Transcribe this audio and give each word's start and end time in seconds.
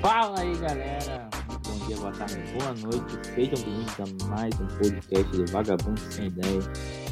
Fala 0.00 0.40
aí, 0.40 0.56
galera. 0.56 1.28
Bom 1.66 1.86
dia, 1.86 1.96
boa 1.96 2.12
tarde, 2.12 2.38
boa 2.58 2.74
noite. 2.74 3.26
Sejam 3.34 3.64
bem-vindos 3.64 3.94
a 4.00 4.26
mais 4.26 4.54
um 4.60 4.66
podcast 4.66 5.36
do 5.36 5.46
Vagabundo 5.52 6.00
Sem 6.10 6.26
Ideia. 6.26 6.60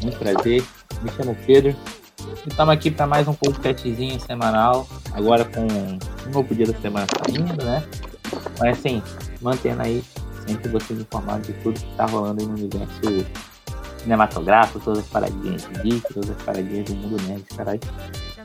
Muito 0.02 0.18
prazer. 0.18 0.64
Me 1.02 1.10
chamo 1.10 1.36
Pedro. 1.46 1.76
Estamos 2.46 2.74
aqui 2.74 2.90
para 2.90 3.06
mais 3.06 3.28
um 3.28 3.34
podcastzinho 3.34 4.18
semanal. 4.20 4.88
Agora 5.12 5.44
com 5.44 5.66
um 5.66 6.30
novo 6.32 6.54
dia 6.54 6.66
da 6.66 6.78
semana 6.80 7.06
saindo, 7.26 7.64
né? 7.64 7.86
Mas 8.58 8.78
assim, 8.78 9.02
mantendo 9.40 9.82
aí 9.82 10.02
sempre 10.46 10.68
vocês 10.70 11.00
informados 11.00 11.46
de 11.46 11.52
tudo 11.54 11.78
que 11.78 11.90
está 11.90 12.06
rolando 12.06 12.40
aí 12.40 12.46
no 12.46 12.54
universo 12.54 13.26
cinematográfico, 13.98 14.80
todas 14.80 15.00
as 15.00 15.06
paradinhas 15.06 15.62
de 15.62 15.82
geek, 15.82 16.14
todas 16.14 16.30
as 16.30 16.42
paradinhas 16.42 16.86
do 16.86 16.94
mundo 16.94 17.22
nerd, 17.24 17.44
caralho. 17.56 17.80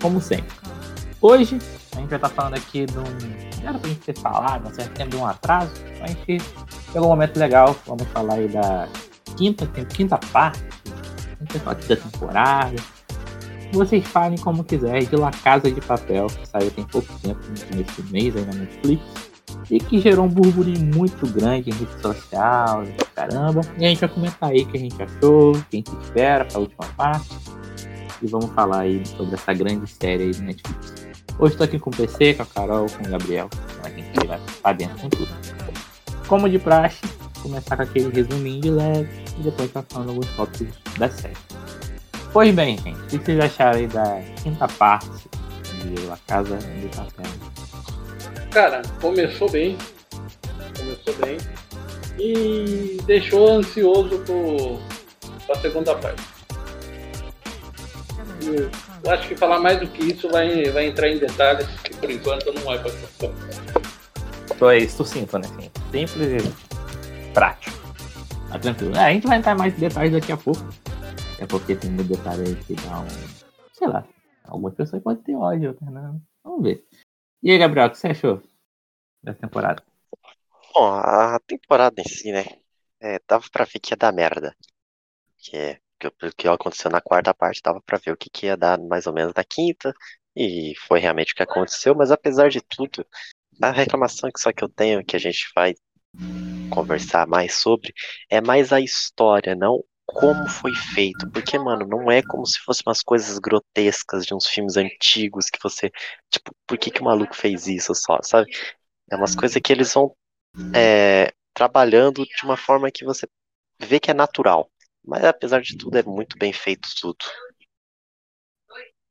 Como 0.01 0.19
sempre. 0.19 0.53
Hoje 1.25 1.57
a 1.95 1.99
gente 2.01 2.09
vai 2.09 2.17
estar 2.17 2.27
falando 2.27 2.55
aqui 2.55 2.85
de 2.85 2.99
um. 2.99 3.03
Já 3.61 3.69
era 3.69 3.79
pra 3.79 3.87
gente 3.87 4.01
ter 4.01 4.17
falado, 4.19 4.63
mas 4.65 4.89
tempo 4.89 5.11
de 5.11 5.15
um 5.15 5.25
atraso. 5.25 5.71
A 6.01 6.07
gente 6.07 6.43
pegou 6.91 7.07
um 7.07 7.11
momento 7.11 7.37
legal. 7.37 7.73
Vamos 7.87 8.03
falar 8.09 8.33
aí 8.33 8.49
da 8.49 8.89
quinta, 9.37 9.65
quinta 9.85 10.17
parte. 10.17 10.61
Quinta 11.47 11.75
temporada. 11.75 12.75
Vocês 13.71 14.05
falem 14.05 14.37
como 14.37 14.65
quiser 14.65 15.05
de 15.05 15.15
La 15.15 15.31
Casa 15.31 15.71
de 15.71 15.79
Papel, 15.79 16.27
que 16.27 16.45
saiu 16.45 16.69
tem 16.71 16.83
pouco 16.83 17.07
tempo, 17.19 17.39
nesse 17.73 18.03
mês 18.11 18.35
aí 18.35 18.45
na 18.45 18.55
Netflix. 18.55 19.01
E 19.71 19.79
que 19.79 20.01
gerou 20.01 20.25
um 20.25 20.29
burburinho 20.29 20.93
muito 20.93 21.25
grande 21.27 21.69
em 21.69 21.73
rede 21.73 22.01
social, 22.01 22.83
caramba. 23.15 23.61
E 23.77 23.85
a 23.85 23.87
gente 23.87 24.01
vai 24.01 24.09
comentar 24.09 24.49
aí 24.49 24.63
o 24.63 24.65
que 24.65 24.75
a 24.75 24.79
gente 24.81 25.01
achou, 25.01 25.53
quem 25.71 25.85
se 25.87 25.95
espera 26.03 26.43
para 26.43 26.57
a 26.57 26.59
última 26.59 26.85
parte. 26.97 27.29
E 28.21 28.27
vamos 28.27 28.51
falar 28.51 28.81
aí 28.81 29.05
sobre 29.05 29.35
essa 29.35 29.53
grande 29.53 29.89
série 29.89 30.23
aí 30.23 30.31
do 30.31 30.43
Netflix. 30.43 31.02
Hoje 31.39 31.53
estou 31.53 31.65
aqui 31.65 31.79
com 31.79 31.89
o 31.89 31.95
PC, 31.95 32.35
com 32.35 32.43
a 32.43 32.45
Carol, 32.45 32.87
com 32.89 33.03
o 33.03 33.09
Gabriel. 33.09 33.49
A 33.83 33.89
gente 33.89 34.27
vai 34.27 34.39
pra 34.61 34.73
dentro 34.73 34.97
com 34.99 35.09
tudo. 35.09 35.29
Como 36.27 36.49
de 36.49 36.59
praxe, 36.59 37.01
começar 37.41 37.75
com 37.75 37.83
aquele 37.83 38.09
resuminho 38.09 38.61
de 38.61 38.69
leve 38.69 39.09
e 39.39 39.43
depois 39.43 39.71
tá 39.71 39.83
falando 39.89 40.09
alguns 40.09 40.29
tópicos 40.35 40.67
da 40.97 41.09
série. 41.09 41.35
Pois 42.31 42.53
bem, 42.53 42.77
gente, 42.77 42.99
o 42.99 43.07
que 43.07 43.17
vocês 43.17 43.39
acharam 43.39 43.79
aí 43.79 43.87
da 43.87 44.21
quinta 44.41 44.67
parte 44.67 45.09
de 45.81 46.05
La 46.05 46.17
Casa 46.27 46.57
de 46.57 46.87
Papel? 46.95 47.25
Cara, 48.51 48.81
começou 49.01 49.49
bem. 49.49 49.77
Começou 50.77 51.15
bem. 51.15 51.37
E 52.19 52.97
deixou 53.05 53.49
ansioso 53.49 54.19
pro, 54.19 54.79
pra 55.45 55.55
segunda 55.55 55.95
parte. 55.95 56.23
Eu 59.03 59.11
acho 59.11 59.27
que 59.27 59.35
falar 59.35 59.59
mais 59.59 59.79
do 59.81 59.87
que 59.87 60.13
isso 60.13 60.29
vai, 60.29 60.63
vai 60.71 60.87
entrar 60.87 61.09
em 61.09 61.19
detalhes 61.19 61.67
que 61.81 61.93
por 61.97 62.09
enquanto 62.09 62.53
não 62.53 62.73
é 62.73 62.77
para 62.77 62.91
Então 64.55 64.69
é 64.69 64.77
isso, 64.77 64.97
sucinto, 64.97 65.37
né? 65.37 65.45
Assim, 65.45 65.69
simples 65.91 66.41
e 66.41 67.33
prático. 67.33 67.75
Tá 68.49 68.57
tranquilo. 68.59 68.95
É, 68.95 69.05
a 69.05 69.13
gente 69.13 69.27
vai 69.27 69.39
entrar 69.39 69.55
mais 69.55 69.75
em 69.75 69.79
detalhes 69.81 70.13
daqui 70.13 70.31
a 70.31 70.37
pouco. 70.37 70.61
É 71.37 71.45
porque 71.45 71.75
tem 71.75 71.91
um 71.91 71.97
detalhe 71.97 72.47
aí 72.47 72.55
que 72.55 72.75
dá 72.75 73.01
um. 73.01 73.07
Sei 73.73 73.87
lá. 73.89 74.07
Algumas 74.45 74.73
pessoas 74.73 75.03
podem 75.03 75.21
ter 75.21 75.35
ódio, 75.35 75.69
outras 75.69 75.91
não. 75.91 76.21
Vamos 76.41 76.63
ver. 76.63 76.85
E 77.41 77.51
aí, 77.51 77.57
Gabriel, 77.57 77.87
o 77.87 77.89
que 77.89 77.97
você 77.97 78.07
achou 78.07 78.41
dessa 79.21 79.39
temporada? 79.39 79.83
Bom, 80.73 80.93
a 80.93 81.39
temporada 81.45 81.99
em 81.99 82.07
si, 82.07 82.31
né? 82.31 82.45
É, 83.01 83.19
dava 83.27 83.43
pra 83.51 83.65
ver 83.65 83.79
que 83.79 83.91
ia 83.91 83.97
dar 83.97 84.13
merda. 84.13 84.55
Que 85.37 85.57
é 85.57 85.79
que, 86.11 86.31
que 86.37 86.47
aconteceu 86.47 86.89
na 86.91 87.01
quarta 87.01 87.33
parte, 87.33 87.61
dava 87.63 87.81
para 87.81 87.97
ver 87.97 88.11
o 88.11 88.17
que, 88.17 88.29
que 88.29 88.47
ia 88.47 88.57
dar 88.57 88.79
mais 88.79 89.07
ou 89.07 89.13
menos 89.13 89.33
na 89.35 89.43
quinta, 89.43 89.93
e 90.35 90.73
foi 90.87 90.99
realmente 90.99 91.33
o 91.33 91.35
que 91.35 91.43
aconteceu, 91.43 91.95
mas 91.95 92.11
apesar 92.11 92.49
de 92.49 92.61
tudo, 92.61 93.05
a 93.61 93.71
reclamação 93.71 94.31
que 94.31 94.39
só 94.39 94.51
que 94.51 94.63
eu 94.63 94.69
tenho, 94.69 95.05
que 95.05 95.15
a 95.15 95.19
gente 95.19 95.47
vai 95.55 95.75
conversar 96.69 97.27
mais 97.27 97.55
sobre, 97.55 97.93
é 98.29 98.41
mais 98.41 98.73
a 98.73 98.79
história, 98.79 99.55
não 99.55 99.83
como 100.05 100.47
foi 100.47 100.73
feito, 100.93 101.29
porque, 101.31 101.57
mano, 101.57 101.87
não 101.87 102.11
é 102.11 102.21
como 102.21 102.45
se 102.45 102.59
fossem 102.59 102.83
umas 102.85 103.01
coisas 103.01 103.39
grotescas 103.39 104.25
de 104.25 104.33
uns 104.33 104.47
filmes 104.47 104.75
antigos 104.75 105.49
que 105.49 105.59
você, 105.61 105.89
tipo, 106.29 106.53
por 106.67 106.77
que 106.77 106.91
que 106.91 107.01
o 107.01 107.05
maluco 107.05 107.35
fez 107.35 107.67
isso 107.67 107.95
só, 107.95 108.19
sabe? 108.21 108.51
É 109.09 109.15
umas 109.15 109.35
coisas 109.35 109.59
que 109.61 109.71
eles 109.71 109.93
vão 109.93 110.15
é, 110.75 111.33
trabalhando 111.53 112.25
de 112.25 112.43
uma 112.43 112.57
forma 112.57 112.91
que 112.91 113.05
você 113.05 113.27
vê 113.79 113.99
que 113.99 114.11
é 114.11 114.13
natural. 114.13 114.69
Mas 115.05 115.23
apesar 115.23 115.61
de 115.61 115.77
tudo, 115.77 115.97
é 115.97 116.03
muito 116.03 116.37
bem 116.37 116.53
feito 116.53 116.87
tudo. 116.99 117.25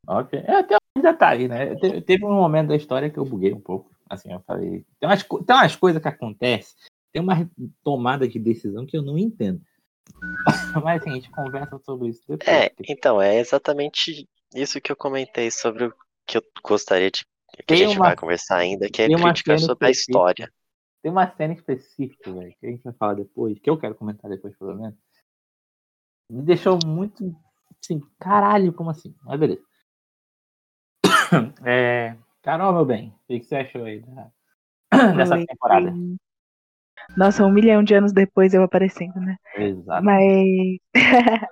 Ok. 0.07 0.39
É, 0.39 0.57
até 0.57 0.77
um 0.97 1.03
detalhe, 1.03 1.49
né? 1.49 1.75
Teve 2.01 2.25
um 2.25 2.33
momento 2.33 2.69
da 2.69 2.77
história 2.77 3.11
que 3.11 3.19
eu 3.19 3.25
buguei 3.25 3.53
um 3.53 3.61
pouco. 3.61 3.91
Assim, 4.09 4.33
eu 4.33 4.41
falei. 4.41 4.85
Tem 4.99 5.09
umas, 5.09 5.23
tem 5.23 5.57
umas 5.57 5.77
coisas 5.77 6.03
que 6.03 6.09
acontecem, 6.09 6.75
tem 7.13 7.23
uma 7.23 7.49
tomada 7.83 8.27
de 8.27 8.39
decisão 8.39 8.85
que 8.85 8.97
eu 8.97 9.03
não 9.03 9.17
entendo. 9.17 9.61
Mas 10.85 11.01
assim, 11.01 11.11
a 11.11 11.15
gente 11.15 11.31
conversa 11.31 11.79
sobre 11.79 12.09
isso 12.09 12.23
depois. 12.27 12.49
É, 12.49 12.71
então, 12.89 13.23
é 13.23 13.39
exatamente 13.39 14.29
isso 14.55 14.81
que 14.81 14.91
eu 14.91 14.97
comentei 14.97 15.51
sobre 15.51 15.85
o 15.85 15.95
que 16.27 16.39
eu 16.39 16.43
gostaria 16.65 17.11
de. 17.11 17.25
Que 17.55 17.63
tem 17.63 17.85
a 17.85 17.87
gente 17.87 17.99
uma, 17.99 18.07
vai 18.07 18.17
conversar 18.17 18.57
ainda, 18.57 18.89
que 18.89 19.03
é 19.03 19.09
crítica 19.09 19.59
sobre 19.59 19.87
a 19.87 19.91
história. 19.91 20.51
Tem 21.03 21.13
uma 21.13 21.31
cena 21.37 21.53
específica, 21.53 22.33
velho, 22.33 22.55
que 22.59 22.67
a 22.67 22.71
gente 22.71 22.83
vai 22.83 22.93
falar 22.95 23.15
depois, 23.15 23.59
que 23.59 23.69
eu 23.69 23.77
quero 23.77 23.95
comentar 23.95 24.31
depois, 24.31 24.57
pelo 24.57 24.75
menos 24.75 24.95
me 26.28 26.43
deixou 26.43 26.78
muito 26.84 27.34
assim, 27.83 28.00
caralho, 28.19 28.72
como 28.72 28.91
assim? 28.91 29.15
Mas 29.25 29.38
beleza. 29.38 29.62
É, 31.65 32.16
Carol, 32.43 32.72
meu 32.72 32.84
bem, 32.84 33.09
o 33.09 33.27
que 33.27 33.44
você 33.44 33.56
achou 33.56 33.84
aí 33.84 34.00
da, 34.00 34.31
dessa 35.16 35.37
Oi. 35.37 35.47
temporada? 35.47 35.93
Nossa, 37.16 37.44
um 37.44 37.50
milhão 37.50 37.82
de 37.82 37.94
anos 37.94 38.12
depois 38.12 38.55
eu 38.55 38.62
aparecendo, 38.62 39.19
né? 39.21 39.37
Exato. 39.56 40.05
Mas. 40.05 40.78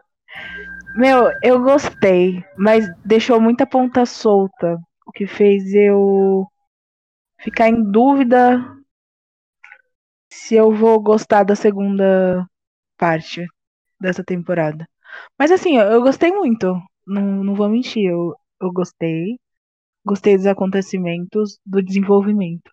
meu, 0.96 1.32
eu 1.42 1.62
gostei, 1.62 2.44
mas 2.56 2.88
deixou 3.04 3.40
muita 3.40 3.66
ponta 3.66 4.06
solta. 4.06 4.78
O 5.06 5.12
que 5.12 5.26
fez 5.26 5.74
eu 5.74 6.46
ficar 7.40 7.68
em 7.68 7.82
dúvida 7.90 8.60
se 10.32 10.54
eu 10.54 10.72
vou 10.72 11.00
gostar 11.00 11.42
da 11.42 11.56
segunda 11.56 12.46
parte 12.96 13.44
dessa 14.00 14.24
temporada. 14.24 14.88
Mas 15.38 15.50
assim, 15.50 15.76
eu 15.78 16.02
gostei 16.02 16.32
muito. 16.32 16.66
Não, 17.06 17.44
não 17.44 17.54
vou 17.54 17.68
mentir, 17.68 18.04
eu, 18.10 18.34
eu 18.60 18.72
gostei. 18.72 19.38
Gostei 20.04 20.36
dos 20.36 20.46
acontecimentos, 20.46 21.58
do 21.66 21.82
desenvolvimento. 21.82 22.70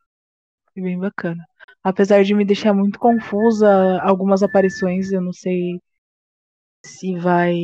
Foi 0.74 0.84
bem 0.84 1.00
bacana. 1.00 1.46
Apesar 1.84 2.24
de 2.24 2.34
me 2.36 2.46
deixar 2.46 2.74
muito 2.74 3.00
confusa 3.00 4.02
algumas 4.02 4.44
aparições, 4.44 5.12
eu 5.12 5.22
não 5.22 5.34
sei 5.34 5.80
se 6.86 7.16
vai. 7.18 7.56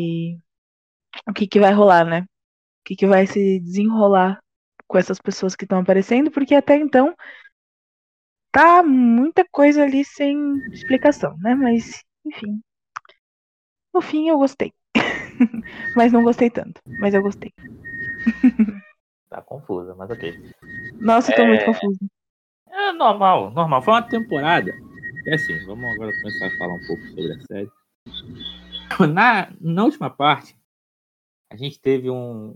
O 1.27 1.33
que, 1.33 1.47
que 1.47 1.59
vai 1.59 1.73
rolar, 1.73 2.05
né? 2.05 2.21
O 2.21 2.25
que, 2.85 2.95
que 2.95 3.07
vai 3.07 3.27
se 3.27 3.59
desenrolar 3.59 4.39
com 4.87 4.97
essas 4.97 5.19
pessoas 5.19 5.55
que 5.55 5.65
estão 5.65 5.79
aparecendo, 5.79 6.31
porque 6.31 6.55
até 6.55 6.77
então 6.77 7.15
tá 8.51 8.83
muita 8.83 9.45
coisa 9.51 9.83
ali 9.83 10.05
sem 10.05 10.37
explicação, 10.71 11.35
né? 11.39 11.55
Mas, 11.55 12.03
enfim, 12.25 12.61
no 13.93 14.01
fim, 14.01 14.29
eu 14.29 14.37
gostei. 14.37 14.73
mas 15.95 16.11
não 16.11 16.23
gostei 16.23 16.49
tanto. 16.49 16.81
Mas 16.99 17.13
eu 17.13 17.21
gostei. 17.21 17.53
tá 19.29 19.41
confusa, 19.41 19.95
mas 19.95 20.09
ok. 20.09 20.53
Nossa, 20.99 21.31
eu 21.31 21.35
tô 21.35 21.41
é... 21.43 21.47
muito 21.47 21.65
confusa. 21.65 21.99
É 22.69 22.91
normal, 22.93 23.51
normal. 23.51 23.81
Foi 23.81 23.93
uma 23.93 24.01
temporada. 24.01 24.73
É 25.27 25.35
assim, 25.35 25.57
vamos 25.65 25.85
agora 25.93 26.11
começar 26.21 26.47
a 26.47 26.57
falar 26.57 26.73
um 26.73 26.87
pouco 26.87 27.03
sobre 27.07 27.33
a 27.33 27.39
série. 27.41 27.71
Na, 29.13 29.51
na 29.59 29.85
última 29.85 30.09
parte, 30.09 30.55
a 31.49 31.55
gente 31.55 31.79
teve 31.79 32.11
um, 32.11 32.55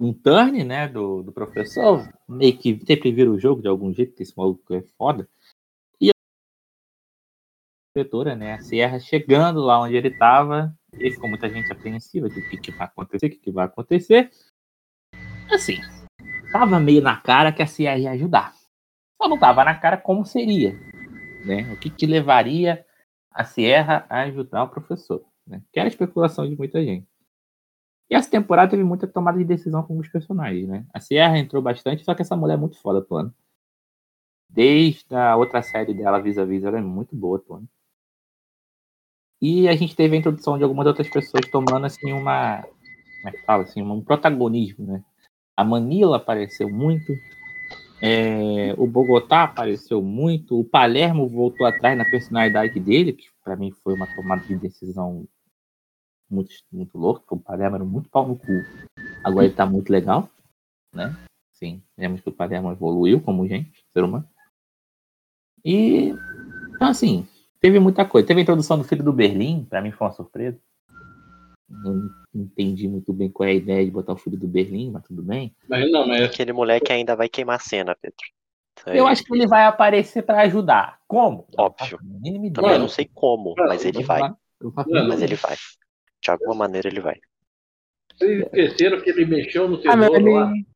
um 0.00 0.12
turn, 0.12 0.64
né, 0.64 0.88
do, 0.88 1.22
do 1.22 1.30
professor, 1.30 2.08
meio 2.28 2.56
que 2.56 2.80
sempre 2.84 3.12
vira 3.12 3.30
o 3.30 3.38
jogo 3.38 3.62
de 3.62 3.68
algum 3.68 3.92
jeito, 3.92 4.14
que 4.14 4.22
esse 4.22 4.36
maluco 4.36 4.74
é 4.74 4.82
foda 4.98 5.28
inspetora, 7.96 8.36
né, 8.36 8.54
a 8.54 8.60
Sierra, 8.60 9.00
chegando 9.00 9.60
lá 9.60 9.80
onde 9.80 9.96
ele 9.96 10.08
estava, 10.08 10.76
e 10.92 11.10
ficou 11.10 11.30
muita 11.30 11.48
gente 11.48 11.72
apreensiva 11.72 12.28
de 12.28 12.40
o 12.40 12.50
que, 12.50 12.58
que 12.58 12.70
vai 12.70 12.86
acontecer, 12.86 13.26
o 13.26 13.30
que, 13.30 13.38
que 13.38 13.50
vai 13.50 13.64
acontecer. 13.64 14.30
Assim, 15.50 15.78
tava 16.52 16.78
meio 16.78 17.00
na 17.00 17.16
cara 17.16 17.52
que 17.52 17.62
a 17.62 17.66
Sierra 17.66 17.98
ia 17.98 18.10
ajudar. 18.10 18.52
Só 19.16 19.28
não 19.28 19.38
tava 19.38 19.64
na 19.64 19.74
cara 19.74 19.96
como 19.96 20.26
seria, 20.26 20.78
né? 21.44 21.72
O 21.72 21.76
que, 21.78 21.88
que 21.88 22.06
levaria 22.06 22.84
a 23.30 23.44
Sierra 23.44 24.04
a 24.10 24.22
ajudar 24.22 24.64
o 24.64 24.68
professor, 24.68 25.24
né? 25.46 25.62
Que 25.72 25.80
era 25.80 25.86
a 25.86 25.90
especulação 25.90 26.46
de 26.46 26.54
muita 26.54 26.84
gente. 26.84 27.06
E 28.10 28.14
essa 28.14 28.30
temporada 28.30 28.70
teve 28.70 28.84
muita 28.84 29.06
tomada 29.06 29.38
de 29.38 29.44
decisão 29.44 29.82
com 29.82 29.98
os 29.98 30.08
personagens, 30.08 30.68
né? 30.68 30.86
A 30.92 31.00
Sierra 31.00 31.38
entrou 31.38 31.62
bastante, 31.62 32.04
só 32.04 32.14
que 32.14 32.22
essa 32.22 32.36
mulher 32.36 32.54
é 32.54 32.58
muito 32.58 32.78
foda, 32.80 33.00
Tony. 33.02 33.32
Desde 34.48 35.14
a 35.14 35.34
outra 35.34 35.62
série 35.62 35.94
dela, 35.94 36.20
Vis-a-Vis, 36.20 36.62
ela 36.62 36.78
é 36.78 36.82
muito 36.82 37.16
boa, 37.16 37.38
Tony. 37.38 37.66
E 39.40 39.68
a 39.68 39.76
gente 39.76 39.94
teve 39.94 40.16
a 40.16 40.18
introdução 40.18 40.56
de 40.56 40.64
algumas 40.64 40.86
outras 40.86 41.08
pessoas 41.08 41.48
tomando 41.50 41.84
assim 41.84 42.12
uma. 42.12 42.62
Como 42.62 43.28
é 43.28 43.32
que 43.32 43.44
fala? 43.44 43.62
Assim, 43.64 43.82
um 43.82 44.00
protagonismo, 44.00 44.86
né? 44.86 45.04
A 45.56 45.64
Manila 45.64 46.16
apareceu 46.16 46.68
muito. 46.68 47.12
É, 48.00 48.74
o 48.76 48.86
Bogotá 48.86 49.44
apareceu 49.44 50.02
muito. 50.02 50.60
O 50.60 50.64
Palermo 50.64 51.28
voltou 51.28 51.66
atrás 51.66 51.96
na 51.96 52.04
personalidade 52.04 52.78
dele, 52.78 53.12
que 53.12 53.26
para 53.42 53.56
mim 53.56 53.72
foi 53.82 53.94
uma 53.94 54.06
tomada 54.14 54.42
de 54.42 54.56
decisão 54.56 55.26
muito, 56.30 56.50
muito 56.72 56.98
louca. 56.98 57.34
O 57.34 57.40
Palermo 57.40 57.76
era 57.76 57.84
muito 57.84 58.08
pau 58.08 58.26
no 58.26 58.36
cu. 58.36 58.52
Agora 59.24 59.46
ele 59.46 59.54
tá 59.54 59.66
muito 59.66 59.90
legal, 59.90 60.28
né? 60.92 61.16
Sim, 61.52 61.82
vemos 61.96 62.20
que 62.20 62.28
o 62.28 62.32
Palermo 62.32 62.70
evoluiu 62.70 63.20
como 63.20 63.48
gente, 63.48 63.84
ser 63.90 64.04
humano. 64.04 64.28
E, 65.64 66.14
então, 66.74 66.88
assim, 66.88 67.26
teve 67.66 67.80
muita 67.80 68.04
coisa. 68.04 68.26
Teve 68.26 68.40
a 68.40 68.42
introdução 68.44 68.78
do 68.78 68.84
filho 68.84 69.02
do 69.02 69.12
Berlim, 69.12 69.64
para 69.68 69.82
mim 69.82 69.90
foi 69.90 70.06
uma 70.06 70.12
surpresa. 70.12 70.56
Não 71.68 72.08
entendi 72.32 72.86
muito 72.86 73.12
bem 73.12 73.28
qual 73.28 73.48
é 73.48 73.52
a 73.52 73.54
ideia 73.56 73.84
de 73.84 73.90
botar 73.90 74.12
o 74.12 74.16
filho 74.16 74.38
do 74.38 74.46
Berlim, 74.46 74.92
mas 74.92 75.02
tudo 75.02 75.20
bem. 75.20 75.52
Mas 75.68 75.90
não, 75.90 76.06
mas 76.06 76.22
Aquele 76.22 76.52
moleque 76.52 76.92
ainda 76.92 77.16
vai 77.16 77.28
queimar 77.28 77.56
a 77.56 77.58
cena, 77.58 77.96
Pedro. 78.00 78.16
Aí, 78.84 78.96
Eu 78.98 79.06
acho 79.08 79.24
que 79.24 79.34
ele 79.34 79.48
vai 79.48 79.64
aparecer 79.64 80.22
para 80.22 80.42
ajudar. 80.42 81.00
Como? 81.08 81.44
Óbvio. 81.58 81.98
Não 82.04 82.20
Também 82.22 82.46
ideia. 82.46 82.78
não 82.78 82.88
sei 82.88 83.10
como, 83.12 83.54
Mano, 83.56 83.68
mas 83.70 83.84
ele 83.84 83.98
Eu 84.02 84.06
vai. 84.06 84.20
eu 84.60 84.72
Mano, 84.76 85.08
Mas 85.08 85.22
ele 85.22 85.34
vai. 85.34 85.56
De 86.22 86.30
alguma 86.30 86.54
maneira 86.54 86.86
ele 86.88 87.00
vai. 87.00 87.18
vocês 88.16 88.42
esqueceram 88.44 89.00
que 89.00 89.10
ele 89.10 89.24
mexeu 89.26 89.68
no 89.68 89.76
Ah, 89.88 89.96
mas 89.96 90.08
tesouro 90.08 90.32
lá. 90.34 90.52
ele. 90.52 90.66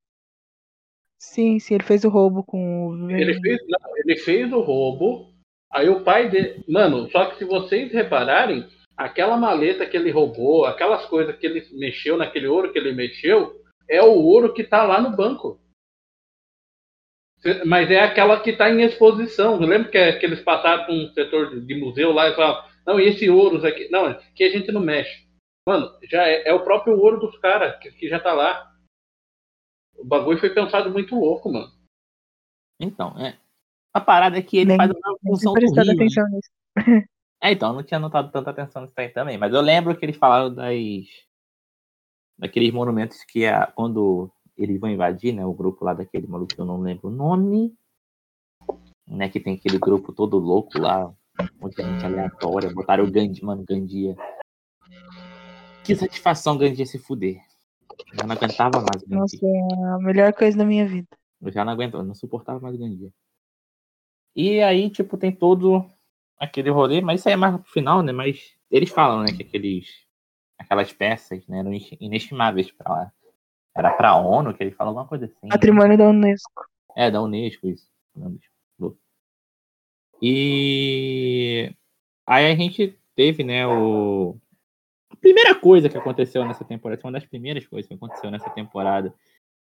Sim, 1.22 1.58
sim, 1.60 1.74
ele 1.74 1.84
fez 1.84 2.02
o 2.04 2.08
roubo 2.08 2.42
com 2.42 2.88
o. 2.88 3.10
Ele 3.10 3.38
fez, 3.40 3.58
não, 3.68 3.96
ele 3.98 4.16
fez 4.16 4.52
o 4.52 4.60
roubo. 4.60 5.29
Aí 5.72 5.88
o 5.88 6.02
pai 6.02 6.28
dele. 6.28 6.64
Mano, 6.68 7.10
só 7.10 7.26
que 7.26 7.38
se 7.38 7.44
vocês 7.44 7.92
repararem, 7.92 8.66
aquela 8.96 9.36
maleta 9.36 9.86
que 9.86 9.96
ele 9.96 10.10
roubou, 10.10 10.64
aquelas 10.66 11.06
coisas 11.06 11.36
que 11.38 11.46
ele 11.46 11.66
mexeu, 11.72 12.16
naquele 12.16 12.48
ouro 12.48 12.72
que 12.72 12.78
ele 12.78 12.92
mexeu, 12.92 13.62
é 13.88 14.02
o 14.02 14.12
ouro 14.12 14.52
que 14.52 14.64
tá 14.64 14.82
lá 14.84 15.00
no 15.00 15.16
banco. 15.16 15.60
Mas 17.66 17.90
é 17.90 18.00
aquela 18.00 18.40
que 18.42 18.54
tá 18.54 18.68
em 18.68 18.82
exposição. 18.82 19.58
Lembra 19.58 19.90
que, 19.90 19.96
é- 19.96 20.18
que 20.18 20.26
eles 20.26 20.42
passaram 20.42 20.84
para 20.84 20.94
um 20.94 21.08
setor 21.14 21.60
de, 21.60 21.74
museu 21.74 22.12
lá 22.12 22.28
e 22.28 22.34
falaram, 22.34 22.68
não, 22.86 23.00
e 23.00 23.04
esse 23.08 23.30
ouro 23.30 23.64
aqui. 23.66 23.88
Não, 23.90 24.12
que 24.34 24.44
a 24.44 24.50
gente 24.50 24.70
não 24.70 24.80
mexe. 24.80 25.26
Mano, 25.66 25.90
já 26.10 26.26
é, 26.26 26.48
é 26.48 26.52
o 26.52 26.64
próprio 26.64 26.98
ouro 26.98 27.18
dos 27.18 27.38
caras 27.38 27.78
que, 27.80 27.90
que 27.92 28.08
já 28.08 28.20
tá 28.20 28.32
lá. 28.32 28.70
O 29.96 30.04
bagulho 30.04 30.38
foi 30.38 30.50
pensado 30.50 30.90
muito 30.90 31.14
louco, 31.14 31.50
mano. 31.50 31.72
Então, 32.78 33.14
é. 33.18 33.38
A 33.92 34.00
parada 34.00 34.38
é 34.38 34.42
que 34.42 34.58
ele 34.58 34.66
Nem- 34.66 34.76
faz 34.76 34.90
a 34.90 34.94
mesma 34.94 35.18
Nem 35.22 35.32
função 35.32 35.52
do 35.54 35.60
Rio. 35.60 35.84
né? 35.84 35.92
atenção 35.92 36.28
nisso. 36.28 36.50
É, 37.42 37.52
então, 37.52 37.70
eu 37.70 37.74
não 37.76 37.82
tinha 37.82 37.98
notado 37.98 38.30
tanta 38.30 38.50
atenção 38.50 38.82
nisso 38.82 38.92
aí 38.98 39.08
também. 39.08 39.38
Mas 39.38 39.54
eu 39.54 39.62
lembro 39.62 39.96
que 39.96 40.04
eles 40.04 40.16
falaram 40.18 40.54
das. 40.54 40.76
Daqueles 42.38 42.70
monumentos 42.70 43.24
que 43.24 43.46
a, 43.46 43.66
quando 43.66 44.30
eles 44.58 44.78
vão 44.78 44.90
invadir, 44.90 45.32
né? 45.32 45.42
O 45.46 45.54
grupo 45.54 45.82
lá 45.82 45.94
daquele 45.94 46.26
maluco 46.26 46.54
que 46.54 46.60
eu 46.60 46.66
não 46.66 46.82
lembro 46.82 47.08
o 47.08 47.10
nome. 47.10 47.74
Né, 49.08 49.28
que 49.30 49.40
tem 49.40 49.54
aquele 49.54 49.78
grupo 49.78 50.12
todo 50.12 50.38
louco 50.38 50.78
lá, 50.78 51.12
muita 51.60 51.82
gente 51.82 52.04
aleatória, 52.04 52.72
botaram 52.72 53.04
o 53.04 53.10
Gandhi, 53.10 53.42
mano, 53.44 53.64
Gandia. 53.66 54.14
Que 55.82 55.96
satisfação 55.96 56.56
Gandia 56.56 56.86
se 56.86 56.98
fuder. 56.98 57.42
Eu 58.20 58.26
não 58.26 58.36
aguentava 58.36 58.80
mais 58.80 59.02
Gandia. 59.02 59.18
Nossa, 59.18 59.38
é 59.42 59.84
a 59.94 59.98
melhor 59.98 60.32
coisa 60.32 60.58
da 60.58 60.64
minha 60.64 60.86
vida. 60.86 61.08
Eu 61.40 61.50
já 61.50 61.64
não 61.64 61.72
aguentava, 61.72 62.04
eu 62.04 62.06
não 62.06 62.14
suportava 62.14 62.60
mais 62.60 62.76
Gandia. 62.76 63.10
E 64.34 64.60
aí, 64.60 64.88
tipo, 64.90 65.16
tem 65.16 65.32
todo 65.32 65.84
aquele 66.38 66.70
rolê, 66.70 67.00
mas 67.00 67.20
isso 67.20 67.28
aí 67.28 67.34
é 67.34 67.36
mais 67.36 67.54
pro 67.60 67.70
final, 67.70 68.02
né? 68.02 68.12
Mas 68.12 68.54
eles 68.70 68.90
falam, 68.90 69.22
né, 69.22 69.32
que 69.32 69.42
aqueles, 69.42 69.88
aquelas 70.58 70.92
peças, 70.92 71.46
né, 71.46 71.58
eram 71.58 71.72
ines- 71.72 71.96
inestimáveis 72.00 72.70
pra 72.70 72.92
lá. 72.92 73.12
Era 73.76 73.92
pra 73.92 74.16
ONU, 74.16 74.54
que 74.54 74.62
ele 74.62 74.70
fala 74.70 74.90
alguma 74.90 75.06
coisa 75.06 75.26
assim. 75.26 75.48
Patrimônio 75.48 75.96
da 75.98 76.08
Unesco. 76.08 76.62
É, 76.96 77.10
da 77.10 77.22
Unesco, 77.22 77.68
isso. 77.68 77.88
E 80.22 81.72
aí 82.26 82.50
a 82.50 82.54
gente 82.54 82.98
teve, 83.14 83.42
né, 83.42 83.66
o. 83.66 84.36
A 85.10 85.16
primeira 85.16 85.54
coisa 85.54 85.88
que 85.88 85.98
aconteceu 85.98 86.44
nessa 86.44 86.64
temporada, 86.64 87.00
uma 87.04 87.12
das 87.12 87.26
primeiras 87.26 87.66
coisas 87.66 87.86
que 87.88 87.94
aconteceu 87.94 88.30
nessa 88.30 88.48
temporada, 88.50 89.14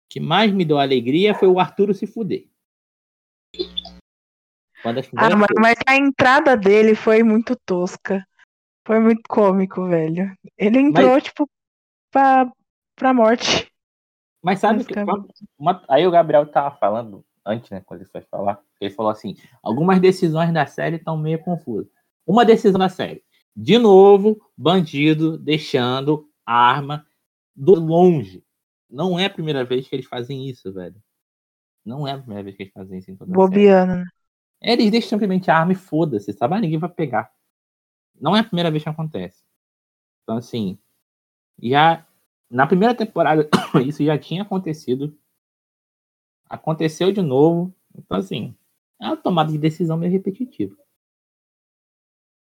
que 0.09 0.19
mais 0.19 0.51
me 0.51 0.65
deu 0.65 0.77
alegria 0.77 1.33
foi 1.33 1.47
o 1.47 1.59
Arturo 1.59 1.93
se 1.93 2.05
fuder. 2.05 2.47
Uma 4.83 4.93
Ah, 5.15 5.35
mas, 5.35 5.47
mas 5.57 5.75
a 5.87 5.95
entrada 5.95 6.55
dele 6.55 6.95
foi 6.95 7.23
muito 7.23 7.55
tosca. 7.65 8.25
Foi 8.85 8.99
muito 8.99 9.21
cômico, 9.27 9.85
velho. 9.87 10.33
Ele 10.57 10.79
entrou, 10.79 11.19
tipo, 11.19 11.49
pra, 12.11 12.49
pra 12.95 13.13
morte. 13.13 13.69
Mas 14.41 14.59
sabe 14.59 14.85
que 14.85 14.93
basicamente. 14.93 15.45
uma- 15.57 15.83
aí 15.89 16.07
o 16.07 16.11
Gabriel 16.11 16.45
tava 16.45 16.75
falando 16.77 17.25
antes, 17.45 17.69
né, 17.69 17.81
quando 17.85 18.01
ele 18.01 18.09
foi 18.09 18.21
falar, 18.21 18.61
ele 18.79 18.93
falou 18.93 19.11
assim: 19.11 19.35
algumas 19.61 19.99
decisões 19.99 20.53
da 20.53 20.65
série 20.65 20.97
estão 20.97 21.17
meio 21.17 21.39
confusas. 21.39 21.91
Uma 22.25 22.45
decisão 22.45 22.79
da 22.79 22.89
série, 22.89 23.23
de 23.55 23.77
novo, 23.77 24.39
bandido 24.55 25.37
deixando 25.37 26.29
a 26.45 26.53
arma 26.53 27.05
do 27.55 27.73
longe. 27.73 28.43
Não 28.89 29.19
é 29.19 29.25
a 29.25 29.29
primeira 29.29 29.65
vez 29.65 29.87
que 29.87 29.95
eles 29.95 30.05
fazem 30.05 30.47
isso, 30.47 30.71
velho. 30.71 30.95
Não 31.85 32.07
é 32.07 32.11
a 32.11 32.17
primeira 32.17 32.43
vez 32.43 32.55
que 32.55 32.63
eles 32.63 32.73
fazem 32.73 32.99
isso 32.99 33.11
em 33.11 33.15
toda. 33.15 33.33
Bobeando, 33.33 33.95
né? 33.97 34.05
Eles 34.61 34.91
deixam 34.91 35.09
simplesmente 35.09 35.51
a 35.51 35.57
arma 35.57 35.73
e 35.73 35.75
foda-se, 35.75 36.33
sabe? 36.33 36.55
Ah, 36.55 36.59
ninguém 36.59 36.79
vai 36.79 36.89
pegar. 36.89 37.31
Não 38.19 38.35
é 38.35 38.39
a 38.39 38.43
primeira 38.43 38.71
vez 38.71 38.83
que 38.83 38.89
acontece. 38.89 39.43
Então, 40.23 40.37
assim, 40.37 40.77
já 41.61 42.05
na 42.49 42.65
primeira 42.65 42.95
temporada 42.95 43.47
isso 43.85 44.03
já 44.03 44.17
tinha 44.17 44.43
acontecido. 44.43 45.17
Aconteceu 46.49 47.11
de 47.11 47.21
novo. 47.21 47.73
Então, 47.95 48.17
assim, 48.17 48.55
é 48.99 49.05
uma 49.05 49.17
tomada 49.17 49.51
de 49.51 49.57
decisão 49.57 49.97
meio 49.97 50.11
repetitiva. 50.11 50.75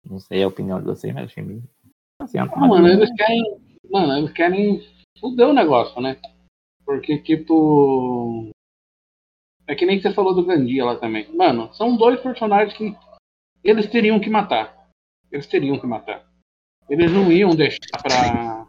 Não 0.04 0.20
sei 0.20 0.44
a 0.44 0.48
opinião 0.48 0.80
de 0.80 0.86
vocês, 0.86 1.14
mas 1.14 1.26
achei 1.26 1.44
meio. 1.44 1.64
Assim, 2.22 2.38
é 2.38 2.44
uma 2.44 2.52
tomada 2.52 2.74
mano, 2.74 2.88
eles 2.88 3.12
querem. 3.16 3.62
Mano, 3.92 4.18
eles 4.18 4.32
querem 4.32 4.82
fuder 5.20 5.48
o 5.48 5.54
negócio, 5.54 6.00
né? 6.02 6.20
Porque, 6.86 7.18
tipo. 7.20 8.52
É 9.68 9.76
que 9.76 9.86
nem 9.86 10.00
você 10.00 10.14
falou 10.14 10.34
do 10.34 10.46
Gandia 10.46 10.86
lá 10.86 10.96
também. 10.96 11.28
Mano, 11.36 11.74
são 11.74 11.98
dois 11.98 12.20
personagens 12.20 12.78
que 12.78 12.96
eles 13.64 13.88
teriam 13.88 14.20
que 14.20 14.30
matar. 14.30 14.90
Eles 15.32 15.48
teriam 15.48 15.80
que 15.80 15.88
matar. 15.88 16.26
Eles 16.90 17.12
não 17.12 17.32
iam 17.32 17.56
deixar 17.56 17.80
pra. 18.02 18.68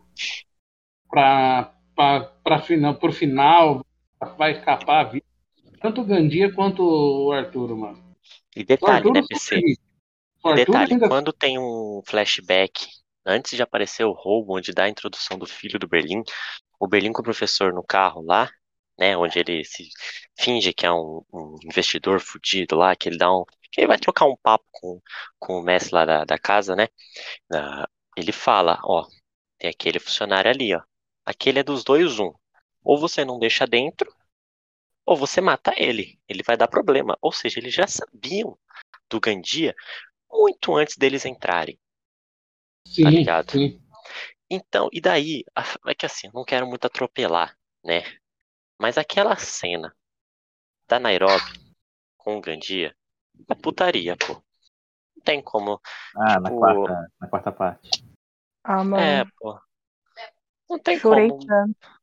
pra. 1.09 1.75
pra, 1.95 2.21
pra 2.43 2.59
final, 2.61 2.95
pro 2.95 3.13
final. 3.13 3.85
Vai 4.39 4.53
escapar 4.53 5.01
a 5.01 5.05
vida. 5.05 5.27
Tanto 5.81 6.01
o 6.01 6.05
Gandia 6.05 6.53
quanto 6.53 6.83
o 6.83 7.33
Arturo, 7.33 7.77
mano. 7.77 8.03
E 8.57 8.65
detalhe, 8.65 9.11
né, 9.11 9.21
PC? 9.29 9.61
Detalhe, 10.55 10.95
ainda 10.95 11.09
quando 11.09 11.33
tem 11.33 11.59
um 11.59 12.01
flashback, 12.07 12.87
antes 13.25 13.57
de 13.57 13.63
aparecer 13.63 14.05
o 14.05 14.13
roubo, 14.13 14.57
onde 14.57 14.73
dá 14.73 14.85
a 14.85 14.89
introdução 14.89 15.39
do 15.39 15.47
filho 15.47 15.79
do 15.79 15.89
Berlim, 15.89 16.23
o 16.81 16.87
Berlim 16.87 17.13
com 17.13 17.21
o 17.21 17.25
professor 17.25 17.73
no 17.73 17.83
carro 17.83 18.23
lá, 18.23 18.51
né, 18.99 19.17
onde 19.17 19.39
ele 19.39 19.65
se 19.65 19.89
finge 20.39 20.73
que 20.73 20.87
é 20.87 20.93
um, 20.93 21.23
um 21.33 21.57
investidor 21.65 22.21
fudido 22.21 22.77
lá, 22.77 22.95
que 22.97 23.09
ele 23.09 23.19
dá 23.19 23.33
um, 23.33 23.45
que 23.71 23.81
ele 23.81 23.89
vai 23.89 23.99
trocar 23.99 24.27
um 24.27 24.37
papo 24.37 24.65
com, 24.73 25.01
com 25.39 25.59
o 25.59 25.63
mestre 25.63 25.95
lá 25.95 26.05
da, 26.05 26.25
da 26.25 26.39
casa, 26.39 26.75
né, 26.77 26.89
Ah, 27.53 27.89
ele 28.17 28.33
fala, 28.33 28.79
ó, 28.85 29.07
tem 29.59 29.71
aquele 29.71 29.99
funcionário 30.01 30.51
ali, 30.51 30.75
ó, 30.75 30.83
aquele 31.25 31.61
é 31.61 31.63
dos 31.63 31.85
dois 31.85 32.19
um, 32.19 32.33
ou 32.85 32.99
você 32.99 33.25
não 33.25 33.39
deixa 33.39 33.67
dentro, 33.67 34.13
ou 35.05 35.17
você 35.17 35.41
mata 35.41 35.73
ele, 35.77 36.19
ele 36.29 36.43
vai 36.43 36.57
dar 36.57 36.69
problema, 36.69 37.17
ou 37.21 37.33
seja, 37.33 37.61
eles 37.61 37.75
já 37.75 37.87
sabiam 37.87 38.59
do 39.09 39.21
Gandia 39.21 39.75
muito 40.31 40.75
antes 40.75 40.97
deles 40.97 41.25
entrarem. 41.25 41.79
sim, 42.87 43.03
tá 43.03 43.11
ligado? 43.11 43.53
sim. 43.53 43.81
Então, 44.51 44.89
e 44.93 45.01
daí? 45.01 45.45
É 45.87 45.95
que 45.95 46.07
assim, 46.07 46.29
eu 46.29 46.33
não 46.33 46.45
quero 46.45 46.67
muito 46.67 46.87
atropelar, 46.87 47.57
né? 47.85 48.03
Mas 48.79 48.99
aquela 48.99 49.37
cena 49.37 49.95
da 50.87 50.99
Nairobi 50.99 51.75
com 52.17 52.37
o 52.37 52.41
Gandia 52.41 52.95
é 53.49 53.55
putaria, 53.55 54.17
pô. 54.17 54.35
Não 55.17 55.23
tem 55.25 55.43
como. 55.43 55.81
Ah, 56.17 56.41
na 56.41 56.51
tipo- 56.51 56.59
quarta, 56.59 57.13
na 57.21 57.29
quarta 57.29 57.53
parte. 57.53 57.91
Ah, 58.63 58.85
mano. 58.85 59.03
É, 59.03 59.25
pô. 59.39 59.59
Não 60.69 60.79
tem 60.79 60.99
chorei 60.99 61.29
como. 61.29 61.47
tanto. 61.47 61.97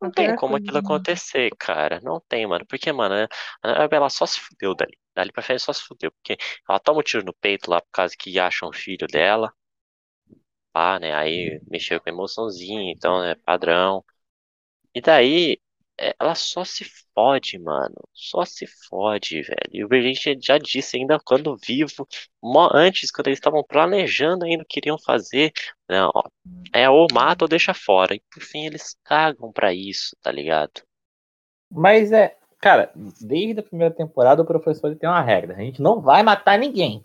Não 0.00 0.10
tem 0.10 0.34
como 0.34 0.56
aquilo 0.56 0.78
acontecer, 0.78 1.50
cara. 1.56 2.00
Não 2.02 2.18
tem, 2.18 2.44
mano. 2.44 2.66
Porque, 2.66 2.90
mano, 2.90 3.14
a 3.62 3.68
Nairobi 3.68 3.94
ela 3.94 4.10
só 4.10 4.26
se 4.26 4.40
fudeu 4.40 4.74
dali. 4.74 4.98
Dali 5.14 5.30
pra 5.30 5.44
frente 5.44 5.62
só 5.62 5.72
se 5.72 5.82
fudeu. 5.84 6.10
Porque 6.10 6.36
ela 6.68 6.80
toma 6.80 6.98
um 6.98 7.02
tiro 7.02 7.24
no 7.24 7.32
peito 7.32 7.70
lá 7.70 7.80
por 7.80 7.90
causa 7.92 8.16
que 8.18 8.36
acham 8.40 8.68
o 8.68 8.72
filho 8.72 9.06
dela. 9.06 9.54
Pá, 10.72 10.98
né? 10.98 11.14
Aí 11.14 11.60
mexeu 11.68 12.00
com 12.00 12.08
a 12.08 12.12
emoçãozinha, 12.12 12.92
então, 12.92 13.22
é 13.22 13.36
padrão. 13.36 14.04
E 14.92 15.00
daí, 15.00 15.60
ela 16.18 16.34
só 16.34 16.64
se 16.64 16.84
fode, 17.14 17.58
mano. 17.58 17.94
Só 18.12 18.44
se 18.44 18.66
fode, 18.88 19.42
velho. 19.42 19.70
E 19.70 19.84
o 19.84 19.88
Berlim 19.88 20.14
já 20.14 20.58
disse 20.58 20.96
ainda 20.96 21.18
quando 21.24 21.56
vivo, 21.56 22.06
antes, 22.72 23.10
quando 23.10 23.28
eles 23.28 23.38
estavam 23.38 23.62
planejando 23.62 24.44
ainda 24.44 24.62
o 24.62 24.66
que 24.66 24.80
iriam 24.80 24.98
fazer. 24.98 25.52
Não, 25.88 26.10
ó, 26.14 26.24
é 26.72 26.88
ou 26.90 27.06
mata 27.12 27.44
ou 27.44 27.48
deixa 27.48 27.72
fora. 27.72 28.14
E 28.14 28.22
por 28.32 28.42
fim 28.42 28.66
eles 28.66 28.96
cagam 29.04 29.52
pra 29.52 29.72
isso, 29.72 30.16
tá 30.22 30.32
ligado? 30.32 30.82
Mas 31.70 32.12
é, 32.12 32.36
cara, 32.58 32.90
desde 32.94 33.60
a 33.60 33.62
primeira 33.62 33.94
temporada 33.94 34.42
o 34.42 34.46
professor 34.46 34.94
tem 34.96 35.08
uma 35.08 35.22
regra. 35.22 35.54
A 35.54 35.60
gente 35.60 35.80
não 35.80 36.00
vai 36.00 36.22
matar 36.22 36.58
ninguém. 36.58 37.00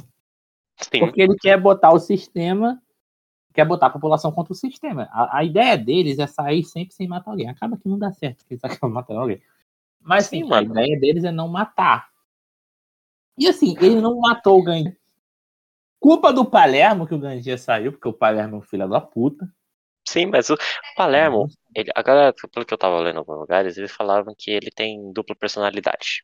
Sim. 0.82 1.00
Porque 1.00 1.22
ele 1.22 1.36
quer 1.36 1.60
botar 1.60 1.92
o 1.92 2.00
sistema, 2.00 2.82
quer 3.58 3.66
botar 3.66 3.88
a 3.88 3.90
população 3.90 4.32
contra 4.32 4.54
o 4.54 4.56
sistema. 4.56 5.10
A, 5.12 5.40
a 5.40 5.44
ideia 5.44 5.76
deles 5.76 6.20
é 6.20 6.28
sair 6.28 6.64
sempre 6.64 6.94
sem 6.94 7.08
matar 7.08 7.32
alguém. 7.32 7.50
Acaba 7.50 7.76
que 7.76 7.90
não 7.90 7.98
dá 7.98 8.12
certo, 8.12 8.38
porque 8.38 8.54
eles 8.54 8.64
acabam 8.64 8.94
matando 8.94 9.20
alguém. 9.20 9.42
Mas 10.00 10.28
sim, 10.28 10.46
Sim, 10.46 10.54
a 10.54 10.62
ideia 10.62 11.00
deles 11.00 11.24
é 11.24 11.32
não 11.32 11.48
matar. 11.48 12.08
E 13.36 13.48
assim, 13.48 13.76
ele 13.82 14.00
não 14.00 14.20
matou 14.20 14.60
o 14.60 14.64
Gandhi. 14.64 14.96
Culpa 16.00 16.32
do 16.32 16.46
Palermo 16.46 17.08
que 17.08 17.16
o 17.16 17.20
Gandhi 17.20 17.58
saiu, 17.58 17.92
porque 17.92 18.08
o 18.08 18.14
Palermo 18.14 18.58
é 18.58 18.60
um 18.60 18.62
filho 18.62 18.88
da 18.88 19.02
puta. 19.02 19.52
Sim, 20.08 20.28
mas 20.28 20.52
o 20.52 20.58
Palermo, 20.96 21.48
ele, 21.76 21.90
a 21.96 22.02
galera, 22.04 22.34
pelo 22.54 22.66
que 22.66 22.74
eu 22.76 22.78
tava 22.78 23.00
lendo 23.00 23.16
em 23.16 23.18
alguns 23.18 23.40
lugares, 23.40 23.76
eles 23.76 23.92
falavam 23.92 24.36
que 24.38 24.52
ele 24.52 24.70
tem 24.70 25.12
dupla 25.12 25.36
personalidade. 25.36 26.24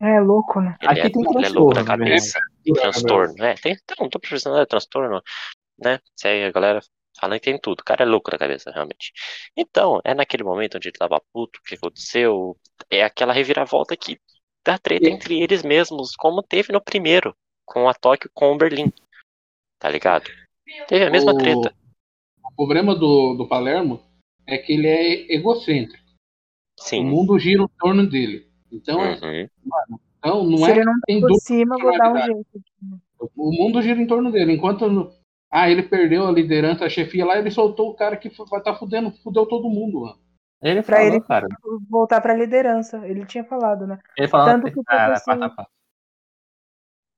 É 0.00 0.20
louco, 0.20 0.60
né? 0.60 0.74
Ele, 0.80 0.90
Aqui 0.90 1.00
é, 1.00 1.10
tem 1.10 1.22
ele 1.22 1.46
é 1.46 1.48
louco 1.50 1.74
da 1.74 1.82
né? 1.82 1.86
cabeça. 1.86 2.38
Tem 2.64 2.72
transtorno, 2.72 3.34
né? 3.34 3.54
Tem, 3.56 3.76
tem 3.86 4.08
dupla 4.08 4.30
personalidade, 4.30 4.68
transtorno, 4.68 5.22
né? 5.82 6.00
Se 6.16 6.28
aí 6.28 6.44
a 6.44 6.50
galera 6.52 6.80
fala 7.18 7.38
que 7.38 7.44
tem 7.50 7.58
tudo. 7.58 7.80
O 7.80 7.84
cara 7.84 8.02
é 8.04 8.06
louco 8.06 8.30
da 8.30 8.38
cabeça, 8.38 8.70
realmente. 8.70 9.12
Então, 9.56 10.00
é 10.04 10.14
naquele 10.14 10.42
momento 10.44 10.76
onde 10.76 10.88
ele 10.88 10.96
tava 10.98 11.20
puto, 11.32 11.58
o 11.58 11.62
que 11.62 11.74
aconteceu, 11.74 12.56
é 12.90 13.02
aquela 13.02 13.32
reviravolta 13.32 13.96
que 13.96 14.18
dá 14.64 14.78
treta 14.78 15.08
entre 15.08 15.40
eles 15.42 15.62
mesmos, 15.62 16.14
como 16.16 16.42
teve 16.42 16.72
no 16.72 16.80
primeiro, 16.80 17.34
com 17.64 17.88
a 17.88 17.94
Tóquio 17.94 18.30
com 18.32 18.52
o 18.52 18.56
Berlim. 18.56 18.92
Tá 19.78 19.88
ligado? 19.90 20.30
Teve 20.86 21.04
a 21.04 21.10
mesma 21.10 21.32
O- 21.32 21.38
treta. 21.38 21.74
O 22.44 22.54
problema 22.56 22.94
do, 22.94 23.34
do 23.34 23.48
Palermo 23.48 24.02
é 24.46 24.56
que 24.58 24.72
ele 24.72 24.86
é 24.86 25.34
egocêntrico. 25.34 26.02
O 26.78 26.82
Sim. 26.82 27.04
mundo 27.04 27.38
gira 27.38 27.62
em 27.62 27.68
torno 27.78 28.06
dele. 28.08 28.50
Então, 28.70 28.98
Uhum. 29.00 29.48
então 30.18 30.44
não 30.44 30.58
Se 30.58 30.64
é 30.64 30.70
ele 30.70 30.84
não 30.84 30.94
tem 31.06 31.20
tá 31.20 31.26
por 31.26 31.36
cima, 31.40 31.76
vou 31.78 31.96
dar 31.98 32.12
um 32.12 32.22
jeito. 32.22 32.62
O 33.36 33.52
mundo 33.52 33.82
gira 33.82 34.00
em 34.00 34.06
torno 34.06 34.32
dele. 34.32 34.52
Enquanto 34.52 35.12
ah, 35.52 35.70
ele 35.70 35.82
perdeu 35.82 36.26
a 36.26 36.32
liderança, 36.32 36.84
a 36.86 36.88
chefia 36.90 37.24
lá, 37.26 37.38
ele 37.38 37.50
soltou 37.50 37.90
o 37.90 37.94
cara 37.94 38.16
que 38.16 38.28
vai 38.50 38.58
estar 38.60 38.74
fudendo, 38.76 39.12
fudeu 39.22 39.46
todo 39.46 39.68
mundo, 39.68 40.00
mano. 40.00 40.18
Ele 40.62 40.82
Pra 40.82 40.96
falou, 40.98 41.12
ele- 41.12 41.20
cara. 41.24 41.46
Voltar 41.90 42.20
pra 42.20 42.34
liderança. 42.34 43.06
Ele 43.06 43.26
tinha 43.26 43.44
falado, 43.44 43.86
né? 43.86 43.98
Ele 44.16 44.28
falou 44.28 44.46
Tanto 44.46 44.66
assim, 44.66 44.74
que 44.74 44.80
o 44.80 44.84
professor- 44.84 45.38
parte. 45.56 45.70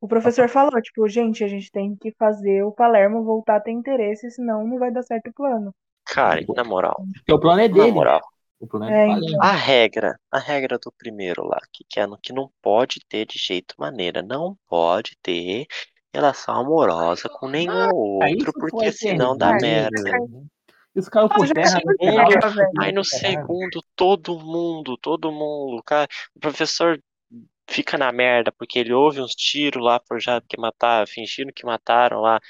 O 0.00 0.08
professor 0.08 0.48
falou, 0.48 0.82
tipo, 0.82 1.08
gente, 1.08 1.42
a 1.44 1.48
gente 1.48 1.70
tem 1.70 1.96
que 1.96 2.12
fazer 2.18 2.62
o 2.62 2.72
Palermo 2.72 3.24
voltar 3.24 3.56
a 3.56 3.60
ter 3.60 3.70
interesse, 3.70 4.30
senão 4.30 4.66
não 4.66 4.78
vai 4.78 4.90
dar 4.92 5.02
certo 5.02 5.28
o 5.30 5.32
plano. 5.32 5.74
Cara, 6.04 6.40
e 6.42 6.46
na 6.54 6.64
moral, 6.64 6.96
Porque 7.14 7.32
o 7.32 7.40
plano 7.40 7.60
é 7.62 7.68
na 7.68 7.74
dele. 7.74 7.92
moral, 7.92 8.20
O 8.60 8.66
plano 8.66 8.86
É, 8.90 9.04
é 9.04 9.06
Palermo. 9.08 9.42
a 9.42 9.52
regra, 9.52 10.18
a 10.30 10.38
regra 10.38 10.78
do 10.78 10.92
primeiro 10.92 11.44
lá, 11.46 11.58
que, 11.72 11.84
que 11.88 11.98
é 12.00 12.06
no 12.06 12.18
que 12.18 12.32
não 12.32 12.50
pode 12.62 13.00
ter 13.08 13.26
de 13.26 13.38
jeito 13.38 13.74
maneira, 13.78 14.22
não 14.22 14.56
pode 14.68 15.16
ter 15.22 15.66
relação 16.14 16.54
amorosa 16.54 17.28
com 17.28 17.48
nenhum 17.48 17.72
Ah, 17.72 17.90
outro, 17.92 18.52
porque 18.52 18.92
senão 18.92 19.36
dá 19.36 19.52
merda. 19.54 19.90
Isso 20.94 21.10
caiu 21.10 21.28
por 21.28 21.46
já 21.46 21.54
terra. 21.54 21.80
Aí 22.78 22.92
no 22.92 23.04
segundo, 23.04 23.82
todo 23.96 24.38
mundo, 24.38 24.96
todo 24.96 25.32
mundo, 25.32 25.82
cara, 25.84 26.08
o 26.34 26.40
professor 26.40 27.00
fica 27.68 27.98
na 27.98 28.12
merda 28.12 28.52
porque 28.52 28.78
ele 28.78 28.92
ouve 28.92 29.20
uns 29.20 29.34
tiros 29.34 29.82
lá 29.82 30.00
forjado 30.06 30.44
que 30.48 30.60
matar, 30.60 31.08
fingindo 31.08 31.52
que 31.52 31.66
mataram 31.66 32.20
lá 32.20 32.40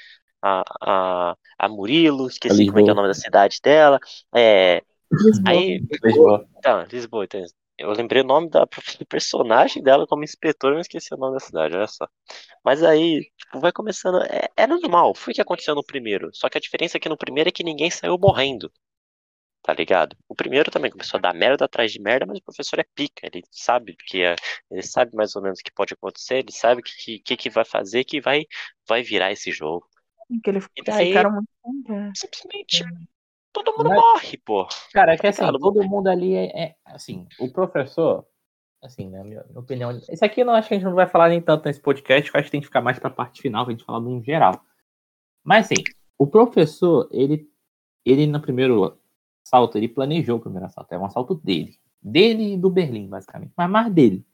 a, 0.41 0.63
a, 0.81 1.35
a 1.57 1.69
Murilo, 1.69 2.27
esqueci 2.27 2.67
como 2.67 2.79
é 2.79 2.83
que 2.83 2.89
é 2.89 2.93
o 2.93 2.95
nome 2.95 3.07
da 3.07 3.13
cidade 3.13 3.59
dela. 3.63 3.99
É, 4.35 4.83
aí, 5.47 5.81
Lisboa. 6.03 6.45
então, 6.57 6.85
Lisboa, 6.91 7.23
então, 7.25 7.41
eu 7.77 7.91
lembrei 7.91 8.21
o 8.21 8.25
nome 8.25 8.49
da 8.49 8.65
personagem 9.09 9.83
dela 9.83 10.07
como 10.07 10.23
inspetora, 10.23 10.75
mas 10.75 10.85
esqueci 10.87 11.13
o 11.13 11.17
nome 11.17 11.33
da 11.35 11.39
cidade, 11.39 11.75
olha 11.75 11.87
só. 11.87 12.07
Mas 12.63 12.83
aí, 12.83 13.29
tipo, 13.37 13.59
vai 13.59 13.71
começando. 13.71 14.21
É, 14.23 14.49
é 14.57 14.67
normal, 14.67 15.15
foi 15.15 15.31
o 15.33 15.35
que 15.35 15.41
aconteceu 15.41 15.75
no 15.75 15.83
primeiro. 15.85 16.29
Só 16.33 16.49
que 16.49 16.57
a 16.57 16.61
diferença 16.61 16.97
é 16.97 16.99
que 16.99 17.09
no 17.09 17.17
primeiro 17.17 17.49
é 17.49 17.51
que 17.51 17.63
ninguém 17.63 17.91
saiu 17.91 18.17
morrendo. 18.19 18.71
Tá 19.63 19.73
ligado? 19.73 20.15
O 20.29 20.35
primeiro 20.35 20.69
também 20.69 20.91
começou 20.91 21.17
a 21.17 21.21
dar 21.21 21.33
merda 21.33 21.65
atrás 21.65 21.91
de 21.91 21.99
merda, 21.99 22.25
mas 22.27 22.37
o 22.37 22.43
professor 22.43 22.77
é 22.79 22.85
pica. 22.93 23.25
Ele 23.25 23.43
sabe 23.51 23.95
que 24.07 24.21
é, 24.23 24.35
ele 24.69 24.83
sabe 24.83 25.15
mais 25.15 25.35
ou 25.35 25.41
menos 25.41 25.59
o 25.59 25.63
que 25.63 25.71
pode 25.73 25.93
acontecer, 25.95 26.35
ele 26.37 26.51
sabe 26.51 26.81
o 26.81 26.83
que, 26.83 27.19
que, 27.19 27.35
que 27.35 27.49
vai 27.49 27.65
fazer 27.65 28.03
que 28.03 28.21
vai, 28.21 28.45
vai 28.87 29.01
virar 29.01 29.31
esse 29.31 29.51
jogo. 29.51 29.87
Que 30.43 30.51
eles 30.51 30.67
E 30.75 30.83
daí- 30.83 31.07
ficaram 31.07 31.31
muito 31.31 31.49
tempo? 31.63 32.11
Simplesmente 32.15 32.83
todo 33.63 33.77
mundo 33.77 33.89
Mas- 33.89 33.99
morre, 33.99 34.37
pô. 34.37 34.67
Cara, 34.93 35.13
é 35.13 35.17
que 35.17 35.27
assim, 35.27 35.41
Cara, 35.41 35.57
todo 35.59 35.83
mundo 35.83 36.07
ali 36.07 36.33
é, 36.35 36.63
é- 36.63 36.75
assim, 36.85 37.27
o 37.39 37.51
professor, 37.51 38.25
assim, 38.83 39.09
na 39.09 39.23
minha, 39.23 39.43
minha 39.47 39.59
opinião, 39.59 39.91
esse 39.91 40.23
aqui 40.23 40.41
eu 40.41 40.45
não 40.45 40.53
acho 40.53 40.67
que 40.67 40.73
a 40.73 40.77
gente 40.77 40.85
não 40.85 40.95
vai 40.95 41.07
falar 41.07 41.29
nem 41.29 41.41
tanto 41.41 41.65
nesse 41.65 41.79
podcast, 41.81 42.29
eu 42.33 42.39
acho 42.39 42.45
que 42.47 42.51
tem 42.51 42.61
que 42.61 42.67
ficar 42.67 42.81
mais 42.81 42.99
pra 42.99 43.09
parte 43.09 43.41
final, 43.41 43.65
pra 43.65 43.73
gente 43.73 43.83
falar 43.85 43.99
num 43.99 44.23
geral. 44.23 44.59
Mas 45.43 45.65
assim, 45.65 45.83
o 46.17 46.27
professor, 46.27 47.07
ele, 47.11 47.49
ele 48.05 48.25
no 48.27 48.41
primeiro 48.41 48.97
salto, 49.43 49.77
ele 49.77 49.87
planejou 49.87 50.37
o 50.37 50.41
primeiro 50.41 50.65
assalto, 50.65 50.93
é 50.93 50.97
um 50.97 51.05
assalto 51.05 51.35
dele. 51.35 51.77
Dele 52.01 52.53
e 52.53 52.57
do 52.57 52.69
Berlim, 52.69 53.07
basicamente, 53.07 53.53
mas 53.55 53.69
mais 53.69 53.91
dele. 53.93 54.25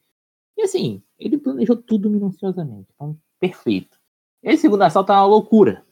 E 0.57 0.63
assim, 0.63 1.01
ele 1.17 1.37
planejou 1.37 1.75
tudo 1.75 2.09
minuciosamente, 2.09 2.89
então, 2.93 3.17
perfeito. 3.39 3.99
Esse 4.43 4.63
segundo 4.63 4.81
assalto 4.83 5.11
é 5.11 5.15
uma 5.15 5.25
loucura. 5.25 5.85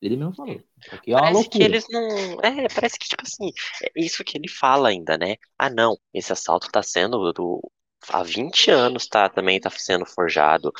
Ele 0.00 0.16
mesmo 0.16 0.34
falou. 0.34 0.62
Aqui 0.92 1.12
é 1.12 1.16
uma 1.16 1.22
Parece 1.22 1.30
loucura. 1.30 1.58
que 1.58 1.62
eles 1.64 1.86
não. 1.88 2.40
É, 2.42 2.68
parece 2.74 2.98
que, 2.98 3.08
tipo 3.08 3.22
assim, 3.22 3.50
é 3.82 3.90
isso 3.96 4.24
que 4.24 4.36
ele 4.38 4.48
fala 4.48 4.88
ainda, 4.88 5.16
né? 5.18 5.36
Ah, 5.58 5.70
não, 5.70 5.96
esse 6.12 6.32
assalto 6.32 6.70
tá 6.70 6.82
sendo 6.82 7.32
do. 7.32 7.60
Há 8.08 8.22
20 8.22 8.70
anos 8.70 9.06
tá, 9.08 9.28
também 9.28 9.58
tá 9.60 9.70
sendo 9.70 10.06
forjado. 10.06 10.72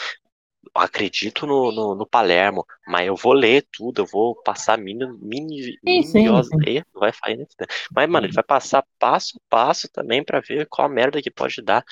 Acredito 0.74 1.46
no, 1.46 1.72
no, 1.72 1.94
no 1.94 2.06
Palermo, 2.06 2.64
mas 2.86 3.06
eu 3.06 3.16
vou 3.16 3.32
ler 3.32 3.66
tudo, 3.72 4.02
eu 4.02 4.06
vou 4.06 4.34
passar 4.42 4.78
mini, 4.78 5.06
mini, 5.20 5.78
Sim, 5.86 6.02
sim, 6.02 6.42
miniosa- 6.42 6.50
sim. 6.50 6.66
Ih, 6.66 6.82
vai 6.94 7.12
fazer? 7.12 7.46
Mas, 7.94 8.08
mano, 8.08 8.26
ele 8.26 8.32
vai 8.34 8.44
passar 8.44 8.84
passo 8.98 9.38
a 9.38 9.42
passo 9.50 9.88
também 9.92 10.24
pra 10.24 10.40
ver 10.40 10.66
qual 10.68 10.86
a 10.86 10.90
merda 10.90 11.22
que 11.22 11.30
pode 11.30 11.62
dar. 11.62 11.84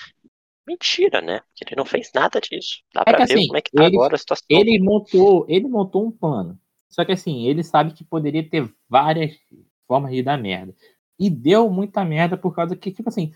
Mentira, 0.66 1.20
né? 1.22 1.40
Porque 1.40 1.64
ele 1.74 1.76
não 1.76 1.86
fez 1.86 2.10
nada 2.14 2.40
disso. 2.40 2.80
Dá 2.94 3.04
É 3.06 3.14
pra 3.14 3.20
ver 3.20 3.40
assim, 3.40 3.46
como 3.46 3.58
é 3.58 3.62
que 3.62 3.72
tá 3.74 3.84
ele- 3.84 3.86
agora 3.86 4.16
a 4.16 4.18
situação. 4.18 4.46
ele 4.48 4.78
montou, 4.82 5.46
ele 5.48 5.66
montou 5.68 6.06
um 6.06 6.10
plano. 6.12 6.58
Só 6.94 7.04
que 7.04 7.10
assim, 7.10 7.44
ele 7.48 7.64
sabe 7.64 7.92
que 7.92 8.04
poderia 8.04 8.48
ter 8.48 8.72
várias 8.88 9.36
formas 9.84 10.12
de 10.12 10.22
dar 10.22 10.38
merda. 10.38 10.72
E 11.18 11.28
deu 11.28 11.68
muita 11.68 12.04
merda 12.04 12.36
por 12.36 12.54
causa 12.54 12.76
que, 12.76 12.92
tipo 12.92 13.08
assim, 13.08 13.34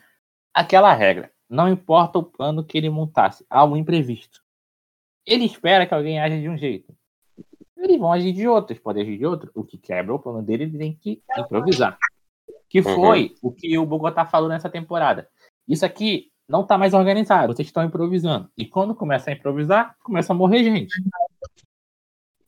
aquela 0.55 0.95
regra. 0.95 1.33
Não 1.50 1.69
importa 1.69 2.21
o 2.21 2.23
plano 2.23 2.62
que 2.65 2.79
ele 2.79 2.88
montasse, 2.88 3.45
há 3.50 3.65
um 3.65 3.77
imprevisto. 3.77 4.41
Ele 5.27 5.45
espera 5.45 5.87
que 5.87 5.93
alguém 5.95 6.21
aja 6.21 6.38
de 6.41 6.49
um 6.49 6.57
jeito. 6.57 6.95
Eles 7.77 7.99
vão 7.99 8.12
agir 8.12 8.33
de 8.33 8.47
outro, 8.47 8.73
eles 8.73 8.83
podem 8.83 9.03
agir 9.03 9.19
de 9.19 9.27
outro. 9.27 9.50
O 9.53 9.65
que 9.65 9.77
quebra 9.77 10.15
o 10.15 10.21
plano 10.21 10.41
dele, 10.41 10.65
ele 10.65 10.79
tem 10.79 10.93
que 10.95 11.21
improvisar. 11.37 11.99
Que 12.69 12.79
Uhum. 12.79 12.95
foi 12.95 13.35
o 13.43 13.50
que 13.50 13.77
o 13.77 13.85
Bogotá 13.85 14.25
falou 14.25 14.49
nessa 14.49 14.71
temporada. 14.71 15.29
Isso 15.67 15.85
aqui 15.85 16.31
não 16.49 16.65
tá 16.65 16.79
mais 16.79 16.95
organizado, 16.95 17.53
vocês 17.53 17.67
estão 17.67 17.83
improvisando. 17.83 18.49
E 18.57 18.65
quando 18.65 18.95
começa 18.95 19.31
a 19.31 19.33
improvisar, 19.33 19.97
começa 20.05 20.33
a 20.33 20.37
morrer 20.37 20.62
gente. 20.62 20.95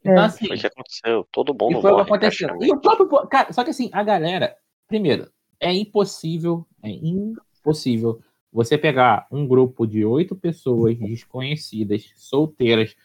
Então, 0.00 0.23
É. 0.23 0.26
assim, 0.26 0.47
Foi 0.47 0.57
o 0.57 0.61
que 0.61 0.66
aconteceu. 0.66 1.28
Todo 1.30 1.52
e 1.52 1.62
mundo 1.62 1.80
foi 1.80 1.90
o 1.90 1.97
que 1.97 2.02
morre, 2.02 2.02
aconteceu. 2.02 2.49
E 2.61 2.73
o 2.73 2.80
próprio. 2.80 3.09
Cara, 3.28 3.52
só 3.52 3.62
que 3.64 3.71
assim, 3.71 3.90
a 3.92 4.02
galera. 4.02 4.57
Primeiro, 4.88 5.30
é 5.61 5.73
impossível, 5.73 6.66
é 6.83 6.90
impossível 6.90 8.21
você 8.52 8.76
pegar 8.76 9.26
um 9.30 9.47
grupo 9.47 9.87
de 9.87 10.04
oito 10.04 10.35
pessoas 10.35 10.99
desconhecidas, 10.99 12.11
solteiras, 12.16 12.97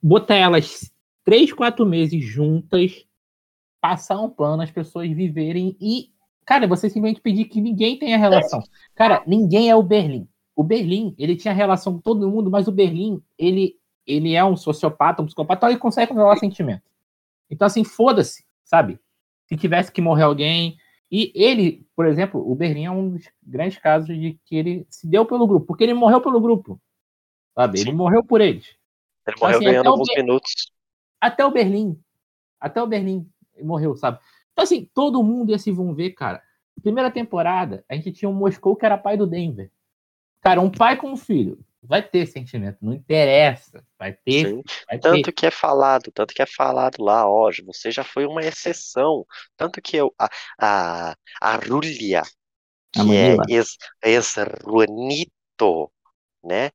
botar 0.00 0.36
elas 0.36 0.92
três, 1.24 1.52
quatro 1.52 1.84
meses 1.84 2.22
juntas, 2.24 3.04
passar 3.80 4.20
um 4.20 4.30
plano, 4.30 4.62
as 4.62 4.70
pessoas 4.70 5.10
viverem 5.10 5.76
e. 5.80 6.10
Cara, 6.44 6.66
você 6.66 6.90
simplesmente 6.90 7.20
pedir 7.20 7.44
que 7.46 7.60
ninguém 7.60 7.98
tenha 7.98 8.18
relação. 8.18 8.60
Cara, 8.96 9.22
ninguém 9.26 9.70
é 9.70 9.76
o 9.76 9.82
Berlim. 9.82 10.28
O 10.56 10.62
Berlim, 10.64 11.14
ele 11.16 11.36
tinha 11.36 11.54
relação 11.54 11.94
com 11.94 12.00
todo 12.00 12.28
mundo, 12.28 12.50
mas 12.50 12.66
o 12.68 12.72
Berlim, 12.72 13.22
ele, 13.38 13.76
ele 14.06 14.34
é 14.34 14.44
um 14.44 14.56
sociopata, 14.56 15.22
um 15.22 15.26
psicopata, 15.26 15.60
então 15.60 15.68
ele 15.70 15.78
consegue 15.78 16.08
controlar 16.08 16.36
sentimento. 16.36 16.82
Então, 17.50 17.66
assim, 17.66 17.84
foda-se, 17.84 18.44
sabe? 18.64 18.98
Se 19.46 19.56
tivesse 19.56 19.92
que 19.92 20.00
morrer 20.00 20.22
alguém. 20.24 20.76
E 21.10 21.30
ele, 21.34 21.86
por 21.94 22.06
exemplo, 22.06 22.40
o 22.50 22.54
Berlim 22.54 22.86
é 22.86 22.90
um 22.90 23.10
dos 23.10 23.28
grandes 23.42 23.78
casos 23.78 24.08
de 24.08 24.38
que 24.46 24.56
ele 24.56 24.86
se 24.88 25.06
deu 25.06 25.26
pelo 25.26 25.46
grupo, 25.46 25.66
porque 25.66 25.84
ele 25.84 25.94
morreu 25.94 26.20
pelo 26.20 26.40
grupo. 26.40 26.80
Sabe? 27.54 27.78
Ele 27.80 27.90
Sim. 27.90 27.96
morreu 27.96 28.24
por 28.24 28.40
eles. 28.40 28.74
Ele 29.26 29.36
morreu 29.38 29.56
assim, 29.56 29.64
ganhando 29.66 29.80
até 29.80 29.88
o 29.88 29.92
alguns 29.92 30.08
Be- 30.08 30.22
minutos. 30.22 30.72
Até 31.20 31.44
o 31.44 31.50
Berlim. 31.50 32.00
Até 32.58 32.82
o 32.82 32.86
Berlim 32.86 33.28
morreu, 33.62 33.94
sabe? 33.94 34.18
Então, 34.52 34.64
assim, 34.64 34.88
todo 34.94 35.22
mundo 35.22 35.50
ia 35.50 35.58
se 35.58 35.70
vão 35.70 35.94
ver, 35.94 36.12
cara. 36.12 36.42
Primeira 36.82 37.10
temporada, 37.10 37.84
a 37.88 37.94
gente 37.94 38.12
tinha 38.12 38.28
um 38.28 38.34
Moscou 38.34 38.74
que 38.74 38.86
era 38.86 38.96
pai 38.96 39.16
do 39.16 39.26
Denver. 39.26 39.70
Cara, 40.40 40.60
um 40.60 40.70
pai 40.70 40.96
com 40.96 41.12
um 41.12 41.16
filho. 41.16 41.58
Vai 41.82 42.02
ter 42.08 42.26
sentimento, 42.26 42.78
não 42.80 42.92
interessa. 42.92 43.84
Vai 43.98 44.12
ter, 44.12 44.58
vai 44.86 44.98
ter. 45.00 45.00
Tanto 45.00 45.32
que 45.32 45.46
é 45.46 45.50
falado, 45.50 46.12
tanto 46.12 46.32
que 46.34 46.42
é 46.42 46.46
falado 46.46 47.02
lá, 47.02 47.28
ó, 47.28 47.50
você 47.66 47.90
já 47.90 48.04
foi 48.04 48.24
uma 48.26 48.42
exceção. 48.42 49.26
Tanto 49.56 49.82
que 49.82 49.96
eu, 49.96 50.14
a, 50.18 50.28
a, 50.60 51.16
a 51.40 51.56
Rúlia, 51.56 52.22
A 52.96 53.02
que 53.02 53.14
é 53.16 53.36
Manila. 53.36 53.44
ex, 53.48 53.76
ex-Ruanito, 54.02 55.92
né? 56.44 56.70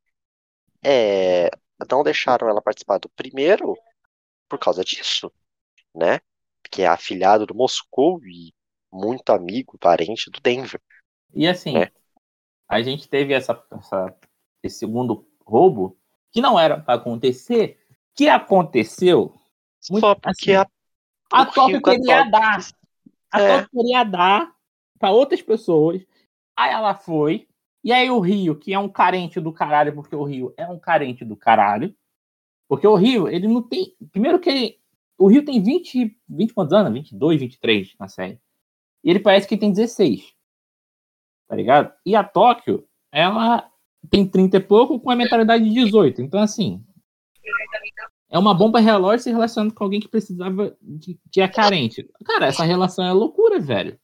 É, 0.84 1.50
não 1.92 2.04
deixaram 2.04 2.50
ela 2.50 2.62
participar 2.62 3.00
do 3.00 3.10
primeiro 3.10 3.76
por 4.50 4.60
causa 4.60 4.84
disso, 4.84 5.32
né? 5.96 6.20
Que 6.72 6.84
é 6.84 6.88
afilhado 6.88 7.46
do 7.46 7.56
Moscou 7.56 8.20
e 8.26 8.54
muito 8.92 9.32
amigo, 9.32 9.78
parente 9.80 10.30
do 10.32 10.40
Denver. 10.42 10.82
E 11.34 11.48
assim, 11.48 11.78
É. 11.78 11.92
a 12.68 12.82
gente 12.82 13.08
teve 13.10 13.34
essa, 13.34 13.62
essa- 13.72 14.16
esse 14.64 14.80
segundo 14.80 15.28
roubo 15.46 15.98
que 16.32 16.42
não 16.42 16.60
era 16.60 16.80
para 16.80 16.96
acontecer, 16.96 17.80
que 18.14 18.28
aconteceu. 18.28 19.34
Muito- 19.90 20.02
Só 20.06 20.16
porque 20.16 20.52
assim, 20.52 20.68
a, 21.32 21.42
A 21.42 21.46
com 21.46 21.62
a 21.62 21.82
queria 21.82 22.24
dar. 22.30 22.60
A 23.32 23.42
É. 23.42 23.58
Tóquio 23.62 23.70
queria 23.82 24.04
dar 24.04 24.52
para 25.00 25.12
outras 25.12 25.42
pessoas. 25.42 26.06
Aí 26.56 26.72
ela 26.72 26.96
foi. 26.96 27.48
E 27.84 27.92
aí 27.94 28.10
o 28.10 28.20
Rio, 28.20 28.56
que 28.58 28.74
é 28.74 28.80
um 28.80 28.90
carente 28.90 29.40
do 29.40 29.54
caralho, 29.54 29.94
porque 29.94 30.16
o 30.16 30.24
Rio 30.24 30.54
é 30.58 30.68
um 30.68 30.80
carente 30.80 31.24
do 31.24 31.36
caralho. 31.36 31.96
Porque 32.68 32.86
o 32.88 32.96
Rio, 32.96 33.28
ele 33.30 33.48
não 33.48 33.62
tem. 33.62 33.96
Primeiro 34.12 34.40
que 34.40 34.50
ele. 34.50 34.80
O 35.18 35.28
Rio 35.28 35.44
tem 35.46 35.62
20. 35.62 36.18
20 36.28 36.54
quantos 36.54 36.74
anos? 36.74 36.92
22, 36.94 37.40
23 37.40 37.96
na 38.00 38.08
série. 38.08 38.40
E 39.04 39.10
ele 39.10 39.20
parece 39.20 39.48
que 39.48 39.56
tem 39.58 39.72
16. 39.72 40.34
Tá 41.48 41.56
ligado? 41.56 41.94
E 42.06 42.16
a 42.16 42.24
Tóquio, 42.24 42.88
ela 43.12 43.72
tem 44.10 44.28
30 44.28 44.58
e 44.58 44.60
pouco 44.60 45.00
com 45.00 45.10
a 45.10 45.16
mentalidade 45.16 45.64
de 45.64 45.74
18. 45.74 46.22
Então, 46.22 46.40
assim. 46.42 46.84
É 48.30 48.38
uma 48.38 48.54
bomba 48.54 48.80
relógio 48.80 49.24
se 49.24 49.32
relacionando 49.32 49.74
com 49.74 49.84
alguém 49.84 50.00
que 50.02 50.08
precisava 50.08 50.76
de, 50.82 51.18
que 51.32 51.40
é 51.40 51.48
carente. 51.48 52.10
Cara, 52.26 52.48
essa 52.48 52.64
relação 52.66 53.06
é 53.06 53.14
loucura, 53.14 53.60
velho. 53.60 53.98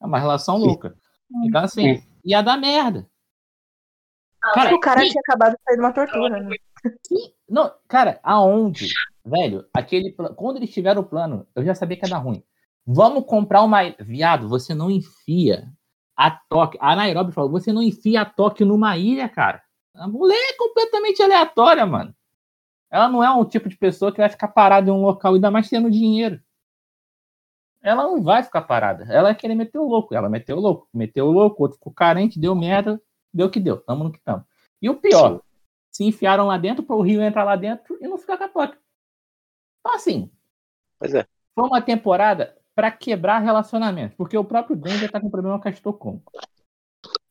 É 0.00 0.06
uma 0.06 0.18
relação 0.18 0.56
louca. 0.56 0.96
Então, 1.44 1.62
assim, 1.62 2.02
ia 2.24 2.40
dar 2.40 2.56
merda. 2.56 3.06
Cara, 4.54 4.74
o 4.74 4.80
cara 4.80 5.00
quem- 5.00 5.10
tinha 5.10 5.20
acabado 5.20 5.52
de 5.56 5.62
sair 5.62 5.74
de 5.76 5.82
uma 5.82 5.92
tortura, 5.92 6.40
né? 6.40 6.56
Não, 7.48 7.72
cara, 7.86 8.20
aonde? 8.22 8.88
Velho, 9.24 9.66
aquele 9.74 10.12
quando 10.12 10.56
eles 10.56 10.72
tiveram 10.72 11.02
o 11.02 11.06
plano, 11.06 11.46
eu 11.54 11.64
já 11.64 11.74
sabia 11.74 11.96
que 11.98 12.06
ia 12.06 12.10
dar 12.10 12.18
ruim. 12.18 12.42
Vamos 12.86 13.26
comprar 13.26 13.62
uma. 13.62 13.80
Viado, 14.00 14.48
você 14.48 14.72
não 14.74 14.90
enfia 14.90 15.70
a 16.18 16.32
Tóquio. 16.32 16.80
A 16.82 16.96
Nairobi 16.96 17.30
falou: 17.30 17.48
você 17.48 17.72
não 17.72 17.80
enfia 17.80 18.22
a 18.22 18.24
Tóquio 18.24 18.66
numa 18.66 18.96
ilha, 18.96 19.28
cara. 19.28 19.62
A 19.94 20.08
mulher 20.08 20.36
é 20.50 20.56
completamente 20.56 21.22
aleatória, 21.22 21.86
mano. 21.86 22.12
Ela 22.90 23.08
não 23.08 23.22
é 23.22 23.30
um 23.30 23.44
tipo 23.44 23.68
de 23.68 23.76
pessoa 23.76 24.10
que 24.10 24.18
vai 24.18 24.28
ficar 24.28 24.48
parada 24.48 24.90
em 24.90 24.92
um 24.92 25.00
local, 25.00 25.34
ainda 25.34 25.50
mais 25.50 25.68
tendo 25.68 25.90
dinheiro. 25.90 26.42
Ela 27.80 28.02
não 28.02 28.22
vai 28.22 28.42
ficar 28.42 28.62
parada. 28.62 29.04
Ela 29.04 29.24
vai 29.24 29.34
querer 29.36 29.54
meter 29.54 29.78
o 29.78 29.86
louco. 29.86 30.14
Ela 30.14 30.28
meteu 30.28 30.56
o 30.56 30.60
louco. 30.60 30.88
Meteu 30.92 31.26
o 31.26 31.32
louco, 31.32 31.62
outro 31.62 31.78
ficou 31.78 31.92
carente, 31.92 32.40
deu 32.40 32.54
merda, 32.54 33.00
deu 33.32 33.46
o 33.46 33.50
que 33.50 33.60
deu. 33.60 33.76
Tamo 33.78 34.04
no 34.04 34.12
que 34.12 34.20
tamo. 34.20 34.44
E 34.82 34.90
o 34.90 34.96
pior, 34.96 35.40
se 35.92 36.04
enfiaram 36.04 36.46
lá 36.46 36.58
dentro 36.58 36.82
para 36.82 36.96
o 36.96 37.02
Rio 37.02 37.22
entrar 37.22 37.44
lá 37.44 37.54
dentro 37.54 37.96
e 38.00 38.08
não 38.08 38.18
ficar 38.18 38.36
com 38.38 38.44
a 38.44 38.48
Tóquio. 38.48 38.80
Então, 39.80 39.94
assim, 39.94 40.30
Pois 40.98 41.14
é. 41.14 41.26
foi 41.54 41.64
uma 41.64 41.80
temporada 41.80 42.57
para 42.78 42.92
quebrar 42.92 43.40
relacionamentos, 43.40 44.16
porque 44.16 44.38
o 44.38 44.44
próprio 44.44 44.76
Denver 44.76 45.10
tá 45.10 45.20
com 45.20 45.28
problema 45.28 45.60
com 45.60 45.66
a 45.66 45.70
Estocolmo. 45.72 46.22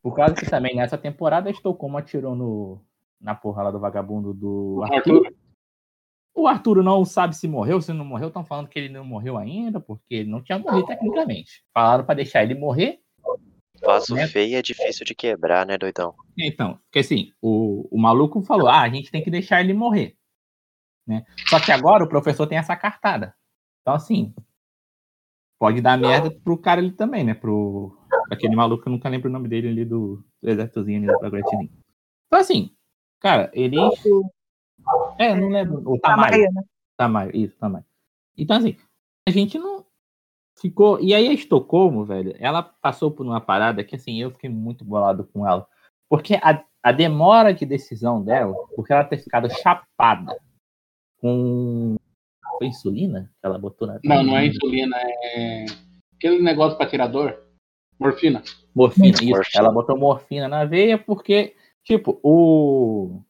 Por 0.04 0.14
causa 0.14 0.36
que 0.36 0.46
também 0.46 0.76
nessa 0.76 0.98
temporada 0.98 1.48
a 1.48 1.52
Estocolmo 1.54 1.98
atirou 1.98 2.36
no, 2.36 2.82
na 3.18 3.34
porra 3.34 3.64
lá 3.64 3.72
do 3.72 3.80
vagabundo 3.80 4.34
do 4.34 4.84
Arthur. 4.84 5.26
Arthur. 5.26 5.36
O 6.36 6.48
Arthur 6.50 6.84
não 6.84 7.06
sabe 7.06 7.34
se 7.34 7.48
morreu, 7.48 7.82
se 7.82 7.94
não 7.94 8.04
morreu. 8.04 8.28
Estão 8.28 8.44
falando 8.44 8.68
que 8.68 8.78
ele 8.78 8.90
não 8.90 9.06
morreu 9.06 9.38
ainda, 9.38 9.80
porque 9.80 10.16
ele 10.16 10.30
não 10.30 10.44
tinha 10.44 10.60
morrido 10.60 10.86
tecnicamente. 10.86 11.64
Falaram 11.74 12.04
para 12.04 12.16
deixar 12.16 12.44
ele 12.44 12.54
morrer. 12.54 13.00
Vaso 13.82 14.16
Né? 14.16 14.28
feio 14.28 14.58
é 14.58 14.62
difícil 14.62 15.06
de 15.06 15.16
quebrar, 15.16 15.66
né, 15.66 15.78
doidão? 15.78 16.14
Então, 16.38 16.78
porque 16.84 17.00
assim, 17.00 17.32
o, 17.42 17.88
o 17.90 17.98
maluco 17.98 18.42
falou: 18.42 18.68
ah, 18.68 18.82
a 18.82 18.90
gente 18.90 19.10
tem 19.10 19.24
que 19.24 19.32
deixar 19.32 19.62
ele 19.62 19.74
morrer. 19.74 20.18
Né? 21.08 21.24
Só 21.48 21.58
que 21.58 21.72
agora 21.72 22.04
o 22.04 22.10
professor 22.10 22.46
tem 22.48 22.58
essa 22.58 22.76
cartada. 22.76 23.34
Então, 23.82 23.94
assim, 23.94 24.36
pode 25.60 25.82
dar 25.82 25.98
merda 25.98 26.32
pro 26.32 26.58
cara 26.58 26.82
ali 26.82 26.92
também, 26.92 27.24
né? 27.24 27.34
Pro 27.34 27.98
aquele 28.32 28.56
maluco 28.56 28.84
que 28.84 28.90
eu 28.90 28.94
nunca 28.94 29.10
lembro 29.10 29.30
o 29.30 29.32
nome 29.32 29.48
dele 29.48 29.70
ali 29.70 29.86
do, 29.86 30.24
do 30.42 30.50
exércitozinho 30.50 31.00
ali 31.00 31.08
do 31.08 31.20
Progressininho. 31.20 31.72
Então, 32.28 32.40
assim, 32.40 32.72
cara, 33.20 33.50
ele. 33.54 33.78
É, 35.18 35.36
não 35.36 35.50
lembro. 35.50 35.82
O 35.90 36.00
Tamayo. 36.00 36.32
Tamayo, 36.32 36.54
né? 36.54 36.64
Tamayo, 36.98 37.32
isso, 37.36 37.58
Tamayo. 37.58 37.86
Então, 38.38 38.58
assim, 38.58 38.78
a 39.28 39.32
gente 39.32 39.58
não 39.58 39.86
ficou. 40.60 41.00
E 41.00 41.14
aí 41.14 41.28
a 41.28 41.34
Estocolmo, 41.34 42.06
velho, 42.06 42.36
ela 42.40 42.62
passou 42.62 43.12
por 43.12 43.26
uma 43.26 43.42
parada 43.42 43.84
que, 43.84 43.96
assim, 43.96 44.22
eu 44.22 44.32
fiquei 44.32 44.50
muito 44.50 44.86
bolado 44.86 45.26
com 45.26 45.48
ela. 45.48 45.68
Porque 46.10 46.36
a, 46.36 46.64
a 46.82 46.92
demora 46.92 47.54
de 47.54 47.66
decisão 47.66 48.24
dela, 48.24 48.54
porque 48.76 48.94
ela 48.94 49.04
ter 49.04 49.18
ficado 49.18 49.50
chapada 49.50 50.38
com. 51.20 51.97
Foi 52.58 52.68
insulina 52.68 53.32
que 53.40 53.46
ela 53.48 53.58
botou 53.58 53.88
na. 53.88 54.00
Não, 54.04 54.24
não 54.24 54.38
é 54.38 54.48
insulina, 54.48 54.96
é 55.00 55.66
aquele 56.16 56.42
negócio 56.42 56.78
para 56.78 56.90
tirador. 56.90 57.38
Morfina. 58.00 58.44
Morfina, 58.76 59.08
isso. 59.10 59.26
Morfina. 59.26 59.64
Ela 59.64 59.72
botou 59.72 59.98
morfina 59.98 60.48
na 60.48 60.66
veia 60.66 60.98
porque, 60.98 61.56
tipo, 61.84 62.20
o. 62.24 63.22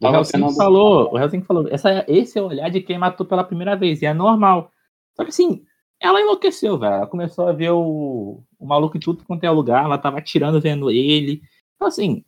O 0.00 0.06
Helsinki 0.06 0.44
tendo- 0.44 0.54
falou, 0.56 1.12
o 1.12 1.18
Helsinki 1.18 1.46
falou, 1.46 1.66
essa, 1.68 2.04
esse 2.06 2.38
é 2.38 2.42
o 2.42 2.46
olhar 2.46 2.70
de 2.70 2.80
quem 2.80 2.96
matou 2.98 3.26
pela 3.26 3.42
primeira 3.42 3.74
vez, 3.76 4.00
e 4.00 4.06
é 4.06 4.14
normal. 4.14 4.70
Só 5.16 5.24
que 5.24 5.30
assim, 5.30 5.64
ela 6.00 6.20
enlouqueceu, 6.20 6.78
velho. 6.78 6.94
Ela 6.94 7.06
começou 7.06 7.48
a 7.48 7.52
ver 7.52 7.70
o, 7.70 8.42
o 8.58 8.66
maluco 8.66 8.96
em 8.96 9.00
tudo 9.00 9.24
quanto 9.24 9.42
é 9.42 9.50
lugar, 9.50 9.84
ela 9.84 9.98
tava 9.98 10.18
atirando 10.18 10.60
vendo 10.60 10.88
ele. 10.88 11.42
Então, 11.74 11.88
assim, 11.88 12.24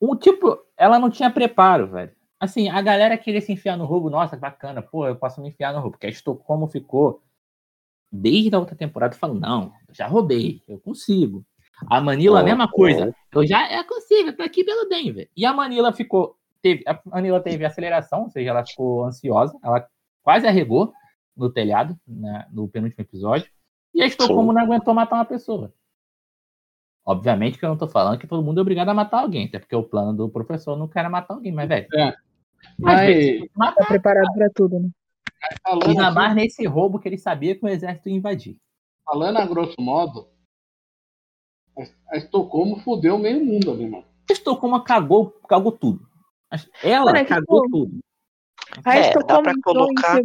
o 0.00 0.16
tipo, 0.16 0.58
ela 0.76 0.98
não 0.98 1.10
tinha 1.10 1.30
preparo, 1.30 1.86
velho. 1.88 2.12
Assim, 2.42 2.68
a 2.68 2.82
galera 2.82 3.16
queria 3.16 3.40
se 3.40 3.52
enfiar 3.52 3.76
no 3.76 3.84
roubo, 3.84 4.10
nossa, 4.10 4.36
bacana, 4.36 4.82
pô, 4.82 5.06
eu 5.06 5.14
posso 5.14 5.40
me 5.40 5.50
enfiar 5.50 5.72
no 5.72 5.78
roubo, 5.78 5.92
porque 5.92 6.08
a 6.08 6.10
Estocolmo 6.10 6.66
ficou 6.66 7.22
desde 8.10 8.52
a 8.52 8.58
outra 8.58 8.74
temporada 8.74 9.14
falando, 9.14 9.38
não, 9.38 9.72
já 9.92 10.08
roubei, 10.08 10.60
eu 10.66 10.76
consigo. 10.80 11.46
A 11.86 12.00
Manila, 12.00 12.40
a 12.40 12.42
mesma 12.42 12.68
coisa. 12.68 13.14
Eu 13.32 13.46
já 13.46 13.70
é 13.70 13.84
consigo, 13.84 14.30
eu 14.30 14.36
tô 14.36 14.42
aqui 14.42 14.64
pelo 14.64 14.88
Denver. 14.88 15.30
E 15.36 15.46
a 15.46 15.52
Manila 15.52 15.92
ficou. 15.92 16.36
Teve, 16.60 16.82
a 16.84 17.00
Manila 17.04 17.40
teve 17.40 17.64
aceleração, 17.64 18.24
ou 18.24 18.30
seja, 18.30 18.50
ela 18.50 18.66
ficou 18.66 19.04
ansiosa, 19.04 19.56
ela 19.62 19.86
quase 20.20 20.44
arregou 20.44 20.92
no 21.36 21.48
telhado, 21.48 21.96
né, 22.04 22.48
no 22.50 22.66
penúltimo 22.66 23.02
episódio. 23.02 23.48
E 23.94 24.02
a 24.02 24.06
Estocolmo 24.06 24.52
não 24.52 24.62
aguentou 24.62 24.92
matar 24.92 25.14
uma 25.14 25.24
pessoa. 25.24 25.72
Obviamente 27.04 27.56
que 27.56 27.64
eu 27.64 27.68
não 27.68 27.78
tô 27.78 27.86
falando 27.86 28.18
que 28.18 28.26
todo 28.26 28.42
mundo 28.42 28.58
é 28.58 28.62
obrigado 28.62 28.88
a 28.88 28.94
matar 28.94 29.20
alguém, 29.20 29.46
até 29.46 29.60
porque 29.60 29.76
o 29.76 29.84
plano 29.84 30.12
do 30.12 30.28
professor 30.28 30.76
não 30.76 30.88
quer 30.88 31.08
matar 31.08 31.34
alguém, 31.34 31.52
mas, 31.52 31.68
velho. 31.68 31.86
É. 31.94 32.31
Às 32.64 32.78
Mas. 32.78 33.74
Tá 33.76 33.84
preparado 33.86 34.32
pra 34.34 34.48
tudo, 34.54 34.80
né? 34.80 34.88
falando, 35.62 35.88
Ainda 35.88 36.06
assim, 36.06 36.14
mais 36.14 36.34
nesse 36.34 36.66
roubo 36.66 36.98
que 37.00 37.08
ele 37.08 37.18
sabia 37.18 37.56
que 37.58 37.64
o 37.64 37.68
exército 37.68 38.08
ia 38.08 38.16
invadir. 38.16 38.56
falando 39.04 39.38
a 39.38 39.46
grosso 39.46 39.74
modo, 39.80 40.28
a- 42.08 42.16
Estocolmo 42.16 42.78
fudeu 42.80 43.18
meio 43.18 43.44
mundo 43.44 43.70
ali, 43.72 43.88
mano. 43.88 44.04
A 44.30 44.32
Estocolmo 44.32 44.82
cagou, 44.84 45.30
cagou 45.48 45.72
tudo. 45.72 46.06
Ela 46.82 47.06
Mano, 47.06 47.16
é 47.18 47.24
que, 47.24 47.28
cagou 47.30 47.62
tipo, 47.64 47.70
tudo. 47.78 47.98
A 48.84 48.96
É, 48.96 49.00
dá 49.02 49.08
Estocolmo 49.08 49.42
pra 49.42 49.54
colocar-. 49.62 50.20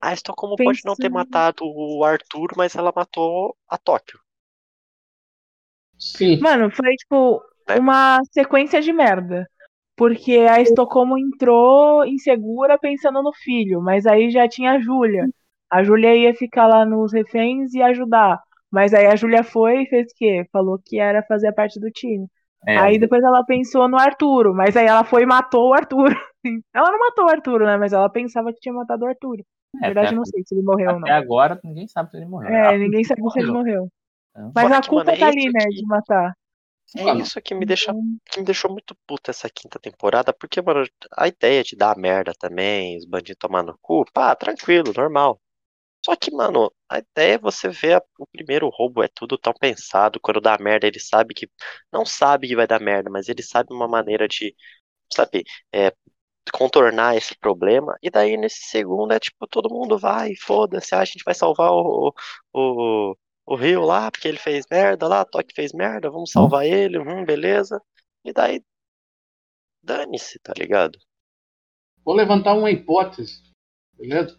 A 0.00 0.12
Estocolmo 0.12 0.56
pode 0.56 0.80
não 0.84 0.94
ter 0.94 1.08
matado 1.08 1.64
o 1.64 2.04
Arthur, 2.04 2.52
mas 2.56 2.74
ela 2.74 2.92
matou 2.94 3.56
a 3.68 3.78
Tóquio. 3.78 4.20
Sim. 5.98 6.38
Mano, 6.40 6.70
foi 6.70 6.94
tipo 6.96 7.42
Né? 7.68 7.76
uma 7.78 8.20
sequência 8.30 8.82
de 8.82 8.92
merda. 8.92 9.48
Porque 9.96 10.32
a 10.50 10.60
Estocolmo 10.60 11.18
entrou 11.18 12.04
insegura 12.04 12.78
pensando 12.78 13.22
no 13.22 13.32
filho, 13.32 13.80
mas 13.80 14.06
aí 14.06 14.30
já 14.30 14.48
tinha 14.48 14.72
a 14.72 14.80
Júlia. 14.80 15.28
A 15.70 15.82
Júlia 15.84 16.16
ia 16.16 16.34
ficar 16.34 16.66
lá 16.66 16.84
nos 16.84 17.12
reféns 17.12 17.72
e 17.74 17.82
ajudar. 17.82 18.40
Mas 18.70 18.92
aí 18.92 19.06
a 19.06 19.16
Júlia 19.16 19.44
foi 19.44 19.82
e 19.82 19.86
fez 19.88 20.10
o 20.12 20.14
quê? 20.16 20.46
Falou 20.52 20.78
que 20.84 20.98
era 20.98 21.22
fazer 21.22 21.52
parte 21.52 21.78
do 21.80 21.90
time. 21.90 22.26
É, 22.66 22.74
Aí 22.74 22.98
depois 22.98 23.22
ela 23.22 23.44
pensou 23.44 23.88
no 23.88 23.96
Arturo, 23.98 24.52
mas 24.54 24.76
aí 24.76 24.86
ela 24.86 25.04
foi 25.04 25.22
e 25.22 25.26
matou 25.26 25.70
o 25.70 25.74
Arturo. 25.74 26.14
Ela 26.74 26.90
não 26.92 26.98
matou 26.98 27.24
o 27.24 27.30
Arturo, 27.30 27.64
né? 27.64 27.76
Mas 27.78 27.92
ela 27.94 28.10
pensava 28.10 28.52
que 28.52 28.60
tinha 28.60 28.74
matado 28.74 29.04
o 29.04 29.08
Arturo. 29.08 29.42
Na 29.72 29.80
é, 29.80 29.86
verdade, 29.86 30.12
até- 30.12 30.14
não 30.14 30.24
sei 30.26 30.42
se 30.44 30.54
ele 30.54 30.62
morreu 30.62 30.92
ou 30.94 31.00
Até 31.00 31.00
não. 31.00 31.12
agora, 31.12 31.60
ninguém 31.64 31.88
sabe 31.88 32.10
se 32.10 32.16
ele 32.18 32.26
morreu. 32.26 32.56
É, 32.56 32.78
ninguém 32.78 33.04
sabe 33.04 33.22
se 33.30 33.38
ele 33.38 33.48
morreu. 33.48 33.88
Então, 34.30 34.54
Mas 34.54 34.70
a 34.72 34.82
que, 34.82 34.90
culpa 34.90 34.92
mano, 34.92 35.12
é 35.12 35.16
tá 35.16 35.28
ali, 35.28 35.50
né? 35.52 35.66
De 35.72 35.86
matar. 35.86 36.34
É 36.96 37.04
Mano, 37.04 37.20
isso 37.20 37.40
que 37.42 37.54
me 37.54 37.66
deixa 37.66 37.92
Então, 37.92 38.18
que 38.30 38.38
me 38.40 38.44
deixou 38.46 38.70
muito 38.70 38.94
puto 39.06 39.30
essa 39.30 39.50
quinta 39.50 39.78
temporada, 39.78 40.32
porque, 40.32 40.62
mano, 40.62 40.86
a 41.16 41.28
ideia 41.28 41.62
de 41.64 41.76
dar 41.76 41.96
merda 41.96 42.32
também, 42.38 42.96
os 42.98 43.04
bandidos 43.04 43.38
tomar 43.38 43.62
no 43.64 43.76
cu, 43.82 44.04
pá, 44.12 44.34
tranquilo, 44.36 44.92
normal. 44.96 45.40
Só 46.04 46.16
que, 46.16 46.30
mano, 46.32 46.72
a 46.88 46.98
ideia 47.00 47.34
é 47.36 47.38
você 47.38 47.68
ver 47.68 47.94
a- 47.98 48.02
o 48.18 48.26
primeiro 48.28 48.68
roubo, 48.70 49.02
é 49.02 49.08
tudo 49.08 49.38
tão 49.38 49.52
pensado. 49.54 50.20
Quando 50.20 50.40
dá 50.40 50.58
merda, 50.58 50.86
ele 50.88 51.00
sabe 51.00 51.34
que. 51.34 51.50
Não 51.92 52.06
sabe 52.06 52.48
que 52.48 52.56
vai 52.56 52.66
dar 52.66 52.80
merda, 52.80 53.10
mas 53.10 53.28
ele 53.28 53.42
sabe 53.42 53.72
uma 53.74 53.88
maneira 53.88 54.28
de, 54.28 54.54
sabe, 55.12 55.44
é, 55.74 55.92
contornar 56.52 57.16
esse 57.16 57.36
problema. 57.38 57.96
E 58.02 58.10
daí, 58.10 58.36
nesse 58.36 58.62
segundo, 58.68 59.12
é 59.12 59.20
tipo, 59.20 59.46
todo 59.48 59.70
mundo 59.74 59.98
vai, 59.98 60.34
foda-se, 60.36 60.94
ah, 60.94 61.00
a 61.00 61.04
gente 61.04 61.22
vai 61.24 61.34
salvar 61.34 61.70
o, 61.72 62.14
o, 62.52 63.16
o 63.46 63.56
Rio 63.56 63.82
lá, 63.82 64.10
porque 64.10 64.28
ele 64.28 64.38
fez 64.38 64.64
merda 64.70 65.06
lá, 65.06 65.24
Toque 65.24 65.54
fez 65.54 65.72
merda, 65.72 66.10
vamos 66.10 66.30
salvar 66.30 66.64
ele, 66.64 66.98
hum, 66.98 67.24
beleza. 67.24 67.80
E 68.24 68.32
daí, 68.32 68.62
dane-se, 69.82 70.38
tá 70.38 70.52
ligado? 70.56 70.98
Vou 72.04 72.14
levantar 72.14 72.54
uma 72.54 72.70
hipótese, 72.70 73.42
beleza? 73.94 74.38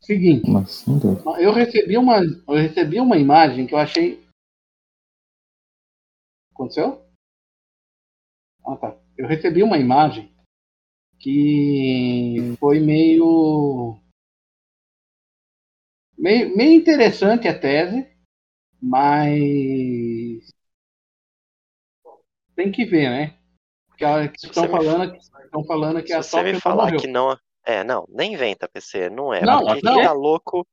Seguinte, 0.00 0.44
assim, 0.56 1.00
eu 1.40 1.52
recebi 1.52 1.96
uma, 1.96 2.18
eu 2.20 2.54
recebi 2.54 3.00
uma 3.00 3.16
imagem 3.16 3.66
que 3.66 3.74
eu 3.74 3.78
achei. 3.78 4.24
Aconteceu? 6.52 7.04
Ah, 8.64 8.76
tá. 8.76 8.98
Eu 9.16 9.26
recebi 9.26 9.62
uma 9.62 9.78
imagem 9.78 10.34
que 11.18 12.56
foi 12.58 12.80
meio. 12.80 13.98
Meio, 16.18 16.56
meio 16.56 16.72
interessante 16.72 17.48
a 17.48 17.58
tese, 17.58 18.06
mas. 18.82 20.52
Tem 22.54 22.72
que 22.72 22.84
ver, 22.84 23.10
né? 23.10 23.38
Porque 23.88 24.04
estão 24.46 24.64
me- 24.64 24.70
falando, 24.70 25.12
que- 25.12 25.18
estão 25.18 25.64
falando 25.64 26.00
que 26.02 26.08
Se 26.08 26.14
a 26.14 26.22
você 26.22 26.42
me 26.42 26.52
não 26.52 26.60
falar 26.60 26.84
morreu. 26.84 27.00
que 27.00 27.06
não. 27.06 27.38
É, 27.64 27.82
não, 27.82 28.06
nem 28.08 28.34
inventa, 28.34 28.68
PC, 28.68 29.10
não 29.10 29.34
é. 29.34 29.42
Não, 29.42 29.64
porque 29.64 29.80
não. 29.82 30.00
tá 30.02 30.12
louco. 30.12 30.66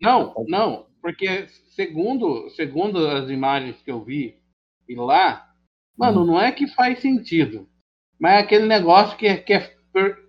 Não, 0.00 0.34
não, 0.48 0.86
porque 1.00 1.46
segundo, 1.76 2.48
segundo 2.50 3.06
as 3.06 3.28
imagens 3.28 3.80
que 3.82 3.90
eu 3.90 4.02
vi 4.02 4.40
e 4.88 4.94
lá, 4.96 5.48
mano, 5.96 6.24
não 6.24 6.40
é 6.40 6.50
que 6.50 6.66
faz 6.66 7.00
sentido, 7.00 7.68
mas 8.18 8.32
é 8.32 8.38
aquele 8.38 8.66
negócio 8.66 9.16
que, 9.16 9.26
é- 9.26 9.36
que, 9.36 9.52
é, 9.52 9.76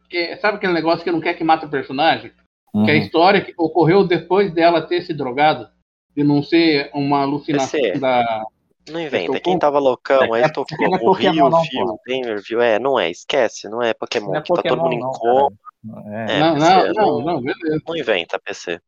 que 0.09 0.17
é- 0.17 0.37
sabe 0.37 0.57
aquele 0.57 0.73
negócio 0.73 1.03
que 1.03 1.11
não 1.11 1.21
quer 1.21 1.33
que 1.35 1.43
mata 1.43 1.65
o 1.65 1.69
personagem? 1.71 2.33
Que 2.73 2.89
é 2.91 2.93
a 2.95 2.97
Uhum. 2.97 3.01
história 3.03 3.41
que 3.41 3.53
ocorreu 3.57 4.05
depois 4.07 4.51
dela 4.53 4.81
ter 4.81 5.01
se 5.03 5.13
drogado, 5.13 5.67
de 6.15 6.23
não 6.23 6.41
ser 6.41 6.89
uma 6.93 7.21
alucinação 7.21 7.79
PC. 7.79 7.99
da. 7.99 8.43
Não 8.89 8.99
inventa. 8.99 9.39
Quem 9.39 9.57
tava 9.59 9.79
loucão, 9.79 10.23
É- 10.35 10.39
aí 10.39 10.43
é- 10.43 10.49
tocou. 10.49 10.77
é 10.85 10.99
O 11.01 11.11
Rio 11.13 11.31
viu, 11.31 11.45
o 11.45 11.99
Denver 12.05 12.41
viu. 12.41 12.61
É, 12.61 12.79
não 12.79 12.99
é, 12.99 13.09
esquece, 13.09 13.69
não 13.69 13.81
é 13.81 13.93
Pokémon. 13.93 14.27
Não 14.31 14.35
é 14.35 14.41
que 14.41 14.53
tá 14.53 14.61
todo 14.63 14.81
mundo 14.81 14.93
em 14.93 14.99
não, 14.99 15.11
coma. 15.11 15.51
cara. 15.85 16.27
É. 16.27 16.37
É, 16.37 16.39
não, 16.39 16.53
PC, 16.55 16.65
não, 16.67 16.93
não- 16.93 17.19
não, 17.19 17.21
não, 17.35 17.41
beleza. 17.41 17.81
Não 17.87 17.95
inventa, 17.95 18.39
PC. 18.39 18.79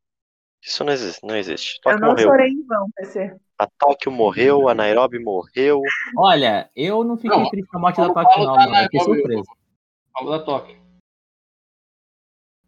Isso 0.61 0.83
não 0.83 0.91
existe, 0.91 1.25
não 1.25 1.35
existe. 1.35 1.79
Eu 1.85 1.99
não 1.99 2.09
morreu. 2.09 2.27
chorei 2.29 2.49
em 2.49 2.65
vão, 2.65 2.87
PC. 2.95 3.35
A 3.59 3.67
Tóquio 3.77 4.11
morreu, 4.11 4.67
a 4.67 4.73
Nairobi 4.73 5.19
morreu. 5.23 5.79
Olha, 6.17 6.69
eu 6.75 7.03
não 7.03 7.15
fiquei 7.15 7.37
Não, 7.37 7.47
triste 7.49 7.67
com 7.67 7.77
a 7.77 7.81
morte 7.81 7.97
da 8.01 8.07
Tóquio, 8.11 8.43
não, 8.43 8.55
mano. 8.55 8.75
Fiquei 8.83 8.99
surpreso. 8.99 9.43
Falo 10.11 10.31
da 10.31 10.39
Tóquio. 10.43 10.75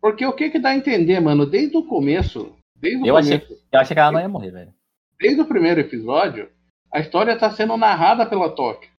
Porque 0.07 0.25
o 0.25 0.31
que 0.31 0.49
que 0.49 0.57
dá 0.57 0.69
a 0.69 0.75
entender, 0.75 1.19
mano? 1.19 1.45
Desde 1.45 1.75
o 1.75 1.83
começo, 1.83 2.55
desde 2.73 3.03
o 3.03 3.05
Eu 3.05 3.17
achei, 3.17 3.39
começo, 3.39 3.61
eu 3.73 3.79
achei 3.81 3.93
que 3.93 3.99
ela 3.99 4.11
não 4.13 4.21
ia 4.21 4.29
morrer, 4.29 4.51
velho. 4.51 4.73
desde 5.19 5.41
o 5.41 5.45
primeiro 5.45 5.81
episódio, 5.81 6.49
a 6.93 7.01
história 7.01 7.33
está 7.33 7.51
sendo 7.51 7.75
narrada 7.75 8.25
pela 8.25 8.55
Tóquio. 8.55 8.89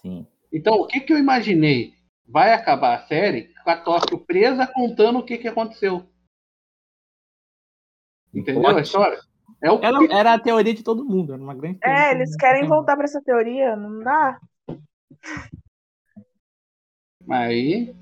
Sim. 0.00 0.26
Então, 0.52 0.74
o 0.74 0.86
que, 0.88 0.98
que 1.00 1.12
eu 1.12 1.18
imaginei? 1.18 1.94
Vai 2.28 2.52
acabar 2.52 2.96
a 2.96 3.06
série 3.06 3.54
com 3.62 3.70
a 3.70 3.76
Tóquio 3.76 4.18
presa 4.18 4.66
contando 4.66 5.20
o 5.20 5.24
que, 5.24 5.38
que 5.38 5.46
aconteceu. 5.46 6.04
Entendeu 8.34 8.66
a 8.66 8.72
Plot. 8.72 8.82
história? 8.86 9.18
É 9.62 9.70
o 9.70 9.78
Era, 9.80 9.98
que... 10.00 10.12
era 10.12 10.34
a 10.34 10.38
teoria 10.40 10.74
de 10.74 10.82
todo 10.82 11.04
mundo, 11.04 11.32
era 11.32 11.40
uma 11.40 11.54
grande 11.54 11.78
teoria. 11.78 12.08
É, 12.08 12.12
eles 12.12 12.34
querem 12.34 12.66
voltar 12.66 12.96
pra 12.96 13.04
essa 13.04 13.22
teoria, 13.22 13.76
não 13.76 14.00
dá? 14.00 14.40
Aí, 17.30 17.94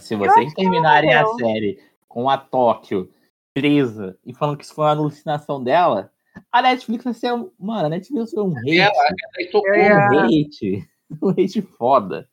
Se 0.00 0.14
Eu 0.14 0.18
vocês 0.18 0.52
terminarem 0.54 1.12
a 1.14 1.20
ela 1.20 1.34
série 1.34 1.80
com 2.08 2.28
a 2.28 2.36
Tóquio 2.36 3.10
presa 3.54 4.16
e 4.24 4.32
falando 4.34 4.56
que 4.56 4.64
isso 4.64 4.74
foi 4.74 4.84
uma 4.84 4.90
alucinação 4.92 5.62
dela, 5.62 6.10
a 6.50 6.62
Netflix 6.62 7.04
vai 7.04 7.14
ser 7.14 7.32
um. 7.32 7.50
Mano, 7.58 7.86
a 7.86 7.88
Netflix 7.88 8.30
foi 8.32 8.42
um 8.42 8.56
hate. 8.56 8.78
ela, 8.80 8.92
aí 9.38 9.46
tocou. 9.50 9.68
Eu 9.74 9.82
ia- 9.82 9.96
Um 9.96 10.18
hate. 10.24 10.88
Um 11.22 11.30
hate 11.30 11.62
foda. 11.62 12.28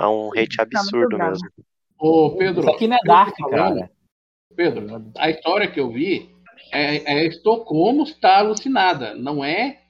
É 0.00 0.06
um 0.06 0.30
hate 0.30 0.56
Tá 0.56 0.62
absurdo 0.62 1.16
bravo. 1.16 1.32
mesmo. 1.32 1.48
Ô, 1.98 2.36
Pedro, 2.36 2.60
Isso 2.60 2.70
aqui 2.70 2.86
não 2.88 2.96
é 2.96 2.98
tô 3.00 3.06
Dark, 3.06 3.34
cara. 3.50 3.90
Pedro, 4.54 5.04
a 5.18 5.30
história 5.30 5.70
que 5.70 5.78
eu 5.80 5.90
vi 5.90 6.34
é, 6.72 6.96
é 7.14 7.26
Estocolmo 7.26 8.04
está 8.04 8.38
alucinada. 8.38 9.14
Não 9.14 9.44
é 9.44 9.82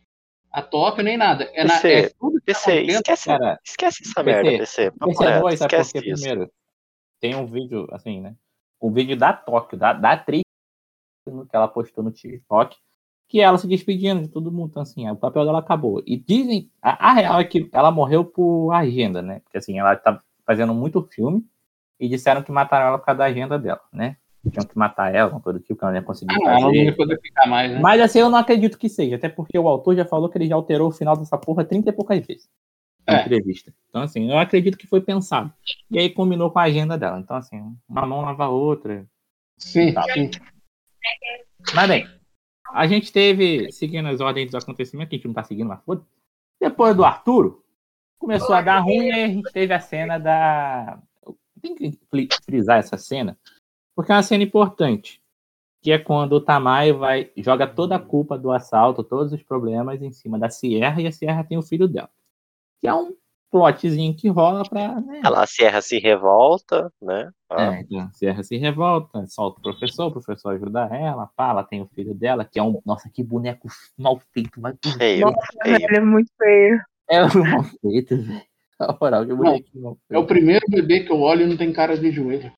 a 0.50 0.62
Tóquio 0.62 1.04
nem 1.04 1.16
nada. 1.16 1.44
É, 1.54 1.62
na, 1.64 1.74
PC, 1.74 1.92
é 1.92 2.08
tudo 2.18 2.40
que 2.40 2.46
tá 2.52 2.58
PC, 2.58 2.70
acontecendo. 2.70 2.90
esquece, 2.96 3.26
Cara, 3.26 3.60
esquece 3.64 4.02
essa 4.04 4.24
PC, 4.24 4.42
merda, 4.42 4.58
PC. 4.58 4.90
Por 4.92 5.16
quê? 5.16 5.54
esquece 5.54 5.98
isso. 5.98 6.22
Primeiro, 6.22 6.50
tem 7.26 7.34
um 7.34 7.46
vídeo, 7.46 7.88
assim, 7.90 8.20
né? 8.20 8.34
Um 8.80 8.92
vídeo 8.92 9.16
da 9.16 9.32
Tóquio, 9.32 9.76
da, 9.76 9.92
da 9.92 10.12
atriz 10.12 10.42
que 11.24 11.56
ela 11.56 11.66
postou 11.66 12.04
no 12.04 12.12
TikTok, 12.12 12.76
que 13.28 13.40
ela 13.40 13.58
se 13.58 13.66
despedindo 13.66 14.22
de 14.22 14.28
todo 14.28 14.52
mundo. 14.52 14.70
Então, 14.70 14.82
assim, 14.82 15.10
o 15.10 15.16
papel 15.16 15.44
dela 15.44 15.58
acabou. 15.58 16.00
E 16.06 16.16
dizem, 16.16 16.70
a, 16.80 17.10
a 17.10 17.12
real 17.14 17.40
é 17.40 17.44
que 17.44 17.68
ela 17.72 17.90
morreu 17.90 18.24
por 18.24 18.70
agenda, 18.72 19.20
né? 19.20 19.40
Porque, 19.40 19.58
assim, 19.58 19.76
ela 19.78 19.96
tá 19.96 20.20
fazendo 20.46 20.72
muito 20.72 21.02
filme 21.02 21.44
e 21.98 22.08
disseram 22.08 22.42
que 22.42 22.52
mataram 22.52 22.86
ela 22.86 22.98
por 22.98 23.06
causa 23.06 23.18
da 23.18 23.24
agenda 23.24 23.58
dela, 23.58 23.80
né? 23.92 24.16
Tinham 24.52 24.64
que 24.64 24.78
matar 24.78 25.12
ela, 25.12 25.32
uma 25.32 25.40
coisa 25.40 25.58
do 25.58 25.62
tipo, 25.64 25.76
que 25.80 25.84
ela 25.84 25.92
não 25.92 25.98
ia 26.00 26.06
conseguir 26.06 26.32
Ah, 26.34 26.50
ela 26.50 26.60
não 26.60 26.60
fazer. 26.68 26.84
ia 26.84 26.96
poder 26.96 27.20
ficar 27.20 27.48
mais, 27.48 27.72
né? 27.72 27.80
Mas 27.80 28.00
assim, 28.00 28.20
eu 28.20 28.30
não 28.30 28.38
acredito 28.38 28.78
que 28.78 28.88
seja, 28.88 29.16
até 29.16 29.28
porque 29.28 29.58
o 29.58 29.66
autor 29.66 29.96
já 29.96 30.04
falou 30.04 30.28
que 30.28 30.38
ele 30.38 30.46
já 30.46 30.54
alterou 30.54 30.88
o 30.88 30.92
final 30.92 31.16
dessa 31.16 31.36
porra 31.36 31.64
30 31.64 31.90
e 31.90 31.92
poucas 31.92 32.24
vezes. 32.24 32.48
É. 33.06 33.20
entrevista. 33.22 33.72
Então, 33.88 34.02
assim, 34.02 34.30
eu 34.30 34.38
acredito 34.38 34.76
que 34.76 34.86
foi 34.86 35.00
pensado. 35.00 35.52
E 35.90 35.98
aí 35.98 36.10
combinou 36.10 36.50
com 36.50 36.58
a 36.58 36.62
agenda 36.64 36.98
dela. 36.98 37.18
Então, 37.20 37.36
assim, 37.36 37.60
uma 37.88 38.04
mão 38.06 38.20
lava 38.22 38.44
a 38.44 38.48
outra. 38.48 39.06
Sim, 39.58 39.92
Tá. 39.92 40.02
sim. 40.12 40.30
Mas 41.74 41.88
bem, 41.88 42.08
a 42.72 42.86
gente 42.86 43.12
teve, 43.12 43.70
seguindo 43.72 44.08
as 44.08 44.20
ordens 44.20 44.50
dos 44.50 44.62
acontecimentos, 44.62 45.10
que 45.10 45.16
a 45.16 45.18
gente 45.18 45.26
não 45.28 45.34
tá 45.34 45.44
seguindo, 45.44 45.68
mas 45.68 45.82
foda 45.84 46.04
Depois 46.60 46.94
do 46.96 47.04
Arturo, 47.04 47.64
começou 48.18 48.54
a 48.54 48.62
dar 48.62 48.80
ruim 48.80 49.06
e 49.08 49.12
a 49.12 49.28
gente 49.28 49.52
teve 49.52 49.72
a 49.72 49.80
cena 49.80 50.18
da. 50.18 51.00
Tem 51.60 51.74
que 51.74 51.98
fri- 52.10 52.28
frisar 52.44 52.78
essa 52.78 52.96
cena, 52.98 53.38
porque 53.94 54.12
é 54.12 54.14
uma 54.14 54.22
cena 54.22 54.42
importante. 54.44 55.20
Que 55.82 55.92
é 55.92 55.98
quando 55.98 56.32
o 56.32 56.40
Tamai 56.40 56.92
vai, 56.92 57.30
joga 57.36 57.66
toda 57.66 57.94
a 57.96 58.00
culpa 58.00 58.36
do 58.36 58.50
assalto, 58.50 59.04
todos 59.04 59.32
os 59.32 59.42
problemas 59.42 60.02
em 60.02 60.10
cima 60.10 60.38
da 60.38 60.50
Sierra, 60.50 61.00
e 61.00 61.06
a 61.06 61.12
Sierra 61.12 61.44
tem 61.44 61.56
o 61.56 61.62
filho 61.62 61.86
dela. 61.86 62.10
Que 62.80 62.88
é 62.88 62.94
um 62.94 63.14
plotzinho 63.50 64.14
que 64.14 64.28
rola 64.28 64.68
pra. 64.68 65.00
Né, 65.00 65.20
Ela, 65.24 65.42
a 65.42 65.46
Sierra 65.46 65.80
se 65.80 65.98
revolta, 65.98 66.92
né? 67.00 67.30
Ah, 67.50 67.76
é, 67.76 67.80
então, 67.80 68.00
a 68.00 68.10
Sierra 68.12 68.42
se 68.42 68.56
revolta, 68.56 69.24
solta 69.26 69.60
o 69.60 69.62
professor, 69.62 70.06
o 70.06 70.12
professor 70.12 70.50
ajuda 70.54 70.88
ela, 70.94 71.30
pá, 71.36 71.50
ela 71.50 71.64
tem 71.64 71.80
o 71.80 71.86
filho 71.86 72.12
dela, 72.14 72.44
que 72.44 72.58
é 72.58 72.62
um. 72.62 72.80
Nossa, 72.84 73.08
que 73.08 73.22
boneco 73.22 73.68
mal 73.98 74.20
feito, 74.32 74.60
por 74.60 74.76
feio, 74.98 75.26
Nossa, 75.26 75.46
feio. 75.62 75.78
velho, 75.78 75.96
é 75.96 76.00
muito 76.00 76.30
feio. 76.36 76.80
É 77.08 77.20
mal 77.22 77.64
feito, 77.80 78.16
velho. 78.16 78.42
Na 78.78 78.94
moral, 79.00 79.24
que 79.24 79.32
bonequinho 79.34 79.84
mal 79.84 79.98
É 80.10 80.18
o 80.18 80.20
feito. 80.20 80.26
primeiro 80.26 80.66
bebê 80.68 81.00
que 81.04 81.10
eu 81.12 81.20
olho 81.20 81.42
e 81.42 81.46
não 81.48 81.56
tem 81.56 81.72
cara 81.72 81.96
de 81.96 82.10
joelho. 82.10 82.52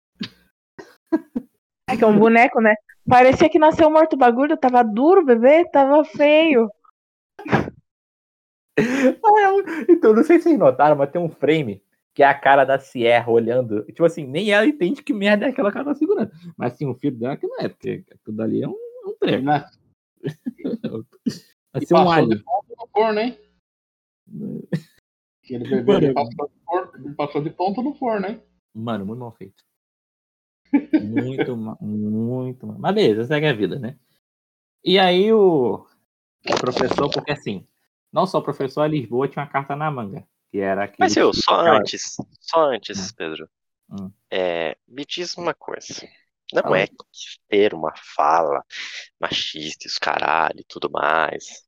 É 1.89 1.97
que 1.97 2.03
é 2.03 2.07
um 2.07 2.19
boneco, 2.19 2.61
né? 2.61 2.75
Parecia 3.09 3.49
que 3.49 3.59
nasceu 3.59 3.89
morto 3.91 4.15
o 4.15 4.19
bagulho, 4.19 4.57
tava 4.57 4.83
duro 4.83 5.23
o 5.23 5.25
bebê, 5.25 5.65
tava 5.71 6.05
feio. 6.05 6.69
Ah, 8.79 9.87
é 9.89 9.93
Então, 9.93 10.13
não 10.15 10.23
sei 10.23 10.39
se 10.39 10.45
vocês 10.45 10.59
notaram, 10.59 10.97
mas 10.97 11.11
tem 11.11 11.21
um 11.21 11.29
frame 11.29 11.83
que 12.15 12.23
é 12.23 12.27
a 12.27 12.35
cara 12.35 12.65
da 12.65 12.79
Sierra 12.79 13.31
olhando. 13.31 13.85
Tipo 13.85 14.05
assim, 14.05 14.27
nem 14.27 14.51
ela 14.51 14.67
entende 14.67 15.03
que 15.03 15.13
merda 15.13 15.47
é 15.47 15.51
aquela 15.51 15.71
cara 15.71 15.85
tá 15.87 15.95
segurando. 15.95 16.31
Mas 16.57 16.73
assim, 16.73 16.87
o 16.87 16.95
filho 16.95 17.17
dela 17.17 17.37
que 17.37 17.47
não 17.47 17.61
é, 17.61 17.69
porque 17.69 18.05
tudo 18.25 18.43
ali 18.43 18.63
é 18.63 18.69
um, 18.69 18.77
um 19.07 19.15
treco. 19.21 19.45
Né? 19.45 19.65
Vai 21.73 21.85
ser 21.85 21.95
um 21.95 22.05
no 22.27 22.89
forno, 22.93 23.21
hein? 23.21 23.39
Ele 25.51 25.83
Mano. 25.83 26.15
passou, 26.15 26.49
de 26.49 26.65
forno- 26.65 26.93
ele 26.95 27.15
passou 27.15 27.43
de 27.43 27.51
ponto 27.51 27.83
no 27.83 27.95
forno, 27.95 28.27
hein? 28.27 28.43
Mano, 28.75 29.07
muito 29.07 29.19
mal 29.21 29.33
feito. 29.33 29.65
Muito, 31.01 31.57
ma- 31.57 31.79
muito 31.81 32.67
mal. 32.67 32.77
Mas 32.79 32.95
beleza, 32.95 33.25
segue 33.25 33.47
a 33.47 33.53
vida, 33.55 33.79
né? 33.79 33.97
E 34.85 34.99
aí 34.99 35.33
o, 35.33 35.87
o 36.47 36.61
professor, 36.61 37.11
porque 37.11 37.33
assim, 37.33 37.67
não 38.13 38.27
só 38.27 38.39
o 38.39 38.43
professor, 38.43 38.83
a 38.83 38.89
Lisboa 38.89 39.29
tinha 39.29 39.43
uma 39.45 39.51
carta 39.51 39.75
na 39.77 39.91
manga, 39.91 40.27
que 40.51 40.59
era 40.59 40.85
aquele. 40.85 40.99
Mas 41.01 41.17
eu, 41.17 41.33
só 41.33 41.55
aquela- 41.61 41.79
antes, 41.79 42.17
só 42.41 42.65
antes, 42.71 43.13
Pedro. 43.13 43.49
Hum. 43.91 44.11
É, 44.31 44.77
me 44.87 45.05
diz 45.05 45.37
uma 45.37 45.55
coisa. 45.55 46.07
Não 46.53 46.63
Fala. 46.63 46.79
é 46.81 46.89
ter 47.49 47.75
uma 47.75 47.93
fala 48.17 48.65
machista 49.21 49.87
e 49.87 49.89
os 49.89 49.99
caralho 49.99 50.61
e 50.61 50.65
tudo 50.65 50.91
mais. 50.91 51.63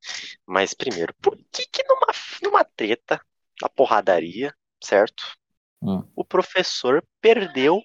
Mas 0.47 0.73
primeiro, 0.73 1.15
por 1.21 1.37
que 1.53 1.67
que 1.67 1.83
numa, 1.87 2.07
numa 2.43 2.65
treta, 2.65 3.21
na 3.61 3.69
porradaria, 3.69 4.55
certo? 4.83 5.23
Hum. 5.83 6.03
O 6.17 6.25
professor 6.25 7.05
perdeu 7.21 7.83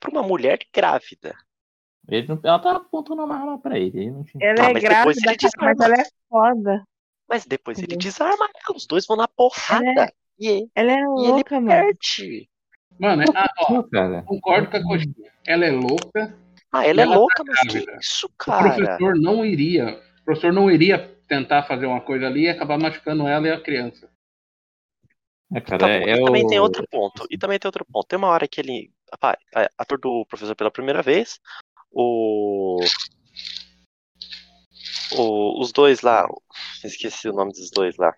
pra 0.00 0.10
uma 0.10 0.22
mulher 0.22 0.58
grávida. 0.74 1.34
Ele 2.08 2.28
não, 2.28 2.40
ela 2.44 2.58
tava 2.60 2.78
apontando 2.78 3.22
uma 3.24 3.34
arma 3.34 3.60
pra 3.60 3.78
ele. 3.78 3.98
ele 4.00 4.10
não 4.10 4.24
tinha... 4.24 4.42
Ela 4.42 4.66
Ah, 4.66 4.70
é 4.70 4.72
mas 4.72 4.82
depois 4.82 5.16
grávida, 5.18 5.30
ele 5.32 5.50
cara, 5.52 5.74
mas 5.74 5.80
ela 5.80 5.94
é 6.00 6.04
foda. 6.28 6.84
Mas 7.28 7.44
depois 7.44 7.78
ele 7.78 7.96
desarma 7.96 8.44
ela, 8.44 8.76
os 8.76 8.86
dois 8.86 9.06
vão 9.06 9.16
na 9.16 9.26
porrada. 9.28 10.12
E, 10.38 10.68
Ela 10.74 10.92
é 10.92 10.94
e 10.94 10.98
ele 11.00 11.06
louca, 11.06 11.60
mano. 11.60 11.68
perde. 11.68 12.48
Mano, 12.98 13.22
é- 13.22 13.26
ah, 13.34 13.50
ó, 13.60 13.82
concordo 14.24 14.70
com 14.70 14.76
a 14.76 14.82
coxinha. 14.82 15.32
Ela 15.46 15.66
é 15.66 15.70
louca, 15.70 16.38
Ah, 16.72 16.86
ela 16.86 17.00
é 17.00 17.04
Ela 17.04 17.12
tá 17.14 17.18
louca, 17.18 17.44
mas 17.46 17.60
que 17.60 17.78
isso, 18.00 18.26
O 18.26 18.30
cara? 18.36 18.74
professor 18.74 19.16
não 19.16 19.44
iria. 19.44 20.00
O 20.20 20.24
professor 20.24 20.52
não 20.52 20.70
iria 20.70 20.98
tentar 21.28 21.62
fazer 21.64 21.86
uma 21.86 22.00
coisa 22.00 22.26
ali 22.26 22.42
e 22.44 22.48
acabar 22.48 22.78
machucando 22.78 23.26
ela 23.26 23.48
e 23.48 23.52
a 23.52 23.60
criança. 23.60 24.10
É, 25.54 25.60
cara, 25.60 25.78
Tá 25.78 25.90
é, 25.90 26.02
e 26.04 26.10
é 26.10 26.24
também 26.24 26.44
o- 26.44 26.48
tem 26.48 26.58
outro 26.58 26.86
ponto. 26.90 27.26
E 27.30 27.38
também 27.38 27.58
tem 27.58 27.68
outro 27.68 27.84
ponto. 27.84 28.06
Tem 28.06 28.18
uma 28.18 28.28
hora 28.28 28.46
que 28.48 28.60
ele. 28.60 28.92
Rapaz, 29.10 29.36
é, 29.54 29.68
atordoou 29.78 30.22
o 30.22 30.26
professor 30.26 30.54
pela 30.56 30.70
primeira 30.70 31.02
vez. 31.02 31.40
O. 31.90 32.78
o- 35.12 35.60
os 35.60 35.72
dois 35.72 36.00
lá. 36.02 36.26
Esqueci 36.84 37.28
o 37.28 37.32
nome 37.32 37.52
dos 37.52 37.70
dois 37.70 37.96
lá. 37.96 38.14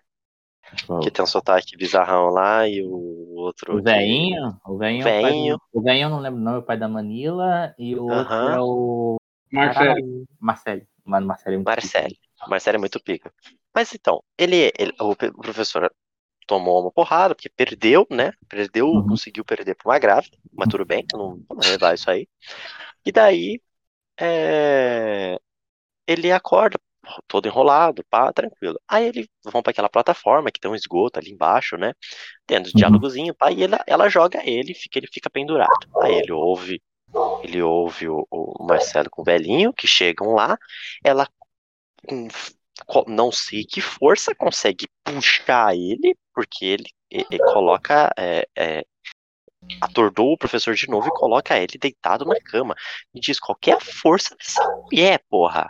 Que 1.01 1.09
tem 1.11 1.23
um 1.23 1.27
sotaque 1.27 1.75
bizarrão 1.77 2.29
lá 2.29 2.67
e 2.67 2.81
o 2.83 3.33
outro. 3.35 3.77
O 3.77 3.81
veinho, 3.81 4.59
o 4.65 4.77
veinho, 4.77 5.03
é 5.05 5.07
o 5.07 5.13
Veinho. 5.13 5.57
o 5.73 5.81
veinho 5.81 6.05
eu 6.05 6.09
não 6.09 6.19
lembro 6.19 6.39
não, 6.41 6.55
é 6.55 6.57
o 6.57 6.63
pai 6.63 6.77
da 6.77 6.87
Manila 6.87 7.73
e 7.77 7.95
o 7.95 8.03
outro 8.05 8.35
Aham. 8.41 8.55
é 8.55 8.59
o 8.59 9.17
Marcelo, 9.51 10.25
Marcelo. 10.39 10.81
Mano, 11.05 11.27
Marcelo 11.27 11.55
é 11.55 11.57
muito 11.57 11.69
Marcelo. 11.69 12.15
Marcelo 12.47 12.77
é 12.77 12.79
muito 12.79 12.99
pica. 13.01 13.33
Mas 13.73 13.93
então, 13.93 14.23
ele, 14.37 14.71
ele- 14.77 14.93
o 14.99 15.11
o 15.11 15.15
professor 15.41 15.93
tomou 16.47 16.81
uma 16.81 16.91
porrada, 16.91 17.35
porque 17.35 17.49
perdeu, 17.49 18.07
né? 18.11 18.33
Perdeu, 18.49 18.87
Uhum. 18.91 19.05
conseguiu 19.05 19.45
perder 19.45 19.75
pra 19.75 19.91
uma 19.91 19.99
grávida, 19.99 20.37
mas 20.57 20.67
tudo 20.69 20.85
bem, 20.85 21.05
eu 21.13 21.19
não 21.19 21.41
vou 21.49 21.59
levar 21.65 21.93
isso 21.95 22.09
aí. 22.11 22.27
E 23.05 23.11
daí, 23.11 23.61
é, 24.19 25.39
ele 26.11 26.31
acorda 26.31 26.77
todo 27.27 27.47
enrolado, 27.47 28.03
pá, 28.09 28.31
tranquilo. 28.33 28.79
Aí 28.87 29.05
eles 29.07 29.27
vão 29.45 29.61
pra 29.63 29.71
aquela 29.71 29.89
plataforma 29.89 30.51
que 30.51 30.59
tem 30.59 30.69
um 30.69 30.75
esgoto 30.75 31.19
ali 31.19 31.31
embaixo, 31.31 31.77
né? 31.77 31.93
Tendo 32.47 32.65
um 32.67 32.69
Uhum. 32.69 32.75
diálogozinho, 32.75 33.35
pá, 33.35 33.51
e 33.51 33.63
ela, 33.63 33.79
ela 33.87 34.09
joga 34.09 34.41
ele, 34.47 34.73
fica, 34.73 34.99
ele 34.99 35.07
fica 35.11 35.29
pendurado. 35.29 35.87
Aí 36.01 36.15
ele 36.15 36.31
ouve, 36.31 36.81
ele 37.43 37.61
ouve 37.61 38.09
o, 38.09 38.27
o 38.31 38.65
Marcelo 38.65 39.09
com 39.09 39.21
o 39.21 39.25
velhinho, 39.25 39.73
que 39.73 39.87
chegam 39.87 40.33
lá, 40.35 40.57
ela 41.03 41.27
com 42.85 43.03
não 43.07 43.31
sei 43.31 43.63
que 43.65 43.81
força 43.81 44.33
consegue 44.35 44.87
puxar 45.03 45.75
ele, 45.75 46.15
porque 46.33 46.65
ele, 46.65 46.85
e- 47.11 47.25
e 47.29 47.37
coloca, 47.39 48.11
é, 48.17 48.47
é, 48.55 48.85
atordou 49.81 50.33
o 50.33 50.37
professor 50.37 50.73
de 50.73 50.87
novo 50.89 51.07
e 51.07 51.11
coloca 51.11 51.57
ele 51.57 51.77
deitado 51.77 52.25
na 52.25 52.39
cama. 52.41 52.75
Me 53.13 53.19
diz, 53.21 53.39
qual 53.39 53.55
que 53.55 53.71
é 53.71 53.75
a 53.75 53.79
força 53.79 54.35
dessa 54.35 54.65
mulher, 54.85 55.23
porra? 55.29 55.69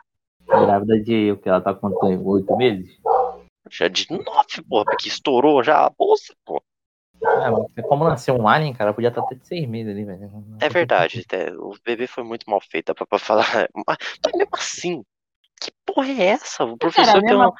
Grávida 0.49 0.99
de 0.99 1.31
o 1.31 1.37
que 1.37 1.47
ela 1.47 1.61
tá 1.61 1.73
contando 1.73 2.27
oito 2.27 2.55
meses. 2.57 2.97
Já 3.69 3.87
de 3.87 4.07
nove, 4.11 4.61
porra, 4.67 4.85
porque 4.85 5.07
estourou 5.07 5.63
já 5.63 5.85
a 5.85 5.89
bolsa, 5.89 6.33
pô. 6.43 6.61
Ah, 7.23 7.51
mas 7.51 7.85
como 7.85 8.05
nasceu 8.05 8.35
um 8.35 8.47
alien, 8.47 8.73
cara, 8.73 8.93
podia 8.93 9.09
estar 9.09 9.21
até 9.21 9.35
de 9.35 9.45
seis 9.45 9.67
meses 9.67 9.91
ali, 9.91 10.05
velho. 10.05 10.31
É 10.61 10.69
verdade, 10.69 11.21
até, 11.25 11.51
o 11.57 11.73
bebê 11.85 12.07
foi 12.07 12.23
muito 12.23 12.49
mal 12.49 12.61
feito, 12.61 12.93
pra, 12.95 13.05
pra 13.05 13.19
falar. 13.19 13.45
Mas, 13.87 13.97
mas 14.23 14.33
mesmo 14.35 14.49
assim, 14.53 15.03
que 15.61 15.71
porra 15.85 16.07
é 16.09 16.25
essa? 16.27 16.63
O 16.63 16.77
professor 16.77 17.05
Cara, 17.05 17.19
a 17.19 17.21
tem 17.21 17.29
mesma, 17.29 17.45
uma. 17.47 17.53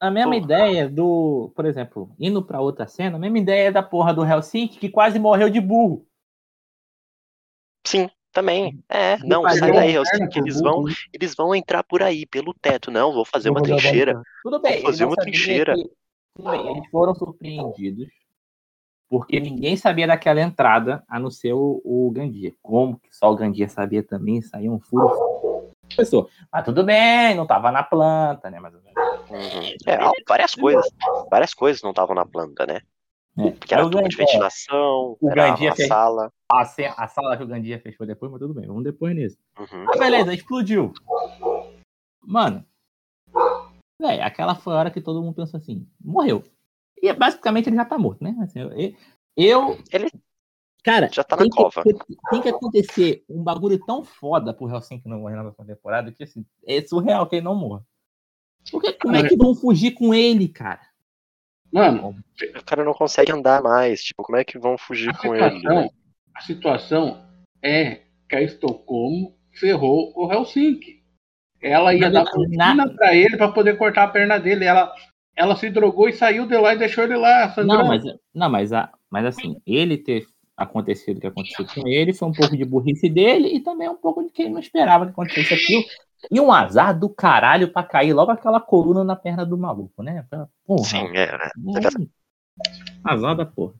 a 0.00 0.10
mesma 0.10 0.32
Porra. 0.32 0.44
ideia 0.44 0.88
do, 0.88 1.50
por 1.56 1.64
exemplo, 1.64 2.14
indo 2.18 2.44
pra 2.44 2.60
outra 2.60 2.86
cena, 2.86 3.16
a 3.16 3.20
mesma 3.20 3.38
ideia 3.38 3.72
da 3.72 3.82
porra 3.82 4.12
do 4.12 4.24
Helsinki 4.24 4.78
que 4.78 4.90
quase 4.90 5.18
morreu 5.18 5.48
de 5.48 5.60
burro. 5.60 6.06
Sim, 7.86 8.10
também. 8.32 8.78
É, 8.88 9.16
não, 9.18 9.42
sai 9.42 9.72
daí, 9.72 9.94
eu 9.94 10.04
sei 10.04 10.26
que 10.28 10.38
eles 10.38 10.60
vão, 10.60 10.82
burro. 10.82 10.94
eles 11.12 11.34
vão 11.34 11.54
entrar 11.54 11.82
por 11.82 12.02
aí, 12.02 12.26
pelo 12.26 12.54
teto. 12.54 12.90
Não, 12.90 13.12
vou 13.12 13.24
fazer 13.24 13.50
uma 13.50 13.62
trincheira. 13.62 14.22
Tudo 14.42 14.60
bem, 14.60 14.74
Vou 14.74 14.82
fazer 14.90 15.04
uma 15.04 15.16
trincheira. 15.16 15.74
que- 15.74 15.90
Tudo 16.36 16.50
bem, 16.50 16.68
eles 16.70 16.88
foram 16.90 17.14
surpreendidos 17.14 18.08
porque 19.08 19.40
ninguém 19.40 19.74
sabia 19.76 20.06
daquela 20.06 20.40
entrada, 20.40 21.02
a 21.08 21.18
não 21.18 21.30
ser 21.30 21.54
o, 21.54 21.80
o 21.84 22.10
Gandia. 22.10 22.54
Como 22.62 22.98
que 22.98 23.08
só 23.10 23.32
o 23.32 23.36
Gandia 23.36 23.66
sabia 23.68 24.02
também, 24.02 24.42
saiu 24.42 24.72
um 24.72 24.78
furo. 24.80 25.72
Pessoa, 25.96 26.28
mas 26.52 26.64
tudo 26.64 26.84
bem, 26.84 27.34
não 27.34 27.46
tava 27.46 27.72
na 27.72 27.82
planta, 27.82 28.50
né? 28.50 28.60
Mas, 28.60 28.74
Uhum. 29.30 29.76
É, 29.86 29.98
várias 30.26 30.54
coisas. 30.54 30.90
Várias 31.30 31.52
coisas 31.52 31.82
não 31.82 31.90
estavam 31.90 32.14
na 32.14 32.24
planta, 32.24 32.64
né? 32.66 32.80
É. 33.38 33.50
Porque 33.52 33.74
era 33.74 33.86
o 33.86 33.90
tubo 33.90 34.08
de 34.08 34.16
Gandia- 34.16 34.26
ventilação, 34.26 35.16
o 35.20 35.30
era 35.30 35.48
Gandia 35.50 35.70
uma 35.70 35.76
fez- 35.76 35.88
sala. 35.88 36.32
a, 36.50 36.64
ce- 36.64 36.94
a 36.96 37.08
sala 37.08 37.36
que 37.36 37.42
o 37.42 37.46
Gandia 37.46 37.78
fechou 37.80 38.06
depois, 38.06 38.30
mas 38.32 38.40
tudo 38.40 38.54
bem, 38.54 38.66
vamos 38.66 38.84
depois 38.84 39.14
nisso. 39.14 39.38
Uhum. 39.58 39.86
Ah, 39.92 39.98
beleza, 39.98 40.34
explodiu. 40.34 40.92
Mano, 42.22 42.64
velho, 44.00 44.22
aquela 44.24 44.54
foi 44.54 44.74
a 44.74 44.76
hora 44.78 44.90
que 44.90 45.00
todo 45.00 45.22
mundo 45.22 45.34
pensou 45.34 45.58
assim, 45.58 45.86
morreu. 46.02 46.42
E 47.00 47.12
basicamente 47.12 47.68
ele 47.68 47.76
já 47.76 47.84
tá 47.84 47.96
morto, 47.98 48.22
né? 48.22 48.36
Assim, 48.42 48.60
eu, 48.60 48.70
eu- 49.36 49.78
Ele 49.92 50.10
cara, 50.82 51.08
já 51.12 51.22
tá 51.22 51.36
na 51.36 51.42
tem, 51.42 51.50
cova. 51.50 51.82
que, 51.82 51.94
tem 52.30 52.42
que 52.42 52.48
acontecer 52.48 53.24
um 53.28 53.42
bagulho 53.42 53.78
tão 53.86 54.04
foda 54.04 54.52
pro 54.52 54.68
Helsinki 54.68 55.08
não 55.08 55.20
morrer 55.20 55.36
na 55.36 55.42
próxima 55.42 55.64
temporada 55.66 56.10
que 56.12 56.24
assim, 56.24 56.44
é 56.66 56.80
surreal 56.82 57.26
que 57.28 57.36
ele 57.36 57.44
não 57.44 57.54
morra. 57.54 57.84
Porque 58.70 58.92
como 58.94 59.14
é 59.16 59.26
que 59.26 59.36
vão 59.36 59.54
fugir 59.54 59.92
com 59.92 60.12
ele, 60.12 60.48
cara? 60.48 60.80
Mano, 61.72 62.16
O 62.56 62.64
cara 62.64 62.84
não 62.84 62.94
consegue 62.94 63.32
andar 63.32 63.62
mais. 63.62 64.02
Tipo, 64.02 64.22
como 64.22 64.38
é 64.38 64.44
que 64.44 64.58
vão 64.58 64.76
fugir 64.78 65.14
com 65.18 65.34
ele? 65.34 65.56
situação, 65.56 65.90
a 66.34 66.40
situação 66.40 67.22
é 67.62 68.00
que 68.28 68.36
a 68.36 68.42
Estocolmo 68.42 69.34
ferrou 69.52 70.12
o 70.16 70.32
Helsinki. 70.32 71.02
Ela 71.60 71.92
ia 71.94 72.00
Mas 72.02 72.12
dar 72.12 72.24
na- 72.24 72.30
morfina 72.34 72.94
pra 72.94 73.14
ele 73.14 73.36
pra 73.36 73.48
poder 73.48 73.76
cortar 73.76 74.04
a 74.04 74.08
perna 74.08 74.38
dele. 74.38 74.64
Ela, 74.64 74.92
ela 75.36 75.56
se 75.56 75.68
drogou 75.70 76.08
e 76.08 76.12
saiu 76.12 76.46
de 76.46 76.56
lá 76.56 76.74
e 76.74 76.78
deixou 76.78 77.04
ele 77.04 77.16
lá 77.16 77.48
sangrando. 77.50 77.82
Não, 77.82 77.88
mas, 77.88 78.04
não, 78.34 78.48
mas, 78.50 78.72
a, 78.72 78.90
mas 79.10 79.26
assim, 79.26 79.56
ele 79.66 79.98
ter 79.98 80.24
acontecido 80.56 81.18
o 81.18 81.20
que 81.20 81.26
aconteceu 81.26 81.66
com 81.66 81.86
ele 81.88 82.12
foi 82.12 82.28
um 82.28 82.32
pouco 82.32 82.56
de 82.56 82.64
burrice 82.64 83.08
dele 83.08 83.48
e 83.54 83.60
também 83.60 83.88
um 83.88 83.96
pouco 83.96 84.22
de 84.24 84.30
que 84.30 84.42
ele 84.42 84.50
não 84.52 84.60
esperava 84.60 85.04
que 85.06 85.12
acontecesse 85.12 85.54
aquilo. 85.54 85.84
E 86.30 86.40
um 86.40 86.52
azar 86.52 86.98
do 86.98 87.08
caralho 87.08 87.72
pra 87.72 87.82
cair 87.82 88.12
logo 88.12 88.30
aquela 88.30 88.60
coluna 88.60 89.04
na 89.04 89.14
perna 89.14 89.46
do 89.46 89.56
maluco, 89.56 90.02
né? 90.02 90.26
Porra, 90.64 90.84
Sim, 90.84 91.06
é, 91.16 91.38
né? 91.38 91.50
Hum, 91.56 92.08
Azar 93.04 93.36
da 93.36 93.46
porra. 93.46 93.74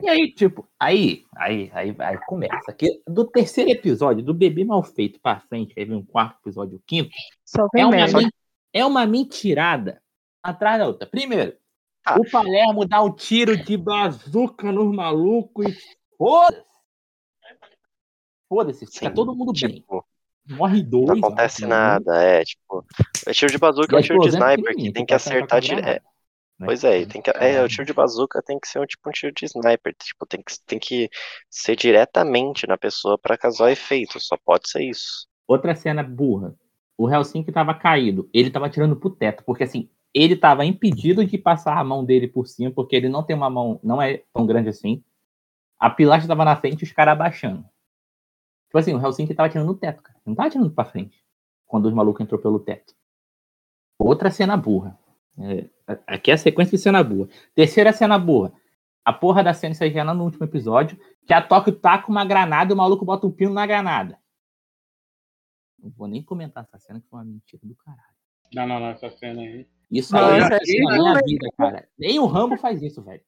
E 0.00 0.08
aí, 0.08 0.32
tipo, 0.32 0.68
aí, 0.78 1.24
aí, 1.34 1.70
aí, 1.72 1.96
aí 1.98 2.18
começa. 2.26 2.72
Que 2.72 3.02
do 3.06 3.24
terceiro 3.24 3.70
episódio, 3.70 4.22
do 4.22 4.34
bebê 4.34 4.64
mal 4.64 4.82
feito 4.82 5.18
pra 5.20 5.40
frente, 5.40 5.74
aí 5.76 5.84
vem 5.84 5.96
um 5.96 6.04
quarto 6.04 6.38
episódio, 6.42 6.76
o 6.76 6.82
quinto, 6.86 7.10
Só 7.44 7.64
é 7.64 7.68
vem 7.72 7.84
uma, 7.84 8.30
é 8.72 8.84
uma 8.84 9.06
mentirada 9.06 10.00
atrás 10.42 10.78
da 10.78 10.86
outra. 10.86 11.08
Primeiro, 11.08 11.56
Ah. 12.04 12.18
o 12.18 12.30
Palermo 12.30 12.86
dá 12.86 13.02
um 13.02 13.12
tiro 13.12 13.56
de 13.56 13.76
bazuca 13.76 14.70
nos 14.70 14.94
malucos 14.94 15.66
e 15.66 15.76
foda-se. 16.16 16.64
Foda-se, 18.48 18.86
fica 18.86 19.08
Sim, 19.08 19.14
todo 19.14 19.34
mundo 19.34 19.52
bem. 19.52 19.84
Morre 20.50 20.82
dois. 20.82 21.06
não 21.06 21.16
acontece 21.16 21.62
né? 21.62 21.68
nada. 21.68 22.22
É, 22.22 22.44
tipo, 22.44 22.84
é 23.26 23.32
tiro 23.32 23.52
de 23.52 23.58
bazuca 23.58 23.94
E 23.94 23.96
é 23.96 23.98
um 23.98 24.02
tiro 24.02 24.18
de 24.20 24.28
sniper 24.28 24.76
que 24.76 24.92
tem 24.92 25.06
que 25.06 25.14
acertar 25.14 25.60
direto. 25.60 25.86
É, 25.86 25.94
né? 26.58 26.66
pois 26.66 26.82
é, 26.84 27.06
tem 27.06 27.22
que, 27.22 27.30
é, 27.30 27.62
o 27.62 27.68
tiro 27.68 27.86
de 27.86 27.92
bazuca 27.92 28.42
tem 28.42 28.58
que 28.58 28.68
ser 28.68 28.80
um 28.80 28.86
tipo 28.86 29.08
um 29.08 29.12
tiro 29.12 29.32
de 29.32 29.44
sniper. 29.44 29.94
Tipo, 29.94 30.26
tem 30.26 30.42
que, 30.42 30.52
tem 30.66 30.78
que 30.78 31.08
ser 31.48 31.76
diretamente 31.76 32.66
na 32.66 32.76
pessoa 32.76 33.16
pra 33.16 33.38
causar 33.38 33.70
efeito. 33.70 34.18
Só 34.18 34.36
pode 34.44 34.68
ser 34.68 34.82
isso. 34.82 35.26
Outra 35.46 35.74
cena 35.74 36.02
burra. 36.02 36.54
O 36.98 37.08
Helsinki 37.08 37.52
tava 37.52 37.72
caído. 37.74 38.28
Ele 38.34 38.50
tava 38.50 38.68
tirando 38.68 38.96
pro 38.96 39.10
teto. 39.10 39.42
Porque 39.44 39.64
assim, 39.64 39.88
ele 40.12 40.36
tava 40.36 40.64
impedido 40.64 41.24
de 41.24 41.38
passar 41.38 41.78
a 41.78 41.84
mão 41.84 42.04
dele 42.04 42.26
por 42.26 42.46
cima, 42.46 42.70
porque 42.70 42.96
ele 42.96 43.08
não 43.08 43.22
tem 43.22 43.36
uma 43.36 43.48
mão, 43.48 43.80
não 43.82 44.02
é 44.02 44.22
tão 44.32 44.44
grande 44.44 44.68
assim. 44.68 45.02
A 45.78 45.88
pilastra 45.88 46.28
tava 46.28 46.44
na 46.44 46.56
frente 46.56 46.82
e 46.82 46.84
os 46.84 46.92
caras 46.92 47.12
abaixando. 47.12 47.64
Tipo 48.70 48.78
assim, 48.78 48.94
o 48.94 49.04
Helsinki 49.04 49.34
tava 49.34 49.48
tirando 49.48 49.66
no 49.66 49.74
teto, 49.74 50.00
cara. 50.00 50.16
Não 50.24 50.32
tava 50.32 50.48
tirando 50.48 50.70
pra 50.70 50.84
frente. 50.84 51.20
Quando 51.66 51.86
os 51.86 51.92
malucos 51.92 52.20
entrou 52.20 52.40
pelo 52.40 52.60
teto. 52.60 52.94
Outra 53.98 54.30
cena 54.30 54.56
burra. 54.56 54.96
É, 55.36 55.68
aqui 56.06 56.30
é 56.30 56.34
a 56.34 56.38
sequência 56.38 56.78
de 56.78 56.82
cena 56.82 57.02
burra. 57.02 57.28
Terceira 57.52 57.92
cena 57.92 58.16
burra. 58.16 58.52
A 59.04 59.12
porra 59.12 59.42
da 59.42 59.52
cena 59.52 59.74
CGI 59.74 60.04
no 60.04 60.22
último 60.22 60.44
episódio, 60.44 60.96
que 61.26 61.32
a 61.34 61.42
Tóquio 61.42 61.74
taca 61.74 62.08
uma 62.08 62.24
granada 62.24 62.70
e 62.70 62.74
o 62.74 62.76
maluco 62.76 63.04
bota 63.04 63.26
um 63.26 63.32
pino 63.32 63.52
na 63.52 63.66
granada. 63.66 64.16
Não 65.76 65.90
vou 65.90 66.06
nem 66.06 66.22
comentar 66.22 66.62
essa 66.62 66.78
cena, 66.78 67.00
que 67.00 67.08
foi 67.08 67.18
uma 67.18 67.24
mentira 67.24 67.62
do 67.64 67.74
caralho. 67.74 68.14
Não, 68.54 68.68
não, 68.68 68.78
não, 68.78 68.90
essa 68.90 69.10
cena 69.10 69.42
aí. 69.42 69.66
Isso 69.90 70.16
aí 70.16 70.38
não 70.38 70.48
na 70.48 70.58
isso 70.62 70.72
minha 70.78 71.18
é 71.18 71.22
vida, 71.22 71.48
cara. 71.56 71.88
Nem 71.98 72.20
o 72.20 72.26
Rambo 72.26 72.56
faz 72.56 72.80
isso, 72.82 73.02
velho. 73.02 73.22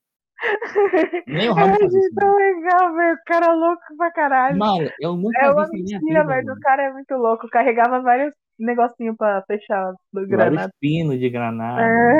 Nem 1.26 1.48
o 1.48 1.52
Rambo 1.52 1.72
Ai, 1.74 1.78
faz 1.78 1.94
isso. 1.94 2.14
tão 2.14 2.34
legal, 2.36 2.94
velho. 2.94 3.14
O 3.14 3.24
cara 3.26 3.46
é 3.46 3.52
louco 3.52 3.82
pra 3.96 4.10
caralho. 4.12 4.58
Mano, 4.58 4.90
eu 5.00 5.16
nunca 5.16 5.38
É 5.38 5.48
vi 5.48 5.54
uma 5.54 5.68
mentira, 5.68 6.00
vida. 6.00 6.24
mano. 6.24 6.52
o 6.54 6.60
cara 6.60 6.82
é 6.82 6.92
muito 6.92 7.14
louco. 7.14 7.48
Carregava 7.48 8.00
vários 8.00 8.34
negocinhos 8.58 9.16
pra 9.16 9.42
fechar 9.42 9.92
do 10.12 10.26
granada. 10.26 10.56
Vários 10.56 10.72
pinos 10.80 11.18
de 11.18 11.30
granada. 11.30 11.82
É. 11.82 12.18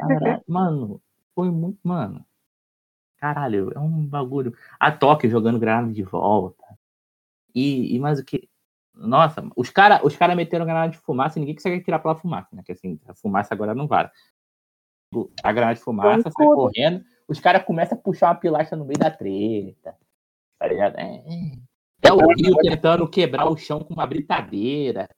Caralho, 0.00 0.42
mano, 0.48 1.00
foi 1.34 1.50
muito. 1.50 1.78
Mano. 1.84 2.24
Caralho, 3.18 3.70
é 3.74 3.78
um 3.78 4.04
bagulho. 4.06 4.52
A 4.80 4.90
Tóquio 4.90 5.30
jogando 5.30 5.58
granada 5.58 5.92
de 5.92 6.02
volta. 6.02 6.64
E, 7.54 7.94
e 7.94 7.98
mais 7.98 8.18
o 8.18 8.24
que. 8.24 8.48
Nossa, 8.94 9.42
os 9.56 9.70
caras 9.70 10.00
os 10.02 10.14
cara 10.16 10.34
meteram 10.34 10.64
granada 10.66 10.90
de 10.90 10.98
fumaça 10.98 11.38
e 11.38 11.40
ninguém 11.40 11.54
consegue 11.54 11.82
tirar 11.82 11.98
pela 11.98 12.14
fumaça, 12.14 12.54
né? 12.54 12.62
Que 12.64 12.72
assim, 12.72 12.98
a 13.08 13.14
fumaça 13.14 13.54
agora 13.54 13.74
não 13.74 13.86
vale. 13.86 14.10
A 15.42 15.52
granada 15.52 15.74
de 15.76 15.80
fumaça 15.82 16.30
sai 16.30 16.46
correndo, 16.46 17.02
os 17.32 17.40
caras 17.40 17.64
começam 17.64 17.96
a 17.98 18.00
puxar 18.00 18.28
uma 18.28 18.34
pilastra 18.36 18.76
no 18.76 18.84
meio 18.84 18.98
da 18.98 19.10
treta. 19.10 19.96
Tá 20.58 20.66
ligado? 20.68 20.98
É, 20.98 21.16
é. 21.16 21.52
É 22.04 22.12
o 22.12 22.18
Rio 22.18 22.56
tentando 22.62 23.08
quebrar 23.08 23.48
o 23.48 23.56
chão 23.56 23.80
com 23.80 23.94
uma 23.94 24.06
britadeira. 24.06 25.08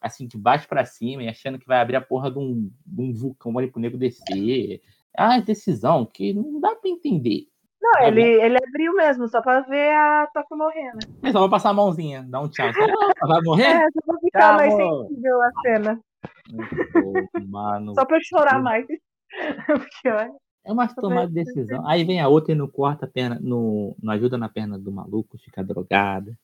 Assim, 0.00 0.26
de 0.26 0.38
baixo 0.38 0.66
pra 0.66 0.86
cima, 0.86 1.22
e 1.22 1.28
achando 1.28 1.58
que 1.58 1.66
vai 1.66 1.80
abrir 1.80 1.96
a 1.96 2.00
porra 2.00 2.30
de 2.30 2.38
um, 2.38 2.70
de 2.86 3.02
um 3.02 3.12
vulcão 3.12 3.56
ali 3.58 3.70
pro 3.70 3.80
nego 3.80 3.98
descer. 3.98 4.80
Ah, 5.16 5.38
decisão 5.40 6.06
que 6.06 6.32
não 6.32 6.60
dá 6.60 6.74
pra 6.74 6.88
entender. 6.88 7.46
Não, 7.80 7.92
Tá 7.92 8.08
ele, 8.08 8.22
ele 8.22 8.56
abriu 8.56 8.94
mesmo, 8.94 9.28
só 9.28 9.42
pra 9.42 9.60
ver 9.60 9.94
a 9.94 10.26
Toca 10.32 10.56
morrendo. 10.56 10.98
Mas 11.20 11.32
só 11.32 11.40
vou 11.40 11.50
passar 11.50 11.70
a 11.70 11.74
mãozinha, 11.74 12.24
dar 12.28 12.40
um 12.40 12.48
tchau. 12.48 12.66
Vai 13.20 13.40
morrer? 13.42 13.64
É, 13.86 13.90
só 13.90 14.00
pra 14.06 14.18
ficar 14.20 14.56
mais 14.56 14.74
Tchau. 14.74 15.06
sensível 15.08 15.42
a 15.42 15.50
cena. 15.62 16.00
Pô, 16.92 17.40
Mano, 17.46 17.94
Só 17.94 18.04
pra 18.06 18.16
eu 18.16 18.24
chorar 18.24 18.62
mais. 18.62 18.86
Porque, 19.66 20.08
olha, 20.08 20.32
é 20.66 20.72
uma 20.72 20.92
tomada 20.92 21.28
de 21.28 21.34
decisão. 21.34 21.86
Aí 21.86 22.02
vem 22.02 22.20
a 22.20 22.28
outra 22.28 22.52
e 22.52 22.56
não 22.56 22.66
corta 22.66 23.06
a 23.06 23.08
perna, 23.08 23.38
no, 23.40 23.96
não 24.02 24.12
ajuda 24.12 24.36
na 24.36 24.48
perna 24.48 24.76
do 24.76 24.90
maluco, 24.90 25.38
fica 25.38 25.62
drogada. 25.62 26.36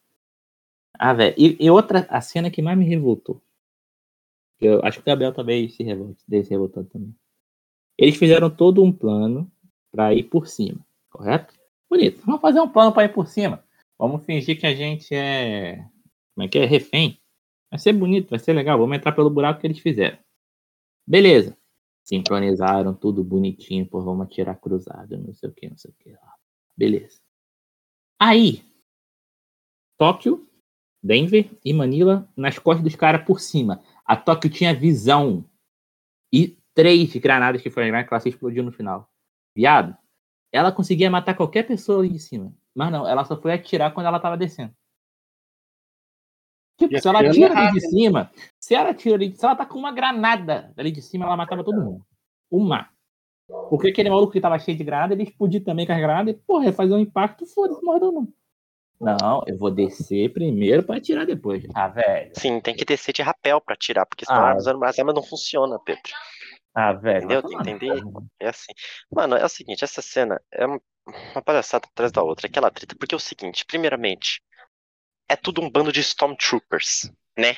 Ah, 0.95 1.13
velho. 1.13 1.35
E, 1.37 1.57
e 1.59 1.69
outra, 1.69 2.07
a 2.09 2.21
cena 2.21 2.49
que 2.49 2.63
mais 2.63 2.79
me 2.79 2.85
revoltou. 2.85 3.43
Eu 4.61 4.81
acho 4.85 4.99
que 4.99 5.03
o 5.03 5.07
Gabriel 5.07 5.33
também 5.33 5.69
se 5.69 5.83
revolta, 5.83 6.23
deve 6.29 6.45
se 6.45 6.51
revoltando 6.51 6.89
também. 6.89 7.13
Eles 7.99 8.17
fizeram 8.17 8.49
todo 8.49 8.83
um 8.83 8.93
plano 8.93 9.51
pra 9.91 10.15
ir 10.15 10.23
por 10.25 10.47
cima, 10.47 10.79
correto? 11.11 11.53
Bonito. 11.91 12.23
Vamos 12.25 12.41
fazer 12.41 12.61
um 12.61 12.69
plano 12.69 12.93
pra 12.93 13.05
ir 13.05 13.13
por 13.13 13.27
cima. 13.27 13.65
Vamos 13.99 14.25
fingir 14.25 14.59
que 14.59 14.67
a 14.67 14.75
gente 14.75 15.13
é. 15.13 15.85
Como 16.35 16.47
é 16.47 16.49
que 16.49 16.61
é? 16.61 16.65
Refém. 16.65 17.19
Vai 17.69 17.79
ser 17.81 17.93
bonito, 17.93 18.31
vai 18.31 18.39
ser 18.39 18.53
legal. 18.53 18.79
Vamos 18.79 18.97
entrar 18.97 19.13
pelo 19.13 19.29
buraco 19.29 19.61
que 19.61 19.67
eles 19.67 19.81
fizeram. 19.81 20.17
Beleza. 21.05 21.57
Sincronizaram 22.05 22.95
tudo 22.95 23.23
bonitinho, 23.23 23.87
pô, 23.87 24.01
vamos 24.01 24.27
atirar 24.27 24.57
cruzado, 24.57 25.17
não 25.19 25.33
sei 25.33 25.49
o 25.49 25.53
que, 25.53 25.69
não 25.69 25.77
sei 25.77 25.91
o 25.91 25.95
que. 25.95 26.11
lá. 26.11 26.35
Beleza. 26.77 27.21
Aí, 28.21 28.65
Tóquio, 29.99 30.47
Denver 31.03 31.51
e 31.65 31.73
Manila 31.73 32.29
nas 32.37 32.59
costas 32.59 32.85
dos 32.85 32.97
caras 32.97 33.25
por 33.25 33.41
cima. 33.41 33.83
A 34.05 34.17
Tóquio 34.17 34.51
tinha 34.51 34.75
visão. 34.75 35.45
E 36.33 36.57
três 36.75 37.15
granadas 37.17 37.61
que 37.61 37.71
foram 37.71 37.87
granadas 37.87 38.09
que 38.09 38.15
ela 38.15 38.21
se 38.21 38.29
explodiu 38.31 38.63
no 38.63 38.73
final. 38.73 39.09
Viado, 39.55 39.97
ela 40.51 40.73
conseguia 40.73 41.11
matar 41.11 41.35
qualquer 41.35 41.65
pessoa 41.67 42.01
ali 42.01 42.09
de 42.09 42.19
cima. 42.19 42.53
Mas 42.75 42.91
não, 42.91 43.07
ela 43.07 43.25
só 43.25 43.41
foi 43.41 43.53
atirar 43.53 43.93
quando 43.93 44.07
ela 44.07 44.19
tava 44.19 44.37
descendo. 44.37 44.75
Tipo, 46.79 46.99
se 46.99 47.07
ela 47.09 47.31
tira 47.31 47.59
ali 47.59 47.73
de 47.73 47.81
cima, 47.81 48.31
se 48.59 48.75
ela 48.75 48.93
tira 48.95 49.15
ali, 49.17 49.35
se 49.37 49.45
ela 49.45 49.55
tá 49.55 49.65
com 49.67 49.79
uma 49.79 49.93
granada 49.93 50.73
ali 50.77 50.91
de 50.91 51.03
cima, 51.03 51.27
ela 51.27 51.37
matava 51.37 51.63
todo 51.63 51.81
mundo. 51.81 52.05
Uma. 52.51 52.89
Porque 53.69 53.89
aquele 53.89 54.09
maluco 54.11 54.33
que 54.33 54.41
tava 54.41 54.59
cheio 54.59 54.77
de 54.77 54.85
granada, 54.85 55.13
ele 55.15 55.25
explodia 55.25 55.63
também 55.63 55.87
com 55.87 55.93
as 55.93 55.99
granadas 55.99 56.35
e, 56.35 56.39
porra, 56.39 56.67
ia 56.67 56.73
fazer 56.73 56.95
um 56.95 56.99
impacto, 56.99 57.45
foda-se, 57.47 57.85
morre 57.85 58.01
todo 58.01 58.13
mundo. 58.15 58.33
Não, 59.01 59.43
eu 59.47 59.59
vou 59.59 59.71
descer 59.71 60.33
primeiro 60.33 60.83
pra 60.85 60.97
atirar 60.97 61.27
depois. 61.27 61.65
Ah, 61.75 61.89
velho. 61.89 62.31
Sim, 62.35 62.61
tem 62.61 62.75
que 62.75 62.85
descer 62.85 63.13
de 63.13 63.21
rapel 63.21 63.61
pra 63.61 63.75
tirar, 63.77 64.07
porque 64.07 64.25
senão 64.25 64.47
Ah. 64.47 64.57
usando 64.57 64.83
as 64.85 64.99
armas 64.99 65.15
não 65.15 65.23
funciona, 65.23 65.79
Pedro. 65.85 66.03
Ah, 66.75 66.93
velho. 66.93 67.19
Entendeu? 67.25 67.43
Tem 67.43 67.59
que 67.59 67.71
entender. 67.71 68.03
É 68.41 68.49
assim. 68.49 68.73
Mano, 69.15 69.37
é 69.37 69.45
o 69.45 69.49
seguinte, 69.49 69.85
essa 69.85 70.01
cena 70.01 70.41
é 70.53 70.65
uma 70.67 70.81
uma 71.35 71.43
palhaçada 71.43 71.85
atrás 71.91 72.13
da 72.13 72.23
outra, 72.23 72.47
aquela 72.47 72.71
treta. 72.71 72.95
Porque 72.97 73.13
é 73.13 73.17
o 73.17 73.21
seguinte, 73.21 73.65
primeiramente, 73.67 74.41
é 75.33 75.37
tudo 75.37 75.61
um 75.63 75.71
bando 75.71 75.93
de 75.93 76.01
Stormtroopers, 76.01 77.11
né? 77.39 77.57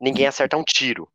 Ninguém 0.00 0.26
acerta 0.26 0.56
um 0.56 0.64
tiro. 0.64 1.10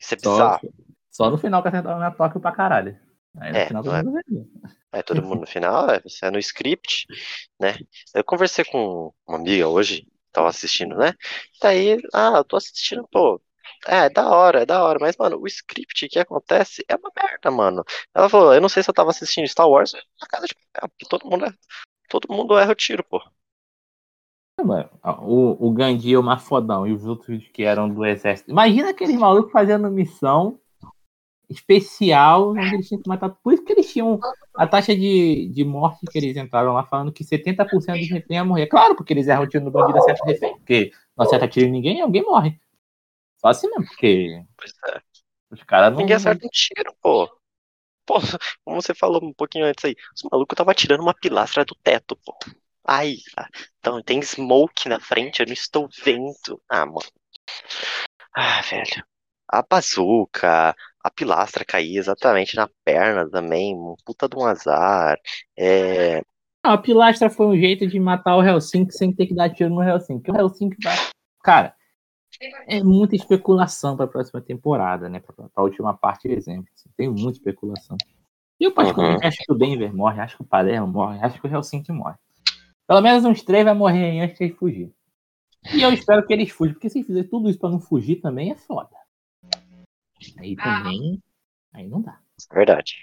Isso 0.00 0.14
é 0.14 0.16
Só, 0.16 0.56
bizarro. 0.56 0.74
só 1.10 1.30
no 1.30 1.38
final 1.38 1.62
que 1.62 1.68
acertaram 1.68 1.98
na 1.98 2.10
Tóquio 2.10 2.40
pra 2.40 2.52
caralho. 2.52 2.98
Aí 3.38 3.52
no 3.52 3.60
É, 3.60 3.66
final 3.66 3.82
todo 3.84 3.96
é- 3.96 4.04
mundo. 4.04 4.50
É 4.92 5.02
todo 5.02 5.22
mundo 5.22 5.40
no 5.42 5.46
final, 5.46 5.90
é, 5.90 6.00
é 6.22 6.30
no 6.30 6.38
script, 6.38 7.06
né? 7.60 7.78
Eu 8.14 8.24
conversei 8.24 8.64
com 8.64 9.12
uma 9.28 9.38
amiga 9.38 9.68
hoje, 9.68 10.06
tava 10.32 10.48
assistindo, 10.48 10.96
né? 10.96 11.14
Daí, 11.62 11.98
ah, 12.14 12.34
eu 12.38 12.44
tô 12.44 12.56
assistindo, 12.56 13.06
pô. 13.12 13.40
É, 13.86 14.06
é 14.06 14.10
da 14.10 14.28
hora, 14.30 14.62
é 14.62 14.66
da 14.66 14.82
hora, 14.84 14.98
mas, 15.00 15.16
mano, 15.18 15.38
o 15.40 15.46
script 15.46 16.08
que 16.08 16.18
acontece 16.20 16.84
é 16.88 16.96
uma 16.96 17.10
merda, 17.16 17.50
mano. 17.50 17.84
Ela 18.14 18.28
falou, 18.30 18.54
eu 18.54 18.60
não 18.62 18.68
sei 18.70 18.82
se 18.82 18.90
eu 18.90 18.94
tava 18.94 19.10
assistindo 19.10 19.46
Star 19.48 19.68
Wars 19.68 19.92
na 19.94 20.26
casa 20.28 20.46
de 20.48 20.54
papel, 20.54 20.88
porque 20.90 21.06
todo 21.08 21.28
mundo, 21.30 21.46
é, 21.46 21.52
todo 22.10 22.32
mundo 22.34 22.58
erra 22.58 22.72
o 22.72 22.76
tiro, 22.76 23.04
pô. 23.04 23.20
Mano, 24.64 24.88
o, 25.22 25.68
o 25.68 25.72
Gandhi 25.72 26.14
é 26.14 26.18
o 26.18 26.22
Mafodão 26.22 26.86
e 26.86 26.92
os 26.92 27.06
outros 27.06 27.46
que 27.48 27.62
eram 27.62 27.88
do 27.88 28.04
exército. 28.04 28.50
Imagina 28.50 28.90
aqueles 28.90 29.16
malucos 29.16 29.52
fazendo 29.52 29.90
missão 29.90 30.58
especial 31.48 32.50
onde 32.50 32.74
eles 32.74 32.88
tinham 32.88 33.02
que 33.02 33.08
matar. 33.08 33.30
Por 33.30 33.54
isso 33.54 33.64
que 33.64 33.72
eles 33.72 33.90
tinham 33.90 34.20
a 34.54 34.66
taxa 34.66 34.94
de, 34.94 35.48
de 35.48 35.64
morte 35.64 36.04
que 36.10 36.18
eles 36.18 36.36
entraram 36.36 36.74
lá 36.74 36.84
falando 36.84 37.12
que 37.12 37.24
70% 37.24 37.66
dos 37.66 37.86
reféns 37.86 38.24
iam 38.30 38.46
morrer. 38.46 38.66
Claro, 38.66 38.94
porque 38.94 39.12
eles 39.12 39.28
erram 39.28 39.44
o 39.44 39.48
tiro 39.48 39.64
no 39.64 39.70
bandido 39.70 39.98
acerta 39.98 40.22
o 40.22 40.26
refém. 40.26 40.56
Porque 40.56 40.92
não 41.16 41.24
acerta 41.24 41.48
tiro 41.48 41.66
em 41.66 41.72
ninguém, 41.72 42.00
alguém 42.00 42.22
morre. 42.22 42.60
Só 43.38 43.48
assim 43.48 43.68
mesmo, 43.68 43.86
porque 43.86 44.44
Pois 44.56 44.72
é. 44.94 45.00
os 45.50 45.62
caras 45.62 45.92
não. 45.92 46.00
Ninguém 46.00 46.16
acerta 46.16 46.46
um 46.46 46.50
tiro, 46.50 46.94
pô. 47.00 47.28
Pô, 48.04 48.14
como 48.64 48.80
você 48.80 48.94
falou 48.94 49.22
um 49.22 49.32
pouquinho 49.32 49.66
antes 49.66 49.84
aí, 49.84 49.94
os 50.14 50.22
malucos 50.30 50.56
tava 50.56 50.74
tirando 50.74 51.00
uma 51.00 51.14
pilastra 51.14 51.64
do 51.64 51.74
teto, 51.74 52.16
pô. 52.24 52.36
Ai, 52.90 53.16
então 53.78 54.02
tem 54.02 54.22
smoke 54.22 54.88
na 54.88 54.98
frente, 54.98 55.40
eu 55.40 55.46
não 55.46 55.52
estou 55.52 55.86
vendo. 56.02 56.58
Ah, 56.70 56.86
mano. 56.86 57.00
Ah, 58.34 58.62
velho. 58.62 59.04
A 59.46 59.62
bazuca, 59.62 60.74
a 61.04 61.10
pilastra 61.10 61.66
caía 61.66 61.98
exatamente 61.98 62.56
na 62.56 62.66
perna 62.86 63.28
também, 63.28 63.74
um 63.74 63.94
puta 64.06 64.26
de 64.26 64.36
um 64.36 64.46
azar. 64.46 65.18
É, 65.54 66.22
Não, 66.64 66.72
a 66.72 66.78
pilastra 66.78 67.28
foi 67.28 67.46
um 67.46 67.58
jeito 67.58 67.86
de 67.86 68.00
matar 68.00 68.36
o 68.36 68.42
Helsinki 68.42 68.92
sem 68.92 69.12
ter 69.12 69.26
que 69.26 69.34
dar 69.34 69.50
tiro 69.50 69.68
no 69.68 69.82
Helsinki. 69.82 70.30
O 70.30 70.36
Helsinki 70.36 70.76
vai. 70.82 70.96
Cara, 71.42 71.74
é 72.66 72.82
muita 72.82 73.16
especulação 73.16 73.96
para 73.96 74.06
a 74.06 74.08
próxima 74.08 74.40
temporada, 74.40 75.10
né? 75.10 75.20
Para 75.20 75.46
a 75.54 75.62
última 75.62 75.92
parte, 75.94 76.26
exemplo. 76.28 76.68
assim, 76.74 76.88
tem 76.96 77.08
muita 77.10 77.38
especulação. 77.38 77.98
E 78.58 78.64
eu, 78.64 78.72
particularmente, 78.72 79.26
acho 79.26 79.38
que 79.38 79.52
o 79.52 79.54
Denver 79.54 79.94
morre, 79.94 80.20
acho 80.20 80.36
que 80.36 80.42
o 80.42 80.46
Palermo 80.46 80.86
morre, 80.86 81.18
acho 81.20 81.38
que 81.38 81.46
o 81.46 81.54
Helsinki 81.54 81.92
morre. 81.92 82.16
Pelo 82.88 83.02
menos 83.02 83.24
uns 83.24 83.42
três 83.42 83.64
vai 83.64 83.74
morrer 83.74 84.10
aí 84.10 84.20
antes 84.20 84.38
de 84.38 84.44
eles 84.44 84.56
fugir. 84.56 84.92
E 85.74 85.82
eu 85.82 85.92
espero 85.92 86.26
que 86.26 86.32
eles 86.32 86.50
fujam, 86.50 86.72
porque 86.72 86.88
se 86.88 87.04
fizer 87.04 87.24
tudo 87.24 87.50
isso 87.50 87.58
para 87.58 87.68
não 87.68 87.80
fugir 87.80 88.16
também 88.16 88.50
é 88.50 88.54
foda. 88.54 88.96
Aí 90.38 90.56
também. 90.56 91.22
Aí 91.74 91.86
não 91.86 92.00
dá. 92.00 92.18
verdade. 92.50 93.02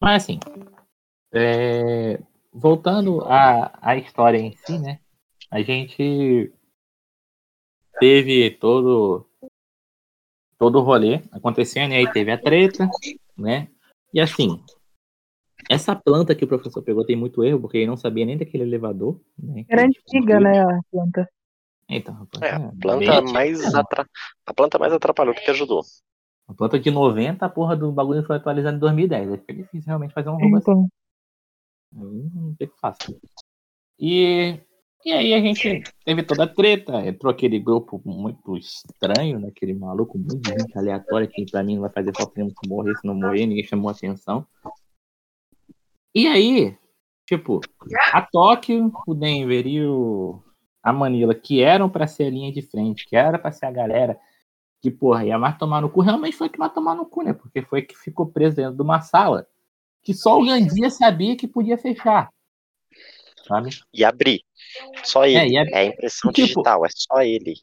Mas 0.00 0.24
assim, 0.24 0.40
é, 1.32 2.20
voltando 2.52 3.20
à, 3.22 3.72
à 3.80 3.96
história 3.96 4.38
em 4.38 4.52
si, 4.52 4.78
né? 4.78 4.98
A 5.48 5.62
gente 5.62 6.52
teve 8.00 8.50
todo 8.50 9.24
todo 10.58 10.80
o 10.80 10.82
rolê 10.82 11.22
acontecendo, 11.30 11.92
e 11.92 11.96
aí 11.96 12.12
teve 12.12 12.32
a 12.32 12.38
treta, 12.38 12.88
né? 13.36 13.68
E 14.12 14.20
assim, 14.20 14.60
essa 15.68 15.94
planta 15.94 16.34
que 16.34 16.44
o 16.44 16.48
professor 16.48 16.82
pegou 16.82 17.04
tem 17.04 17.16
muito 17.16 17.42
erro, 17.42 17.60
porque 17.60 17.78
ele 17.78 17.86
não 17.86 17.96
sabia 17.96 18.26
nem 18.26 18.36
daquele 18.36 18.64
elevador. 18.64 19.20
Né? 19.38 19.64
Era 19.68 19.84
antiga, 19.84 20.40
né, 20.40 20.62
a 20.62 20.80
planta. 20.90 21.28
Então, 21.88 22.14
a 22.14 22.26
planta, 22.26 22.46
É, 22.46 22.54
a 22.54 22.60
é 22.60 22.72
planta 22.80 23.18
antiga, 23.18 23.32
mais 23.32 23.74
atra... 23.74 24.06
a 24.46 24.54
planta 24.54 24.78
mais 24.78 24.92
atrapalhou 24.92 25.34
do 25.34 25.40
que 25.40 25.50
ajudou. 25.50 25.82
A 26.46 26.54
planta 26.54 26.78
de 26.78 26.90
90, 26.90 27.44
a 27.44 27.48
porra 27.48 27.76
do 27.76 27.90
bagulho 27.90 28.24
foi 28.24 28.36
atualizado 28.36 28.76
em 28.76 28.80
2010. 28.80 29.30
Aí 29.30 29.38
fica 29.38 29.54
difícil 29.54 29.86
realmente 29.86 30.12
fazer 30.12 30.28
um 30.28 30.36
roubo 30.36 30.56
assim. 30.56 30.72
Então, 30.72 30.88
Aí 31.96 32.30
Não 32.34 32.54
tem 32.54 32.68
que 32.68 32.78
fazer. 32.78 33.18
E, 33.98 34.58
e 35.04 35.12
aí 35.12 35.32
a 35.32 35.40
gente 35.40 35.82
teve 36.04 36.22
toda 36.24 36.44
a 36.44 36.48
treta, 36.48 37.06
entrou 37.06 37.30
aquele 37.30 37.58
grupo 37.60 38.02
muito 38.04 38.56
estranho, 38.56 39.38
né? 39.38 39.48
aquele 39.48 39.74
maluco, 39.74 40.18
muito 40.18 40.48
gente 40.48 40.76
aleatória, 40.76 41.28
que 41.28 41.44
pra 41.50 41.62
mim 41.62 41.74
não 41.74 41.82
vai 41.82 41.90
fazer 41.90 42.12
falta 42.16 42.32
nenhuma 42.36 42.54
se 42.60 42.68
morrer, 42.68 42.96
se 42.96 43.06
não 43.06 43.14
morrer, 43.14 43.46
ninguém 43.46 43.64
chamou 43.64 43.90
atenção. 43.90 44.46
E 46.14 46.26
aí, 46.28 46.76
tipo, 47.26 47.60
a 48.12 48.22
Tóquio, 48.22 48.92
o 49.06 49.14
Denver 49.14 49.66
e 49.66 49.84
o, 49.86 50.42
a 50.82 50.92
Manila, 50.92 51.34
que 51.34 51.60
eram 51.62 51.88
pra 51.90 52.06
ser 52.06 52.24
a 52.24 52.30
linha 52.30 52.52
de 52.52 52.62
frente, 52.62 53.06
que 53.06 53.16
era 53.16 53.38
pra 53.38 53.50
ser 53.52 53.66
a 53.66 53.70
galera 53.72 54.18
que, 54.80 54.90
porra, 54.90 55.24
ia 55.24 55.38
mais 55.38 55.56
tomar 55.58 55.80
no 55.80 55.90
cu, 55.90 56.02
realmente 56.02 56.36
foi 56.36 56.48
que 56.48 56.58
mais 56.58 56.72
tomar 56.72 56.94
no 56.94 57.06
cu, 57.06 57.22
né? 57.22 57.32
Porque 57.32 57.62
foi 57.62 57.82
que 57.82 57.96
ficou 57.96 58.26
preso 58.26 58.56
dentro 58.56 58.76
de 58.76 58.82
uma 58.82 59.00
sala 59.00 59.46
que 60.02 60.12
só 60.12 60.38
o 60.38 60.44
Gandia 60.44 60.90
sabia 60.90 61.34
que 61.36 61.48
podia 61.48 61.78
fechar. 61.78 62.28
Sabe? 63.48 63.70
E 63.92 64.04
abrir. 64.04 64.42
Só 65.02 65.24
ele. 65.24 65.38
É, 65.38 65.48
e 65.48 65.56
É, 65.56 65.60
ab- 65.60 65.92
impressão 65.94 66.30
tipo- 66.32 66.46
digital, 66.48 66.84
é 66.84 66.88
só 66.94 67.22
ele. 67.22 67.54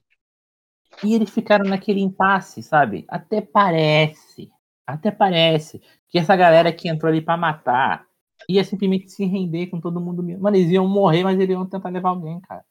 E 1.03 1.13
eles 1.13 1.29
ficaram 1.29 1.65
naquele 1.65 2.01
impasse, 2.01 2.61
sabe? 2.61 3.05
Até 3.07 3.39
parece, 3.41 4.51
até 4.85 5.09
parece 5.11 5.81
que 6.09 6.17
essa 6.19 6.35
galera 6.35 6.73
que 6.73 6.89
entrou 6.89 7.09
ali 7.11 7.21
pra 7.21 7.37
matar 7.37 8.05
ia 8.49 8.63
simplesmente 8.63 9.09
se 9.09 9.25
render 9.25 9.67
com 9.67 9.79
todo 9.81 10.01
mundo. 10.01 10.23
Mano, 10.39 10.55
eles 10.57 10.71
iam 10.71 10.87
morrer, 10.87 11.23
mas 11.23 11.39
eles 11.39 11.51
iam 11.51 11.67
tentar 11.67 11.89
levar 11.89 12.09
alguém, 12.09 12.39
cara. 12.41 12.65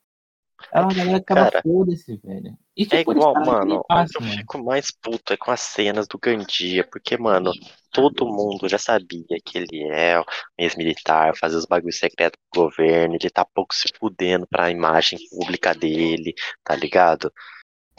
Ela, 0.73 0.91
a 0.91 0.95
galera 0.95 1.18
ficava 1.21 1.49
Cara, 1.51 1.62
foda-se, 1.62 2.16
velho. 2.18 2.57
E, 2.77 2.87
É 2.91 2.99
tipo, 2.99 3.12
eles 3.12 3.25
igual, 3.25 3.35
que 3.35 3.41
mano, 3.41 3.85
que 3.89 4.18
eu 4.18 4.23
mano. 4.23 4.33
fico 4.39 4.59
mais 4.64 4.91
puto 4.91 5.33
é 5.33 5.37
com 5.37 5.51
as 5.51 5.61
cenas 5.61 6.07
do 6.09 6.18
Gandia, 6.18 6.85
porque, 6.85 7.16
mano, 7.16 7.53
todo 7.93 8.27
mundo 8.27 8.68
já 8.68 8.79
sabia 8.79 9.25
que 9.45 9.59
ele 9.59 9.85
é 9.91 10.18
o 10.21 10.25
ex-militar, 10.59 11.37
fazer 11.37 11.57
os 11.57 11.66
bagulhos 11.66 11.99
secretos 11.99 12.39
do 12.53 12.61
governo, 12.62 13.14
ele 13.16 13.31
tá 13.31 13.45
pouco 13.45 13.75
se 13.75 13.89
fudendo 13.99 14.47
pra 14.49 14.71
imagem 14.71 15.18
pública 15.31 15.75
dele, 15.75 16.35
tá 16.64 16.75
ligado? 16.77 17.33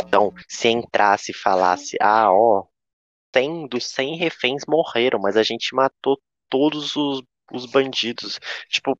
Então, 0.05 0.33
se 0.47 0.69
entrasse 0.69 1.31
e 1.31 1.35
falasse, 1.35 1.97
ah, 2.01 2.31
ó, 2.31 2.65
100 3.35 3.67
dos 3.67 3.85
100 3.87 4.17
reféns 4.17 4.63
morreram, 4.67 5.19
mas 5.19 5.37
a 5.37 5.43
gente 5.43 5.75
matou 5.75 6.19
todos 6.49 6.95
os, 6.95 7.21
os 7.53 7.65
bandidos, 7.65 8.39
tipo, 8.69 8.99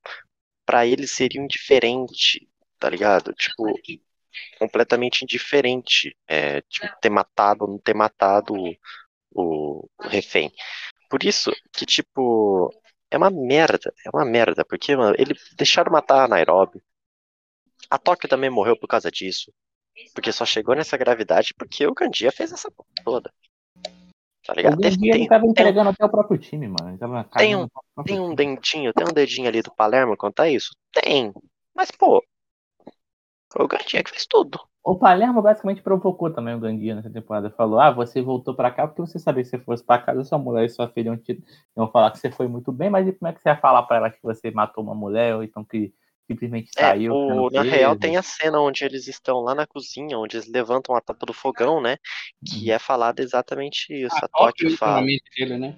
pra 0.65 0.85
eles 0.85 1.11
seria 1.11 1.41
indiferente, 1.41 2.47
tá 2.79 2.89
ligado? 2.89 3.33
Tipo, 3.33 3.65
completamente 4.59 5.23
indiferente, 5.23 6.15
é, 6.27 6.61
tipo, 6.61 6.87
ter 7.01 7.09
matado 7.09 7.65
ou 7.65 7.71
não 7.71 7.79
ter 7.79 7.95
matado 7.95 8.53
o, 8.53 8.75
o, 9.33 9.89
refém. 10.01 10.51
Por 11.09 11.23
isso 11.23 11.51
que, 11.73 11.85
tipo, 11.85 12.69
é 13.09 13.17
uma 13.17 13.29
merda, 13.29 13.93
é 14.05 14.09
uma 14.13 14.25
merda, 14.25 14.63
porque, 14.65 14.95
mano, 14.95 15.15
ele 15.17 15.35
deixaram 15.57 15.91
matar 15.91 16.25
a 16.25 16.27
Nairobi. 16.27 16.81
A 17.89 17.97
Tóquio 17.97 18.29
também 18.29 18.49
morreu 18.49 18.77
por 18.77 18.87
causa 18.87 19.11
disso. 19.11 19.53
Porque 20.13 20.31
só 20.31 20.45
chegou 20.45 20.75
nessa 20.75 20.97
gravidade 20.97 21.53
porque 21.53 21.85
o 21.85 21.93
Gandia 21.93 22.31
fez 22.31 22.51
essa 22.51 22.71
porra 22.71 22.89
toda. 23.03 23.33
Tá 24.45 24.53
ligado? 24.55 24.77
Teve- 24.79 24.95
ele 25.07 25.11
tem, 25.11 25.27
tava 25.27 25.41
tem, 25.43 25.51
entregando 25.51 25.89
até 25.91 26.05
o 26.05 26.09
próprio 26.09 26.37
time, 26.39 26.67
mano. 26.67 26.89
Ele 26.89 26.97
tava 26.97 27.23
Tem 27.37 27.55
um- 27.55 27.67
tem 28.03 28.19
um 28.19 28.33
dentinho, 28.33 28.91
tem 28.93 29.05
um 29.07 29.13
dedinho 29.13 29.47
ali 29.47 29.61
do 29.61 29.73
Palermo 29.73 30.17
contar 30.17 30.49
isso? 30.49 30.71
Tem. 30.91 31.31
Mas, 31.75 31.91
pô, 31.91 32.23
foi 33.53 33.65
o 33.65 33.67
Gandia 33.67 34.03
que 34.03 34.09
fez 34.09 34.25
tudo. 34.25 34.59
O 34.83 34.97
Palermo 34.97 35.43
basicamente 35.43 35.81
provocou 35.83 36.33
também 36.33 36.55
o 36.55 36.59
Gandia 36.59 36.95
nessa 36.95 37.09
temporada. 37.09 37.51
Falou: 37.51 37.79
Ah, 37.79 37.91
você 37.91 38.19
voltou 38.21 38.55
pra 38.55 38.71
cá 38.71 38.87
porque 38.87 39.01
você 39.01 39.19
sabia 39.19 39.43
que 39.43 39.49
se 39.49 39.57
você 39.57 39.63
fosse 39.63 39.83
pra 39.83 39.99
casa, 39.99 40.23
sua 40.23 40.39
mulher 40.39 40.65
e 40.65 40.69
sua 40.69 40.87
filha 40.89 41.09
iam, 41.09 41.17
te... 41.17 41.39
iam 41.77 41.87
falar 41.91 42.09
que 42.11 42.17
você 42.17 42.31
foi 42.31 42.47
muito 42.47 42.71
bem, 42.71 42.89
mas 42.89 43.07
e 43.07 43.13
como 43.13 43.29
é 43.29 43.33
que 43.33 43.41
você 43.41 43.49
ia 43.49 43.57
falar 43.57 43.83
pra 43.83 43.97
ela 43.97 44.09
que 44.09 44.17
você 44.23 44.49
matou 44.49 44.83
uma 44.83 44.95
mulher 44.95 45.35
ou 45.35 45.43
então 45.43 45.63
que 45.63 45.93
simplesmente 46.31 46.71
É, 46.77 46.81
saiu? 46.81 47.13
o, 47.13 47.49
sendo 47.49 47.51
na 47.51 47.61
real 47.63 47.97
tem 47.97 48.17
a 48.17 48.23
cena 48.23 48.59
onde 48.59 48.83
eles 48.83 49.07
estão 49.07 49.41
lá 49.41 49.53
na 49.53 49.67
cozinha, 49.67 50.17
onde 50.17 50.37
eles 50.37 50.47
levantam 50.47 50.95
a 50.95 51.01
tampa 51.01 51.25
do 51.25 51.33
fogão, 51.33 51.81
né? 51.81 51.97
Que 52.45 52.71
é 52.71 52.79
falado 52.79 53.19
exatamente 53.19 53.93
isso. 53.93 54.15
A 54.15 54.27
Tóquio 54.27 54.67
Óbvio, 54.67 54.77
fala. 54.77 54.95
na 54.95 55.01
mente 55.01 55.23
dele, 55.37 55.57
né? 55.57 55.77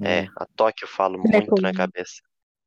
É, 0.00 0.28
a 0.36 0.46
Tóquio 0.46 0.86
fala 0.86 1.16
é 1.16 1.18
muito 1.18 1.60
na 1.60 1.72
cabeça. 1.72 2.20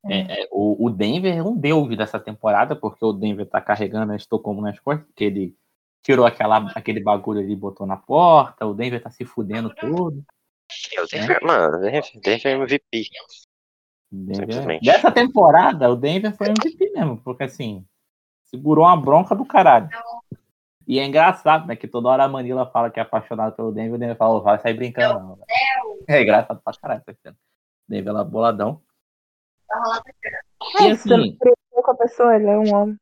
É, 0.06 0.42
é, 0.42 0.48
o, 0.52 0.88
o 0.88 0.90
Denver 0.90 1.38
é 1.38 1.44
um 1.44 1.56
deus 1.56 1.96
dessa 1.96 2.20
temporada, 2.20 2.76
porque 2.76 3.06
o 3.06 3.14
Denver 3.14 3.46
tá 3.46 3.62
carregando 3.62 4.12
a 4.12 4.16
Estocolmo 4.16 4.62
nas 4.62 4.80
costas, 4.80 5.06
porque 5.06 5.24
ele 5.24 5.56
tirou 6.04 6.26
aquela, 6.26 6.72
aquele 6.76 7.00
bagulho 7.00 7.40
ali 7.40 7.54
e 7.54 7.56
botou 7.56 7.86
na 7.86 7.98
porta, 7.98 8.66
o 8.66 8.74
Denver 8.74 9.02
tá 9.02 9.12
se 9.12 9.24
fudendo 9.24 9.74
todo. 9.76 10.24
Eu 10.92 11.08
Denver, 11.08 11.40
mano, 11.44 11.80
Denver, 11.80 12.12
Denver 12.16 12.48
é 12.48 12.56
MVP. 12.56 13.10
Denver- 14.12 14.36
Simplesmente. 14.36 14.86
Dessa 14.86 15.12
temporada, 15.12 15.90
o 15.90 15.96
Denver 15.96 16.36
foi 16.36 16.48
MVP 16.48 16.92
mesmo, 16.94 17.18
porque 17.24 17.44
assim, 17.44 17.86
segurou 18.46 18.86
uma 18.86 18.98
bronca 19.00 19.34
do 19.36 19.46
caralho. 19.46 19.90
E 20.88 21.00
é 21.00 21.06
engraçado, 21.06 21.68
né? 21.68 21.76
Que 21.76 21.88
toda 21.88 22.10
hora 22.10 22.24
a 22.26 22.28
Manila 22.28 22.66
fala 22.70 22.90
que 22.90 23.00
é 23.00 23.04
apaixonada 23.04 23.52
pelo 23.54 23.72
Denver, 23.72 23.94
o 23.94 23.98
Denver 23.98 24.18
fala, 24.18 24.36
"Ô, 24.36 24.42
vai 24.42 24.60
sair 24.60 24.74
brincando, 24.74 25.20
não. 25.20 25.36
velho." 25.36 25.46
É 26.08 26.22
engraçado 26.22 26.60
pra 26.62 26.74
caralho 26.74 27.04
essa 27.08 27.18
cena. 27.22 27.38
Denver 27.88 28.12
lá 28.14 28.24
boladão. 28.24 28.82
E 30.80 30.84
É, 30.88 30.92
assim, 30.92 31.38
com 31.72 31.92
a 31.92 31.96
pessoa, 31.96 32.36
ele 32.36 32.48
é 32.48 32.58
um 32.58 32.76
homem. 32.76 32.98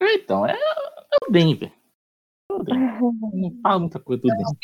então, 0.00 0.46
é, 0.46 0.52
é 0.52 1.16
o 1.28 1.32
Denver. 1.32 1.72
É. 1.72 2.54
Não 3.34 3.60
fala 3.62 3.80
muita 3.80 3.98
coisa 3.98 4.22
do 4.22 4.28
Denver. 4.28 4.54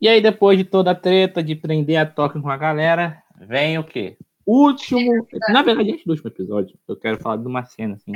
E 0.00 0.08
aí, 0.08 0.20
depois 0.20 0.58
de 0.58 0.64
toda 0.64 0.90
a 0.90 0.94
treta 0.96 1.42
de 1.42 1.54
prender 1.54 1.96
a 1.96 2.06
Tóquio 2.06 2.42
com 2.42 2.50
a 2.50 2.56
galera, 2.56 3.22
vem 3.38 3.78
o 3.78 3.84
quê? 3.84 4.18
Último. 4.46 5.26
Na 5.48 5.62
verdade, 5.62 5.92
antes 5.92 6.04
do 6.04 6.10
último 6.10 6.28
episódio, 6.30 6.78
eu 6.86 6.96
quero 6.96 7.18
falar 7.20 7.36
de 7.38 7.46
uma 7.46 7.64
cena, 7.64 7.94
assim. 7.96 8.12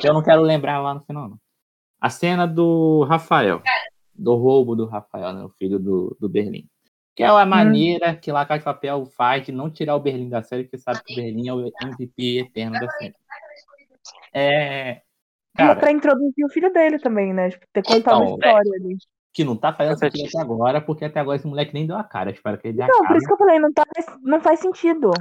que 0.00 0.08
eu 0.08 0.14
não 0.14 0.22
quero 0.22 0.40
lembrar 0.42 0.80
lá 0.80 0.94
no 0.94 1.00
final, 1.02 1.28
não. 1.28 1.38
A 2.00 2.08
cena 2.10 2.46
do 2.46 3.04
Rafael. 3.04 3.62
Do 4.14 4.34
roubo 4.36 4.74
do 4.74 4.86
Rafael, 4.86 5.32
né? 5.32 5.44
O 5.44 5.48
filho 5.50 5.78
do, 5.78 6.16
do 6.18 6.28
Berlim. 6.28 6.66
Que 7.14 7.22
é 7.22 7.26
a 7.26 7.46
maneira 7.46 8.14
que 8.16 8.32
lá 8.32 8.44
Casa 8.44 8.58
de 8.60 8.64
Papel 8.64 9.06
faz 9.06 9.44
de 9.46 9.52
não 9.52 9.70
tirar 9.70 9.94
o 9.94 10.00
Berlim 10.00 10.28
da 10.28 10.42
série, 10.42 10.64
porque 10.64 10.78
sabe 10.78 11.00
que 11.04 11.12
o 11.12 11.16
Berlim 11.16 11.48
é 11.48 11.52
o 11.54 11.70
MVP 11.82 12.38
eterno 12.38 12.78
da 12.80 12.88
série. 12.90 13.14
É. 14.32 14.90
E 14.92 14.96
é 14.96 15.02
Cara, 15.56 15.76
pra 15.76 15.92
introduzir 15.92 16.44
o 16.44 16.48
filho 16.48 16.72
dele 16.72 16.98
também, 16.98 17.32
né? 17.32 17.50
Tipo, 17.50 17.66
ter 17.72 17.82
contado 17.84 18.16
uma 18.22 18.24
Então, 18.30 18.48
história 18.48 18.72
ali. 18.80 18.96
que 19.32 19.44
não 19.44 19.56
tá 19.56 19.72
fazendo 19.72 19.98
sentido 19.98 20.26
até 20.28 20.40
agora, 20.40 20.80
porque 20.80 21.04
até 21.04 21.20
agora 21.20 21.36
esse 21.36 21.46
moleque 21.46 21.72
nem 21.72 21.86
deu 21.86 21.96
a 21.96 22.02
cara. 22.04 22.30
Espero 22.32 22.58
que 22.58 22.68
ele 22.68 22.76
dê 22.78 22.82
a 22.82 22.88
Não, 22.88 22.98
por 22.98 23.06
cara. 23.06 23.18
isso 23.18 23.26
que 23.26 23.32
eu 23.32 23.38
falei, 23.38 23.58
não, 23.60 23.72
tá, 23.72 23.84
não 24.22 24.40
faz 24.40 24.60
sentido. 24.60 25.12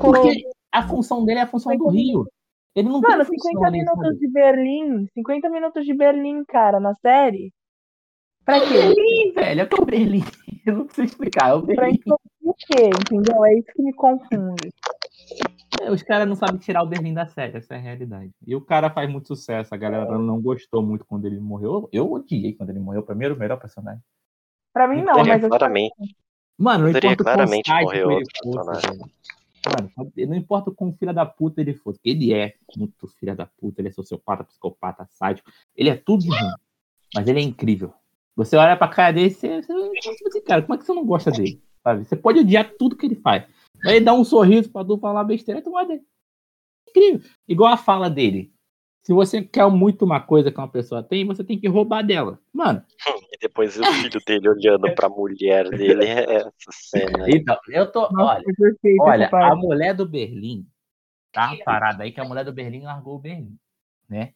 Porque 0.00 0.42
a 0.72 0.86
função 0.86 1.24
dele 1.24 1.40
é 1.40 1.42
a 1.42 1.46
função 1.46 1.76
do 1.76 1.88
Rio. 1.88 2.26
Ele 2.74 2.88
não 2.88 3.00
Mano, 3.00 3.24
tem 3.24 3.38
função 3.38 3.50
50 3.52 3.66
ali, 3.66 3.78
minutos 3.78 4.18
de 4.18 4.28
Berlim, 4.28 5.06
50 5.14 5.50
minutos 5.50 5.84
de 5.84 5.94
Berlim, 5.94 6.44
cara, 6.44 6.78
na 6.78 6.94
série. 6.94 7.52
Pra 8.44 8.60
quê? 8.60 8.68
Berlim, 8.68 9.32
velho, 9.32 9.60
é 9.60 9.66
que 9.66 9.78
é 9.78 9.82
o 9.82 9.84
Berlim. 9.84 10.24
Eu 10.66 10.76
não 10.76 10.84
preciso 10.84 11.06
explicar, 11.06 11.50
é 11.50 11.54
o 11.54 11.62
Pra 11.62 11.74
Berlim. 11.74 11.94
introduzir 11.94 12.20
o 12.42 12.54
quê? 12.54 12.90
Entendeu? 13.00 13.44
É 13.44 13.54
isso 13.54 13.72
que 13.74 13.82
me 13.82 13.92
confunde. 13.92 14.70
É, 15.80 15.90
Os 15.90 16.02
caras 16.02 16.28
não 16.28 16.36
sabem 16.36 16.58
tirar 16.58 16.82
o 16.82 16.86
Berlim 16.86 17.14
da 17.14 17.26
série, 17.26 17.56
essa 17.56 17.74
é 17.74 17.78
a 17.78 17.80
realidade. 17.80 18.30
E 18.46 18.54
o 18.54 18.60
cara 18.60 18.90
faz 18.90 19.10
muito 19.10 19.26
sucesso, 19.28 19.74
a 19.74 19.78
galera 19.78 20.18
não 20.18 20.40
gostou 20.40 20.82
muito 20.82 21.04
quando 21.04 21.24
ele 21.26 21.40
morreu. 21.40 21.88
Eu 21.92 22.12
odiei 22.12 22.52
quando 22.54 22.70
ele 22.70 22.80
morreu, 22.80 23.02
primeiro 23.02 23.34
o 23.34 23.38
melhor 23.38 23.58
personagem. 23.58 24.02
Pra 24.72 24.86
mim, 24.86 25.02
não, 25.02 25.24
mas 25.24 25.42
eu 25.42 25.48
claramente, 25.48 25.94
Mano, 26.56 26.84
não 26.84 26.92
Poderia 26.92 27.12
importa 27.12 27.22
o 27.22 27.24
quão 27.24 27.34
claramente 27.34 27.70
ele 27.70 28.02
outro 28.02 28.32
personagem. 28.42 29.00
Não 30.26 30.36
importa 30.36 30.70
o 30.70 30.74
quão 30.74 30.92
filha 30.92 31.12
da 31.12 31.26
puta 31.26 31.60
ele 31.60 31.74
porque 31.74 32.08
ele 32.10 32.32
é 32.32 32.54
muito 32.76 33.06
filha 33.08 33.34
da 33.34 33.46
puta, 33.46 33.80
ele 33.80 33.88
é 33.88 33.92
sociopata, 33.92 34.44
psicopata, 34.44 35.06
sádico, 35.10 35.50
ele 35.76 35.90
é 35.90 35.96
tudo 35.96 36.22
de 36.22 36.30
ruim, 36.30 36.52
mas 37.14 37.28
ele 37.28 37.40
é 37.40 37.42
incrível. 37.42 37.92
Você 38.36 38.56
olha 38.56 38.76
pra 38.76 38.88
cara 38.88 39.12
dele 39.12 39.26
e 39.26 39.30
você, 39.30 39.62
você, 39.62 39.72
você, 39.72 40.28
assim, 40.28 40.40
cara, 40.42 40.62
como 40.62 40.74
é 40.74 40.78
que 40.78 40.84
você 40.84 40.94
não 40.94 41.04
gosta 41.04 41.30
dele? 41.30 41.62
Sabe? 41.82 42.04
Você 42.04 42.16
pode 42.16 42.40
odiar 42.40 42.72
tudo 42.78 42.96
que 42.96 43.06
ele 43.06 43.16
faz. 43.16 43.44
Aí 43.84 43.96
ele 43.96 44.04
dá 44.04 44.14
um 44.14 44.24
sorriso 44.24 44.70
pra 44.70 44.84
tu 44.84 44.98
falar 44.98 45.24
besteira, 45.24 45.62
tu 45.62 45.70
gosta 45.70 45.88
dele. 45.88 46.04
Incrível. 46.88 47.30
Igual 47.46 47.72
a 47.72 47.76
fala 47.76 48.08
dele. 48.08 48.52
Se 49.02 49.14
você 49.14 49.42
quer 49.42 49.66
muito 49.70 50.04
uma 50.04 50.20
coisa 50.20 50.52
que 50.52 50.58
uma 50.58 50.70
pessoa 50.70 51.02
tem, 51.02 51.26
você 51.26 51.42
tem 51.42 51.58
que 51.58 51.68
roubar 51.68 52.02
dela. 52.02 52.38
Mano, 52.52 52.84
e 53.32 53.38
depois 53.38 53.78
o 53.78 53.84
filho 53.84 54.20
dele 54.26 54.48
olhando 54.48 54.94
pra 54.94 55.08
mulher 55.08 55.68
dele, 55.70 56.04
é 56.04 56.36
essa 56.36 56.70
cena. 56.70 57.24
aí. 57.24 57.32
então, 57.36 57.56
eu 57.68 57.90
tô. 57.90 58.10
Nossa, 58.12 58.36
Olha, 58.36 58.44
perfeito 58.44 59.02
Olha, 59.02 59.30
a 59.32 59.56
mulher 59.56 59.94
do 59.94 60.06
Berlim 60.06 60.66
tá 61.32 61.56
parada 61.64 62.02
aí 62.02 62.12
que 62.12 62.20
a 62.20 62.24
mulher 62.24 62.44
do 62.44 62.52
Berlim 62.52 62.82
largou 62.82 63.16
o 63.16 63.18
Berlim, 63.18 63.56
né? 64.08 64.34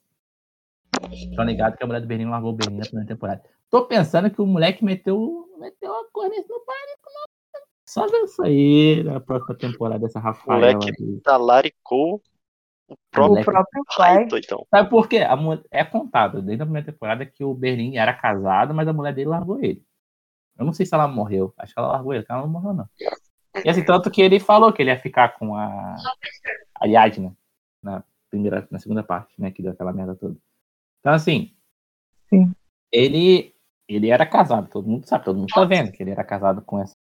Tô 1.36 1.42
ligado 1.42 1.76
que 1.76 1.84
a 1.84 1.86
mulher 1.86 2.00
do 2.00 2.06
Berlim 2.06 2.26
largou 2.26 2.52
o 2.52 2.56
Berlim 2.56 2.78
na 2.78 2.86
primeira 2.86 3.08
temporada. 3.08 3.42
Tô 3.68 3.84
pensando 3.84 4.30
que 4.30 4.40
o 4.40 4.46
moleque 4.46 4.84
meteu, 4.84 5.46
meteu 5.58 5.92
a 5.92 6.10
cor 6.10 6.28
nesse 6.30 6.48
no 6.48 6.60
pânico, 6.60 7.10
não. 7.12 7.34
Só 7.86 8.06
isso 8.24 8.42
aí 8.42 9.02
na 9.02 9.20
próxima 9.20 9.56
temporada, 9.56 10.06
essa 10.06 10.18
Rafaela. 10.18 10.72
Moleque 10.72 10.90
aí. 10.98 11.20
talaricou 11.20 12.22
o 12.88 12.96
próprio. 13.10 13.40
O 13.40 13.44
próprio 13.44 13.84
pai. 13.96 14.14
pai, 14.16 14.26
doidão. 14.26 14.66
Sabe 14.70 14.90
por 14.90 15.08
quê? 15.08 15.18
A 15.18 15.36
mu- 15.36 15.62
é 15.70 15.84
contado 15.84 16.42
desde 16.42 16.62
a 16.62 16.66
primeira 16.66 16.86
temporada 16.92 17.24
que 17.24 17.42
o 17.44 17.54
Berlim 17.54 17.96
era 17.96 18.12
casado, 18.12 18.74
mas 18.74 18.86
a 18.86 18.92
mulher 18.92 19.14
dele 19.14 19.30
largou 19.30 19.58
ele. 19.62 19.82
Eu 20.58 20.64
não 20.64 20.72
sei 20.72 20.86
se 20.86 20.94
ela 20.94 21.08
morreu. 21.08 21.52
Acho 21.58 21.72
que 21.74 21.80
ela 21.80 21.92
largou 21.92 22.12
ele, 22.12 22.22
porque 22.22 22.32
ela 22.32 22.42
não 22.42 22.48
morreu, 22.48 22.74
não. 22.74 22.88
E 23.64 23.68
assim, 23.68 23.84
tanto 23.84 24.10
que 24.10 24.20
ele 24.22 24.38
falou 24.40 24.72
que 24.72 24.82
ele 24.82 24.90
ia 24.90 24.98
ficar 25.00 25.38
com 25.38 25.56
a 25.56 25.96
Ariadna 26.80 27.36
na 27.82 28.04
primeira, 28.30 28.66
na 28.70 28.78
segunda 28.78 29.02
parte, 29.02 29.40
né? 29.40 29.50
Que 29.50 29.62
deu 29.62 29.72
aquela 29.72 29.92
merda 29.92 30.14
toda. 30.14 30.36
Então, 31.00 31.12
assim, 31.12 31.54
Sim. 32.28 32.52
ele 32.92 33.54
ele 33.86 34.08
era 34.08 34.24
casado, 34.24 34.68
todo 34.70 34.88
mundo 34.88 35.06
sabe, 35.06 35.24
todo 35.26 35.38
mundo 35.38 35.48
tá 35.52 35.62
vendo 35.64 35.92
que 35.92 36.02
ele 36.02 36.10
era 36.10 36.24
casado 36.24 36.62
com 36.62 36.80
essa. 36.80 36.94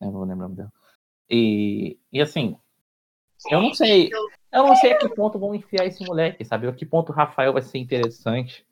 Eu 0.00 0.06
não 0.06 0.12
vou 0.12 0.24
lembrar 0.24 0.46
o 0.46 0.48
nome 0.48 0.56
dela. 0.56 0.72
E, 1.30 1.98
e 2.12 2.20
assim, 2.20 2.58
eu 3.50 3.60
não 3.60 3.74
sei. 3.74 4.10
Eu 4.52 4.66
não 4.66 4.76
sei 4.76 4.92
a 4.92 4.98
que 4.98 5.08
ponto 5.08 5.38
vão 5.38 5.54
enfiar 5.54 5.84
esse 5.84 6.04
moleque, 6.06 6.44
sabe? 6.44 6.68
A 6.68 6.72
que 6.72 6.86
ponto 6.86 7.10
o 7.10 7.14
Rafael 7.14 7.52
vai 7.52 7.62
ser 7.62 7.78
interessante, 7.78 8.64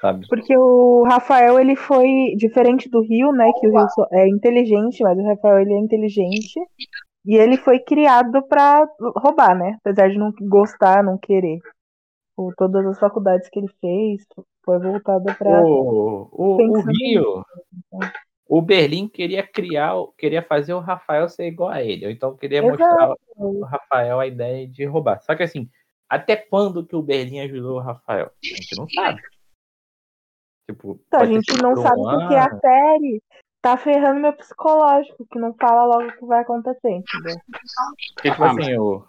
sabe? 0.00 0.26
Porque 0.28 0.56
o 0.56 1.04
Rafael, 1.04 1.58
ele 1.58 1.74
foi 1.74 2.34
diferente 2.36 2.88
do 2.88 3.00
Rio, 3.00 3.32
né? 3.32 3.50
Que 3.58 3.66
o 3.66 3.70
Rio 3.70 3.86
é 4.12 4.28
inteligente, 4.28 5.02
mas 5.02 5.18
o 5.18 5.26
Rafael, 5.26 5.60
ele 5.60 5.72
é 5.72 5.78
inteligente. 5.78 6.60
E 7.24 7.34
ele 7.34 7.56
foi 7.56 7.80
criado 7.80 8.46
pra 8.46 8.86
roubar, 9.16 9.58
né? 9.58 9.78
Apesar 9.80 10.08
de 10.08 10.18
não 10.18 10.32
gostar, 10.42 11.02
não 11.02 11.18
querer. 11.18 11.58
Por 12.36 12.54
todas 12.54 12.86
as 12.86 12.98
faculdades 12.98 13.48
que 13.48 13.58
ele 13.58 13.70
fez, 13.80 14.22
foi 14.64 14.78
voltada 14.78 15.34
pra. 15.34 15.62
O, 15.62 16.28
o, 16.30 16.56
o 16.56 16.82
Rio, 16.82 17.42
o 18.48 18.62
Berlim 18.62 19.08
queria 19.08 19.46
criar, 19.46 19.94
queria 20.16 20.42
fazer 20.42 20.72
o 20.74 20.80
Rafael 20.80 21.28
ser 21.28 21.48
igual 21.48 21.70
a 21.70 21.82
ele, 21.82 22.06
ou 22.06 22.10
então 22.10 22.36
queria 22.36 22.62
Exato. 22.62 22.78
mostrar 22.78 23.14
o 23.36 23.64
Rafael 23.64 24.20
a 24.20 24.26
ideia 24.26 24.66
de 24.68 24.84
roubar. 24.84 25.20
Só 25.22 25.34
que 25.34 25.42
assim, 25.42 25.68
até 26.08 26.36
quando 26.36 26.86
que 26.86 26.94
o 26.94 27.02
Berlim 27.02 27.40
ajudou 27.40 27.76
o 27.76 27.82
Rafael? 27.82 28.26
A 28.26 28.46
gente 28.46 28.78
não 28.78 28.88
sabe. 28.88 29.20
Tipo, 30.70 31.00
Então, 31.06 31.20
a 31.20 31.26
gente 31.26 31.62
não 31.62 31.74
por 31.74 31.78
um 31.78 31.82
sabe 31.82 32.02
porque 32.02 32.34
a 32.34 32.60
série 32.60 33.22
tá 33.60 33.76
ferrando 33.76 34.20
meu 34.20 34.32
psicológico, 34.32 35.26
que 35.30 35.38
não 35.38 35.54
fala 35.54 35.84
logo 35.84 36.08
o 36.08 36.16
que 36.16 36.24
vai 36.24 36.42
acontecer, 36.42 36.90
entendeu? 36.90 37.36
Porque, 38.14 38.30
tipo 38.30 38.44
Ah, 38.44 38.50
assim, 38.50 38.78
o, 38.78 39.04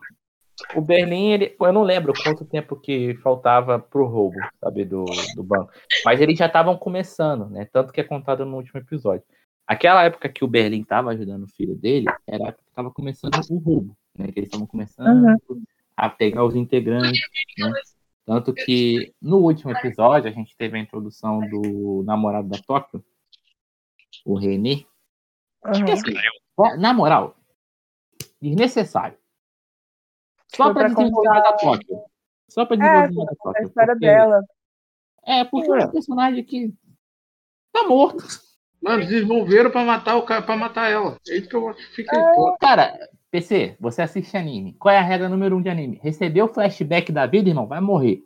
o 0.76 0.82
Berlim, 0.82 1.32
ele, 1.32 1.56
eu 1.60 1.74
não 1.74 1.84
lembro 1.84 2.14
quanto 2.24 2.44
tempo 2.46 2.76
que 2.76 3.16
faltava 3.18 3.78
pro 3.80 4.06
roubo, 4.08 4.38
sabe, 4.60 4.86
do, 4.86 5.06
do 5.36 5.44
banco. 5.44 5.72
Mas 6.04 6.20
eles 6.20 6.38
já 6.38 6.48
estavam 6.48 6.78
começando, 6.78 7.50
né? 7.50 7.66
Tanto 7.72 7.94
que 7.94 8.02
é 8.02 8.04
contado 8.04 8.46
no 8.46 8.58
último 8.58 8.80
episódio. 8.80 9.24
Aquela 9.68 10.04
época 10.04 10.30
que 10.30 10.44
o 10.44 10.48
Berlim 10.48 10.82
estava 10.82 11.12
ajudando 11.12 11.44
o 11.44 11.52
filho 11.56 11.76
dele, 11.76 12.06
era 12.26 12.46
a 12.46 12.48
época 12.50 12.64
que 12.64 12.70
estava 12.70 12.92
começando 12.92 13.36
o 13.50 13.58
roubo, 13.58 13.98
né? 14.18 14.32
Que 14.32 14.40
eles 14.40 14.48
estavam 14.48 14.66
começando 14.68 15.26
Uhum. 15.50 15.64
a 15.96 16.10
pegar 16.10 16.44
os 16.46 16.56
integrantes, 16.56 17.20
né? 17.58 17.72
Tanto 18.26 18.54
que 18.54 19.14
no 19.22 19.38
último 19.38 19.72
episódio 19.72 20.30
a 20.30 20.34
gente 20.34 20.56
teve 20.58 20.78
a 20.78 20.82
introdução 20.82 21.40
do 21.50 22.04
namorado 22.06 22.48
da 22.50 22.58
Tóquio, 22.58 23.04
o 24.26 24.36
René, 24.38 24.84
Uhum. 25.66 25.86
que 25.86 25.92
assim, 25.92 26.14
na 26.80 26.94
moral, 26.94 27.36
desnecessário. 28.42 29.18
Só 30.56 30.74
pra 30.74 30.88
desenvolver 30.88 31.28
contar- 31.30 31.50
a 31.50 31.54
Tóquio. 31.54 32.00
Só 32.50 32.66
pra 32.66 32.76
É, 32.78 33.02
desenvolver 33.08 33.30
a 33.30 33.34
a 33.34 33.36
Tóquio. 33.44 33.68
história 33.68 33.94
porque- 33.94 34.06
dela. 34.06 34.42
É, 35.26 35.44
porque 35.44 35.70
é 35.72 35.86
um 35.86 35.92
personagem 35.92 36.44
que 36.44 36.74
tá 37.74 37.84
morto. 37.84 38.24
Mano, 38.82 39.04
desenvolveram 39.06 39.72
pra 39.72 39.84
matar 39.84 40.16
o 40.16 40.24
cara, 40.24 40.42
pra 40.42 40.56
matar 40.56 40.90
ela. 40.90 41.18
É 41.28 41.38
isso 41.38 41.50
que 41.50 41.56
eu 41.56 41.74
fica 41.94 42.16
É. 42.16 42.58
Cara, 42.60 42.98
PC, 43.32 43.76
você 43.80 44.02
assiste 44.04 44.38
anime. 44.38 44.74
Qual 44.80 44.94
é 44.94 45.00
a 45.00 45.02
regra 45.04 45.28
número 45.28 45.58
um 45.58 45.62
de 45.62 45.70
anime? 45.70 46.00
Recebeu 46.02 46.48
flashback 46.48 47.12
da 47.12 47.26
vida, 47.26 47.50
irmão, 47.50 47.68
vai 47.68 47.82
morrer. 47.82 48.22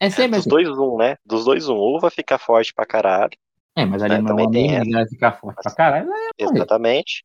É 0.00 0.08
sempre 0.10 0.32
Dos 0.36 0.40
assim. 0.40 0.50
dois, 0.50 0.68
um, 0.68 0.96
né? 0.96 1.16
Dos 1.26 1.44
dois, 1.44 1.68
um. 1.68 1.74
Ou 1.76 1.98
vai 1.98 2.10
ficar 2.10 2.38
forte 2.38 2.72
pra 2.72 2.86
caralho. 2.86 3.36
É, 3.74 3.84
mas 3.84 4.02
ali 4.02 4.14
É, 4.14 4.18
não 4.20 4.38
é 4.38 4.44
também 4.44 4.74
ele 4.76 4.92
vai 4.92 5.08
ficar 5.08 5.32
forte 5.32 5.60
pra 5.62 5.74
caralho. 5.74 6.08
Exatamente. 6.38 7.24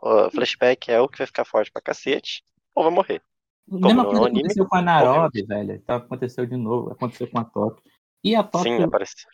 O 0.00 0.30
flashback 0.30 0.90
é 0.92 1.00
o 1.00 1.08
que 1.08 1.18
vai 1.18 1.26
ficar 1.26 1.44
forte 1.44 1.72
pra 1.72 1.82
cacete. 1.82 2.44
Ou 2.74 2.84
vai 2.84 2.92
morrer. 2.92 3.22
Mesma 3.66 3.94
não 3.94 4.02
é 4.02 4.04
coisa 4.04 4.20
que 4.20 4.26
anime, 4.26 4.40
aconteceu 4.40 4.66
com 4.68 4.76
a 4.76 4.82
Nairobi, 4.82 5.42
velho. 5.46 5.72
Então, 5.72 5.96
aconteceu 5.96 6.46
de 6.46 6.56
novo, 6.56 6.92
aconteceu 6.92 7.26
com 7.30 7.38
a 7.38 7.44
Tóquio. 7.44 7.82
E 8.22 8.34
a 8.34 8.42
Tóquio, 8.42 8.76
Sim, 8.76 8.82
apareceu. 8.84 9.28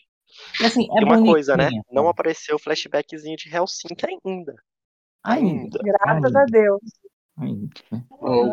e 0.60 0.64
assim, 0.66 0.88
é 0.96 1.00
e 1.00 1.04
uma 1.04 1.20
coisa, 1.22 1.56
né? 1.56 1.64
bonitinha, 1.64 1.82
Não 1.90 2.08
apareceu 2.08 2.56
o 2.56 2.58
flashbackzinho 2.58 3.36
de 3.36 3.54
Helsinki 3.54 4.06
ainda. 4.24 4.54
Ainda. 5.24 5.78
Graças 5.82 6.24
ainda, 6.24 6.40
a 6.42 6.44
Deus. 6.44 6.80
ainda, 7.38 7.68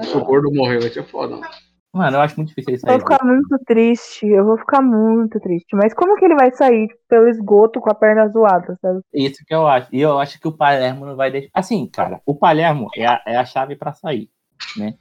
Se 0.04 0.18
o 0.18 0.24
gordo 0.26 0.52
morrer, 0.54 0.80
vai 0.80 0.90
ser 0.90 1.04
foda. 1.06 1.36
mano. 1.38 1.48
Mano, 1.94 2.18
eu 2.18 2.22
acho 2.22 2.36
muito 2.38 2.50
difícil 2.50 2.76
isso 2.76 2.86
Eu 2.86 2.92
aí. 2.94 3.00
vou 3.00 3.08
ficar 3.10 3.26
muito 3.26 3.60
triste. 3.66 4.28
Eu 4.28 4.46
vou 4.46 4.58
ficar 4.58 4.82
muito 4.82 5.40
triste. 5.40 5.76
Mas 5.76 5.94
como 5.94 6.16
que 6.18 6.26
ele 6.26 6.36
vai 6.36 6.52
sair 6.52 6.88
tipo, 6.90 7.00
pelo 7.08 7.28
esgoto 7.28 7.80
com 7.80 7.90
a 7.90 7.96
perna 7.96 8.28
zoada, 8.28 8.78
sabe? 8.82 9.00
Isso 9.14 9.44
que 9.48 9.54
eu 9.56 9.66
acho. 9.66 9.88
E 9.96 10.02
eu 10.02 10.20
acho 10.20 10.40
que 10.40 10.48
o 10.48 10.56
Palermo 10.56 11.06
não 11.06 11.16
vai 11.16 11.32
deixar. 11.32 11.50
Assim, 11.54 11.88
cara, 11.90 12.22
o 12.26 12.36
Palermo 12.36 12.88
é 12.96 13.06
a, 13.08 13.24
é 13.26 13.38
a 13.38 13.46
chave 13.46 13.76
pra 13.76 13.94
sair, 13.94 14.30
né? 14.76 14.98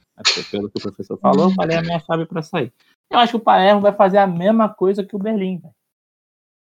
Pelo 0.51 0.69
que 0.69 0.79
o 0.79 0.81
professor 0.81 1.17
falou, 1.19 1.49
o 1.49 1.55
Palermo 1.55 1.91
é 1.91 1.95
a 1.95 1.99
chave 1.99 2.25
pra 2.25 2.41
sair. 2.41 2.73
Eu 3.09 3.19
acho 3.19 3.33
que 3.33 3.37
o 3.37 3.41
Palermo 3.41 3.81
vai 3.81 3.93
fazer 3.93 4.17
a 4.17 4.27
mesma 4.27 4.67
coisa 4.67 5.03
que 5.03 5.15
o 5.15 5.19
Berlim, 5.19 5.57
velho. 5.59 5.73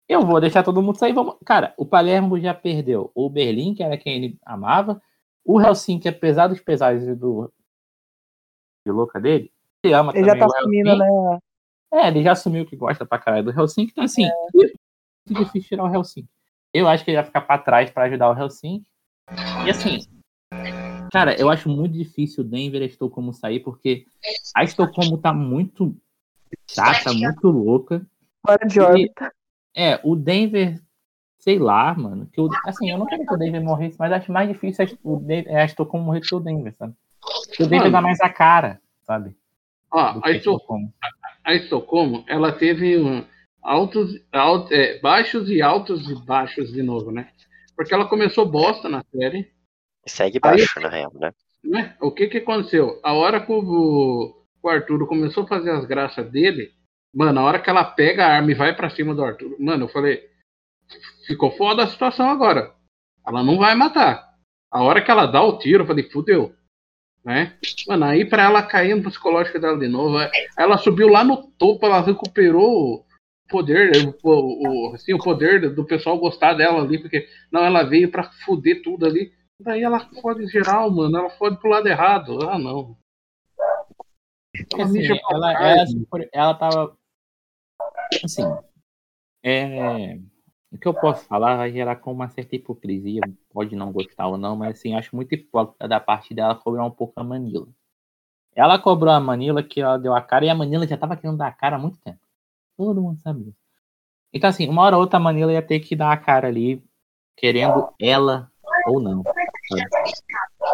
Eu 0.08 0.22
vou 0.22 0.40
deixar 0.40 0.62
todo 0.62 0.82
mundo 0.82 0.98
sair. 0.98 1.14
Vamos... 1.14 1.36
Cara, 1.46 1.74
o 1.78 1.86
Palermo 1.86 2.40
já 2.40 2.54
perdeu 2.54 3.12
o 3.16 3.30
Berlim, 3.30 3.74
que 3.74 3.82
era 3.82 3.98
quem 3.98 4.16
ele 4.16 4.40
amava. 4.46 5.02
O 5.44 5.60
Helsinki, 5.60 6.08
apesar 6.08 6.48
dos 6.48 6.60
pesares 6.60 7.04
do 7.18 7.52
de 8.86 8.92
louca 8.92 9.20
dele, 9.20 9.52
ele 9.84 9.94
ama 9.94 10.12
Ele 10.16 10.26
já 10.26 10.34
também 10.34 10.40
tá 10.40 10.46
o 10.48 10.58
assumindo, 10.58 10.90
Helsinki. 10.90 11.12
né? 11.12 11.40
É, 11.94 12.08
ele 12.08 12.24
já 12.24 12.32
assumiu 12.34 12.66
que 12.66 12.76
gosta 12.76 13.06
pra 13.06 13.18
caralho 13.18 13.46
do 13.46 13.60
Helsinki, 13.60 13.92
então 13.92 14.04
assim, 14.04 14.26
é 14.26 14.32
muito 14.54 14.74
difícil 15.28 15.70
tirar 15.70 15.86
o 15.86 15.94
Helsinki. 15.94 16.30
Eu 16.74 16.88
acho 16.88 17.04
que 17.04 17.12
ele 17.12 17.18
vai 17.18 17.26
ficar 17.26 17.42
pra 17.42 17.58
trás 17.58 17.90
pra 17.90 18.04
ajudar 18.04 18.30
o 18.30 18.38
Helsinki. 18.38 18.86
E 19.66 19.70
assim, 19.70 20.00
cara, 21.12 21.40
eu 21.40 21.50
acho 21.50 21.70
muito 21.70 21.94
difícil 21.94 22.44
o 22.44 22.48
Denver 22.48 22.82
e 22.82 22.86
a 22.86 22.88
Estocolmo 22.88 23.34
sair, 23.34 23.60
porque 23.60 24.06
a 24.56 24.64
Estocolmo 24.64 25.18
tá 25.18 25.34
muito 25.34 25.96
chata, 26.70 27.14
muito 27.14 27.48
louca. 27.50 28.06
Fora 28.46 28.66
de 28.68 28.80
órbita. 28.80 29.32
É, 29.76 30.00
o 30.04 30.16
Denver, 30.16 30.82
sei 31.40 31.60
lá, 31.60 31.94
mano. 31.94 32.28
Que 32.32 32.40
o, 32.40 32.50
assim, 32.66 32.90
eu 32.92 32.98
não 32.98 33.06
quero 33.06 33.26
que 33.26 33.34
o 33.34 33.38
Denver 33.38 33.64
morresse, 33.64 33.98
mas 34.00 34.12
acho 34.12 34.32
mais 34.32 34.48
difícil 34.48 34.86
a, 34.86 34.90
o 35.04 35.26
é 35.30 35.62
a 35.62 35.66
Estocolmo 35.66 36.06
morrer 36.06 36.20
do 36.22 36.28
que 36.28 36.36
o 36.36 36.40
Denver, 36.40 36.74
sabe? 36.78 36.94
Porque 37.48 37.64
o 37.64 37.68
Denver 37.68 37.92
Mano. 37.92 37.92
dá 37.92 38.02
mais 38.02 38.20
a 38.22 38.30
cara, 38.30 38.80
sabe? 39.04 39.36
Ó, 39.92 40.14
do 40.14 40.22
a 40.24 40.32
Estocolmo. 40.32 40.94
a 41.44 41.54
Estocolmo, 41.54 42.24
ela 42.28 42.52
teve 42.52 42.98
um, 43.00 43.26
altos, 43.62 44.20
alt- 44.32 44.72
é, 44.72 45.00
baixos 45.00 45.50
e 45.50 45.62
altos 45.62 46.10
e 46.10 46.16
baixos 46.26 46.72
de 46.72 46.84
novo, 46.84 47.12
né? 47.12 47.30
Porque 47.76 47.94
ela 47.94 48.08
começou 48.08 48.46
bosta 48.46 48.88
na 48.88 49.04
série, 49.12 49.52
segue 50.08 50.40
baixo, 50.40 50.80
na 50.80 50.90
real, 50.90 51.12
né? 51.16 51.32
né? 51.64 51.96
O 52.02 52.12
que 52.12 52.28
que 52.28 52.38
aconteceu? 52.38 53.00
A 53.04 53.14
hora 53.14 53.44
que 53.44 53.52
o, 53.52 54.36
o 54.62 54.70
Arturo 54.70 55.08
começou 55.08 55.44
a 55.44 55.48
fazer 55.48 55.72
as 55.72 55.86
graças 55.86 56.30
dele, 56.30 56.72
mano, 57.14 57.40
a 57.40 57.44
hora 57.44 57.60
que 57.60 57.70
ela 57.70 57.84
pega 57.84 58.26
a 58.26 58.36
arma 58.36 58.52
e 58.52 58.56
vai 58.56 58.76
pra 58.76 58.90
cima 58.90 59.14
do 59.16 59.24
Arturo, 59.24 59.56
mano, 59.60 59.86
eu 59.86 59.90
falei, 59.90 60.30
ficou 61.26 61.52
foda 61.52 61.84
a 61.84 61.88
situação 61.88 62.30
agora. 62.30 62.74
Ela 63.28 63.44
não 63.44 63.58
vai 63.58 63.76
matar. 63.76 64.24
A 64.72 64.84
hora 64.84 65.02
que 65.02 65.10
ela 65.10 65.26
dá 65.26 65.42
o 65.42 65.58
tiro, 65.58 65.84
eu 65.84 65.88
falei, 65.88 66.10
fudeu. 66.10 66.54
Né? 67.24 67.58
Mano, 67.88 68.06
aí 68.06 68.24
pra 68.24 68.44
ela 68.44 68.62
cair 68.62 68.96
no 68.96 69.04
psicológico 69.04 69.60
dela 69.60 69.80
de 69.80 69.88
novo, 69.88 70.20
é- 70.20 70.30
ela 70.58 70.78
subiu 70.78 71.08
lá 71.08 71.24
no 71.24 71.48
topo, 71.58 71.84
ela 71.86 72.02
recuperou 72.02 72.98
o 72.98 73.06
poder, 73.50 73.92
o, 74.24 74.90
o, 74.90 74.94
assim, 74.94 75.14
o 75.14 75.18
poder 75.18 75.74
do 75.74 75.84
pessoal 75.84 76.20
gostar 76.20 76.54
dela 76.54 76.84
ali, 76.84 77.00
porque 77.00 77.28
não, 77.52 77.64
ela 77.66 77.82
veio 77.82 78.12
pra 78.12 78.32
fuder 78.46 78.84
tudo 78.84 79.08
ali. 79.08 79.32
Daí 79.60 79.84
ela 79.84 80.00
fode 80.22 80.48
geral, 80.48 80.92
mano, 80.92 81.18
ela 81.18 81.30
fode 81.32 81.58
pro 81.58 81.70
lado 81.70 81.88
errado. 81.88 82.50
Ah, 82.50 82.60
não. 82.60 82.98
Ela 84.74 84.84
Assim, 84.84 85.06
ela, 85.30 85.54
ela, 85.54 85.88
se 85.88 86.06
for- 86.06 86.30
ela 86.32 86.54
tava. 86.54 86.98
Assim. 88.24 88.44
É, 89.44 90.20
o 90.72 90.78
que 90.78 90.88
eu 90.88 90.94
posso 90.94 91.26
falar 91.26 91.56
vai 91.56 91.72
gerar 91.72 91.98
com 91.98 92.12
uma 92.12 92.30
certa 92.30 92.56
hipocrisia. 92.56 93.22
Pode 93.50 93.76
não 93.76 93.92
gostar 93.92 94.28
ou 94.28 94.38
não, 94.38 94.56
mas 94.56 94.78
assim, 94.78 94.96
acho 94.96 95.16
muito 95.16 95.34
hipócrita 95.34 95.88
da 95.88 96.00
parte 96.00 96.34
dela 96.34 96.56
cobrar 96.56 96.84
um 96.86 96.92
pouco 96.92 97.14
a 97.16 97.24
Manila. 97.24 97.68
Ela 98.54 98.80
cobrou 98.80 99.14
a 99.14 99.20
Manila 99.20 99.62
que 99.62 99.82
ela 99.82 99.98
deu 99.98 100.14
a 100.14 100.22
cara 100.22 100.46
e 100.46 100.50
a 100.50 100.56
Manila 100.56 100.88
já 100.88 100.98
tava 100.98 101.16
querendo 101.16 101.38
dar 101.38 101.48
a 101.48 101.52
cara 101.52 101.76
há 101.76 101.80
muito 101.80 102.00
tempo. 102.00 102.20
Todo 102.78 103.02
mundo 103.02 103.20
sabe 103.20 103.44
disso. 103.44 103.58
Então, 104.34 104.50
assim, 104.50 104.68
uma 104.68 104.82
hora 104.82 104.96
ou 104.96 105.02
outra 105.02 105.18
a 105.18 105.22
Manila 105.22 105.52
ia 105.52 105.62
ter 105.62 105.80
que 105.80 105.96
dar 105.96 106.12
a 106.12 106.18
cara 106.18 106.48
ali, 106.48 106.84
querendo 107.38 107.94
ela 108.00 108.52
ou 108.88 109.00
não. 109.00 109.24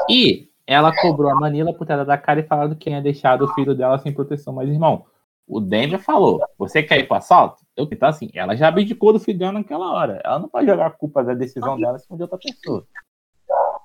E 0.09 0.49
ela 0.65 0.95
cobrou 1.01 1.29
a 1.31 1.35
Manila 1.35 1.73
por 1.73 1.85
ter 1.85 1.97
dado 1.97 2.09
a 2.09 2.17
cara 2.17 2.39
e 2.39 2.43
falado 2.43 2.75
que 2.75 2.85
tinha 2.89 3.01
deixado 3.01 3.45
o 3.45 3.53
filho 3.53 3.75
dela 3.75 3.97
sem 3.97 4.13
proteção. 4.13 4.53
Mas, 4.53 4.69
irmão, 4.69 5.05
o 5.47 5.59
Denver 5.59 5.99
falou: 5.99 6.41
você 6.57 6.81
quer 6.81 6.99
ir 6.99 7.07
pro 7.07 7.17
assalto? 7.17 7.61
Eu, 7.75 7.87
então, 7.91 8.09
assim, 8.09 8.29
ela 8.33 8.55
já 8.55 8.67
abdicou 8.67 9.13
do 9.13 9.19
filho 9.19 9.39
dela 9.39 9.53
naquela 9.53 9.91
hora. 9.91 10.21
Ela 10.23 10.39
não 10.39 10.49
pode 10.49 10.67
jogar 10.67 10.87
a 10.87 10.91
culpa 10.91 11.23
da 11.23 11.33
decisão 11.33 11.79
dela 11.79 11.97
em 11.97 11.99
cima 11.99 12.17
de 12.17 12.23
outra 12.23 12.37
pessoa. 12.37 12.85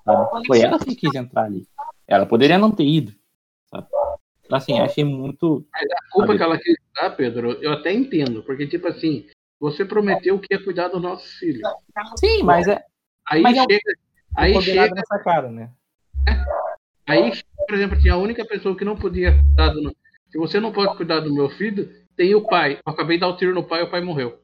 sabe? 0.05 0.47
Foi 0.47 0.61
ela 0.61 0.79
que 0.79 0.95
quis 0.95 1.15
entrar 1.15 1.45
ali. 1.45 1.67
Ela 2.07 2.27
poderia 2.27 2.59
não 2.59 2.71
ter 2.71 2.85
ido. 2.85 3.13
Sabe? 3.71 3.87
Então, 4.45 4.59
assim, 4.59 4.79
achei 4.79 5.05
muito. 5.05 5.67
A 5.75 6.13
culpa 6.13 6.29
Sabe? 6.29 6.39
que 6.39 6.45
ela 6.45 6.59
quis 6.59 6.77
dar, 6.95 7.11
Pedro, 7.11 7.53
eu 7.63 7.73
até 7.73 7.93
entendo. 7.93 8.43
Porque, 8.45 8.67
tipo 8.67 8.87
assim, 8.87 9.27
você 9.59 9.85
prometeu 9.85 10.39
que 10.39 10.55
ia 10.55 10.63
cuidar 10.63 10.89
do 10.89 11.01
nosso 11.01 11.27
filho. 11.39 11.63
Sim, 12.17 12.43
mas 12.43 12.69
é. 12.69 12.85
Aí 13.29 13.43
Mas 13.43 13.57
é 13.57 13.61
chega. 13.63 14.06
Aí 14.37 14.61
chega, 14.63 14.95
nessa 14.95 15.19
cara, 15.19 15.51
né? 15.51 15.71
aí, 17.09 17.33
por 17.67 17.75
exemplo, 17.75 17.99
tinha 18.01 18.15
a 18.15 18.19
única 18.19 18.45
pessoa 18.45 18.77
que 18.77 18.85
não 18.85 18.97
podia 18.97 19.33
cuidar 19.33 19.71
do. 19.71 19.97
Se 20.29 20.39
você 20.39 20.61
não 20.61 20.73
pode 20.73 20.97
cuidar 20.97 21.21
do 21.21 21.33
meu 21.33 21.49
filho, 21.51 21.89
tem 22.17 22.35
o 22.35 22.47
pai. 22.47 22.79
Eu 22.87 22.93
acabei 22.93 23.17
de 23.17 23.21
dar 23.23 23.29
o 23.29 23.37
tiro 23.37 23.55
no 23.55 23.65
pai 23.65 23.83
o 23.83 23.91
pai 23.91 24.01
morreu. 24.01 24.41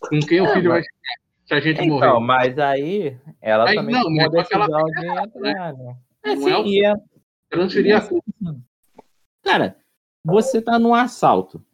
Com 0.00 0.20
quem 0.20 0.40
o 0.40 0.46
É, 0.46 0.52
filho 0.54 0.70
mas- 0.70 0.78
vai 0.78 0.82
ficar? 0.82 1.26
Se 1.46 1.54
a 1.54 1.60
gente 1.60 1.80
Então, 1.82 2.20
morrer. 2.20 2.26
mas 2.26 2.58
aí 2.58 3.16
ela 3.40 3.68
Aí 3.68 3.76
também 3.76 3.94
não, 3.94 4.02
tomou 4.02 4.24
a 4.24 4.28
decisão 4.28 4.66
de 4.66 5.06
entrar, 5.06 5.72
né? 5.74 5.96
É, 6.24 6.34
Não 6.34 6.48
é 6.48 6.58
o- 6.58 6.66
é- 6.84 6.94
Transferir 7.48 7.96
a 7.96 8.00
culpa. 8.00 8.26
Cara, 9.44 9.76
você 10.24 10.60
tá 10.60 10.76
num 10.78 10.92
assalto. 10.92 11.64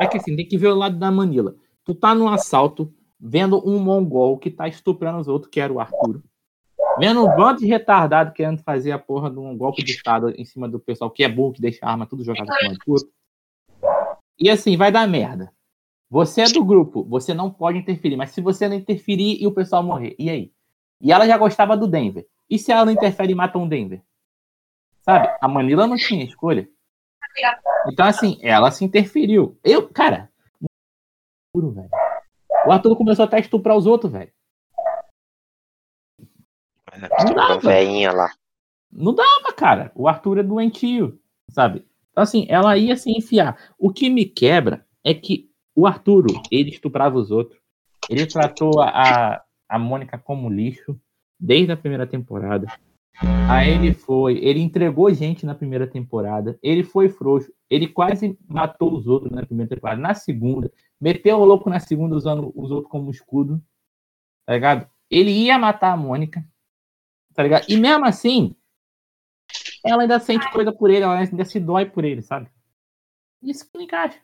É 0.00 0.06
que 0.06 0.16
assim, 0.16 0.34
tem 0.34 0.48
que 0.48 0.56
ver 0.56 0.68
o 0.68 0.74
lado 0.74 0.98
da 0.98 1.10
Manila. 1.10 1.54
Tu 1.84 1.94
tá 1.94 2.14
num 2.14 2.28
assalto, 2.28 2.90
vendo 3.20 3.62
um 3.68 3.78
mongol 3.78 4.38
que 4.38 4.50
tá 4.50 4.66
estuprando 4.66 5.18
os 5.18 5.28
outros, 5.28 5.50
que 5.50 5.60
era 5.60 5.72
o 5.72 5.78
Arthur. 5.78 6.22
Vendo 6.98 7.24
um 7.24 7.36
bando 7.36 7.60
de 7.60 7.66
retardado 7.66 8.32
querendo 8.32 8.62
fazer 8.62 8.92
a 8.92 8.98
porra 8.98 9.30
de 9.30 9.38
um 9.38 9.56
golpe 9.56 9.82
de 9.82 9.92
estado 9.92 10.30
em 10.30 10.44
cima 10.44 10.68
do 10.68 10.80
pessoal 10.80 11.10
que 11.10 11.22
é 11.22 11.28
burro, 11.28 11.52
que 11.52 11.60
deixa 11.60 11.78
a 11.82 11.90
arma 11.90 12.06
tudo 12.06 12.24
jogada 12.24 12.50
em 12.50 12.58
cima 12.58 12.74
do 12.74 12.92
outro. 12.92 13.08
E 14.38 14.48
assim, 14.48 14.76
vai 14.76 14.90
dar 14.90 15.06
merda. 15.06 15.52
Você 16.08 16.40
é 16.40 16.48
do 16.48 16.64
grupo, 16.64 17.04
você 17.04 17.32
não 17.32 17.50
pode 17.50 17.78
interferir, 17.78 18.16
mas 18.16 18.30
se 18.30 18.40
você 18.40 18.68
não 18.68 18.74
interferir 18.74 19.40
e 19.40 19.46
o 19.46 19.52
pessoal 19.52 19.82
morrer, 19.82 20.16
e 20.18 20.28
aí? 20.28 20.52
E 21.00 21.12
ela 21.12 21.26
já 21.26 21.38
gostava 21.38 21.76
do 21.76 21.86
Denver. 21.86 22.26
E 22.48 22.58
se 22.58 22.72
ela 22.72 22.84
não 22.84 22.92
interfere 22.92 23.32
e 23.32 23.34
mata 23.34 23.58
um 23.58 23.68
Denver? 23.68 24.02
Sabe? 25.02 25.28
A 25.40 25.46
Manila 25.46 25.86
não 25.86 25.96
tinha 25.96 26.24
escolha. 26.24 26.68
Então, 27.86 28.06
assim, 28.06 28.38
ela 28.42 28.70
se 28.70 28.84
interferiu. 28.84 29.56
Eu, 29.62 29.88
cara, 29.88 30.28
juro, 31.54 31.70
velho. 31.70 31.88
O 32.66 32.72
Arthur 32.72 32.96
começou 32.96 33.24
até 33.24 33.36
a 33.36 33.40
estuprar 33.40 33.76
os 33.76 33.86
outros, 33.86 34.12
velho. 34.12 34.30
Estou 36.92 37.34
dá, 37.34 37.46
com 37.46 37.52
a 37.52 37.58
veinha 37.58 38.12
lá. 38.12 38.30
Não 38.92 39.14
dava, 39.14 39.52
cara. 39.56 39.92
O 39.94 40.08
Arthur 40.08 40.38
é 40.38 40.42
doentio, 40.42 41.18
sabe? 41.48 41.84
Então, 42.10 42.22
assim, 42.22 42.46
ela 42.48 42.76
ia 42.76 42.96
se 42.96 43.10
enfiar. 43.10 43.56
O 43.78 43.92
que 43.92 44.10
me 44.10 44.24
quebra 44.24 44.86
é 45.04 45.14
que 45.14 45.48
o 45.74 45.86
Arturo, 45.86 46.28
ele 46.50 46.70
estuprava 46.70 47.16
os 47.16 47.30
outros. 47.30 47.60
Ele 48.08 48.26
tratou 48.26 48.80
a, 48.82 49.42
a 49.68 49.78
Mônica 49.78 50.18
como 50.18 50.50
lixo 50.50 51.00
desde 51.38 51.72
a 51.72 51.76
primeira 51.76 52.06
temporada. 52.06 52.66
Aí 53.48 53.70
ele 53.70 53.92
foi, 53.92 54.38
ele 54.38 54.60
entregou 54.60 55.12
gente 55.12 55.44
na 55.44 55.54
primeira 55.54 55.86
temporada, 55.86 56.58
ele 56.62 56.82
foi 56.82 57.08
frouxo, 57.08 57.52
ele 57.68 57.86
quase 57.88 58.38
matou 58.48 58.94
os 58.94 59.06
outros 59.06 59.30
na 59.32 59.44
primeira 59.44 59.68
temporada. 59.68 60.00
Na 60.00 60.14
segunda, 60.14 60.72
meteu 61.00 61.38
o 61.38 61.44
louco 61.44 61.70
na 61.70 61.80
segunda 61.80 62.14
usando 62.14 62.52
os 62.54 62.70
outros 62.70 62.90
como 62.90 63.10
escudo, 63.10 63.62
tá 64.46 64.52
ligado? 64.54 64.88
Ele 65.10 65.30
ia 65.30 65.58
matar 65.58 65.92
a 65.92 65.96
Mônica, 65.96 66.44
tá 67.34 67.42
ligado? 67.42 67.64
E 67.68 67.76
mesmo 67.76 68.04
assim, 68.04 68.54
ela 69.84 70.02
ainda 70.02 70.20
sente 70.20 70.50
coisa 70.52 70.72
por 70.72 70.90
ele, 70.90 71.02
ela 71.04 71.18
ainda 71.18 71.44
se 71.44 71.58
dói 71.58 71.86
por 71.86 72.04
ele, 72.04 72.22
sabe? 72.22 72.48
Isso 73.42 73.64
que 73.64 73.70
não 73.78 73.84
encaixa. 73.84 74.18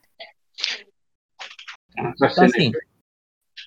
Então, 1.98 2.44
assim, 2.44 2.72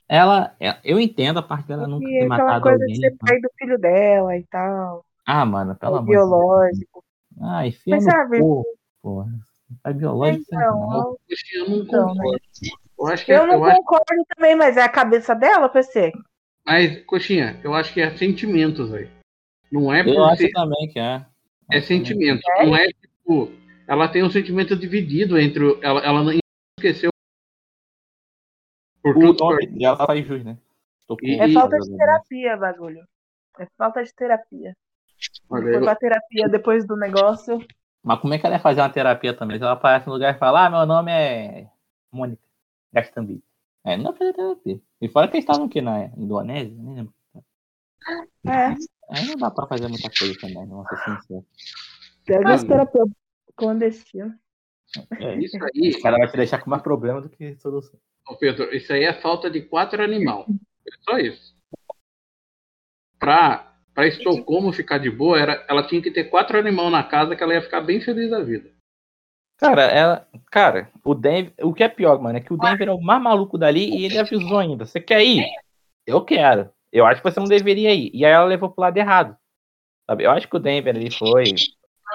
ela, 0.07 0.55
é, 0.60 0.80
eu 0.84 0.99
entendo 0.99 1.39
a 1.39 1.43
parte 1.43 1.68
dela 1.68 1.88
nunca 1.88 2.07
E 2.07 2.20
ter 2.20 2.28
matado 2.28 2.62
coisa 2.62 2.78
alguém. 2.84 2.93
de 2.93 2.99
ser 3.01 3.18
pai 3.18 3.39
do 3.41 3.49
filho 3.57 3.78
dela 3.80 4.38
e 4.38 4.43
tal. 4.47 5.03
Ah, 5.26 5.45
mano, 5.45 5.76
pelo 5.76 5.95
amor 5.95 6.05
de 6.05 6.12
biológico. 6.12 7.03
Deus. 7.32 7.49
Ah, 7.51 7.66
enfia 7.68 7.95
Mas 7.95 8.03
sabe- 8.03 8.39
porra. 9.01 9.30
Pai 9.84 9.93
biológico, 9.93 10.43
Então, 10.47 10.80
não. 10.80 11.18
Eu 11.53 11.70
não 11.70 11.78
Então, 11.78 12.14
né? 12.16 12.38
Eu 13.00 13.08
acho 13.08 13.26
que 13.26 13.32
Eu 13.32 13.43
é, 13.43 13.47
não 13.47 13.54
eu 13.56 13.64
acho, 13.66 13.78
concordo 13.78 14.26
também, 14.36 14.56
mas 14.56 14.76
é 14.78 14.82
a 14.82 14.89
cabeça 14.89 15.34
dela, 15.34 15.70
PC. 15.70 16.12
mas, 16.66 17.04
coxinha, 17.06 17.60
eu 17.64 17.74
acho 17.74 17.93
que 17.93 18.02
é 18.02 18.16
sentimentos 18.18 18.93
aí. 18.93 19.10
Não 19.72 19.93
é 19.93 20.02
Eu 20.02 20.16
por 20.16 20.30
acho 20.32 20.38
ser, 20.41 20.52
também 20.52 20.89
que 20.89 21.00
é. 21.00 21.26
é 21.72 21.82
sentimento. 21.82 22.41
Não 22.64 22.76
é 22.76 22.88
tipo, 22.88 23.52
ela 23.88 24.08
tem 24.10 24.24
um 24.24 24.30
sentimento 24.30 24.76
dividido 24.76 25.39
entre 25.39 25.64
o- 25.64 25.80
ela, 25.84 26.02
ela 26.02 26.24
não 26.24 26.34
esqueceu 26.78 27.10
por 29.02 29.16
O 29.16 29.20
tudo 29.22 29.45
nome 29.45 29.68
dela 29.68 30.06
faz 30.06 30.26
jus, 30.26 30.43
né? 30.43 30.58
Tô 31.08 31.16
com- 31.16 31.26
E- 31.26 31.39
É 31.39 31.50
falta 31.54 31.80
de 31.80 31.95
terapia, 31.95 32.58
bagulho. 32.58 33.08
É 33.60 33.66
falta 33.78 34.04
de 34.04 34.14
terapia. 34.14 34.76
Olha, 35.50 35.64
Foi 35.64 35.76
eu- 35.76 35.82
pra 35.82 35.95
terapia 35.95 36.50
depois 36.50 36.86
do 36.86 36.95
negócio. 36.97 37.66
Mas 38.04 38.20
como 38.20 38.34
é 38.34 38.39
que 38.39 38.45
ela 38.45 38.56
ia 38.56 38.62
fazer 38.62 38.82
uma 38.82 38.89
terapia 38.89 39.34
também? 39.34 39.58
Se 39.58 39.64
ela 39.64 39.74
aparece 39.74 40.08
no 40.08 40.14
lugar 40.14 40.36
e 40.36 40.39
fala, 40.39 40.66
ah, 40.66 40.70
meu 40.70 40.86
nome 40.86 41.12
é 41.12 41.68
Mônica 42.12 42.41
Gastambi. 42.94 43.44
É, 43.86 43.96
não 43.96 44.14
fazer 44.14 44.34
terapia. 44.34 44.80
E 45.02 45.08
fora 45.08 45.28
que 45.28 45.38
eles 45.38 45.44
estavam 45.44 45.68
aqui 45.68 45.82
na 45.82 46.06
Indonésia, 46.18 46.74
nem 46.76 46.96
lembro. 46.96 47.14
É. 48.48 48.68
Aí 49.10 49.26
não 49.28 49.36
dá 49.36 49.50
pra 49.50 49.68
fazer 49.68 49.88
muita 49.88 50.10
coisa 50.10 50.38
também, 50.40 50.66
não 50.66 50.84
vou 50.84 50.86
ser 50.88 50.98
sincero. 50.98 51.46
Pega 52.26 52.44
Mano. 52.44 52.56
esse 52.56 52.68
terapeuta 52.68 53.12
clandestino. 53.56 54.38
É, 55.20 55.36
isso 55.38 55.58
aí, 55.58 55.92
o 55.92 56.02
cara 56.02 56.18
vai 56.18 56.28
te 56.30 56.38
deixar 56.38 56.60
com 56.60 56.70
mais 56.70 56.82
problema 56.82 57.22
do 57.22 57.30
que 57.30 57.56
solução. 57.56 58.00
Ô, 58.28 58.36
Pedro, 58.36 58.74
isso 58.76 58.92
aí 58.92 59.04
é 59.04 59.14
falta 59.14 59.50
de 59.50 59.62
quatro 59.62 60.04
animal. 60.04 60.46
É 60.50 60.92
só 61.02 61.18
isso. 61.18 61.56
Pra, 63.20 63.76
pra 63.94 64.08
Estocolmo 64.08 64.72
ficar 64.72 64.98
de 64.98 65.10
boa, 65.10 65.40
era, 65.40 65.66
ela 65.68 65.88
tinha 65.88 66.02
que 66.02 66.12
ter 66.12 66.26
quatro 66.26 66.58
animal 66.58 66.90
na 66.90 67.04
casa 67.04 67.36
que 67.36 67.44
ela 67.44 67.54
ia 67.54 67.62
ficar 67.62 67.82
bem 67.82 68.02
feliz 68.02 68.30
da 68.30 68.42
vida. 68.42 68.72
Cara, 69.60 69.84
ela. 69.84 70.28
Cara, 70.49 70.89
o 71.03 71.14
Denver. 71.14 71.53
O 71.62 71.74
que 71.74 71.84
é 71.84 71.89
pior, 71.89 72.20
mano, 72.22 72.38
é 72.38 72.41
que 72.41 72.53
o 72.53 72.57
Denver 72.57 72.88
é 72.88 72.93
o 72.93 73.01
mais 73.01 73.22
maluco 73.22 73.57
dali 73.57 73.89
e 73.89 74.05
ele 74.05 74.18
avisou 74.18 74.57
ainda. 74.57 74.86
Você 74.86 75.01
quer 75.01 75.22
ir? 75.24 75.45
Eu 76.07 76.24
quero. 76.24 76.72
Eu 76.91 77.05
acho 77.05 77.22
que 77.22 77.30
você 77.30 77.39
não 77.39 77.47
deveria 77.47 77.93
ir. 77.93 78.10
E 78.14 78.26
aí 78.26 78.32
ela 78.32 78.45
levou 78.45 78.70
pro 78.70 78.82
lado 78.82 78.97
errado. 78.97 79.38
Sabe? 80.10 80.24
Eu 80.24 80.32
acho 80.32 80.47
que 80.47 80.55
o 80.55 80.60
Denver 80.60 80.95
ali 80.95 81.12
foi 81.12 81.43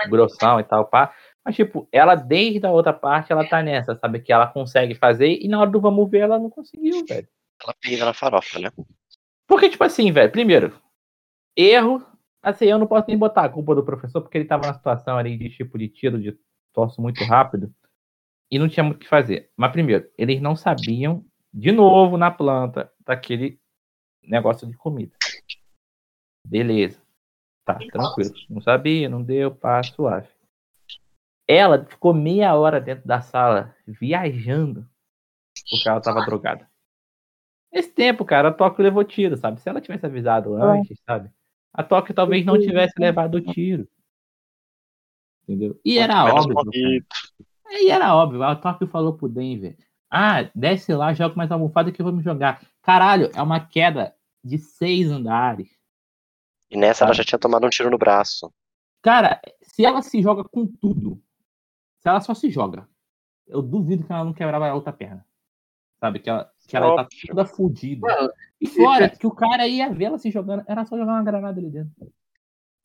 grossão 0.08 0.58
e 0.58 0.64
tal, 0.64 0.86
pá. 0.86 1.14
Mas, 1.44 1.54
tipo, 1.54 1.86
ela 1.92 2.14
desde 2.14 2.66
a 2.66 2.70
outra 2.70 2.92
parte, 2.92 3.30
ela 3.30 3.46
tá 3.46 3.62
nessa, 3.62 3.94
sabe? 3.94 4.20
Que 4.20 4.32
ela 4.32 4.46
consegue 4.46 4.94
fazer 4.94 5.38
e 5.40 5.46
na 5.46 5.60
hora 5.60 5.70
do 5.70 5.80
vamos 5.80 6.10
ver, 6.10 6.20
ela 6.20 6.38
não 6.38 6.48
conseguiu, 6.48 7.04
velho. 7.06 7.28
Ela 7.62 7.74
pisa 7.78 8.04
na 8.06 8.14
farofa, 8.14 8.58
né? 8.58 8.70
Porque, 9.46 9.68
tipo 9.68 9.84
assim, 9.84 10.10
velho, 10.10 10.32
primeiro, 10.32 10.72
erro. 11.54 12.04
Assim, 12.42 12.66
eu 12.66 12.78
não 12.78 12.86
posso 12.86 13.06
nem 13.08 13.16
botar 13.16 13.44
a 13.44 13.48
culpa 13.48 13.74
do 13.74 13.84
professor, 13.84 14.20
porque 14.22 14.38
ele 14.38 14.44
tava 14.46 14.66
na 14.66 14.74
situação 14.74 15.16
ali 15.16 15.36
de 15.36 15.50
tipo 15.50 15.78
de 15.78 15.88
tiro 15.88 16.20
de 16.20 16.36
torso 16.74 17.00
muito 17.00 17.24
rápido 17.24 17.72
e 18.50 18.58
não 18.58 18.68
tinha 18.68 18.84
muito 18.84 18.96
o 18.96 19.00
que 19.00 19.08
fazer. 19.08 19.50
Mas, 19.56 19.72
primeiro, 19.72 20.10
eles 20.18 20.40
não 20.42 20.54
sabiam, 20.54 21.24
de 21.52 21.72
novo, 21.72 22.18
na 22.18 22.30
planta, 22.30 22.92
daquele 23.00 23.58
negócio 24.22 24.68
de 24.68 24.76
comida. 24.76 25.16
Beleza. 26.46 27.00
Tá, 27.64 27.78
tranquilo. 27.78 28.34
Não 28.50 28.60
sabia, 28.60 29.08
não 29.08 29.22
deu, 29.22 29.54
pá, 29.54 29.82
suave. 29.82 30.28
Ela 31.48 31.84
ficou 31.86 32.12
meia 32.12 32.54
hora 32.54 32.80
dentro 32.80 33.06
da 33.06 33.20
sala, 33.20 33.74
viajando, 33.86 34.86
porque 35.70 35.88
ela 35.88 36.00
tava 36.00 36.24
drogada. 36.24 36.68
Esse 37.72 37.90
tempo, 37.90 38.24
cara, 38.24 38.48
a 38.48 38.52
Tóquio 38.52 38.84
levou 38.84 39.02
tiro, 39.04 39.36
sabe? 39.36 39.60
Se 39.60 39.68
ela 39.68 39.80
tivesse 39.80 40.06
avisado 40.06 40.54
antes, 40.54 40.98
sabe? 41.04 41.30
A 41.72 41.82
Tóquio 41.82 42.14
talvez 42.14 42.44
não 42.44 42.58
tivesse 42.58 42.94
levado 42.98 43.34
o 43.34 43.40
tiro. 43.40 43.88
Entendeu? 45.46 45.78
E 45.84 45.98
era 45.98 46.24
óbvio. 46.24 47.04
E 47.68 47.90
era 47.90 48.14
óbvio. 48.14 48.42
A 48.42 48.56
Tóquio 48.56 48.88
falou 48.88 49.14
pro 49.14 49.28
Denver: 49.28 49.76
Ah, 50.10 50.48
desce 50.54 50.92
lá, 50.94 51.12
joga 51.12 51.36
mais 51.36 51.50
almofada 51.50 51.92
que 51.92 52.00
eu 52.00 52.04
vou 52.04 52.14
me 52.14 52.22
jogar. 52.22 52.62
Caralho, 52.82 53.30
é 53.34 53.42
uma 53.42 53.60
queda 53.60 54.14
de 54.42 54.58
seis 54.58 55.10
andares. 55.10 55.68
E 56.70 56.76
nessa 56.76 57.04
ela 57.04 57.10
Cara. 57.10 57.16
já 57.16 57.24
tinha 57.24 57.38
tomado 57.38 57.66
um 57.66 57.70
tiro 57.70 57.90
no 57.90 57.98
braço. 57.98 58.52
Cara, 59.02 59.40
se 59.62 59.84
ela 59.84 60.00
se 60.02 60.22
joga 60.22 60.44
com 60.44 60.66
tudo, 60.66 61.22
se 62.00 62.08
ela 62.08 62.20
só 62.20 62.34
se 62.34 62.50
joga, 62.50 62.88
eu 63.46 63.60
duvido 63.60 64.04
que 64.04 64.12
ela 64.12 64.24
não 64.24 64.32
quebrava 64.32 64.68
a 64.68 64.74
outra 64.74 64.92
perna. 64.92 65.26
Sabe? 66.00 66.20
Que 66.20 66.30
ela, 66.30 66.50
que 66.66 66.76
ela 66.76 66.96
tá 66.96 67.08
toda 67.28 67.44
fodida. 67.44 68.06
E 68.60 68.66
fora 68.66 69.10
que 69.10 69.26
o 69.26 69.30
cara 69.30 69.66
ia 69.66 69.92
ver 69.92 70.06
ela 70.06 70.18
se 70.18 70.30
jogando, 70.30 70.64
era 70.66 70.84
só 70.86 70.96
jogar 70.96 71.12
uma 71.12 71.22
granada 71.22 71.60
ali 71.60 71.70
dentro. 71.70 72.12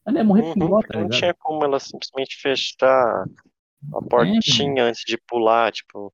Ela 0.09 0.17
ia 0.19 0.23
morrer 0.23 0.41
Uhum, 0.41 0.53
tá 0.53 0.65
não 0.65 0.79
ligado? 1.03 1.09
tinha 1.11 1.33
como 1.35 1.63
ela 1.63 1.79
simplesmente 1.79 2.35
fechar 2.41 3.25
a 3.93 4.01
portinha 4.01 4.85
antes 4.85 5.03
de 5.05 5.17
pular, 5.27 5.71
tipo. 5.71 6.11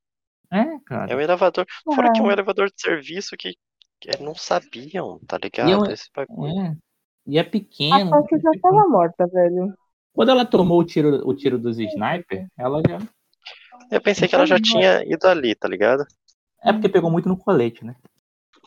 É, 0.52 0.78
cara. 0.86 1.14
É 1.14 1.16
um 1.16 1.22
elevador. 1.22 1.66
Fora 1.86 2.12
que 2.12 2.20
é 2.20 2.24
um 2.24 2.30
Ah. 2.30 2.34
elevador 2.34 2.68
de 2.68 2.80
serviço 2.80 3.38
que, 3.38 3.56
que 4.02 4.22
não 4.22 4.36
sabiam, 4.36 5.20
tá 5.26 5.38
E 5.38 5.40
é 5.40 5.42
ligado? 5.46 5.92
Esse 5.92 6.10
bagulho. 6.14 6.52
É. 6.60 6.76
E 7.26 7.38
é 7.38 7.42
A 7.42 7.46
pequeno. 7.50 8.12
Tóquio 8.12 8.40
já 8.42 8.52
tava 8.62 8.88
morta, 8.90 9.26
velho. 9.28 9.74
Quando 10.14 10.30
ela 10.30 10.46
tomou 10.46 10.80
o 10.80 10.86
tiro, 10.86 11.28
o 11.28 11.34
tiro 11.34 11.58
dos 11.58 11.80
sniper, 11.80 12.48
ela 12.58 12.82
já. 12.88 13.00
Eu 13.90 14.02
pensei 14.02 14.28
que 14.28 14.36
ela 14.36 14.46
já 14.46 14.60
tinha 14.60 15.04
ido 15.06 15.26
ali, 15.26 15.56
tá 15.56 15.68
ligado? 15.70 16.06
É 16.62 16.74
porque 16.74 16.90
pegou 16.90 17.10
muito 17.10 17.30
no 17.30 17.38
colete, 17.38 17.86
né? 17.86 17.96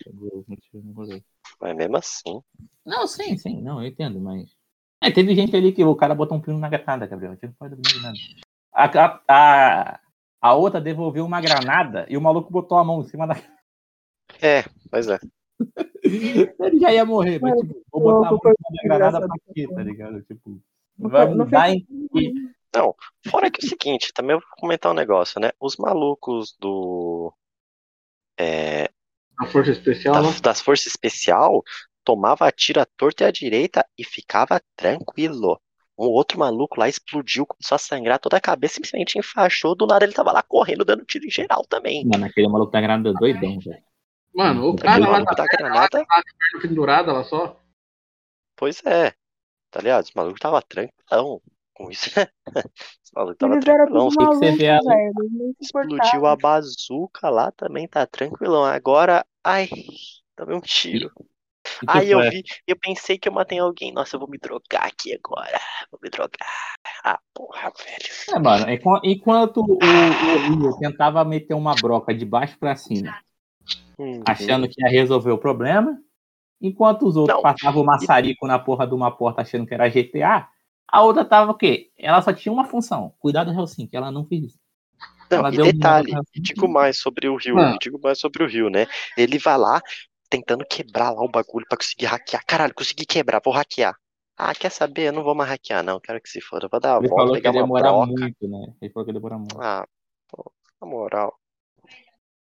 Pegou 0.04 0.44
muito 0.48 0.62
no 0.72 0.94
colete. 0.94 1.24
Mas 1.60 1.76
mesmo 1.76 1.96
assim. 1.96 2.40
Não, 2.84 3.06
sim, 3.06 3.36
sim, 3.36 3.60
não, 3.60 3.80
eu 3.82 3.88
entendo, 3.88 4.20
mas. 4.20 4.57
É, 5.00 5.10
teve 5.10 5.34
gente 5.34 5.54
ali 5.54 5.72
que 5.72 5.84
o 5.84 5.94
cara 5.94 6.14
botou 6.14 6.36
um 6.36 6.40
pino 6.40 6.58
na 6.58 6.68
granada, 6.68 7.06
Gabriel. 7.06 7.36
Tipo, 7.36 7.54
pode 7.58 7.74
não 7.76 8.02
nada. 8.02 8.18
A, 8.72 8.84
a, 8.84 9.20
a, 9.28 10.00
a 10.40 10.54
outra 10.54 10.80
devolveu 10.80 11.24
uma 11.24 11.40
granada 11.40 12.06
e 12.08 12.16
o 12.16 12.20
maluco 12.20 12.50
botou 12.52 12.78
a 12.78 12.84
mão 12.84 13.00
em 13.00 13.04
cima 13.04 13.26
da. 13.26 13.34
É, 14.42 14.62
pois 14.90 15.08
é. 15.08 15.18
Ele 16.04 16.78
já 16.78 16.92
ia 16.92 17.04
morrer, 17.04 17.40
mas 17.40 17.58
tipo, 17.58 17.82
vou 17.90 18.02
botar 18.02 18.28
a 18.28 18.30
mão 18.32 18.40
em 18.72 18.76
cima 18.78 18.98
da 18.98 18.98
granada 18.98 19.26
pra 19.26 19.54
quê, 19.54 19.66
tá 19.66 19.82
ligado? 19.82 20.22
Tipo, 20.22 20.60
vai 20.98 21.26
Não 21.28 21.38
mudar 21.38 21.70
em. 21.70 21.86
Fora 23.28 23.50
que 23.50 23.64
é 23.64 23.66
o 23.66 23.68
seguinte, 23.68 24.12
também 24.12 24.36
eu 24.36 24.40
vou 24.40 24.48
comentar 24.58 24.92
um 24.92 24.94
negócio, 24.94 25.40
né? 25.40 25.50
Os 25.58 25.78
malucos 25.78 26.54
do. 26.60 27.32
é, 28.38 28.90
a 29.40 29.46
força 29.46 29.70
especial, 29.70 30.14
da- 30.14 30.22
né? 30.22 30.28
das 30.42 30.60
forças 30.60 30.86
especial 30.88 31.62
tomava 32.08 32.46
a 32.46 32.50
tiro 32.50 32.80
à 32.80 32.86
torta 32.86 33.24
e 33.24 33.26
à 33.26 33.30
direita 33.30 33.84
e 33.98 34.02
ficava 34.02 34.62
tranquilo. 34.74 35.60
Um 35.98 36.06
outro 36.06 36.38
maluco 36.38 36.80
lá 36.80 36.88
explodiu, 36.88 37.44
começou 37.44 37.76
a 37.76 37.78
sangrar 37.78 38.18
toda 38.18 38.38
a 38.38 38.40
cabeça, 38.40 38.76
simplesmente 38.76 39.18
enfaixou. 39.18 39.74
Do 39.74 39.86
nada 39.86 40.06
ele 40.06 40.14
tava 40.14 40.32
lá 40.32 40.42
correndo, 40.42 40.86
dando 40.86 41.04
tiro 41.04 41.26
em 41.26 41.30
geral 41.30 41.66
também. 41.68 42.06
Mano, 42.06 42.24
aquele 42.24 42.48
maluco 42.48 42.72
da 42.72 42.80
granada 42.80 43.12
doidão, 43.12 43.58
velho. 43.60 43.82
Mano, 44.34 44.70
o 44.70 44.76
Tá 44.76 44.84
cara 44.84 45.00
lá 45.00 45.12
maluco 45.12 45.36
tá 45.36 45.42
da 45.42 45.46
granada, 45.58 46.06
pendurada, 46.62 47.10
ela 47.10 47.24
só. 47.24 47.60
pois 48.56 48.82
é. 48.86 49.14
Tá 49.70 49.80
ligado? 49.80 50.04
Os 50.04 50.12
malucos 50.14 50.40
tava 50.40 50.62
tranquilão 50.62 51.42
com 51.74 51.90
isso. 51.90 52.10
Os 53.04 53.10
malucos 53.14 53.38
tava 53.38 53.54
Eles 53.54 53.64
tranquilão. 53.64 54.08
tudo 54.10 54.16
que 54.18 54.26
que 54.28 54.36
você 54.36 54.52
vê 54.52 54.78
se 54.80 54.88
Explodiu 55.60 56.26
a 56.26 56.36
bazuca 56.36 57.28
lá 57.28 57.50
também, 57.52 57.88
tá 57.88 58.06
tranquilão. 58.06 58.64
Agora, 58.64 59.26
ai, 59.44 59.68
tomei 60.36 60.56
um 60.56 60.60
tiro. 60.60 61.10
Aí 61.86 62.06
tipo, 62.06 62.12
eu 62.12 62.20
é, 62.20 62.30
vi, 62.30 62.42
eu 62.66 62.76
pensei 62.78 63.18
que 63.18 63.28
eu 63.28 63.32
matei 63.32 63.58
alguém. 63.58 63.92
Nossa, 63.92 64.16
eu 64.16 64.20
vou 64.20 64.28
me 64.28 64.38
drogar 64.38 64.86
aqui 64.86 65.14
agora. 65.14 65.58
Vou 65.90 66.00
me 66.02 66.10
drogar. 66.10 66.48
Ah, 67.04 67.18
porra, 67.34 67.72
velho. 67.84 68.34
É, 68.34 68.38
mano, 68.38 68.70
enqu- 68.70 69.00
enquanto 69.04 69.58
o, 69.60 69.72
o 69.72 70.56
Rio 70.56 70.78
tentava 70.78 71.24
meter 71.24 71.54
uma 71.54 71.74
broca 71.74 72.14
de 72.14 72.24
baixo 72.24 72.58
pra 72.58 72.76
cima, 72.76 73.16
Uhum. 73.98 74.22
achando 74.24 74.68
que 74.68 74.80
ia 74.80 74.88
resolver 74.88 75.32
o 75.32 75.38
problema, 75.38 75.98
enquanto 76.60 77.06
os 77.06 77.16
outros 77.16 77.36
Não. 77.36 77.42
passavam 77.42 77.82
o 77.82 77.86
maçarico 77.86 78.46
na 78.46 78.58
porra 78.58 78.86
de 78.86 78.94
uma 78.94 79.10
porta 79.10 79.42
achando 79.42 79.66
que 79.66 79.74
era 79.74 79.88
GTA, 79.88 80.48
a 80.86 81.02
outra 81.02 81.24
tava 81.24 81.50
o 81.50 81.54
quê? 81.54 81.90
Ela 81.98 82.22
só 82.22 82.32
tinha 82.32 82.52
uma 82.52 82.64
função, 82.64 83.12
cuidar 83.18 83.44
do 83.44 83.52
Helsinki, 83.52 83.96
ela 83.96 84.12
não 84.12 84.24
fez 84.24 84.44
isso. 84.44 84.58
Não, 85.30 85.38
Ela 85.38 85.48
e 85.48 85.56
deu 85.56 85.66
um 85.66 85.72
detalhe, 85.72 86.10
pra- 86.12 86.22
e 86.34 86.40
digo 86.40 86.68
mais 86.68 86.98
sobre 87.00 87.28
o 87.28 87.36
Rio, 87.36 87.58
e 87.58 87.78
digo 87.78 88.00
mais 88.02 88.18
sobre 88.18 88.42
o 88.44 88.46
Rio, 88.46 88.70
né? 88.70 88.86
Ele 89.16 89.38
vai 89.38 89.58
lá 89.58 89.80
tentando 90.30 90.64
quebrar 90.64 91.10
lá 91.10 91.22
o 91.22 91.28
bagulho 91.30 91.66
pra 91.68 91.76
conseguir 91.78 92.06
hackear. 92.06 92.44
Caralho, 92.46 92.74
consegui 92.74 93.06
quebrar, 93.06 93.40
vou 93.44 93.54
hackear. 93.54 93.94
Ah, 94.36 94.54
quer 94.54 94.70
saber? 94.70 95.08
Eu 95.08 95.12
não 95.12 95.24
vou 95.24 95.34
mais 95.34 95.50
hackear, 95.50 95.82
não. 95.82 95.98
Quero 95.98 96.20
que 96.20 96.28
se 96.28 96.40
foda. 96.40 96.66
Eu 96.66 96.70
vou 96.70 96.78
dar 96.80 96.94
a 96.96 96.98
Ele 96.98 97.08
volta, 97.08 97.22
falou 97.22 97.34
que 97.34 97.40
pegar 97.42 97.50
uma 97.50 97.62
demorar 97.62 97.90
broca. 97.92 98.06
muito, 98.06 98.48
né? 98.48 98.74
Ele 98.80 98.92
falou 98.92 99.04
que 99.04 99.10
ia 99.10 99.14
demorar 99.14 99.38
muito. 99.38 99.60
Ah, 99.60 99.86
pô, 100.28 100.52
na 100.80 100.86
moral. 100.86 101.36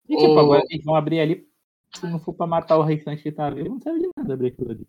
E 0.09 0.17
tipo, 0.17 0.37
agora 0.39 0.63
eles 0.69 0.83
vão 0.83 0.95
abrir 0.95 1.19
ali, 1.19 1.47
se 1.95 2.05
não 2.07 2.19
for 2.19 2.33
pra 2.33 2.47
matar 2.47 2.77
o 2.77 2.81
restante 2.81 3.21
que 3.23 3.31
tá 3.31 3.45
ali, 3.45 3.63
não 3.69 3.79
serve 3.79 3.99
de 4.01 4.09
nada 4.17 4.33
abrir 4.33 4.47
aquilo 4.47 4.71
ali. 4.71 4.87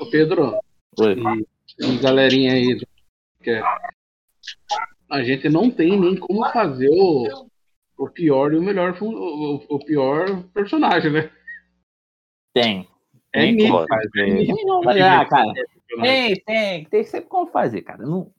Ô, 0.00 0.10
Pedro, 0.10 0.58
Oi. 0.98 1.14
e, 1.78 1.84
e 1.84 1.98
galerinha 1.98 2.54
aí, 2.54 2.80
que 3.42 3.50
é- 3.50 3.62
a 5.10 5.22
gente 5.22 5.48
não 5.48 5.70
tem 5.70 5.98
nem 5.98 6.16
como 6.18 6.44
fazer 6.50 6.88
o, 6.90 7.47
o 7.98 8.08
pior 8.08 8.52
e 8.52 8.56
o 8.56 8.62
melhor, 8.62 8.96
o, 9.02 9.56
o- 9.68 9.84
pior 9.84 10.42
personagem, 10.54 11.12
né? 11.12 11.30
Tem. 12.54 12.88
É 13.32 13.40
Tem 13.40 13.56
como 13.58 13.86
fazer. 13.86 14.10
Tem 14.46 14.46
como 14.66 14.84
fazer. 14.84 15.02
Ah, 15.02 15.24
cara. 15.28 15.52
Tem, 16.00 16.34
tem. 16.40 16.84
Tem 16.86 17.04
sempre 17.04 17.28
como 17.28 17.50
fazer, 17.50 17.82
cara. 17.82 18.04
Não, 18.04 18.32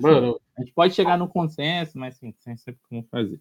Mano, 0.00 0.40
a 0.56 0.60
gente 0.62 0.72
pode 0.72 0.94
chegar 0.94 1.16
no 1.18 1.28
consenso, 1.28 1.98
mas 1.98 2.16
sim, 2.16 2.32
tem 2.44 2.56
sempre 2.56 2.80
como 2.88 3.06
fazer. 3.10 3.40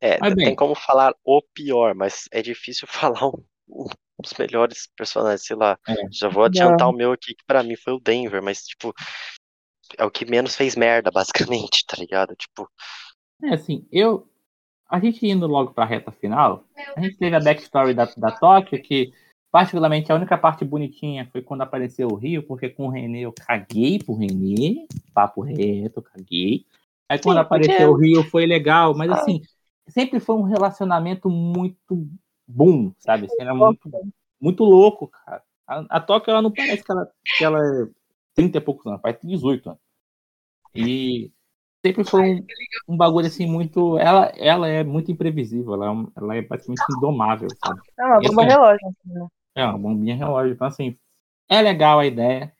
É, 0.00 0.18
Mas 0.18 0.34
tem 0.34 0.46
bem. 0.46 0.56
como 0.56 0.74
falar 0.74 1.14
o 1.24 1.42
pior, 1.42 1.94
mas 1.94 2.24
é 2.32 2.42
difícil 2.42 2.86
falar 2.88 3.26
um, 3.26 3.44
um 3.68 3.86
dos 4.18 4.32
melhores 4.38 4.88
personagens, 4.96 5.46
sei 5.46 5.56
lá. 5.56 5.78
É. 5.88 5.94
Já 6.10 6.28
vou 6.28 6.44
adiantar 6.44 6.88
o 6.88 6.92
meu 6.92 7.12
aqui, 7.12 7.34
que 7.34 7.44
pra 7.46 7.62
mim 7.62 7.76
foi 7.76 7.92
o 7.92 8.00
Denver, 8.00 8.42
mas, 8.42 8.62
tipo, 8.64 8.94
é 9.98 10.04
o 10.04 10.10
que 10.10 10.24
menos 10.24 10.56
fez 10.56 10.74
merda, 10.76 11.10
basicamente, 11.12 11.84
tá 11.86 11.96
ligado? 11.96 12.34
Tipo, 12.36 12.68
É 13.42 13.54
assim, 13.54 13.86
eu. 13.92 14.28
A 14.88 15.00
gente 15.00 15.26
indo 15.26 15.46
logo 15.46 15.72
pra 15.72 15.84
reta 15.84 16.10
final, 16.12 16.64
a 16.96 17.00
gente 17.00 17.16
teve 17.16 17.34
a 17.34 17.40
backstory 17.40 17.94
da, 17.94 18.04
da 18.16 18.30
Tóquio, 18.32 18.80
que 18.82 19.12
particularmente 19.50 20.10
a 20.10 20.14
única 20.14 20.36
parte 20.36 20.64
bonitinha 20.64 21.28
foi 21.32 21.40
quando 21.40 21.62
apareceu 21.62 22.08
o 22.08 22.14
Rio, 22.16 22.42
porque 22.42 22.68
com 22.68 22.86
o 22.86 22.90
Renê 22.90 23.20
eu 23.20 23.32
caguei 23.32 23.98
pro 23.98 24.14
Renê, 24.14 24.86
papo 25.12 25.40
reto, 25.40 26.02
caguei. 26.02 26.66
Aí 27.08 27.18
quando 27.18 27.36
Sim, 27.38 27.42
apareceu 27.42 27.72
porque- 27.72 27.84
o 27.84 27.94
Rio 27.94 28.24
foi 28.24 28.46
legal, 28.46 28.94
mas 28.94 29.10
assim, 29.10 29.40
sempre 29.88 30.20
foi 30.20 30.36
um 30.36 30.42
relacionamento 30.42 31.28
muito 31.30 32.08
bom, 32.46 32.92
sabe? 32.98 33.26
Assim, 33.26 33.36
Era 33.40 33.54
muito, 33.54 33.90
muito 34.40 34.64
louco, 34.64 35.08
cara. 35.08 35.42
A, 35.66 35.96
a 35.96 36.00
Tóquio, 36.00 36.30
ela 36.30 36.42
não 36.42 36.50
parece 36.50 36.84
que 36.84 36.92
ela, 36.92 37.10
que 37.38 37.44
ela 37.44 37.58
é 37.58 37.88
30 38.34 38.58
e 38.58 38.60
poucos 38.60 38.86
anos, 38.86 39.00
parece 39.00 39.26
18 39.26 39.70
anos. 39.70 39.80
E 40.74 41.30
sempre 41.84 42.04
foi 42.04 42.34
um, 42.88 42.94
um 42.94 42.96
bagulho 42.96 43.26
assim 43.26 43.46
muito. 43.46 43.98
Ela, 43.98 44.32
ela 44.36 44.66
é 44.68 44.82
muito 44.82 45.12
imprevisível, 45.12 45.74
ela 45.74 45.86
é, 45.86 45.90
um- 45.90 46.10
ela 46.16 46.36
é 46.36 46.42
praticamente 46.42 46.82
indomável, 46.96 47.48
sabe? 47.62 47.80
É 47.98 48.04
uma 48.04 48.20
bomba 48.20 48.42
é. 48.42 48.46
relógio. 48.46 48.88
assim, 48.88 49.12
né? 49.12 49.28
É 49.54 49.64
uma 49.66 49.78
bombinha 49.78 50.16
relógio. 50.16 50.54
Então, 50.54 50.66
assim, 50.66 50.96
é 51.48 51.60
legal 51.60 51.98
a 51.98 52.06
ideia, 52.06 52.52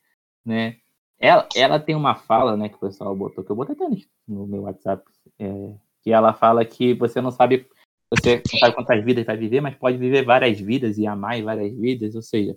né? 0.45 0.77
Ela, 1.19 1.49
ela 1.57 1.81
tem 1.81 1.95
uma 1.95 2.15
fala, 2.15 2.57
né, 2.57 2.69
que 2.69 2.75
o 2.77 2.81
pessoal 2.81 3.17
botou, 3.17 3.43
que 3.43 3.51
eu 3.51 3.57
botei 3.57 3.75
até 3.75 3.89
no- 4.29 4.47
meu 4.47 4.63
WhatsApp, 4.63 5.03
é, 5.39 5.75
que 6.03 6.13
ela 6.13 6.35
fala 6.35 6.65
que 6.65 6.93
você 6.93 7.21
não 7.21 7.31
sabe, 7.31 7.67
você 8.11 8.43
não 8.53 8.61
sabe 8.61 8.75
quantas 8.75 9.03
vidas 9.03 9.25
vai 9.25 9.37
viver, 9.37 9.61
mas 9.63 9.75
pode 9.77 9.97
viver 9.97 10.25
várias 10.25 10.61
vidas 10.61 10.99
e 10.99 11.07
amar 11.07 11.41
várias 11.43 11.75
vidas, 11.75 12.15
ou 12.15 12.21
seja, 12.21 12.57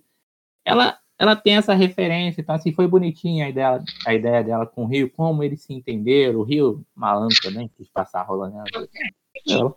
ela, 0.66 1.00
ela 1.20 1.36
tem 1.36 1.58
essa 1.58 1.74
referência, 1.74 2.42
então 2.42 2.56
assim, 2.56 2.72
foi 2.72 2.88
bonitinha 2.88 3.46
a 3.46 3.50
ideia, 3.50 3.84
a 4.06 4.14
ideia 4.14 4.44
dela 4.44 4.66
com 4.66 4.84
o 4.84 4.88
Rio, 4.88 5.10
como 5.10 5.44
eles 5.44 5.64
se 5.64 5.74
entenderam, 5.74 6.40
o 6.40 6.44
Rio 6.44 6.86
malandro 6.96 7.36
também, 7.42 7.70
quis 7.76 7.90
passar 7.90 8.22
a 8.22 8.24
rola 8.24 8.50
nela. 8.50 8.66
Ela, 9.50 9.76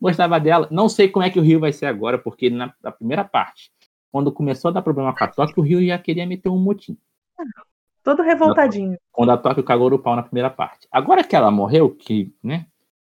gostava 0.00 0.38
dela. 0.38 0.68
Não 0.70 0.88
sei 0.88 1.08
como 1.08 1.24
é 1.24 1.30
que 1.30 1.38
o 1.38 1.42
Rio 1.42 1.60
vai 1.60 1.72
ser 1.72 1.86
agora, 1.86 2.18
porque 2.18 2.50
na, 2.50 2.72
na 2.82 2.90
primeira 2.90 3.24
parte, 3.24 3.70
quando 4.12 4.30
começou 4.30 4.68
a 4.68 4.72
dar 4.72 4.82
problema 4.82 5.14
com 5.14 5.24
a 5.24 5.28
Tóquio, 5.28 5.62
o 5.62 5.66
Rio 5.66 5.84
já 5.86 5.98
queria 5.98 6.26
meter 6.26 6.48
um 6.48 6.58
motim. 6.58 6.98
Todo 8.02 8.22
revoltadinho. 8.22 8.98
Quando 9.10 9.30
a 9.30 9.36
Tóquio 9.38 9.64
cagou 9.64 9.88
no 9.88 9.98
pau 9.98 10.14
na 10.14 10.22
primeira 10.22 10.50
parte. 10.50 10.86
Agora 10.92 11.24
que 11.24 11.34
ela 11.34 11.50
morreu, 11.50 11.90
que, 11.90 12.34
né? 12.42 12.66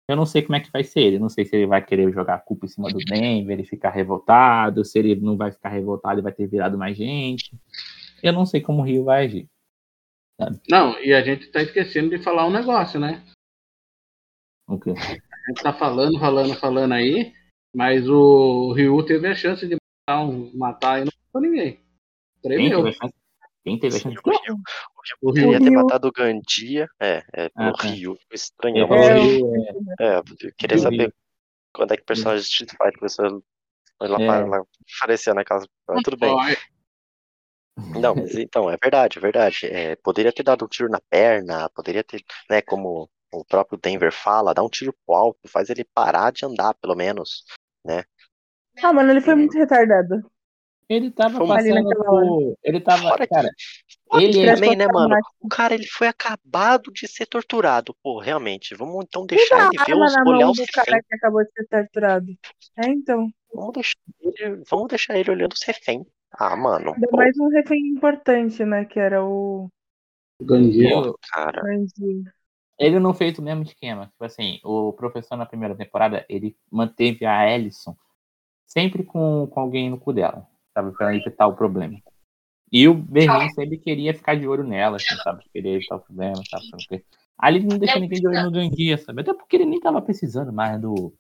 Eu 0.08 0.16
não 0.16 0.26
sei 0.26 0.42
como 0.44 0.56
é 0.56 0.60
que 0.60 0.72
vai 0.72 0.84
ser 0.84 1.02
ele. 1.02 1.20
Não 1.20 1.30
sei 1.30 1.46
se 1.46 1.56
ele 1.56 1.66
vai 1.66 1.84
querer 1.84 2.12
jogar 2.12 2.36
a 2.36 2.40
culpa 2.40 2.66
em 2.66 2.70
cima 2.70 2.90
do 2.90 3.00
Denver 3.00 3.60
e 3.60 3.66
ficar 3.66 3.90
revoltado, 3.90 4.86
se 4.86 5.00
ele 5.00 5.16
não 5.16 5.36
vai 5.36 5.52
ficar 5.52 5.70
revoltado 5.70 6.20
e 6.20 6.24
vai 6.24 6.32
ter 6.32 6.48
virado 6.48 6.78
mais 6.78 6.96
gente. 6.96 7.58
Eu 8.22 8.32
não 8.32 8.46
sei 8.46 8.62
como 8.62 8.82
o 8.82 8.86
Rio 8.86 9.04
vai 9.04 9.26
agir. 9.26 9.50
não, 10.70 11.00
e 11.00 11.14
a 11.14 11.24
gente 11.24 11.48
tá 11.48 11.62
esquecendo 11.62 12.10
de 12.10 12.24
falar 12.24 12.46
um 12.46 12.52
negócio, 12.52 13.00
né? 13.00 13.24
O 14.68 14.80
quê? 14.80 14.92
A 14.92 15.52
gente 15.52 15.64
tá 15.64 15.74
falando, 15.74 16.20
falando, 16.20 16.56
falando 16.56 16.92
aí, 16.94 17.34
mas 17.76 18.08
o 18.08 18.74
Ryu 18.74 19.04
teve 19.06 19.28
a 19.28 19.36
chance 19.36 19.68
de 19.68 19.76
matar, 20.08 20.24
um, 20.24 20.52
matar 20.56 21.02
e 21.02 21.06
não 21.06 21.12
matou 21.26 21.42
ninguém. 21.42 21.80
Tremeu. 22.42 22.92
chance? 22.94 23.25
Quem 23.66 23.80
teve 23.80 23.98
a 23.98 24.00
chance? 24.00 24.16
o 24.24 24.30
Rio, 24.30 24.58
O 25.24 25.34
queria 25.34 25.48
Ryu. 25.50 25.60
ter 25.60 25.70
Rio. 25.70 25.74
matado 25.74 26.08
o 26.08 26.12
Gandia. 26.12 26.88
É, 27.00 27.24
é, 27.34 27.52
Ah, 27.56 27.70
o 27.70 27.74
tá. 27.74 27.88
Rio. 27.88 28.16
Foi 28.28 28.36
estranho. 28.36 28.94
É, 28.94 29.08
É, 29.08 29.14
Rio, 29.16 29.56
é, 30.00 30.06
É, 30.06 30.18
eu 30.20 30.24
queria 30.56 30.78
Rio. 30.78 30.84
saber 30.84 31.16
quando 31.74 31.92
é 31.92 31.98
que 31.98 32.04
o 32.04 32.06
personagem 32.06 32.44
de 32.44 32.48
Street 32.50 32.70
Fighter 32.72 33.00
começou 33.00 33.44
a 34.00 34.08
lá, 34.08 34.22
É. 34.22 34.46
lá, 34.46 34.62
aparecer 35.02 35.34
naquelas. 35.34 35.66
Mas 35.88 36.04
tudo 36.04 36.16
bem. 36.16 36.36
É- 36.52 36.76
Não, 38.00 38.14
mas 38.16 38.36
então, 38.36 38.70
é 38.70 38.78
verdade, 38.78 39.18
é 39.18 39.22
verdade. 39.22 39.66
É, 39.66 39.96
poderia 39.96 40.32
ter 40.32 40.44
dado 40.44 40.64
um 40.64 40.68
tiro 40.68 40.88
na 40.88 41.02
perna, 41.10 41.68
poderia 41.72 42.04
ter, 42.04 42.24
né, 42.50 42.62
como 42.62 43.10
o 43.34 43.44
próprio 43.44 43.80
Denver 43.80 44.12
fala, 44.14 44.54
dar 44.54 44.64
um 44.64 44.70
tiro 44.70 44.94
pro 45.06 45.16
alto, 45.16 45.40
faz 45.48 45.70
ele 45.70 45.84
parar 45.84 46.32
de 46.32 46.46
andar, 46.46 46.74
pelo 46.76 46.96
menos. 46.96 47.44
Ah, 48.84 48.94
mano, 48.94 49.10
ele 49.12 49.22
foi 49.22 49.36
muito 49.36 49.58
retardado. 49.58 50.30
Ele 50.88 51.10
tava 51.12 51.38
Foi 51.38 51.58
ali 51.58 51.70
passando 51.74 52.06
por. 52.06 52.58
Ele 52.64 52.80
tava. 52.80 53.10
Fora 53.10 53.28
que- 53.28 53.34
Cara, 53.34 53.50
que 54.12 54.24
ele 54.24 54.40
é. 54.42 54.54
também, 54.54 54.76
né, 54.76 54.88
mano? 54.88 55.16
O 55.40 55.48
cara, 55.48 55.74
ele 55.74 55.88
foi 55.88 56.08
acabado 56.08 56.92
de 56.92 57.08
ser 57.08 57.26
torturado. 57.26 57.96
Pô, 58.04 58.20
realmente, 58.20 58.76
vamos 58.76 59.04
então 59.06 59.26
deixar 59.26 59.68
ele 59.74 59.84
ver 59.84 59.96
os, 59.96 60.16
olhar 60.28 60.50
os 60.50 60.58
cara 60.72 60.86
reféns. 60.86 61.06
que 61.08 61.16
acabou 61.16 61.44
de 61.44 61.52
ser 61.52 61.68
torturado. 61.68 62.26
É, 62.78 62.88
então. 62.90 63.30
Vamos 63.54 63.74
deixar 63.74 63.98
ele, 64.22 64.64
vamos 64.70 64.88
deixar 64.90 65.18
ele 65.18 65.32
olhando 65.32 65.54
os 65.54 65.64
reféns. 65.64 66.06
Ah, 66.38 66.56
mano, 66.56 66.94
Ainda 66.94 67.08
pô, 67.08 67.18
mais 67.18 67.36
um 67.40 67.48
refém 67.50 67.80
importante, 67.88 68.64
né? 68.66 68.86
Que 68.86 69.00
era 69.00 69.24
o 69.24 69.70
eu- 70.40 71.18
cara. 71.32 71.62
Ele 72.78 73.00
não 73.00 73.14
fez 73.14 73.40
o 73.40 73.42
mesmo 73.42 73.64
esquema. 73.64 74.08
Tipo 74.08 74.26
assim, 74.26 74.60
o 74.64 74.92
professor 74.94 75.38
na 75.38 75.46
primeira 75.46 75.76
temporada, 75.76 76.26
ele 76.28 76.56
manteve 76.70 77.26
a 77.26 77.50
Ellison 77.50 77.96
sempre 78.66 79.04
com, 79.04 79.48
com 79.48 79.60
alguém 79.62 79.90
no 79.90 79.98
cu 79.98 80.12
dela, 80.12 80.46
sabe? 80.76 80.92
Pra 80.92 81.16
evitar 81.16 81.48
o 81.48 81.56
problema. 81.56 81.98
E 82.72 82.88
o 82.88 82.94
Berlim 82.94 83.50
sempre 83.52 83.78
queria 83.78 84.14
ficar 84.14 84.36
de 84.36 84.48
olho 84.48 84.64
nela, 84.64 84.98
assim, 84.98 85.16
sabe? 85.24 85.44
Queria 85.54 85.76
evitar 85.76 85.96
o 85.96 86.02
problema, 86.02 86.42
sabe? 86.50 86.66
O 86.74 86.78
quê? 86.90 87.04
Ali 87.38 87.62
não 87.62 87.78
deixou 87.78 88.02
ninguém 88.02 88.20
de 88.20 88.28
olho 88.28 88.44
no 88.44 88.52
Gandia, 88.52 88.98
sabe? 88.98 89.22
Até 89.22 89.34
porque 89.34 89.56
ele 89.56 89.66
nem 89.66 89.80
tava 89.80 90.02
precisando 90.02 90.52
mais 90.52 90.80
do, 90.82 91.14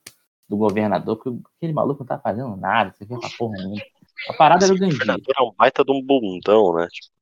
do 0.49 0.57
governador, 0.57 1.17
porque 1.17 1.39
aquele 1.57 1.73
maluco 1.73 2.01
não 2.01 2.07
tá 2.07 2.19
fazendo 2.19 2.55
nada, 2.57 2.93
você 2.93 3.05
vê 3.05 3.15
porra 3.37 3.57
nenhuma. 3.57 3.81
A 4.29 4.33
parada 4.33 4.65
era 4.65 4.73
o 4.73 4.75
O 4.75 4.79
Gandia. 4.79 4.97
governador 4.97 5.35
é 5.37 5.43
um 5.43 5.53
baita 5.57 5.83
de 5.83 5.91
um 5.91 6.01
bundão, 6.01 6.73
né? 6.73 6.87
Tipo, 6.89 7.15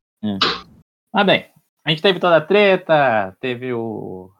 Mas 1.11 1.25
bem, 1.25 1.45
a 1.83 1.89
gente 1.89 2.01
teve 2.01 2.19
toda 2.19 2.37
a 2.37 2.41
treta, 2.41 3.35
teve 3.39 3.73
o, 3.73 4.31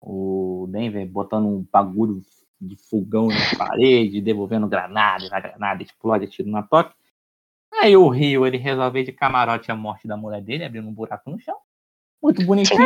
o 0.00 0.66
Denver 0.70 1.06
botando 1.06 1.46
um 1.46 1.66
bagulho 1.70 2.22
de 2.60 2.76
fogão 2.76 3.28
na 3.28 3.58
parede, 3.58 4.20
devolvendo 4.20 4.68
granada, 4.68 5.28
a 5.30 5.40
granada 5.40 5.82
explode, 5.82 6.28
tiro 6.28 6.48
na 6.48 6.62
toque. 6.62 6.94
Aí 7.80 7.96
o 7.96 8.08
Rio, 8.08 8.46
ele 8.46 8.56
resolve 8.56 9.04
de 9.04 9.12
camarote 9.12 9.70
a 9.70 9.76
morte 9.76 10.06
da 10.06 10.16
mulher 10.16 10.40
dele, 10.40 10.64
abrindo 10.64 10.88
um 10.88 10.94
buraco 10.94 11.30
no 11.30 11.38
chão. 11.38 11.56
Muito 12.22 12.44
bonitinho. 12.46 12.80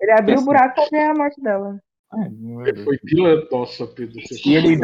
Ele 0.00 0.12
abriu 0.12 0.38
o 0.38 0.44
buraco 0.44 0.74
pra 0.74 0.86
ver 0.90 1.10
a 1.10 1.14
morte 1.14 1.40
dela. 1.42 1.78
Deus. 2.64 2.84
Foi 2.84 2.98
pilantra. 2.98 3.48
Nossa, 3.50 3.86
Pedro. 3.86 4.18
E 4.44 4.54
ele. 4.54 4.78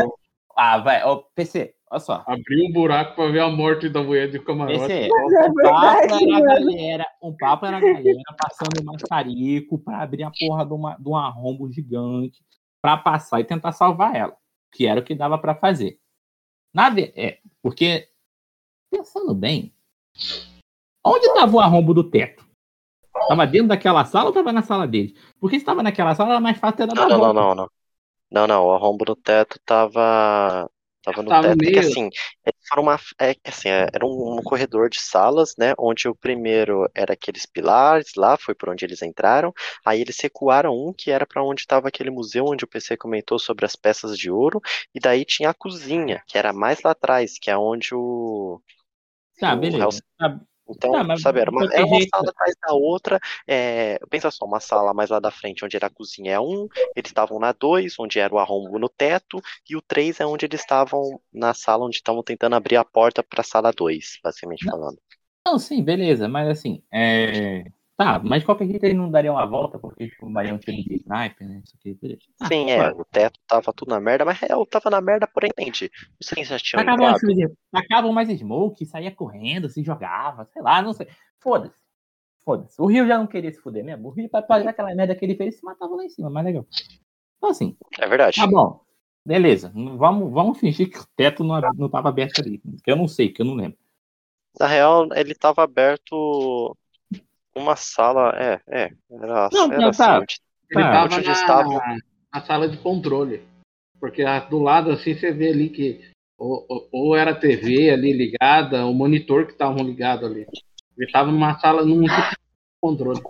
Ah, 0.57 0.79
vai, 0.79 1.03
ó, 1.05 1.23
PC, 1.35 1.75
olha 1.91 2.01
só. 2.01 2.25
Abriu 2.27 2.67
um 2.67 2.73
buraco 2.73 3.15
pra 3.15 3.29
ver 3.29 3.41
a 3.41 3.49
morte 3.49 3.89
da 3.89 4.03
mulher 4.03 4.31
de 4.31 4.39
camarote. 4.39 4.81
PC, 4.81 5.09
Mas 5.09 5.33
é 5.33 5.49
um 5.49 5.55
papo 5.55 6.01
verdade, 6.01 6.25
era 6.25 6.37
a 6.37 6.41
galera, 6.41 7.07
um 7.23 7.37
papo 7.37 7.67
era 7.67 7.77
a 7.79 7.81
galera 7.81 8.23
passando 8.37 8.85
maçarico 8.85 9.79
pra 9.79 10.03
abrir 10.03 10.25
a 10.25 10.31
porra 10.31 10.67
de, 10.67 10.75
uma, 10.75 10.97
de 10.97 11.09
um 11.09 11.17
arrombo 11.17 11.73
gigante 11.73 12.45
pra 12.83 12.97
passar 12.97 13.41
e 13.41 13.45
tentar 13.45 13.73
salvar 13.73 14.15
ela, 14.15 14.37
que 14.71 14.87
era 14.87 15.01
o 15.01 15.03
que 15.03 15.15
dava 15.15 15.39
pra 15.39 15.55
fazer. 15.55 15.99
Na 16.75 16.93
é, 16.99 17.39
porque, 17.63 18.09
pensando 18.93 19.35
bem, 19.35 19.73
Onde 21.05 21.27
estava 21.27 21.57
o 21.57 21.61
arrombo 21.61 21.93
do 21.95 22.05
teto? 22.05 22.45
Tava 23.29 23.47
dentro 23.47 23.69
daquela 23.69 24.05
sala 24.05 24.27
ou 24.29 24.33
tava 24.33 24.53
na 24.53 24.63
sala 24.63 24.87
deles? 24.87 25.15
Porque 25.41 25.59
se 25.59 25.65
tava 25.65 25.83
naquela 25.83 26.15
sala, 26.15 26.31
era 26.31 26.41
mais 26.41 26.59
fácil 26.59 26.77
ter 26.79 26.87
dado 26.87 27.01
Não, 27.01 27.09
a 27.09 27.09
não, 27.09 27.19
não, 27.19 27.33
não, 27.33 27.55
não. 27.55 27.71
Não, 28.31 28.47
não, 28.47 28.65
o 28.67 28.75
arrombo 28.75 29.05
no 29.07 29.17
teto 29.17 29.59
tava. 29.65 30.71
Tava 31.03 31.23
no 31.23 31.29
Tava 31.31 31.49
teto. 31.49 31.59
Que 31.59 31.71
meio- 31.71 31.81
assim, 31.81 32.11
foram 32.69 32.85
uma. 32.85 32.99
É, 33.21 33.35
assim, 33.45 33.69
é, 33.69 33.89
era 33.93 34.07
um, 34.07 34.39
um 34.39 34.43
corredor 34.43 34.89
de 34.89 35.01
salas, 35.01 35.55
né? 35.59 35.75
Onde 35.79 36.09
o 36.09 36.15
primeiro 36.15 36.89
era 36.95 37.13
aqueles 37.13 37.45
pilares 37.45 38.13
lá, 38.17 38.37
foi 38.39 38.55
por 38.55 38.71
onde 38.71 38.85
eles 38.85 39.03
entraram. 39.03 39.53
Aí 39.85 40.01
eles 40.01 40.19
recuaram 40.21 40.73
um 40.75 40.93
que 40.93 41.11
era 41.11 41.27
para 41.27 41.43
onde 41.45 41.61
estava 41.63 41.89
aquele 41.89 42.11
museu 42.11 42.47
onde 42.47 42.65
o 42.65 42.69
PC 42.69 42.97
comentou 42.97 43.39
sobre 43.39 43.67
as 43.67 43.77
peças 43.77 44.17
de 44.17 44.31
ouro. 44.31 44.61
E 44.95 45.01
daí 45.01 45.25
tinha 45.25 45.51
a 45.51 45.55
cozinha, 45.55 46.23
que 46.27 46.39
era 46.39 46.53
mais 46.53 46.81
lá 46.83 46.93
atrás, 46.93 47.39
que 47.39 47.51
é 47.51 47.57
onde 47.59 47.95
o. 47.95 48.61
Tá, 49.43 49.57
beleza. 49.57 49.85
Hell's- 49.85 50.03
Tá, 50.19 50.41
Então, 50.69 50.93
Tá, 50.93 51.05
mas 51.05 51.21
sabe, 51.21 51.41
era 51.41 51.51
uma, 51.51 51.65
era 51.73 51.87
uma 51.87 52.01
sala 52.01 52.31
atrás 52.31 52.55
da 52.63 52.75
outra. 52.75 53.21
É, 53.47 53.99
pensa 54.11 54.31
só, 54.31 54.45
uma 54.47 54.61
sala 54.61 54.95
mais 54.95 55.11
lá 55.11 55.21
da 55.21 55.31
frente, 55.31 55.65
onde 55.65 55.77
era 55.77 55.89
a 55.89 55.91
cozinha 55.91 56.33
é 56.35 56.41
um, 56.41 56.69
eles 56.97 57.11
estavam 57.11 57.39
na 57.41 57.53
dois, 57.53 57.95
onde 57.99 58.19
era 58.21 58.35
o 58.35 58.39
arrombo 58.39 58.79
no 58.79 58.89
teto, 58.89 59.41
e 59.69 59.77
o 59.77 59.83
três 59.83 60.21
é 60.21 60.27
onde 60.27 60.47
eles 60.47 60.61
estavam 60.61 61.21
na 61.33 61.55
sala 61.55 61.87
onde 61.87 61.97
estavam 61.97 62.23
tentando 62.23 62.55
abrir 62.57 62.77
a 62.77 62.85
porta 62.85 63.23
para 63.23 63.43
a 63.43 63.45
sala 63.45 63.73
dois, 63.73 64.19
basicamente 64.25 64.65
Não. 64.65 64.73
falando. 64.73 64.99
Não, 65.47 65.59
sim, 65.59 65.83
beleza, 65.85 66.29
mas 66.29 66.49
assim, 66.49 66.83
é... 66.93 67.65
Tá, 68.03 68.21
mas 68.25 68.41
de 68.41 68.47
qualquer 68.47 68.67
jeito 68.67 68.83
eles 68.85 68.97
não 68.97 69.09
dariam 69.09 69.37
uma 69.37 69.47
volta, 69.47 69.79
porque 69.79 70.09
tipo, 70.09 70.29
daria 70.33 70.53
um 70.53 70.59
tiro 70.59 70.77
de 70.77 70.97
sniper, 70.97 71.49
né? 71.49 71.63
Isso 71.65 71.77
aqui, 71.79 71.95
beleza. 71.95 72.21
Ah, 72.41 72.49
Sim, 72.49 72.69
é, 72.69 72.75
claro. 72.77 73.01
o 73.01 73.05
teto 73.05 73.39
tava 73.47 73.73
tudo 73.73 73.91
na 73.91 74.01
merda, 74.01 74.25
mas 74.25 74.43
eu 74.43 74.67
tava 74.67 74.91
na 74.91 75.01
merda, 75.01 75.29
porém, 75.29 75.51
entende? 75.57 75.89
Os 76.21 76.27
já 76.49 76.59
tinham 76.59 76.85
Tacavam, 76.85 77.07
assim, 77.07 77.47
tacavam 77.71 78.13
mais 78.13 78.29
smoke, 78.29 78.85
saía 78.87 79.15
correndo, 79.15 79.69
se 79.69 79.85
jogava, 79.85 80.45
sei 80.47 80.61
lá, 80.61 80.83
não 80.83 80.93
sei. 80.93 81.07
Foda-se. 81.39 81.77
Foda-se. 82.45 82.83
O 82.83 82.87
Rio 82.87 83.07
já 83.07 83.17
não 83.17 83.29
queria 83.29 83.53
se 83.53 83.61
fuder 83.61 83.85
mesmo. 83.85 84.09
O 84.09 84.11
Rio, 84.11 84.29
pra 84.29 84.43
fazer 84.43 84.67
aquela 84.67 84.93
merda 84.97 85.15
que 85.15 85.25
ele 85.25 85.37
fez, 85.37 85.55
ele 85.55 85.57
se 85.59 85.65
matava 85.65 85.95
lá 85.95 86.05
em 86.05 86.09
cima, 86.09 86.29
mais 86.29 86.45
legal. 86.45 86.67
Então, 87.39 87.51
assim, 87.51 87.77
É 88.01 88.09
verdade. 88.09 88.35
tá 88.35 88.49
bom. 88.49 88.81
Beleza. 89.25 89.71
Vamos, 89.73 90.33
vamos 90.33 90.59
fingir 90.59 90.91
que 90.91 90.99
o 90.99 91.07
teto 91.15 91.45
não, 91.45 91.61
não 91.77 91.89
tava 91.89 92.09
aberto 92.09 92.41
ali. 92.41 92.61
Que 92.83 92.91
eu 92.91 92.97
não 92.97 93.07
sei, 93.07 93.29
que 93.29 93.43
eu 93.43 93.47
não 93.47 93.55
lembro. 93.55 93.79
Na 94.59 94.67
real, 94.67 95.09
ele 95.15 95.37
tava 95.37 95.63
aberto 95.63 96.77
uma 97.57 97.77
sala. 97.77 98.31
É, 98.37 98.61
é. 98.69 98.91
Era, 99.11 99.49
Não, 99.53 99.65
era 99.73 99.81
não, 99.81 99.89
assim, 99.89 99.99
tá. 100.03 100.19
onde- 100.21 100.41
Ele 100.71 100.83
Tá, 100.83 100.93
tava 100.93 101.15
onde 101.17 101.27
na, 101.27 101.33
estavam. 101.33 101.81
na 102.35 102.41
sala 102.43 102.69
de 102.69 102.79
controle. 102.79 103.43
Porque 104.01 104.25
do 104.51 104.59
lado 104.59 104.91
assim 104.91 105.15
você 105.15 105.31
vê 105.33 105.51
ali 105.51 105.69
que 105.69 106.11
ou, 106.39 106.67
ou- 106.69 106.89
ou 106.91 107.17
era 107.17 107.31
a 107.33 107.39
TV 107.39 107.91
ali 107.91 108.13
ligada, 108.13 108.85
o 108.87 108.93
monitor 108.95 109.47
que 109.47 109.53
estavam 109.53 109.85
ligado 109.85 110.27
ali. 110.27 110.47
Ele 110.99 111.13
tava 111.13 111.31
numa 111.31 111.57
sala, 111.61 111.85
num 111.85 112.03
tipo 112.03 112.37
controle. 112.81 113.21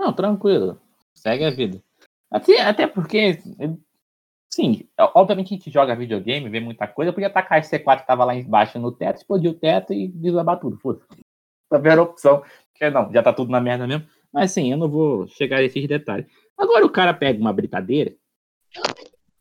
Não, 0.00 0.12
tranquilo. 0.12 0.80
Segue 1.14 1.44
a 1.44 1.50
vida. 1.50 1.82
Até, 2.30 2.60
até 2.62 2.86
porque, 2.86 3.38
sim, 4.52 4.88
obviamente 5.14 5.52
a 5.54 5.56
gente 5.56 5.70
joga 5.70 5.94
videogame, 5.96 6.48
vê 6.48 6.60
muita 6.60 6.86
coisa, 6.86 7.12
podia 7.12 7.26
atacar 7.28 7.58
esse 7.58 7.70
C4 7.70 8.00
que 8.02 8.06
tava 8.06 8.24
lá 8.24 8.34
embaixo 8.34 8.78
no 8.78 8.92
teto, 8.92 9.16
explodir 9.16 9.50
o 9.50 9.54
teto 9.54 9.92
e 9.92 10.08
desabar 10.08 10.58
tudo. 10.58 10.78
Foda-se. 10.78 11.06
Primeira 11.68 12.02
opção. 12.02 12.42
Que 12.78 12.90
não, 12.90 13.12
já 13.12 13.22
tá 13.22 13.32
tudo 13.32 13.50
na 13.50 13.60
merda 13.60 13.86
mesmo. 13.86 14.06
Mas 14.32 14.52
sim, 14.52 14.70
eu 14.70 14.76
não 14.78 14.88
vou 14.88 15.26
chegar 15.28 15.58
a 15.58 15.62
esses 15.62 15.86
detalhes. 15.86 16.26
Agora 16.56 16.84
o 16.84 16.90
cara 16.90 17.14
pega 17.14 17.38
uma 17.40 17.52
britadeira 17.52 18.14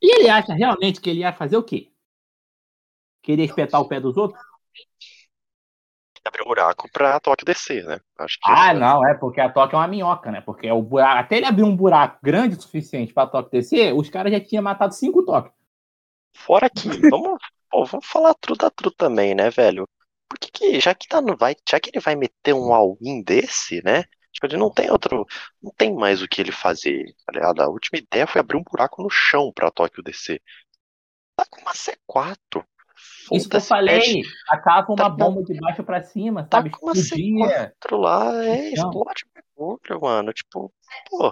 e 0.01 0.15
ele 0.19 0.29
acha 0.29 0.53
realmente 0.53 0.99
que 1.01 1.09
ele 1.09 1.19
ia 1.21 1.33
fazer 1.33 1.57
o 1.57 1.63
quê? 1.63 1.91
Queria 3.21 3.45
espetar 3.45 3.79
o 3.81 3.87
pé 3.87 3.99
dos 3.99 4.17
outros? 4.17 4.41
Abriu 6.25 6.43
um 6.43 6.47
buraco 6.49 6.89
pra 6.91 7.19
Tóquio 7.21 7.45
descer, 7.45 7.85
né? 7.85 7.99
Acho 8.19 8.37
que 8.37 8.51
Ah, 8.51 8.71
esse- 8.71 8.79
não, 8.79 9.07
é 9.07 9.13
porque 9.13 9.39
a 9.39 9.49
Toque 9.49 9.75
é 9.75 9.77
uma 9.77 9.87
minhoca, 9.87 10.29
né? 10.29 10.41
Porque 10.41 10.69
o 10.69 10.81
buraco, 10.81 11.19
até 11.19 11.37
ele 11.37 11.45
abrir 11.45 11.63
um 11.63 11.75
buraco 11.75 12.19
grande 12.21 12.57
o 12.57 12.61
suficiente 12.61 13.13
pra 13.13 13.27
Toque 13.27 13.51
descer, 13.51 13.93
os 13.93 14.09
caras 14.09 14.31
já 14.33 14.39
tinham 14.39 14.63
matado 14.63 14.93
cinco 14.93 15.23
Toque. 15.23 15.51
Fora 16.35 16.69
que, 16.69 16.87
vamos, 17.11 17.39
pô, 17.69 17.85
vamos 17.85 18.05
falar 18.05 18.33
truta 18.35 18.69
tru 18.71 18.91
também, 18.91 19.33
né, 19.33 19.49
velho? 19.49 19.87
Por 20.29 20.37
que, 20.39 20.51
que 20.51 20.79
já 20.79 20.93
que 20.93 21.07
tá 21.07 21.21
no 21.21 21.37
vai, 21.37 21.55
já 21.67 21.79
que 21.79 21.89
ele 21.89 21.99
vai 22.01 22.15
meter 22.15 22.53
um 22.53 22.73
all-in 22.73 23.23
desse, 23.23 23.81
né? 23.83 24.03
Tipo, 24.31 24.47
ele 24.47 24.57
não 24.57 24.71
tem 24.71 24.91
outro, 24.91 25.25
não 25.61 25.71
tem 25.75 25.93
mais 25.95 26.21
o 26.21 26.27
que 26.27 26.41
ele 26.41 26.51
fazer, 26.51 27.15
tá 27.25 27.31
ligado? 27.33 27.61
A 27.61 27.67
última 27.69 27.97
ideia 27.97 28.27
foi 28.27 28.39
abrir 28.41 28.57
um 28.57 28.63
buraco 28.63 29.01
no 29.01 29.09
chão 29.09 29.51
pra 29.53 29.71
Tóquio 29.71 30.03
descer. 30.03 30.41
Tá 31.35 31.45
com 31.49 31.61
uma 31.61 31.73
C4. 31.73 32.63
Isso 33.31 33.49
que 33.49 33.55
eu 33.55 33.61
falei, 33.61 33.95
mexe, 33.95 34.21
acaba 34.49 34.87
uma 34.89 34.95
Tá- 34.95 35.09
bomba 35.09 35.43
de 35.43 35.59
baixo 35.59 35.83
pra 35.83 36.01
cima, 36.03 36.43
Tá 36.43 36.57
sabe? 36.57 36.69
com 36.71 36.85
uma 36.85 36.93
Explodia. 36.93 37.73
C4 37.81 37.97
lá, 37.97 38.43
é, 38.45 38.69
Então. 38.69 38.89
explode 38.89 39.23
o 39.25 39.41
bagulho, 39.57 40.01
mano. 40.01 40.33
Tipo, 40.33 40.73
pô, 41.09 41.31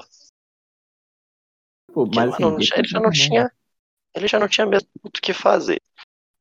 Pô, 1.94 2.06
mas, 2.14 2.34
assim, 2.34 2.44
mano, 2.44 2.58
deixa 2.58 2.78
ele 2.78 2.88
já 2.88 3.00
não 3.00 3.10
ver, 3.10 3.18
né? 3.18 3.24
tinha, 3.26 3.52
ele 4.14 4.28
já 4.28 4.40
não 4.40 4.48
tinha 4.48 4.66
mesmo 4.68 4.90
o 5.04 5.10
que 5.10 5.34
fazer. 5.34 5.82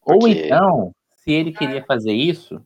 Ou 0.02 0.18
porque- 0.18 0.46
então, 0.46 0.92
se 1.24 1.32
ele 1.32 1.52
queria 1.52 1.82
fazer 1.84 2.12
isso, 2.12 2.62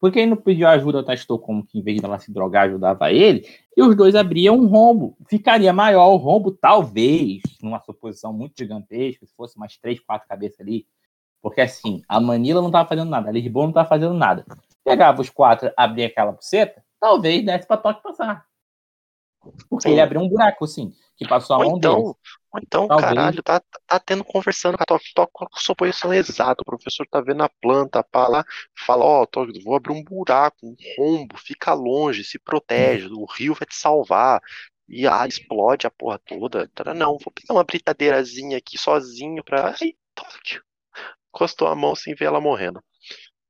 por 0.00 0.10
que 0.10 0.18
ele 0.18 0.30
não 0.30 0.36
pediu 0.38 0.66
ajuda 0.66 0.98
ao 0.98 1.04
Tastou 1.04 1.38
como 1.38 1.64
que 1.64 1.78
em 1.78 1.82
vez 1.82 2.00
dela 2.00 2.18
se 2.18 2.32
drogar 2.32 2.66
ajudava 2.66 3.12
ele? 3.12 3.46
E 3.76 3.82
os 3.82 3.94
dois 3.94 4.14
abriam 4.14 4.56
um 4.56 4.66
rombo. 4.66 5.14
Ficaria 5.28 5.70
maior 5.70 6.08
o 6.08 6.16
rombo, 6.16 6.50
talvez, 6.50 7.42
numa 7.62 7.78
suposição 7.80 8.32
muito 8.32 8.54
gigantesca, 8.56 9.26
se 9.26 9.34
fosse 9.34 9.58
umas 9.58 9.76
três, 9.76 10.00
quatro 10.00 10.26
cabeças 10.26 10.60
ali. 10.60 10.86
Porque 11.42 11.60
assim, 11.60 12.02
a 12.08 12.18
Manila 12.18 12.62
não 12.62 12.70
tava 12.70 12.88
fazendo 12.88 13.10
nada, 13.10 13.28
a 13.28 13.32
Lisboa 13.32 13.66
não 13.66 13.72
tava 13.74 13.88
fazendo 13.88 14.14
nada. 14.14 14.46
Pegava 14.82 15.20
os 15.20 15.28
quatro, 15.28 15.70
abria 15.76 16.06
aquela 16.06 16.32
buceta, 16.32 16.82
talvez 16.98 17.44
desse 17.44 17.66
pra 17.66 17.76
Toque 17.76 18.02
passar. 18.02 18.46
Porque 19.68 19.88
ele 19.88 20.00
abriu 20.00 20.22
um 20.22 20.28
buraco, 20.28 20.64
assim, 20.64 20.94
que 21.20 21.28
passou 21.28 21.56
a 21.56 21.58
Ou 21.58 21.64
mão 21.64 21.78
dele. 21.78 21.94
então, 21.98 22.16
ou 22.52 22.60
então, 22.62 22.88
Talvez. 22.88 22.96
caralho, 22.96 23.42
tá, 23.42 23.60
tá 23.86 24.00
tendo 24.00 24.24
conversando 24.24 24.76
com 24.76 24.82
a 24.82 24.86
Tóquio, 24.86 25.12
Tóquio, 25.14 25.32
qual 25.32 25.50
a 25.54 25.60
sua 25.60 25.76
posição 25.76 26.12
exata? 26.12 26.62
O 26.62 26.64
professor 26.64 27.06
tá 27.08 27.20
vendo 27.20 27.42
a 27.42 27.48
planta, 27.60 28.02
pá 28.02 28.26
lá, 28.28 28.44
fala, 28.86 29.04
ó, 29.04 29.26
Tóquio, 29.26 29.62
vou 29.62 29.76
abrir 29.76 29.92
um 29.92 30.02
buraco, 30.02 30.56
um 30.66 30.74
rombo, 30.98 31.36
fica 31.38 31.72
longe, 31.74 32.24
se 32.24 32.38
protege, 32.38 33.08
o 33.08 33.24
rio 33.26 33.54
vai 33.54 33.66
te 33.66 33.76
salvar. 33.76 34.40
E 34.88 35.06
ah, 35.06 35.24
explode 35.26 35.86
a 35.86 35.90
porra 35.90 36.18
toda. 36.18 36.68
Não, 36.96 37.16
vou 37.18 37.32
pegar 37.32 37.54
uma 37.54 37.62
britadeirazinha 37.62 38.58
aqui 38.58 38.76
sozinho 38.76 39.44
pra. 39.44 39.68
Ai, 39.80 39.92
Tóquio. 40.16 40.62
Encostou 41.32 41.68
a 41.68 41.76
mão 41.76 41.94
sem 41.94 42.14
ver 42.14 42.26
ela 42.26 42.40
morrendo. 42.40 42.82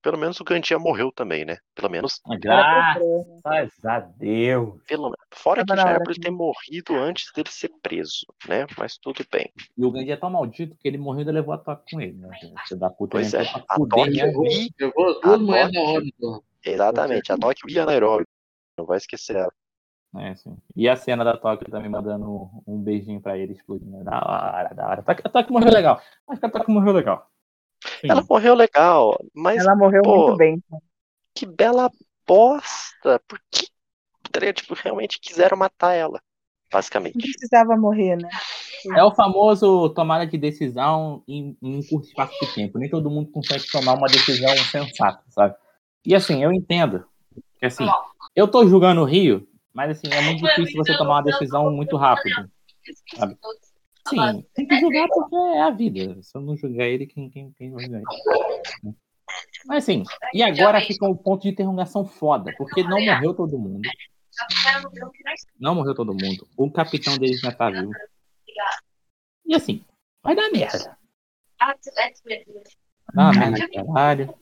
Pelo 0.02 0.16
menos 0.16 0.40
o 0.40 0.44
Gandia 0.44 0.78
morreu 0.78 1.12
também, 1.12 1.44
né? 1.44 1.58
Pelo 1.74 1.90
menos. 1.90 2.20
Graças 2.40 3.84
a 3.84 4.00
Deus. 4.00 4.82
Pelo... 4.86 5.14
Fora 5.32 5.64
que 5.64 5.74
na 5.74 5.82
já 5.82 5.90
era 5.90 6.02
pra 6.02 6.12
ele 6.12 6.20
ter 6.20 6.30
morrido 6.30 6.94
antes 6.96 7.30
dele 7.34 7.50
ser 7.50 7.70
preso, 7.82 8.24
né? 8.48 8.66
Mas 8.78 8.96
tudo 8.96 9.24
bem. 9.30 9.52
E 9.76 9.84
o 9.84 9.90
Gandhi 9.90 10.10
é 10.12 10.16
tão 10.16 10.30
maldito 10.30 10.74
que 10.76 10.88
ele 10.88 10.96
morreu 10.96 11.28
e 11.28 11.32
levou 11.32 11.52
a 11.52 11.58
toque 11.58 11.92
com 11.92 12.00
ele, 12.00 12.14
né? 12.14 12.30
Filho 12.66 12.80
da 12.80 12.88
puta, 12.88 13.12
Pois 13.12 13.34
é, 13.34 13.42
a 13.68 13.76
Toque 13.76 14.10
Levou 14.10 14.44
duas 14.44 15.20
Toque- 15.20 15.78
hora. 15.78 16.04
então. 16.04 16.42
Exatamente, 16.64 17.32
a 17.32 17.38
Tóquio 17.38 17.68
e 17.70 17.78
a 17.78 17.86
Nairobi. 17.86 18.24
Não 18.78 18.86
vai 18.86 18.96
esquecer 18.96 19.36
ela. 19.36 19.52
É, 20.16 20.34
sim. 20.34 20.56
E 20.74 20.88
a 20.88 20.96
cena 20.96 21.22
da 21.22 21.36
Toque 21.36 21.70
também 21.70 21.88
mandando 21.90 22.50
um 22.66 22.78
beijinho 22.82 23.20
pra 23.20 23.38
ele 23.38 23.52
explodindo. 23.52 24.02
Da 24.02 24.18
hora, 24.18 24.74
da 24.74 24.88
hora. 24.88 25.00
A 25.00 25.04
Toque, 25.04 25.22
a 25.24 25.28
Toque 25.28 25.52
morreu 25.52 25.72
legal. 25.72 26.00
Acho 26.28 26.40
que 26.40 26.46
a 26.46 26.50
Toque 26.50 26.70
morreu 26.70 26.92
legal. 26.92 27.30
Sim. 28.00 28.10
Ela 28.10 28.24
morreu 28.28 28.54
legal, 28.54 29.18
mas 29.34 29.64
Ela 29.64 29.76
morreu 29.76 30.02
pô, 30.02 30.26
muito 30.26 30.36
bem. 30.36 30.62
que 31.34 31.46
bela 31.46 31.90
bosta. 32.26 33.20
Por 33.26 33.40
que 33.50 34.52
tipo, 34.52 34.74
realmente 34.74 35.18
quiseram 35.20 35.56
matar 35.56 35.94
ela? 35.94 36.20
Não 36.72 36.78
Basicamente. 36.78 37.18
precisava 37.18 37.76
morrer, 37.76 38.16
né? 38.16 38.28
É 38.96 39.02
o 39.02 39.14
famoso 39.14 39.90
tomada 39.90 40.26
de 40.26 40.38
decisão 40.38 41.22
em, 41.26 41.56
em 41.60 41.78
um 41.78 41.82
curto 41.82 42.06
espaço 42.06 42.32
de 42.40 42.54
tempo. 42.54 42.78
Nem 42.78 42.88
todo 42.88 43.10
mundo 43.10 43.30
consegue 43.30 43.66
tomar 43.70 43.94
uma 43.94 44.06
decisão 44.06 44.56
sensata, 44.56 45.22
sabe? 45.28 45.54
E 46.06 46.14
assim, 46.14 46.42
eu 46.42 46.52
entendo. 46.52 47.04
Que 47.58 47.66
assim, 47.66 47.86
eu 48.34 48.48
tô 48.48 48.66
julgando 48.66 49.02
o 49.02 49.04
Rio, 49.04 49.46
mas 49.74 49.90
assim, 49.90 50.08
é 50.10 50.22
muito 50.22 50.42
difícil 50.42 50.76
você 50.76 50.96
tomar 50.96 51.16
uma 51.16 51.22
decisão 51.22 51.70
muito 51.70 51.96
rápido. 51.96 52.50
Sabe? 53.16 53.36
Sim, 54.10 54.44
tem 54.54 54.66
que 54.66 54.78
julgar 54.78 55.08
porque 55.08 55.36
é 55.36 55.62
a 55.62 55.70
vida. 55.70 56.22
Se 56.22 56.36
eu 56.36 56.42
não 56.42 56.56
julgar 56.56 56.86
ele, 56.86 57.06
quem, 57.06 57.30
quem, 57.30 57.52
quem 57.52 57.70
vai 57.70 57.84
julgar 57.84 57.98
ele? 58.00 58.94
Mas 59.66 59.84
assim, 59.84 60.02
e 60.34 60.42
agora 60.42 60.80
fica 60.80 61.06
um 61.06 61.16
ponto 61.16 61.42
de 61.42 61.50
interrogação 61.50 62.04
foda, 62.04 62.52
porque 62.56 62.82
não 62.82 63.00
morreu 63.00 63.34
todo 63.34 63.58
mundo. 63.58 63.88
Não 65.58 65.74
morreu 65.74 65.94
todo 65.94 66.12
mundo. 66.12 66.46
O 66.56 66.70
capitão 66.70 67.16
deles 67.18 67.42
ainda 67.42 67.56
tá 67.56 67.70
vivo. 67.70 67.92
E 69.46 69.54
assim, 69.54 69.84
vai 70.22 70.34
dar 70.34 70.50
merda. 70.50 70.96
Dar 73.14 73.32
merda, 73.34 73.68
caralho. 73.68 74.34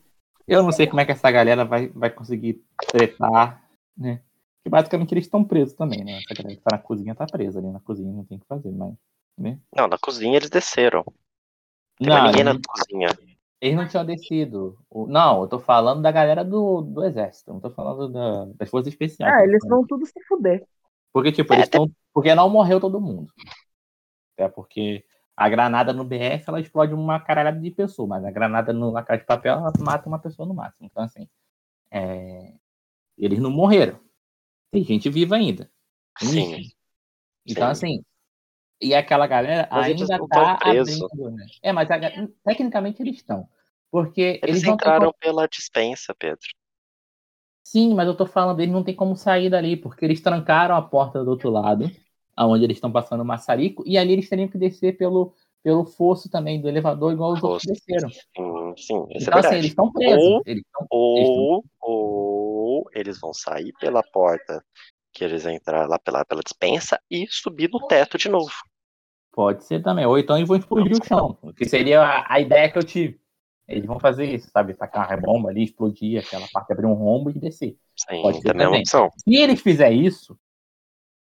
Eu 0.46 0.62
não 0.62 0.72
sei 0.72 0.86
como 0.86 1.00
é 1.00 1.04
que 1.04 1.12
essa 1.12 1.30
galera 1.30 1.64
vai, 1.64 1.88
vai 1.88 2.10
conseguir 2.10 2.64
tretar, 2.90 3.62
né? 3.96 4.22
Que 4.62 4.70
basicamente 4.70 5.12
eles 5.12 5.24
estão 5.24 5.44
presos 5.44 5.74
também, 5.74 6.02
né? 6.04 6.18
Essa 6.18 6.42
galera 6.42 6.56
que 6.56 6.62
tá 6.62 6.76
na 6.76 6.82
cozinha 6.82 7.14
tá 7.14 7.26
presa 7.26 7.58
ali 7.58 7.70
na 7.70 7.80
cozinha, 7.80 8.12
não 8.12 8.24
tem 8.24 8.38
o 8.38 8.40
que 8.40 8.46
fazer, 8.46 8.70
mas. 8.70 8.94
Né? 9.38 9.58
Não, 9.74 9.86
na 9.86 9.96
cozinha 9.98 10.36
eles 10.36 10.50
desceram. 10.50 11.04
Não 12.00 12.06
tem 12.06 12.08
mais 12.10 12.24
ninguém 12.24 12.44
na 12.44 12.58
cozinha. 12.60 13.08
Eles 13.60 13.76
não 13.76 13.88
tinham 13.88 14.04
descido. 14.04 14.78
Não, 15.08 15.42
eu 15.42 15.48
tô 15.48 15.58
falando 15.58 16.02
da 16.02 16.12
galera 16.12 16.44
do, 16.44 16.82
do 16.82 17.04
exército. 17.04 17.52
Não 17.52 17.60
tô 17.60 17.70
falando 17.70 18.08
da- 18.12 18.44
das 18.56 18.68
forças 18.70 18.92
especiais. 18.92 19.32
Ah, 19.34 19.44
eles 19.44 19.64
vão 19.66 19.86
tudo 19.86 20.06
se 20.06 20.20
fuder. 20.28 20.64
Porque, 21.12 21.32
tipo, 21.32 21.52
É, 21.52 21.56
eles 21.56 21.66
estão. 21.66 21.90
Porque 22.12 22.34
não 22.34 22.48
morreu 22.48 22.80
todo 22.80 23.00
mundo. 23.00 23.32
É 24.36 24.48
porque 24.48 25.04
a 25.36 25.48
granada 25.48 25.92
no 25.92 26.04
BF 26.04 26.44
ela 26.48 26.60
explode 26.60 26.94
uma 26.94 27.18
caralhada 27.20 27.60
de 27.60 27.70
pessoa, 27.70 28.08
mas 28.08 28.24
a 28.24 28.30
granada 28.30 28.72
no 28.72 28.92
Casa 29.04 29.18
de 29.18 29.26
Papel 29.26 29.54
ela 29.54 29.72
mata 29.80 30.08
uma 30.08 30.18
pessoa 30.18 30.46
no 30.46 30.54
máximo. 30.54 30.86
Então, 30.86 31.02
assim. 31.02 31.28
é, 31.90 32.54
Eles 33.16 33.38
não 33.40 33.50
morreram. 33.50 34.00
Tem 34.70 34.84
gente 34.84 35.10
viva 35.10 35.36
ainda. 35.36 35.70
Sim. 36.20 36.62
Então, 37.46 37.66
Sim. 37.66 37.70
assim. 37.72 38.04
E 38.80 38.94
aquela 38.94 39.26
galera 39.26 39.68
Mas 39.70 39.88
eles 39.88 40.08
ainda 40.10 40.26
tá 40.28 40.56
tão 40.56 40.56
presos. 40.58 41.00
abrindo, 41.00 41.30
né? 41.32 41.46
É, 41.62 41.72
mas 41.72 41.90
a 41.90 41.98
ga- 41.98 42.28
tecnicamente 42.44 43.02
eles 43.02 43.16
estão. 43.16 43.48
Porque 43.90 44.38
Eles 44.42 44.62
eles 44.62 44.64
entraram 44.64 45.12
pela 45.18 45.48
dispensa, 45.48 46.14
Pedro. 46.14 46.46
Sim, 47.62 47.94
mas 47.94 48.06
eu 48.06 48.16
tô 48.16 48.24
falando, 48.24 48.60
eles 48.60 48.72
não 48.72 48.82
tem 48.82 48.94
como 48.94 49.14
sair 49.14 49.50
dali, 49.50 49.76
porque 49.76 50.04
eles 50.04 50.22
trancaram 50.22 50.74
a 50.74 50.80
porta 50.82 51.22
do 51.22 51.30
outro 51.30 51.50
lado, 51.50 51.90
aonde 52.34 52.64
eles 52.64 52.76
estão 52.78 52.90
passando 52.90 53.20
o 53.20 53.24
maçarico, 53.26 53.82
e 53.86 53.98
ali 53.98 54.12
eles 54.14 54.28
teriam 54.28 54.48
que 54.48 54.56
descer 54.56 54.96
pelo, 54.96 55.34
pelo 55.62 55.84
fosso 55.84 56.30
também 56.30 56.60
do 56.62 56.68
elevador, 56.68 57.12
igual 57.12 57.32
os 57.32 57.42
outros 57.42 57.66
desceram. 57.66 58.08
Sim, 58.08 58.74
sim, 58.76 59.06
isso 59.10 59.24
então, 59.24 59.38
é 59.38 59.40
assim, 59.40 59.54
eles 59.56 59.66
estão 59.70 59.92
presos. 59.92 60.22
Ou- 60.24 60.42
Eles 60.46 60.62
tão- 60.72 60.86
Ou, 60.90 61.64
ou 61.80 62.84
eles 62.94 63.20
vão 63.20 63.34
sair 63.34 63.72
pela 63.78 64.02
porta 64.02 64.64
que 65.18 65.24
eles 65.24 65.44
entraram 65.44 65.88
lá 65.88 65.98
pela, 65.98 66.24
pela 66.24 66.42
dispensa 66.42 67.00
e 67.10 67.26
subir 67.28 67.68
no 67.70 67.86
teto 67.86 68.16
de 68.16 68.28
novo. 68.28 68.52
Pode 69.32 69.64
ser 69.64 69.82
também. 69.82 70.06
Ou 70.06 70.18
então 70.18 70.36
eles 70.36 70.48
vão 70.48 70.56
explodir 70.56 70.96
o 70.96 71.04
chão, 71.04 71.36
que 71.56 71.64
seria 71.68 72.02
a, 72.02 72.34
a 72.34 72.40
ideia 72.40 72.70
que 72.70 72.78
eu 72.78 72.84
tive. 72.84 73.20
Eles 73.66 73.84
vão 73.84 74.00
fazer 74.00 74.24
isso, 74.24 74.48
sabe? 74.50 74.72
Tacar 74.74 75.08
uma 75.10 75.20
bomba 75.20 75.50
ali, 75.50 75.64
explodir 75.64 76.24
aquela 76.24 76.46
parte, 76.50 76.72
abrir 76.72 76.86
um 76.86 76.94
rombo 76.94 77.30
e 77.30 77.34
descer. 77.34 77.76
Sim, 77.94 78.22
Pode 78.22 78.38
ser 78.38 78.48
também 78.48 78.64
é 78.64 78.68
uma 78.68 78.70
também. 78.70 78.80
opção. 78.80 79.10
Se 79.18 79.36
eles 79.36 79.60
fizerem 79.60 80.06
isso, 80.06 80.38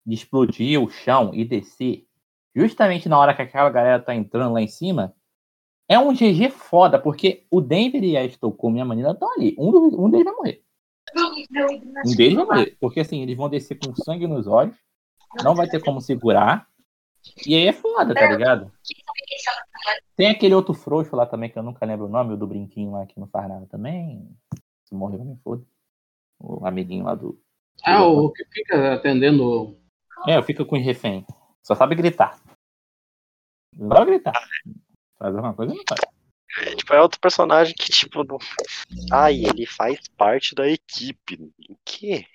de 0.07 0.15
explodir 0.15 0.81
o 0.83 0.89
chão 0.89 1.33
e 1.35 1.45
descer, 1.45 2.07
justamente 2.55 3.09
na 3.09 3.19
hora 3.19 3.35
que 3.35 3.43
aquela 3.43 3.69
galera 3.69 4.03
tá 4.03 4.15
entrando 4.15 4.55
lá 4.55 4.63
em 4.63 4.69
cima, 4.69 5.15
é 5.87 5.99
um 5.99 6.15
GG 6.15 6.51
foda, 6.51 6.99
porque 6.99 7.47
o 7.51 7.61
Denver 7.61 8.03
e 8.03 8.17
a 8.17 8.25
Estocolmo 8.25 8.79
e 8.79 8.81
a 8.81 8.85
Manila 8.85 9.11
estão 9.13 9.31
ali. 9.35 9.55
Um, 9.59 10.05
um 10.05 10.11
deles 10.11 10.25
vai 10.25 10.35
morrer. 10.35 10.65
Um 11.17 12.15
deles 12.17 12.35
vai 12.35 12.45
morrer. 12.45 12.77
Porque 12.81 13.01
assim, 13.01 13.23
eles 13.23 13.37
vão 13.37 13.49
descer 13.49 13.79
com 13.79 13.95
sangue 13.95 14.27
nos 14.27 14.47
olhos, 14.47 14.77
não 15.43 15.55
vai 15.55 15.69
ter 15.69 15.83
como 15.83 16.01
segurar. 16.01 16.69
E 17.47 17.55
aí 17.55 17.67
é 17.67 17.73
foda, 17.73 18.15
tá 18.15 18.27
ligado? 18.27 18.73
Tem 20.17 20.29
aquele 20.29 20.55
outro 20.55 20.75
frouxo 20.75 21.15
lá 21.15 21.27
também, 21.27 21.51
que 21.51 21.59
eu 21.59 21.63
nunca 21.63 21.85
lembro 21.85 22.07
o 22.07 22.09
nome, 22.09 22.35
o 22.35 22.37
do 22.37 22.47
brinquinho 22.47 22.93
lá 22.93 23.07
que 23.07 23.19
não 23.19 23.27
faz 23.27 23.49
nada 23.49 23.67
também. 23.67 24.29
Se 24.85 24.95
morreu, 24.95 25.25
me 25.25 25.37
foda. 25.37 25.65
O 26.39 26.67
amiguinho 26.67 27.05
lá 27.05 27.15
do. 27.15 27.39
Ah, 27.85 28.05
o 28.05 28.31
que 28.33 28.45
fica 28.47 28.95
atendendo. 28.95 29.79
É, 30.27 30.37
eu 30.37 30.43
fico 30.43 30.65
com 30.65 30.77
os 30.77 30.85
refém. 30.85 31.25
Só 31.63 31.75
sabe 31.75 31.95
gritar. 31.95 32.41
Não 33.77 33.89
sabe 33.89 34.11
gritar. 34.13 34.33
Fazer 35.19 35.37
alguma 35.37 35.55
coisa 35.55 35.75
não 35.75 35.83
faz. 35.89 36.01
É, 36.59 36.75
tipo, 36.75 36.93
é 36.93 37.01
outro 37.01 37.21
personagem 37.21 37.75
que, 37.75 37.91
tipo, 37.93 38.25
não... 38.25 38.39
ai, 39.13 39.45
ele 39.45 39.67
faz 39.67 40.09
parte 40.17 40.55
da 40.55 40.69
equipe. 40.69 41.37
O 41.69 41.77
quê? 41.85 42.27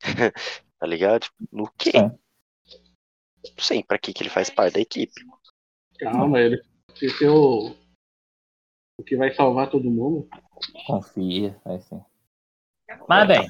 tá 0.78 0.86
ligado? 0.86 1.22
Tipo, 1.22 1.36
No 1.50 1.72
quê? 1.78 1.92
É. 1.96 2.02
Não 2.02 3.58
sei 3.58 3.82
pra 3.82 3.98
que, 3.98 4.12
que 4.12 4.22
ele 4.22 4.30
faz 4.30 4.50
parte 4.50 4.74
da 4.74 4.80
equipe. 4.80 5.20
Calma, 5.98 6.40
ele. 6.40 6.62
Se 6.94 7.08
ser 7.10 7.28
o. 7.28 7.74
O 8.98 9.02
que 9.04 9.16
vai 9.16 9.32
salvar 9.32 9.70
todo 9.70 9.90
mundo. 9.90 10.28
Confia, 10.86 11.58
vai 11.64 11.80
ser. 11.80 12.00
Mas 13.08 13.26
bem, 13.26 13.48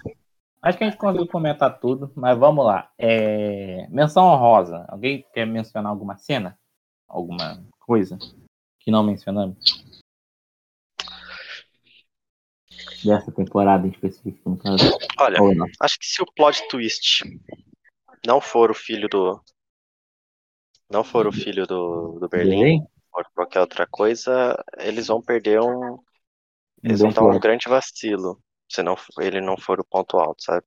acho 0.63 0.79
que 0.79 0.85
a 0.85 0.89
gente 0.89 0.99
conseguiu 0.99 1.27
comentar 1.27 1.79
tudo, 1.79 2.11
mas 2.15 2.39
vamos 2.39 2.65
lá. 2.65 2.91
É... 2.97 3.87
Menção 3.89 4.25
honrosa. 4.25 4.87
Alguém 4.89 5.27
quer 5.35 5.47
mencionar 5.47 5.91
alguma 5.91 6.17
cena? 6.17 6.59
Alguma 7.09 7.63
coisa 7.81 8.19
que 8.81 8.91
não 8.91 9.03
mencionamos? 9.03 9.82
Dessa 13.05 13.33
temporada 13.33 13.87
em 13.87 13.91
específico, 13.91 14.51
no 14.51 14.57
caso. 14.57 14.85
Olha, 15.19 15.39
acho 15.81 15.99
que 15.99 16.07
se 16.07 16.23
o 16.23 16.27
plot 16.35 16.67
twist 16.69 17.25
não 18.27 18.41
for 18.41 18.71
o 18.71 18.75
filho 18.75 19.09
do. 19.09 19.41
Não 20.91 21.03
for 21.03 21.27
o 21.27 21.33
filho 21.33 21.67
do, 21.67 22.19
do 22.21 22.29
Berlim, 22.29 22.61
Berlim? 22.61 22.87
ou 23.13 23.25
qualquer 23.35 23.61
outra 23.61 23.87
coisa, 23.87 24.63
eles 24.79 25.07
vão 25.07 25.23
perder 25.23 25.61
um. 25.61 25.99
Eles 26.83 27.01
vão 27.01 27.11
dar 27.11 27.25
um 27.25 27.41
grande 27.41 27.69
vacilo. 27.69 28.41
Se 28.69 28.83
não, 28.83 28.97
ele 29.19 29.41
não 29.41 29.57
for 29.57 29.81
o 29.81 29.85
ponto 29.85 30.19
alto, 30.19 30.43
sabe? 30.43 30.67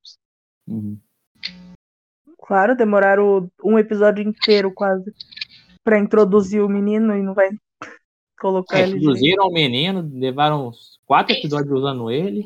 Uhum. 0.66 0.98
Claro, 2.38 2.76
demoraram 2.76 3.50
um 3.64 3.78
episódio 3.78 4.22
inteiro 4.22 4.72
quase 4.72 5.12
pra 5.82 5.98
introduzir 5.98 6.62
o 6.62 6.68
menino 6.68 7.16
e 7.16 7.22
não 7.22 7.34
vai 7.34 7.50
colocar 8.38 8.78
É, 8.78 8.82
ele. 8.82 8.98
introduziram 8.98 9.46
o 9.46 9.52
menino, 9.52 10.08
levaram 10.12 10.70
quatro 11.06 11.34
episódios 11.34 11.72
usando 11.72 12.10
ele. 12.10 12.44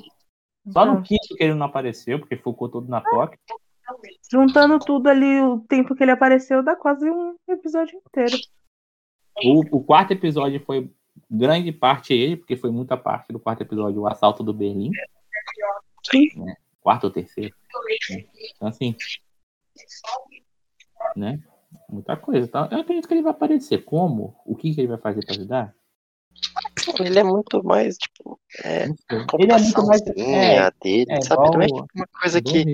Só 0.71 0.85
no 0.85 1.03
quinto 1.03 1.35
que 1.37 1.43
ele 1.43 1.55
não 1.55 1.67
apareceu, 1.67 2.19
porque 2.19 2.37
focou 2.37 2.69
todo 2.69 2.89
na 2.89 3.01
toque. 3.01 3.39
Juntando 4.31 4.79
tudo 4.79 5.09
ali, 5.09 5.41
o 5.41 5.61
tempo 5.61 5.95
que 5.95 6.05
ele 6.05 6.13
apareceu, 6.13 6.63
dá 6.63 6.77
quase 6.77 7.11
um 7.11 7.35
episódio 7.49 7.99
inteiro. 7.99 8.37
O, 9.43 9.79
o 9.79 9.83
quarto 9.83 10.13
episódio 10.13 10.61
foi 10.65 10.93
grande 11.29 11.73
parte 11.73 12.13
ele, 12.13 12.37
porque 12.37 12.57
foi 12.57 12.71
muita 12.71 12.97
parte 12.97 13.33
do 13.33 13.41
quarto 13.41 13.63
episódio 13.63 14.03
o 14.03 14.07
assalto 14.07 14.45
do 14.45 14.53
Berlim. 14.53 14.91
Né? 16.37 16.55
Quarto 16.81 17.05
ou 17.05 17.11
terceiro. 17.11 17.55
né? 18.11 18.25
Então, 18.55 18.69
assim. 18.69 18.95
Né? 21.17 21.43
Muita 21.89 22.17
coisa. 22.17 22.47
Então, 22.47 22.69
eu 22.71 22.81
acredito 22.81 23.09
que 23.09 23.15
ele 23.15 23.23
vai 23.23 23.33
aparecer. 23.33 23.85
Como? 23.85 24.41
O 24.45 24.55
que, 24.55 24.75
que 24.75 24.81
ele 24.81 24.89
vai 24.89 24.99
fazer 24.99 25.25
para 25.25 25.35
ajudar? 25.35 25.75
Ele 27.01 27.19
é 27.19 27.25
muito 27.25 27.63
mais, 27.65 27.97
tipo, 27.97 28.41
é. 28.65 28.85
Ele 29.39 29.53
é 29.53 29.59
muito 29.59 29.85
mais. 29.87 30.03
computaçãozinha 30.07 30.71
É, 30.71 30.71
dele, 30.83 31.07
é 31.09 31.21
sabe? 31.21 31.49
igual 31.49 31.53
Não 31.53 31.63
é 31.63 31.67
tipo 31.67 31.87
uma 31.95 32.07
coisa 32.21 32.41
que. 32.41 32.65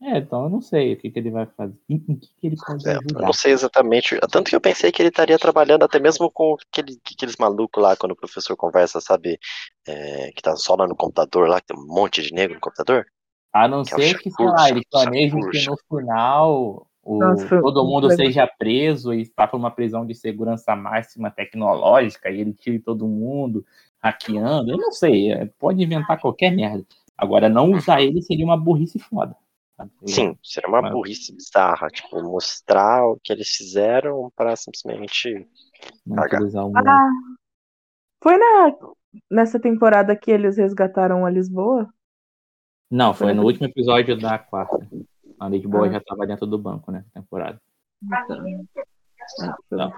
É, 0.00 0.18
então 0.18 0.44
eu 0.44 0.50
não 0.50 0.60
sei 0.60 0.92
o 0.92 0.96
que, 0.96 1.10
que 1.10 1.18
ele 1.18 1.30
vai 1.30 1.46
fazer. 1.46 1.76
Em, 1.88 1.98
que, 1.98 2.28
que 2.40 2.46
ele 2.46 2.56
pode 2.56 2.86
É, 2.86 2.94
eu 2.94 3.00
ajudar. 3.00 3.26
não 3.26 3.32
sei 3.32 3.52
exatamente. 3.52 4.16
Tanto 4.30 4.48
que 4.50 4.54
eu 4.56 4.60
pensei 4.60 4.92
que 4.92 5.02
ele 5.02 5.08
estaria 5.08 5.38
trabalhando 5.38 5.82
até 5.84 5.98
mesmo 5.98 6.30
com 6.30 6.56
aquele, 6.70 6.98
aqueles 7.14 7.36
malucos 7.36 7.82
lá, 7.82 7.96
quando 7.96 8.12
o 8.12 8.16
professor 8.16 8.56
conversa, 8.56 9.00
sabe? 9.00 9.38
É, 9.86 10.30
que 10.32 10.40
tá 10.42 10.54
só 10.56 10.76
lá 10.76 10.86
no 10.86 10.94
computador, 10.96 11.48
lá, 11.48 11.60
que 11.60 11.66
tem 11.68 11.76
um 11.76 11.86
monte 11.86 12.22
de 12.22 12.32
negro 12.32 12.54
no 12.54 12.60
computador. 12.60 13.06
A 13.52 13.66
não 13.66 13.82
Que 13.82 13.94
é 13.94 13.98
ser 13.98 14.18
que, 14.20 14.30
sei 14.30 14.46
lá, 14.46 14.58
Shakur, 14.58 14.76
eles 14.76 14.84
planejam 14.90 15.40
que 15.50 15.66
no 15.66 15.76
final 15.88 16.87
o, 17.08 17.18
Nossa, 17.18 17.46
foi 17.48 17.60
todo 17.62 17.84
mundo 17.84 18.06
legal. 18.08 18.26
seja 18.26 18.46
preso 18.58 19.12
e 19.14 19.24
vá 19.36 19.46
para 19.46 19.56
uma 19.56 19.70
prisão 19.70 20.04
de 20.04 20.14
segurança 20.14 20.76
máxima 20.76 21.30
tecnológica 21.30 22.30
e 22.30 22.40
ele 22.40 22.52
tire 22.52 22.78
todo 22.78 23.06
mundo 23.08 23.64
hackeando. 24.02 24.70
Eu 24.72 24.76
não 24.78 24.92
sei, 24.92 25.32
é, 25.32 25.46
pode 25.58 25.82
inventar 25.82 26.20
qualquer 26.20 26.50
merda. 26.50 26.84
Agora, 27.16 27.48
não 27.48 27.70
usar 27.72 28.00
ele 28.02 28.20
seria 28.22 28.44
uma 28.44 28.56
burrice 28.56 28.98
foda. 28.98 29.34
sabe? 29.76 29.90
Sim, 30.06 30.36
seria 30.42 30.68
uma 30.68 30.82
Mas- 30.82 30.92
burrice 30.92 31.34
bizarra. 31.34 31.88
Tipo, 31.88 32.22
mostrar 32.22 33.04
o 33.06 33.18
que 33.22 33.32
eles 33.32 33.48
fizeram 33.48 34.30
pra 34.36 34.54
simplesmente. 34.54 35.46
Não 36.06 36.22
utilizar 36.24 36.66
o 36.66 36.72
Ah, 36.76 37.08
foi 38.22 38.36
na, 38.36 38.76
nessa 39.30 39.58
temporada 39.60 40.14
que 40.16 40.30
eles 40.30 40.56
resgataram 40.56 41.24
a 41.24 41.30
Lisboa? 41.30 41.88
Não, 42.90 43.12
foi 43.14 43.28
foi 43.28 43.34
no 43.34 43.44
último 43.44 43.66
episódio 43.66 44.18
da 44.18 44.38
quarta. 44.38 44.88
A 45.40 45.48
Lisboa 45.48 45.86
Ah. 45.86 45.92
já 45.92 45.98
estava 45.98 46.26
dentro 46.26 46.46
do 46.46 46.58
banco, 46.58 46.90
né? 46.90 47.04
Temporada. 47.14 47.60
Tá. 49.70 49.92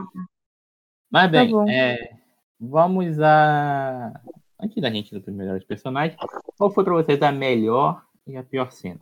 Mas 1.11 1.31
bem, 1.31 1.51
bom. 1.51 1.69
é, 1.69 1.99
vamos 2.59 3.21
a. 3.21 4.13
Antes 4.63 4.83
da 4.83 4.91
gente 4.91 5.15
ir 5.15 5.21
para 5.21 5.31
os 5.31 5.37
melhores 5.37 5.65
personagens, 5.65 6.17
qual 6.57 6.71
foi 6.71 6.85
para 6.85 6.95
vocês 6.95 7.21
a 7.23 7.33
melhor 7.33 8.05
e 8.27 8.37
a 8.37 8.43
pior 8.45 8.71
cena? 8.71 8.99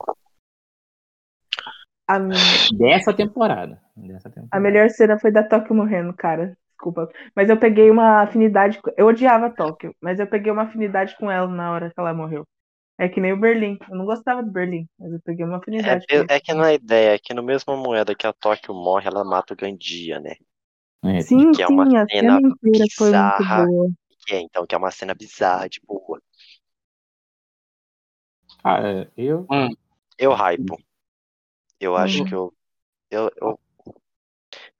A, 2.06 2.18
Dessa 2.78 3.12
temporada. 3.12 3.80
Dessa 3.96 4.30
temporada. 4.30 4.48
a 4.56 4.60
melhor 4.60 4.88
cena 4.90 5.18
foi 5.18 5.30
da 5.32 5.42
Tóquio 5.42 5.74
morrendo, 5.74 6.12
cara. 6.14 6.56
Desculpa. 6.70 7.08
Mas 7.34 7.50
eu 7.50 7.58
peguei 7.58 7.90
uma 7.90 8.22
afinidade. 8.22 8.80
Eu 8.96 9.06
odiava 9.06 9.46
a 9.46 9.50
Tóquio, 9.50 9.94
mas 10.00 10.20
eu 10.20 10.26
peguei 10.26 10.52
uma 10.52 10.62
afinidade 10.62 11.16
com 11.18 11.30
ela 11.30 11.48
na 11.48 11.72
hora 11.72 11.90
que 11.90 11.98
ela 12.00 12.14
morreu. 12.14 12.46
É 12.98 13.08
que 13.08 13.20
nem 13.20 13.32
o 13.32 13.40
Berlim. 13.40 13.78
Eu 13.88 13.96
não 13.96 14.04
gostava 14.04 14.42
do 14.42 14.50
Berlim, 14.52 14.88
mas 14.98 15.12
eu 15.12 15.20
peguei 15.20 15.44
uma 15.44 15.56
É, 15.82 15.96
afinidade 15.96 16.06
ele. 16.12 16.30
é 16.36 16.40
que 16.40 16.52
não 16.54 16.64
é 16.64 16.74
ideia, 16.74 17.14
é 17.14 17.18
que 17.18 17.32
no 17.34 17.42
mesmo 17.42 17.76
moeda 17.76 18.14
que 18.14 18.26
a 18.26 18.32
Tóquio 18.32 18.74
morre, 18.74 19.06
ela 19.08 19.24
mata 19.24 19.54
o 19.54 19.56
Gandia, 19.56 20.20
né? 20.20 20.34
É, 21.04 21.24
Sim, 21.26 21.52
que 21.52 21.62
é 21.62 21.68
uma 21.68 21.86
sim, 21.86 21.96
a 21.96 22.06
cena 22.10 22.40
cena 22.40 22.40
inteira 22.40 22.86
foi 22.96 23.12
bizarra. 23.12 23.14
muito 23.14 23.44
boa. 23.44 23.90
Que 24.26 24.34
é, 24.36 24.40
então, 24.40 24.66
que 24.66 24.74
é 24.74 24.78
uma 24.78 24.90
cena 24.90 25.14
bizarra 25.14 25.68
de 25.68 25.80
boa. 25.86 26.20
Cara, 28.62 29.10
eu. 29.16 29.50
Eu 30.18 30.32
hypo. 30.34 30.76
Eu 31.80 31.96
acho 31.96 32.22
Uhum. 32.22 32.24
que 32.24 32.34
eu, 32.34 32.54
eu, 33.10 33.30
eu. 33.40 33.60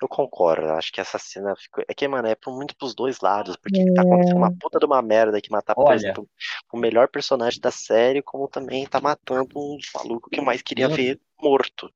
Eu 0.00 0.08
concordo, 0.08 0.68
acho 0.68 0.92
que 0.92 1.00
essa 1.00 1.18
cena 1.18 1.56
ficou. 1.56 1.84
É 1.88 1.92
que, 1.94 2.06
mano, 2.06 2.28
é 2.28 2.36
muito 2.46 2.76
pros 2.76 2.94
dois 2.94 3.20
lados, 3.20 3.56
porque 3.56 3.84
tá 3.94 4.02
acontecendo 4.02 4.36
uma 4.36 4.56
puta 4.56 4.78
de 4.78 4.86
uma 4.86 5.02
merda 5.02 5.40
que 5.40 5.50
matar, 5.50 5.74
por 5.74 5.92
exemplo, 5.92 6.28
o 6.72 6.78
melhor 6.78 7.08
personagem 7.08 7.60
da 7.60 7.70
série, 7.70 8.22
como 8.22 8.48
também 8.48 8.86
tá 8.86 9.00
matando 9.00 9.48
um 9.56 9.76
maluco 9.94 10.30
que 10.30 10.38
eu 10.38 10.44
mais 10.44 10.62
queria 10.62 10.86
Eu- 10.86 10.94
ver 10.94 11.20
morto. 11.40 11.90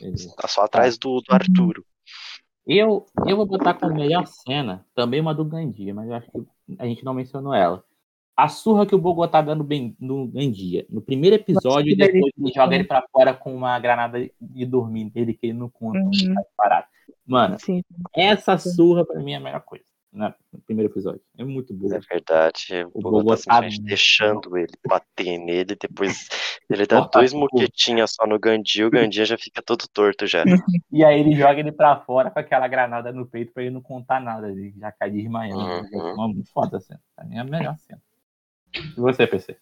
Beleza. 0.00 0.34
Tá 0.36 0.46
só 0.48 0.62
atrás 0.62 0.96
do, 0.96 1.20
do 1.20 1.34
Arturo. 1.34 1.84
Eu, 2.66 3.06
eu 3.26 3.36
vou 3.36 3.46
botar 3.46 3.74
como 3.74 3.94
melhor 3.94 4.24
cena 4.26 4.86
também 4.94 5.20
uma 5.20 5.34
do 5.34 5.44
Gandia, 5.44 5.92
mas 5.92 6.08
eu 6.08 6.14
acho 6.14 6.30
que 6.30 6.46
a 6.78 6.86
gente 6.86 7.04
não 7.04 7.12
mencionou 7.12 7.52
ela. 7.52 7.84
A 8.36 8.48
surra 8.48 8.86
que 8.86 8.94
o 8.94 8.98
Bogotá 8.98 9.42
dá 9.42 9.54
no, 9.54 9.62
Ben- 9.62 9.94
no 10.00 10.26
Gandia. 10.26 10.86
No 10.88 11.02
primeiro 11.02 11.36
episódio, 11.36 11.92
e 11.92 11.96
depois 11.96 12.32
ele 12.38 12.52
joga 12.54 12.74
ele 12.74 12.84
pra 12.84 13.04
fora 13.12 13.34
com 13.34 13.54
uma 13.54 13.78
granada 13.78 14.18
de 14.40 14.66
dormir 14.66 15.10
dele, 15.10 15.34
que 15.34 15.46
ele 15.48 15.58
não 15.58 15.68
conta. 15.68 15.98
Uhum. 15.98 16.34
tá 16.34 16.42
parado. 16.56 16.86
Mano, 17.26 17.58
Sim. 17.60 17.82
essa 18.16 18.56
surra 18.58 19.04
pra 19.04 19.20
mim 19.20 19.32
é 19.32 19.36
a 19.36 19.40
melhor 19.40 19.60
coisa. 19.60 19.84
né, 20.14 20.34
No 20.52 20.60
primeiro 20.60 20.92
episódio. 20.92 21.20
É 21.38 21.44
muito 21.44 21.72
boa. 21.72 21.96
É 21.96 22.00
verdade. 22.00 22.84
O 22.92 22.98
O 22.98 23.02
Bogotá 23.02 23.22
Bogotá 23.22 23.36
simplesmente 23.38 23.78
não- 23.80 23.86
deixando 23.86 24.56
ele 24.58 24.72
bater 24.86 25.38
nele, 25.38 25.74
depois 25.74 26.28
ele 26.70 26.86
dá 26.86 26.98
Corta 27.00 27.18
dois 27.20 27.32
moquetinhas 27.32 28.12
só 28.14 28.26
no 28.26 28.38
Gandia, 28.38 28.86
o 28.86 28.90
Gandia 28.90 29.24
já 29.24 29.38
fica 29.38 29.62
todo 29.62 29.86
torto 29.92 30.26
já. 30.26 30.42
E 30.92 31.02
aí 31.04 31.18
ele 31.20 31.32
joga 31.34 31.60
ele 31.60 31.72
pra 31.72 31.96
fora 31.96 32.30
com 32.30 32.38
aquela 32.38 32.68
granada 32.68 33.10
no 33.12 33.24
peito 33.26 33.52
pra 33.54 33.62
ele 33.62 33.72
não 33.72 33.80
contar 33.80 34.20
nada. 34.20 34.50
Ele 34.50 34.74
já 34.78 34.90
cai 34.92 35.10
desmaiando. 35.10 35.60
Uhum. 35.96 36.08
É 36.08 36.12
uma 36.14 36.28
muito 36.28 36.50
foda 36.52 36.76
a 36.76 36.80
cena. 36.80 37.00
Pra 37.16 37.24
mim 37.24 37.36
é 37.36 37.40
a 37.40 37.44
melhor 37.44 37.76
cena. 37.78 38.00
E 38.74 39.00
você, 39.00 39.26
PC? 39.26 39.56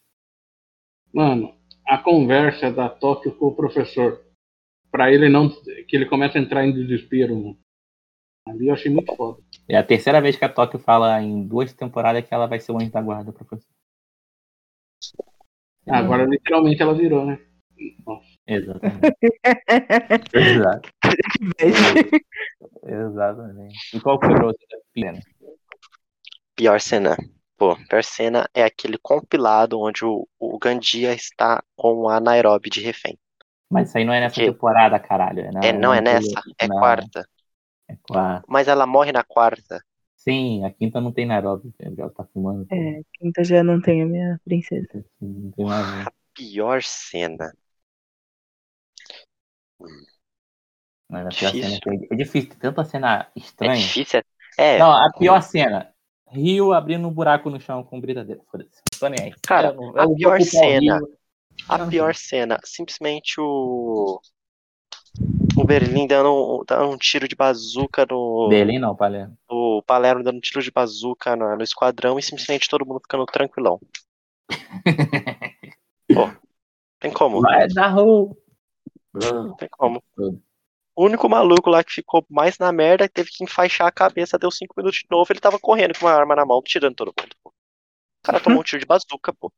Mano, 1.12 1.54
a 1.86 1.98
conversa 1.98 2.70
da 2.70 2.88
Tóquio 2.88 3.34
com 3.36 3.46
o 3.46 3.54
professor. 3.54 4.24
Pra 4.90 5.12
ele 5.12 5.28
não. 5.28 5.48
Que 5.88 5.96
ele 5.96 6.06
começa 6.06 6.38
a 6.38 6.40
entrar 6.40 6.64
em 6.64 6.72
desespero, 6.72 7.34
mano. 7.34 7.58
Ali 8.46 8.68
eu 8.68 8.74
achei 8.74 8.90
muito 8.90 9.14
foda. 9.14 9.42
É 9.68 9.76
a 9.76 9.84
terceira 9.84 10.20
vez 10.20 10.36
que 10.36 10.44
a 10.44 10.48
Tóquio 10.48 10.78
fala 10.78 11.20
em 11.22 11.46
duas 11.46 11.72
temporadas 11.72 12.26
que 12.26 12.34
ela 12.34 12.46
vai 12.46 12.58
ser 12.58 12.72
o 12.72 12.76
anjo 12.76 12.90
da 12.90 13.02
guarda, 13.02 13.32
professor. 13.32 13.70
Agora, 15.88 16.24
literalmente, 16.24 16.82
ela 16.82 16.94
virou, 16.94 17.26
né? 17.26 17.38
Nossa. 18.06 18.26
Exatamente. 18.46 19.00
Exato. 20.34 20.90
Exatamente. 22.84 23.96
E 23.96 24.00
qual 24.00 24.18
foi 24.20 24.34
o 24.34 24.46
outro? 24.46 24.66
Pena. 24.92 25.20
Pior 26.56 26.80
cena. 26.80 27.16
Pô, 27.61 27.76
pior 27.88 28.02
cena 28.02 28.48
é 28.54 28.64
aquele 28.64 28.96
compilado 28.98 29.78
onde 29.80 30.04
o, 30.04 30.26
o 30.38 30.58
Gandia 30.58 31.12
está 31.14 31.62
com 31.76 32.08
a 32.08 32.18
Nairobi 32.18 32.70
de 32.70 32.80
refém. 32.80 33.18
Mas 33.70 33.88
isso 33.88 33.98
aí 33.98 34.04
não 34.04 34.14
é 34.14 34.20
nessa 34.20 34.36
Que? 34.36 34.46
temporada, 34.46 34.98
caralho. 34.98 35.40
É, 35.40 35.52
na- 35.52 35.61
É, 35.68 35.72
não 35.72 35.92
é 35.94 36.00
nessa, 36.00 36.40
é 36.58 36.66
na- 36.66 36.74
quarta. 36.80 37.28
É 37.88 37.96
quarta. 38.02 38.46
Mas 38.48 38.66
ela 38.66 38.86
morre 38.86 39.12
na 39.12 39.22
quarta. 39.22 39.84
Sim, 40.16 40.64
a 40.64 40.70
quinta 40.72 41.00
não 41.00 41.12
tem 41.12 41.26
Nairobi. 41.26 41.74
Ela 41.78 42.11
tá 42.11 42.24
fumando. 42.32 42.68
É, 42.70 43.02
quinta 43.14 43.44
já 43.44 43.62
não 43.62 43.80
tem 43.80 44.02
a 44.02 44.06
minha 44.06 44.40
princesa. 44.44 45.04
Não 45.20 45.50
tem 45.52 45.64
mais. 45.66 46.06
Pior 46.34 46.82
cena. 46.82 47.52
Mas 51.08 51.26
a 51.26 51.30
pior 51.30 51.52
Difícil. 51.52 51.61
cena 51.61 51.80
que 51.80 51.90
é- 51.90 52.14
é 52.14 52.16
difícil. 52.16 52.50
Tem 52.50 52.58
tanta 52.58 52.84
cena 52.84 53.30
É 53.32 53.40
estranha. 53.40 53.76
difícil. 53.76 54.22
É, 54.58 54.78
Não, 54.78 54.92
a 54.92 55.11
pior 55.12 55.42
cena. 55.42 55.89
Rio 56.31 56.72
abrindo 56.72 57.07
um 57.09 57.12
buraco 57.12 57.51
no 57.51 57.61
chão 57.61 57.83
com 57.83 58.01
britadeira. 58.01 58.41
Foda-se. 58.51 58.81
Tô 58.99 59.09
nem 59.09 59.20
aí. 59.20 59.35
Cara, 59.47 59.72
não- 59.72 59.97
a 59.99 60.09
pior 60.14 60.41
cena- 60.41 61.01
a 61.68 61.78
pior 61.87 62.14
cena, 62.14 62.59
simplesmente 62.64 63.41
o. 63.41 64.20
O 65.57 65.64
Berlim 65.64 66.07
dando, 66.07 66.64
dando 66.66 66.91
um 66.91 66.97
tiro 66.97 67.26
de 67.26 67.35
bazuca 67.35 68.07
no. 68.09 68.49
Berlim 68.49 68.78
não, 68.78 68.95
Palermo. 68.95 69.37
O 69.49 69.83
Palermo 69.83 70.22
dando 70.22 70.37
um 70.37 70.41
tiro 70.41 70.62
de 70.62 70.70
bazuca 70.70 71.35
no, 71.35 71.57
no 71.57 71.62
esquadrão 71.62 72.18
e 72.18 72.22
simplesmente 72.22 72.68
todo 72.68 72.87
mundo 72.87 73.01
ficando 73.01 73.26
tranquilão. 73.26 73.81
Pô, 76.12 76.31
tem 77.01 77.12
como? 77.12 77.41
Vai 77.41 77.66
dar 77.68 77.89
rua. 77.89 78.37
Não 79.12 79.55
tem 79.57 79.68
como. 79.70 80.03
Tudo. 80.14 80.41
O 80.95 81.05
único 81.05 81.28
maluco 81.28 81.70
lá 81.70 81.82
que 81.84 81.93
ficou 81.93 82.24
mais 82.28 82.59
na 82.59 82.72
merda 82.72 83.09
teve 83.09 83.30
que 83.30 83.45
enfaixar 83.45 83.86
a 83.86 83.93
cabeça, 83.93 84.38
deu 84.38 84.51
cinco 84.51 84.74
minutos 84.76 85.01
de 85.01 85.07
novo, 85.11 85.32
ele 85.32 85.41
tava 85.41 85.59
correndo 85.59 85.99
com 85.99 86.07
uma 86.07 86.12
arma 86.12 86.36
na 86.36 86.45
mão, 86.45 86.61
tirando 86.62 86.95
todo 86.95 87.14
mundo. 87.18 87.34
Pô. 87.43 87.51
O 87.51 88.22
cara 88.22 88.41
tomou 88.41 88.61
um 88.61 88.62
tiro 88.62 88.80
de 88.80 88.86
bazuca, 88.86 89.32
pô. 89.32 89.53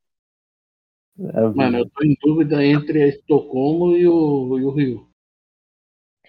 Mano, 1.16 1.78
eu 1.78 1.91
tô 1.91 2.05
em 2.05 2.16
dúvida 2.20 2.64
entre 2.64 3.03
a 3.03 3.09
Estocolmo 3.09 3.97
e 3.97 4.07
o, 4.07 4.59
e 4.59 4.64
o 4.64 4.70
Rio. 4.70 5.11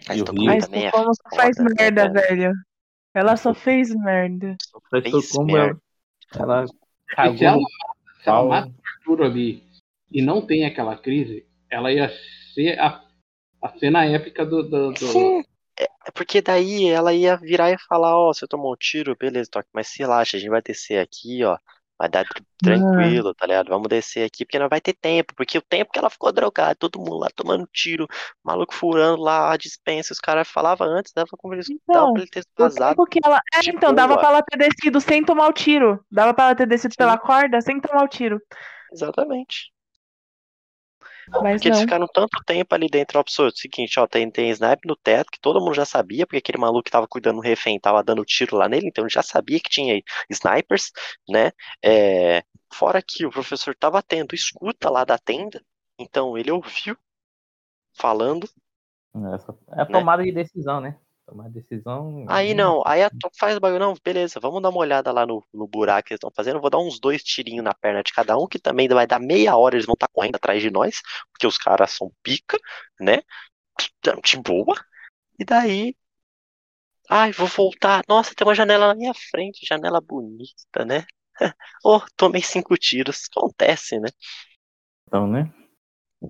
E 0.10 0.12
o 0.12 0.16
Estocolmo 0.16 0.42
Rio? 0.42 0.50
Mas 0.50 0.66
também 0.66 0.86
é 0.86 0.92
só 0.92 1.14
faz 1.36 1.58
foda, 1.58 1.70
né, 1.70 1.76
merda, 1.78 2.14
cara? 2.14 2.28
velho. 2.28 2.54
Ela 3.14 3.38
só 3.38 3.54
fez 3.54 3.94
merda. 3.94 4.58
Fez 4.90 5.32
como 5.32 5.56
ela, 5.56 5.80
ela 6.36 6.68
Se 6.68 6.74
cagou 7.16 7.44
ela, 7.44 7.60
se 8.24 8.30
ela 8.30 8.44
mata 8.46 8.70
o 8.70 9.12
Arthur 9.12 9.24
ali 9.24 9.64
e 10.12 10.22
não 10.22 10.46
tem 10.46 10.66
aquela 10.66 10.98
crise, 10.98 11.46
ela 11.70 11.92
ia 11.92 12.10
ser 12.54 12.80
a, 12.80 13.04
a 13.64 13.78
cena 13.80 14.06
épica 14.06 14.46
do. 14.46 14.64
do, 14.64 14.92
do- 14.92 14.98
Sim. 15.08 15.44
É 16.06 16.12
porque 16.12 16.42
daí 16.42 16.86
ela 16.88 17.14
ia 17.14 17.36
virar 17.36 17.72
e 17.72 17.78
falar, 17.80 18.16
ó, 18.16 18.32
você 18.32 18.46
tomou 18.46 18.74
um 18.74 18.76
tiro, 18.76 19.16
beleza, 19.18 19.50
Toque, 19.50 19.70
mas 19.74 19.88
se 19.88 20.00
relaxa, 20.00 20.38
a 20.38 20.40
gente 20.40 20.50
vai 20.50 20.62
descer 20.62 21.00
aqui, 21.00 21.44
ó. 21.44 21.58
Vai 21.98 22.10
dar 22.10 22.26
tr- 22.26 22.42
tranquilo, 22.62 23.34
tá 23.34 23.48
ligado? 23.48 23.70
Vamos 23.70 23.88
descer 23.88 24.26
aqui, 24.26 24.46
porque 24.46 24.60
não 24.60 24.68
vai 24.68 24.82
ter 24.82 24.94
tempo, 24.94 25.34
porque 25.36 25.58
o 25.58 25.62
tempo 25.62 25.92
que 25.92 25.98
ela 25.98 26.10
ficou 26.10 26.32
drogada, 26.32 26.76
todo 26.76 27.00
mundo 27.00 27.18
lá 27.20 27.28
tomando 27.36 27.68
tiro, 27.72 28.08
maluco 28.44 28.74
furando 28.74 29.22
lá 29.22 29.52
a 29.54 29.58
dispensa, 29.58 30.12
os 30.14 30.20
caras 30.20 30.48
falavam 30.48 30.88
antes, 30.88 31.14
dava 31.14 31.30
como 31.38 31.54
eles 31.54 31.70
Então, 31.70 31.94
dava 31.94 32.14
pra 32.14 32.22
ele 32.22 32.32
ter 32.32 32.46
vazado. 32.58 33.04
ela. 33.24 33.42
É, 33.54 33.60
de 33.62 33.70
então, 33.70 33.94
dava 33.94 34.18
pra 34.18 34.28
ela 34.30 34.42
ter 34.44 34.58
descido 34.58 35.00
sem 35.00 35.24
tomar 35.24 35.48
o 35.48 35.54
tiro. 35.54 36.04
Dava 36.12 36.34
pra 36.34 36.46
ela 36.46 36.56
ter 36.56 36.68
descido 36.68 36.94
Sim. 36.94 36.98
pela 36.98 37.18
corda 37.18 37.62
sem 37.62 37.80
tomar 37.80 38.04
o 38.04 38.08
tiro. 38.08 38.40
Exatamente. 38.92 39.72
Mas 41.30 41.56
Porque 41.56 41.68
eles 41.68 41.80
não. 41.80 41.86
ficaram 41.86 42.08
tanto 42.08 42.44
tempo 42.46 42.74
ali 42.76 42.88
dentro, 42.88 43.20
absurdo. 43.20 43.58
Seguinte, 43.58 44.00
ó, 44.00 44.08
tem, 44.08 44.30
tem 44.30 44.50
snipe 44.50 44.88
no 44.88 44.96
teto, 44.96 45.32
que 45.32 45.40
todo 45.40 45.60
mundo 45.60 45.74
já 45.74 45.86
sabia, 45.86 46.26
porque 46.26 46.38
aquele 46.38 46.58
maluco 46.58 46.84
que 46.84 46.92
tava 46.92 47.08
cuidando 47.08 47.38
do 47.38 47.42
refém 47.42 47.80
tava 47.80 48.04
dando 48.04 48.26
tiro 48.26 48.56
lá 48.56 48.68
nele, 48.68 48.88
então 48.88 49.04
ele 49.04 49.14
já 49.14 49.24
sabia 49.24 49.60
que 49.60 49.70
tinha 49.70 50.02
snipers, 50.30 50.92
né? 51.30 51.52
É, 51.84 52.44
fora 52.72 53.02
que 53.02 53.26
o 53.26 53.32
professor 53.32 53.76
tava 53.76 54.02
tendo 54.02 54.36
escuta 54.36 54.90
lá 54.90 55.04
da 55.04 55.18
tenda, 55.18 55.64
então 55.98 56.38
ele 56.38 56.52
ouviu 56.52 56.98
falando. 57.94 58.50
Essa 59.34 59.56
é 59.78 59.82
a 59.82 59.86
tomada 59.86 60.24
de 60.24 60.32
decisão, 60.32 60.82
né? 60.82 60.98
Tomar 61.26 61.50
decisão. 61.50 62.26
Aí 62.28 62.54
não, 62.54 62.84
aí 62.86 63.02
a 63.02 63.10
faz 63.38 63.56
o 63.56 63.60
bagulho, 63.60 63.80
não, 63.80 63.94
beleza, 64.04 64.40
vamos 64.42 64.62
dar 64.62 64.70
uma 64.70 64.80
olhada 64.80 65.12
lá 65.12 65.26
no, 65.26 65.44
no 65.54 65.66
buraco 65.66 66.08
que 66.08 66.14
eles 66.14 66.18
estão 66.18 66.32
fazendo, 66.36 66.60
vou 66.60 66.70
dar 66.70 66.80
uns 66.80 67.00
dois 67.00 67.24
tirinhos 67.24 67.64
na 67.64 67.74
perna 67.74 68.04
de 68.04 68.12
cada 68.12 68.38
um, 68.38 68.46
que 68.46 68.60
também 68.60 68.90
vai 68.90 69.08
dar 69.08 69.20
meia 69.20 69.56
hora, 69.56 69.76
eles 69.76 69.86
vão 69.86 69.94
estar 69.94 70.10
correndo 70.10 70.36
atrás 70.36 70.62
de 70.62 70.70
nós, 70.70 71.02
porque 71.32 71.48
os 71.48 71.58
caras 71.58 71.92
são 71.92 72.12
pica, 72.22 72.60
né? 73.00 73.22
De 74.24 74.38
boa. 74.38 74.76
E 75.40 75.46
daí. 75.46 75.96
Ai, 77.10 77.32
vou 77.32 77.48
voltar. 77.48 78.04
Nossa, 78.08 78.34
tem 78.36 78.46
uma 78.46 78.56
janela 78.56 78.88
na 78.88 78.96
minha 78.96 79.14
frente, 79.14 79.66
janela 79.66 80.02
bonita, 80.02 80.86
né? 80.86 81.06
Oh, 81.84 82.00
tomei 82.16 82.42
cinco 82.42 82.78
tiros. 82.78 83.28
Acontece, 83.36 84.00
né? 84.00 84.10
Então, 85.08 85.28
né? 85.28 85.52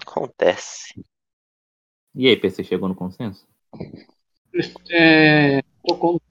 Acontece. 0.02 0.94
E 2.16 2.28
aí, 2.28 2.38
PC 2.38 2.64
chegou 2.64 2.88
no 2.88 2.96
consenso? 2.96 3.48
É, 4.92 5.60
Estocolmo. 5.84 6.22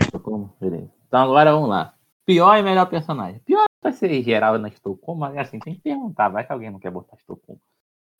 Estocolmo? 0.00 0.56
Beleza. 0.60 0.90
Então 1.06 1.20
agora 1.22 1.52
vamos 1.52 1.68
lá. 1.68 1.94
Pior 2.24 2.56
e 2.56 2.62
melhor 2.62 2.86
personagem. 2.88 3.40
Pior 3.40 3.64
vai 3.82 3.92
ser 3.92 4.22
geral 4.22 4.58
na 4.58 4.68
Estocolmo, 4.68 5.20
mas 5.20 5.36
assim, 5.38 5.58
tem 5.58 5.74
que 5.74 5.80
perguntar. 5.80 6.28
Vai 6.28 6.46
que 6.46 6.52
alguém 6.52 6.70
não 6.70 6.78
quer 6.78 6.90
botar 6.90 7.16
Estocolmo. 7.16 7.60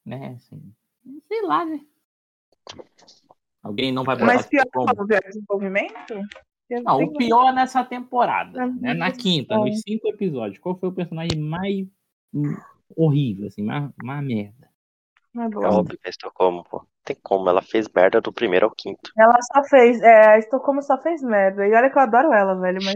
Né? 0.05 0.35
Assim, 0.36 0.60
sei 1.28 1.43
lá, 1.43 1.64
né? 1.64 1.81
Alguém 3.62 3.93
não 3.93 4.05
vai 4.05 4.16
botar 4.16 4.27
Mas 4.27 4.47
pior 4.47 4.62
que 4.62 4.68
Estocolmo. 4.68 4.94
como 4.94 5.06
ver 5.06 5.22
desenvolvimento? 5.22 6.14
Eu 6.68 6.82
Não, 6.85 7.02
o 7.02 7.12
pior 7.12 7.52
nessa 7.52 7.85
temporada, 7.85 8.64
Uhum. 8.64 8.78
né? 8.81 8.94
Na 8.94 9.10
quinta, 9.10 9.56
nos 9.59 9.81
cinco 9.81 10.09
episódios, 10.09 10.59
qual 10.60 10.78
foi 10.78 10.89
o 10.89 10.93
personagem 10.93 11.39
mais 11.39 11.86
horrível, 12.97 13.48
assim, 13.48 13.62
mais, 13.62 13.90
mais 14.02 14.24
merda? 14.24 14.70
Não 15.35 15.43
é 15.44 15.47
É 15.47 15.68
óbvio 15.68 15.98
que 15.98 16.06
é 16.06 16.10
Estocolmo, 16.10 16.64
pô. 16.64 16.86
Tem 17.11 17.19
como, 17.24 17.51
ela 17.51 17.61
fez 17.61 17.89
merda 17.93 18.20
do 18.20 18.32
primeiro 18.32 18.66
ao 18.66 18.73
quinto. 18.73 19.11
Ela 19.19 19.37
só 19.53 19.65
fez. 19.65 20.01
É, 20.01 20.28
a 20.28 20.39
Estocolmo 20.39 20.81
só 20.81 20.97
fez 21.03 21.20
merda. 21.20 21.66
E 21.66 21.74
olha 21.74 21.91
que 21.91 21.99
eu 21.99 22.03
adoro 22.03 22.32
ela, 22.32 22.55
velho, 22.55 22.78
mas. 22.85 22.95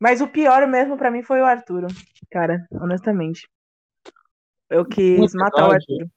Mas 0.00 0.20
o 0.20 0.28
pior 0.28 0.68
mesmo 0.68 0.96
pra 0.96 1.10
mim 1.10 1.24
foi 1.24 1.40
o 1.40 1.44
Arturo. 1.44 1.88
Cara, 2.30 2.64
honestamente. 2.80 3.48
Eu 4.70 4.84
quis 4.84 5.34
matar 5.34 5.68
o 5.68 5.72
Arturo. 5.72 6.08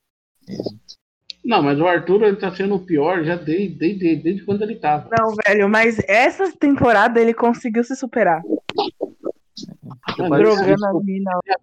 Não, 1.43 1.63
mas 1.63 1.79
o 1.79 1.87
Arthur 1.87 2.21
ele 2.21 2.37
tá 2.37 2.51
sendo 2.51 2.75
o 2.75 2.85
pior 2.85 3.23
já 3.23 3.35
desde, 3.35 3.75
desde, 3.75 4.15
desde 4.17 4.45
quando 4.45 4.61
ele 4.61 4.75
tava. 4.75 5.09
Não, 5.17 5.33
velho, 5.45 5.67
mas 5.67 5.97
essa 6.07 6.55
temporada 6.55 7.19
ele 7.19 7.33
conseguiu 7.33 7.83
se 7.83 7.95
superar. 7.95 8.43
Drogando 10.15 10.85
a 10.85 10.93
mina. 11.03 11.31
né? 11.45 11.53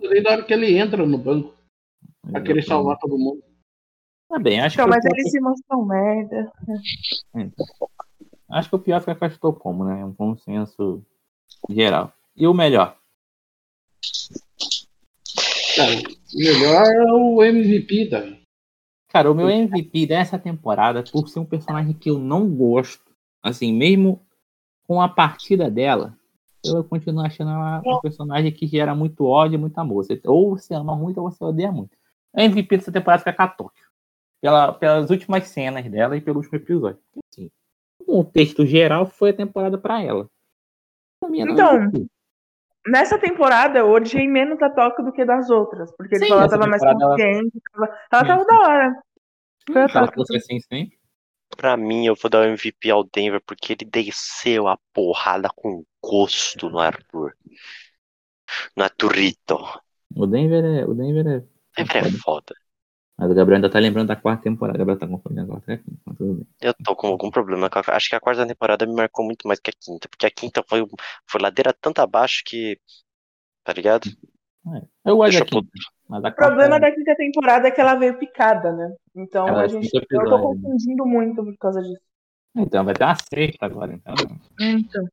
Desde 0.00 0.26
a 0.26 0.30
hora 0.32 0.44
que 0.44 0.52
ele 0.54 0.78
entra 0.78 1.04
no 1.04 1.18
banco 1.18 1.60
pra 2.30 2.40
querer 2.40 2.62
salvar 2.62 2.98
todo 2.98 3.18
mundo. 3.18 3.42
Tá 4.30 4.38
bem, 4.38 4.60
acho 4.60 4.76
Então, 4.76 4.84
que. 4.86 4.90
o 4.90 4.94
mas 4.94 5.02
pior- 5.04 5.18
eles 5.18 5.30
se 5.30 5.40
mostram 5.40 5.84
merda. 5.84 6.52
Então, 7.34 7.66
acho 8.52 8.68
que 8.70 8.76
o 8.76 8.78
pior 8.78 9.00
foi 9.02 9.12
a 9.12 9.16
Caixa 9.16 9.38
como, 9.38 9.84
né? 9.84 10.00
É 10.00 10.04
um 10.04 10.14
consenso 10.14 11.04
geral. 11.68 12.12
E 12.36 12.46
o 12.46 12.54
melhor? 12.54 12.96
Cara, 15.76 15.92
o 15.92 16.38
melhor 16.38 16.86
é 16.86 17.12
o 17.12 17.42
MVP, 17.44 18.08
Davi. 18.08 18.40
Cara, 19.08 19.30
o 19.30 19.34
meu 19.34 19.50
MVP 19.50 20.06
dessa 20.06 20.38
temporada, 20.38 21.02
por 21.10 21.28
ser 21.28 21.40
um 21.40 21.44
personagem 21.44 21.92
que 21.92 22.08
eu 22.10 22.18
não 22.18 22.48
gosto, 22.48 23.04
assim, 23.42 23.72
mesmo 23.72 24.20
com 24.86 25.00
a 25.00 25.08
partida 25.08 25.68
dela, 25.70 26.16
eu 26.64 26.84
continuo 26.84 27.24
achando 27.24 27.50
ela 27.50 27.82
um 27.84 28.00
personagem 28.00 28.52
que 28.52 28.66
gera 28.66 28.94
muito 28.94 29.24
ódio 29.24 29.56
e 29.56 29.58
muito 29.58 29.76
amor. 29.78 30.04
Ou 30.26 30.50
você 30.56 30.74
ama 30.74 30.94
muito 30.94 31.18
ou 31.20 31.28
você 31.30 31.42
odeia 31.42 31.72
muito. 31.72 31.90
O 32.32 32.40
MVP 32.40 32.76
dessa 32.76 32.92
temporada 32.92 33.18
fica 33.20 33.32
com 33.32 33.42
a 33.42 33.48
Tóquio. 33.48 33.89
Pela, 34.40 34.72
pelas 34.72 35.10
últimas 35.10 35.48
cenas 35.48 35.88
dela 35.90 36.16
e 36.16 36.20
pelo 36.20 36.38
último 36.38 36.56
episódio. 36.56 37.00
Assim, 37.30 37.50
o 38.00 38.04
contexto 38.04 38.64
geral 38.64 39.06
foi 39.06 39.30
a 39.30 39.36
temporada 39.36 39.76
pra 39.76 40.02
ela. 40.02 40.28
É 41.22 41.26
Então. 41.26 41.90
Nessa 42.86 43.18
temporada, 43.18 43.80
eu 43.80 43.90
odiei 43.90 44.26
menos 44.26 44.60
a 44.62 44.70
Tóquio 44.70 45.04
do 45.04 45.12
que 45.12 45.24
das 45.24 45.50
outras. 45.50 45.94
Porque 45.94 46.18
Sim, 46.18 46.32
ela 46.32 46.48
tava 46.48 46.66
mais 46.66 46.80
temporada 46.80 47.04
ela- 47.04 47.16
consciente. 47.16 47.60
Tava... 47.72 47.98
Ela 48.10 48.26
tava 48.26 48.40
Sim. 48.40 48.46
da 48.46 48.60
hora. 48.60 49.02
Foi 49.70 49.82
a 49.82 50.04
assim 50.04 50.60
sempre. 50.60 50.98
Pra 51.56 51.76
mim, 51.76 52.06
eu 52.06 52.14
vou 52.14 52.30
dar 52.30 52.40
o 52.40 52.44
MVP 52.44 52.90
ao 52.90 53.04
Denver 53.04 53.42
porque 53.44 53.74
ele 53.74 53.84
desceu 53.84 54.66
a 54.66 54.78
porrada 54.94 55.50
com 55.54 55.84
gosto 56.02 56.70
no 56.70 56.78
Arthur. 56.78 57.36
No 58.76 58.84
Arturito. 58.84 59.58
O 60.16 60.26
Denver 60.26 60.64
é. 60.64 60.84
O 60.86 60.94
Denver 60.94 61.26
é. 61.26 61.44
Denver 61.76 62.06
é 62.06 62.10
foda. 62.18 62.54
Mas 63.20 63.30
o 63.30 63.34
Gabriel 63.34 63.56
ainda 63.56 63.68
tá 63.68 63.78
lembrando 63.78 64.08
da 64.08 64.16
quarta 64.16 64.44
temporada. 64.44 64.76
O 64.76 64.78
Gabriel 64.78 64.98
tá 64.98 65.06
confundindo 65.06 65.42
agora. 65.42 65.60
Tá? 65.60 65.78
Mas 66.06 66.16
tudo 66.16 66.34
bem. 66.36 66.46
Eu 66.62 66.72
tô 66.82 66.96
com 66.96 67.08
algum 67.08 67.30
problema 67.30 67.68
a... 67.70 67.94
Acho 67.94 68.08
que 68.08 68.16
a 68.16 68.20
quarta 68.20 68.46
temporada 68.46 68.86
me 68.86 68.94
marcou 68.94 69.22
muito 69.22 69.46
mais 69.46 69.60
que 69.60 69.68
a 69.68 69.74
quinta. 69.78 70.08
Porque 70.08 70.24
a 70.24 70.30
quinta 70.30 70.64
foi, 70.66 70.86
foi 71.26 71.40
ladeira 71.42 71.70
tanto 71.78 72.00
abaixo 72.00 72.42
que. 72.46 72.80
Tá 73.62 73.74
ligado? 73.74 74.08
Eu 75.04 75.18
gosto 75.18 75.38
da 75.38 75.44
quinta. 75.44 75.68
Mas 76.08 76.24
a 76.24 76.28
O 76.28 76.34
problema 76.34 76.80
da 76.80 76.90
quinta 76.90 77.14
temporada 77.14 77.68
é 77.68 77.70
que 77.70 77.80
ela 77.82 77.94
veio 77.94 78.18
picada, 78.18 78.72
né? 78.72 78.96
Então 79.14 79.46
Ela 79.46 79.60
a 79.60 79.64
é 79.66 79.68
gente. 79.68 79.94
Eu 79.94 80.00
tô 80.06 80.16
episódios. 80.16 80.40
confundindo 80.40 81.04
muito 81.04 81.44
por 81.44 81.58
causa 81.58 81.82
disso. 81.82 82.00
Então, 82.56 82.86
vai 82.86 82.94
ter 82.94 83.04
uma 83.04 83.16
sexta 83.16 83.66
agora, 83.66 83.92
então. 83.92 84.14
Então, 84.58 85.04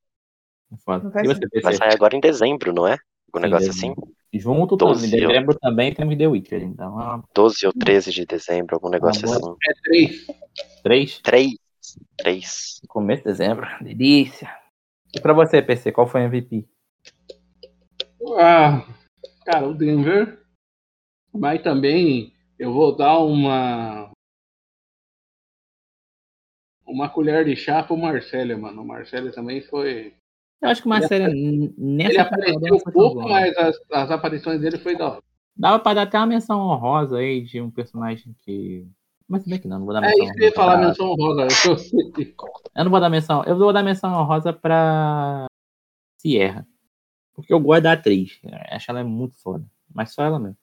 é 0.71 0.77
Foda. 0.77 1.03
Não 1.03 1.11
faz 1.11 1.25
E 1.25 1.27
você, 1.27 1.41
sentido. 1.41 1.61
Vai 1.61 1.73
sair 1.73 1.93
agora 1.93 2.15
em 2.15 2.21
dezembro, 2.21 2.73
não 2.73 2.87
é? 2.87 2.97
Um 3.35 3.39
negócio 3.39 3.69
assim. 3.69 3.93
Junto 4.33 4.75
Doze, 4.75 5.09
também. 5.09 5.23
Em 5.23 5.27
dezembro 5.27 5.57
também 5.59 5.93
temos 5.93 6.17
The 6.17 6.27
Witcher. 6.27 6.63
Então, 6.63 6.99
ah, 6.99 7.23
12 7.33 7.65
ou 7.65 7.73
13 7.73 8.11
de 8.11 8.25
dezembro, 8.25 8.75
algum 8.75 8.89
negócio 8.89 9.23
boa. 9.23 9.37
assim. 9.37 9.55
É 9.69 9.73
três. 9.83 10.27
três. 10.83 11.19
3. 11.21 11.53
3. 12.17 12.81
Começo 12.87 13.23
de 13.23 13.29
dezembro. 13.29 13.67
Delícia. 13.81 14.49
E 15.15 15.19
pra 15.19 15.33
você, 15.33 15.61
PC, 15.61 15.91
qual 15.91 16.07
foi 16.07 16.21
o 16.21 16.25
MVP? 16.25 16.67
Ah, 18.37 18.85
cara, 19.45 19.67
o 19.67 19.73
Denver. 19.73 20.43
Mas 21.33 21.61
também 21.61 22.33
eu 22.59 22.73
vou 22.73 22.95
dar 22.95 23.19
uma. 23.19 24.11
Uma 26.85 27.09
colher 27.09 27.45
de 27.45 27.55
chá 27.55 27.83
pro 27.83 27.97
Marcelo, 27.97 28.57
mano. 28.59 28.81
O 28.81 28.85
Marcelo 28.85 29.31
também 29.31 29.61
foi. 29.61 30.16
Eu 30.61 30.69
acho 30.69 30.81
que 30.81 30.87
uma 30.87 30.97
Ele 30.97 31.07
série 31.07 31.23
Ele 31.25 31.73
nessa 31.77 32.23
temporada 32.25 32.51
apareceu 32.51 32.79
tão 32.83 32.93
pouco, 32.93 33.15
boa. 33.15 33.29
mas 33.29 33.57
as, 33.57 33.75
as 33.91 34.11
aparições 34.11 34.59
dele 34.61 34.77
foi 34.77 34.97
da 34.97 35.11
hora. 35.11 35.23
Dava 35.55 35.79
pra 35.79 35.93
dar 35.93 36.01
até 36.03 36.17
uma 36.17 36.25
menção 36.27 36.59
honrosa 36.59 37.17
aí 37.17 37.41
de 37.41 37.61
um 37.61 37.69
personagem 37.71 38.35
que. 38.43 38.87
Mas 39.27 39.43
se 39.43 39.49
bem 39.49 39.59
que 39.59 39.67
não, 39.67 39.79
não 39.79 39.85
vou 39.85 39.93
dar 39.93 40.03
É 40.03 40.07
menção 40.07 40.23
isso 40.25 40.33
que 40.33 40.39
eu 40.41 40.45
ia 40.47 40.51
falar, 40.53 40.77
pra- 40.77 40.87
menção 40.87 41.13
rosa. 41.15 41.41
Eu 41.41 42.25
tô- 42.25 42.35
Eu 42.75 42.83
não 42.85 42.91
vou 42.91 42.99
dar 42.99 43.09
menção. 43.09 43.43
Eu 43.43 43.57
vou 43.57 43.73
dar 43.73 43.83
menção 43.83 44.13
honrosa 44.13 44.53
pra 44.53 45.45
Sierra. 46.19 46.65
Porque 47.33 47.53
eu 47.53 47.59
gosto 47.59 47.83
da 47.83 47.91
atriz. 47.93 48.39
Eu 48.43 48.51
Acho 48.71 48.89
ela 48.91 49.03
muito 49.03 49.37
foda. 49.41 49.65
Mas 49.93 50.13
só 50.13 50.23
ela 50.23 50.39
mesmo. 50.39 50.57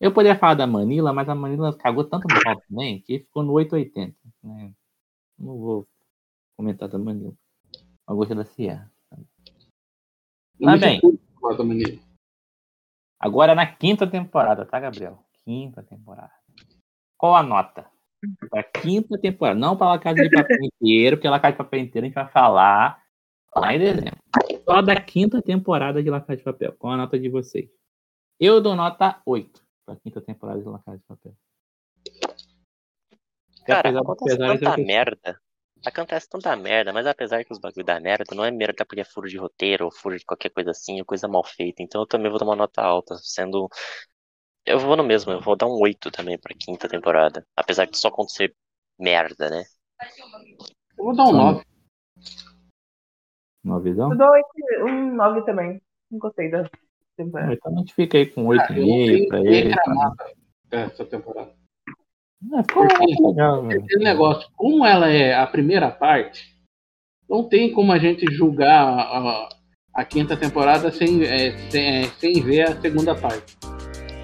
Eu 0.00 0.12
poderia 0.12 0.38
falar 0.38 0.54
da 0.54 0.66
Manila, 0.66 1.12
mas 1.12 1.28
a 1.28 1.34
Manila 1.34 1.76
cagou 1.76 2.04
tanto 2.04 2.26
no 2.28 2.42
pau 2.42 2.60
também 2.68 3.00
que 3.02 3.20
ficou 3.20 3.42
no 3.42 3.52
880. 3.52 4.14
Né? 4.42 4.72
Não 5.38 5.56
vou 5.58 5.88
comentar 6.56 6.88
da 6.88 6.98
Manila. 6.98 7.32
Eu 8.08 8.16
gostei 8.16 8.36
da 8.36 8.44
Sierra. 8.44 8.90
Tá 10.62 10.76
bem. 10.76 11.00
Agora 13.18 13.54
na 13.54 13.66
quinta 13.66 14.06
temporada, 14.06 14.64
tá, 14.66 14.78
Gabriel? 14.80 15.18
Quinta 15.44 15.82
temporada. 15.82 16.32
Qual 17.18 17.34
a 17.34 17.42
nota? 17.42 17.88
Pra 18.50 18.62
quinta 18.62 19.18
temporada. 19.18 19.58
Não 19.58 19.76
para 19.76 19.94
a 19.94 19.98
Casa 19.98 20.22
de 20.22 20.30
Papel 20.30 20.58
inteiro, 20.64 21.16
porque 21.16 21.28
La 21.28 21.40
Casa 21.40 21.52
de 21.52 21.58
Papel 21.58 21.80
inteiro 21.80 22.04
a 22.04 22.08
gente 22.08 22.14
vai 22.14 22.28
falar 22.28 23.02
lá 23.54 23.74
em 23.74 23.78
dezembro. 23.78 24.16
Só 24.64 24.82
da 24.82 25.00
quinta 25.00 25.40
temporada 25.40 26.02
de 26.02 26.10
La 26.10 26.20
Casa 26.20 26.36
de 26.38 26.42
Papel. 26.42 26.72
Qual 26.78 26.92
a 26.92 26.96
nota 26.96 27.18
de 27.18 27.28
vocês? 27.28 27.70
Eu 28.40 28.60
dou 28.60 28.74
nota 28.74 29.20
8 29.24 29.62
pra 29.86 29.96
quinta 29.96 30.20
temporada 30.20 30.60
de 30.60 30.68
La 30.68 30.78
Casa 30.80 30.98
de 30.98 31.04
Papel. 31.04 31.34
Cara, 33.64 33.88
apesar- 33.88 34.00
acontece 34.00 34.38
tanta 34.38 34.76
merda. 34.78 35.40
Acontece 35.84 36.28
tanta 36.28 36.54
merda, 36.56 36.92
mas 36.92 37.06
apesar 37.06 37.44
que 37.44 37.52
os 37.52 37.58
bagulho 37.60 37.84
da 37.84 38.00
merda, 38.00 38.34
não 38.34 38.44
é 38.44 38.50
merda 38.50 38.84
porque 38.84 39.00
é 39.02 39.04
furo 39.04 39.28
de 39.28 39.36
roteiro 39.36 39.84
ou 39.84 39.90
furo 39.92 40.18
de 40.18 40.24
qualquer 40.24 40.50
coisa 40.50 40.70
assim, 40.70 41.00
é 41.00 41.04
coisa 41.04 41.28
mal 41.28 41.44
feita. 41.44 41.82
Então 41.82 42.00
eu 42.00 42.06
também 42.06 42.28
vou 42.30 42.38
dar 42.38 42.46
uma 42.46 42.56
nota 42.56 42.82
alta, 42.82 43.16
sendo. 43.18 43.68
Eu 44.64 44.80
vou 44.80 44.96
no 44.96 45.04
mesmo, 45.04 45.30
eu 45.32 45.40
vou 45.40 45.54
dar 45.56 45.66
um 45.66 45.78
8 45.80 46.10
também 46.10 46.36
pra 46.38 46.54
quinta 46.58 46.88
temporada. 46.88 47.46
Apesar 47.56 47.84
de 47.84 47.96
só 47.96 48.08
acontecer 48.08 48.52
merda, 48.98 49.48
né? 49.48 49.64
Eu 50.98 51.04
vou 51.04 51.14
dar 51.14 51.24
um 51.24 51.26
Só- 51.26 51.32
9. 51.52 51.64
Uma 53.62 53.80
visão? 53.80 54.10
eu 54.12 54.18
dou 54.18 54.28
oito- 54.30 54.86
um 54.88 55.14
9 55.14 55.44
também. 55.44 55.80
Não 56.10 56.18
gostei 56.18 56.50
da 56.50 56.68
temporada. 57.16 57.52
Então 57.52 57.72
a 57.74 57.78
gente 57.78 57.94
fica 57.94 58.18
aí 58.18 58.26
com 58.26 58.44
8,5 58.46 59.28
pra 59.28 59.38
Eu 59.38 59.44
não 59.44 59.52
ele. 59.52 59.62
tenho 59.62 59.74
reclamar 59.74 60.12
dessa 60.68 61.04
temporada. 61.04 61.54
É, 62.42 63.22
legal, 63.28 63.62
velho. 63.66 63.82
Aquele 63.82 64.04
negócio, 64.04 64.48
como 64.56 64.84
ela 64.84 65.08
é 65.10 65.34
a 65.34 65.46
primeira 65.46 65.90
parte, 65.90 66.54
não 67.28 67.42
tem 67.48 67.72
como 67.72 67.92
a 67.92 67.98
gente 67.98 68.24
julgar 68.32 68.82
a, 68.86 69.48
a- 69.94 70.04
quinta 70.04 70.36
temporada 70.36 70.92
sem, 70.92 71.24
é, 71.24 71.56
sem, 71.70 71.86
é, 71.86 72.04
sem 72.20 72.40
ver 72.42 72.68
a 72.68 72.80
segunda 72.80 73.14
parte. 73.14 73.56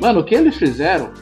Mano, 0.01 0.21
o 0.21 0.25
que 0.25 0.35
eles 0.35 0.57
fizeram, 0.57 1.13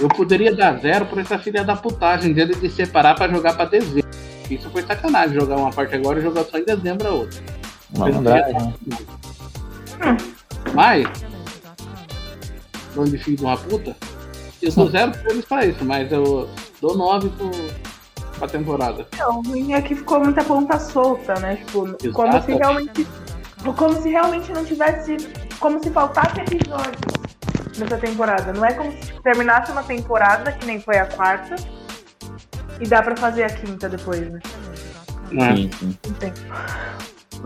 eu 0.00 0.08
poderia 0.08 0.54
dar 0.54 0.78
zero 0.78 1.06
por 1.06 1.18
essa 1.18 1.38
filha 1.38 1.62
da 1.64 1.76
putagem 1.76 2.32
dele 2.32 2.54
de 2.54 2.70
separar 2.70 3.14
pra 3.14 3.28
jogar 3.28 3.54
pra 3.54 3.64
dezembro. 3.66 4.08
Isso 4.50 4.70
foi 4.70 4.82
sacanagem, 4.82 5.38
jogar 5.38 5.56
uma 5.56 5.70
parte 5.70 5.94
agora 5.94 6.18
e 6.18 6.22
jogar 6.22 6.44
só 6.44 6.56
em 6.58 6.64
dezembro 6.64 7.06
a 7.06 7.10
outra. 7.12 7.40
Né? 7.42 8.74
Mas, 10.74 11.06
dono 12.94 13.10
de 13.10 13.18
filho 13.18 13.36
de 13.36 13.44
uma 13.44 13.56
puta, 13.56 13.94
eu 14.62 14.72
dou 14.72 14.90
zero 14.90 15.12
pra 15.12 15.30
eles 15.30 15.44
pra 15.44 15.66
isso, 15.66 15.84
mas 15.84 16.10
eu 16.12 16.48
dou 16.80 16.96
nove 16.96 17.28
pro, 17.30 17.50
pra 18.38 18.48
temporada. 18.48 19.06
Não, 19.16 19.38
o 19.38 19.42
ruim 19.42 19.72
é 19.72 19.82
que 19.82 19.94
ficou 19.94 20.20
muita 20.20 20.42
ponta 20.44 20.78
solta, 20.78 21.34
né? 21.40 21.56
Tipo, 21.56 21.80
como 22.12 22.32
se 22.32 22.52
Exato. 22.52 22.58
realmente. 22.58 23.06
Como 23.76 24.00
se 24.00 24.08
realmente 24.08 24.52
não 24.52 24.64
tivesse. 24.64 25.16
Como 25.58 25.82
se 25.82 25.90
faltasse 25.90 26.40
episódios 26.40 27.18
nessa 27.78 27.98
temporada. 27.98 28.52
Não 28.52 28.64
é 28.64 28.72
como 28.72 28.90
se 28.92 29.12
terminasse 29.22 29.72
uma 29.72 29.82
temporada, 29.82 30.52
que 30.52 30.66
nem 30.66 30.80
foi 30.80 30.98
a 30.98 31.06
quarta, 31.06 31.56
e 32.80 32.86
dá 32.86 33.02
pra 33.02 33.16
fazer 33.16 33.44
a 33.44 33.50
quinta 33.50 33.88
depois, 33.88 34.20
né? 34.30 34.40
né? 35.32 35.56
Sim, 35.56 35.70
sim. 35.78 35.98
Não 36.06 36.14
tem. 36.14 36.32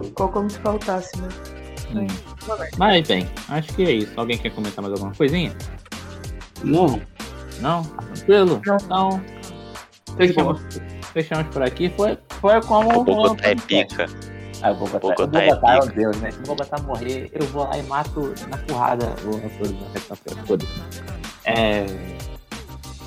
Ficou 0.02 0.28
como 0.28 0.50
se 0.50 0.58
faltasse, 0.58 1.16
né? 1.20 1.28
Hum. 1.94 2.06
Mas 2.78 3.06
bem, 3.06 3.28
acho 3.48 3.74
que 3.74 3.82
é 3.82 3.92
isso. 3.92 4.12
Alguém 4.16 4.38
quer 4.38 4.50
comentar 4.50 4.82
mais 4.82 4.94
alguma 4.94 5.14
coisinha? 5.14 5.54
Não. 6.64 7.00
Não? 7.60 7.82
Tranquilo? 7.84 8.60
Não. 8.66 8.76
Então, 8.76 9.22
fechamos, 10.16 10.60
fechamos 11.12 11.46
por 11.48 11.62
aqui. 11.62 11.92
Foi, 11.96 12.18
foi 12.40 12.60
como. 12.62 13.00
O 13.00 13.04
Bogotá 13.04 13.48
é 13.48 13.54
pica. 13.54 14.06
Ah, 14.62 14.72
Bogotá, 14.72 14.98
Bogotá 14.98 15.24
o 15.24 15.26
Bogotá 15.26 15.42
é 15.42 15.48
é 15.48 15.80
pica. 15.80 15.84
o 15.84 15.94
Deus, 15.94 16.16
né? 16.20 16.30
Se 16.30 16.38
o 16.38 16.42
Bogotá 16.42 16.82
morrer, 16.82 17.30
eu 17.32 17.46
vou 17.46 17.64
lá 17.64 17.78
e 17.78 17.82
mato 17.84 18.34
na 18.48 18.56
porrada 18.58 19.14
o 19.24 19.36
Resta 19.92 20.16
Foda-se. 20.46 20.72
É. 21.44 21.86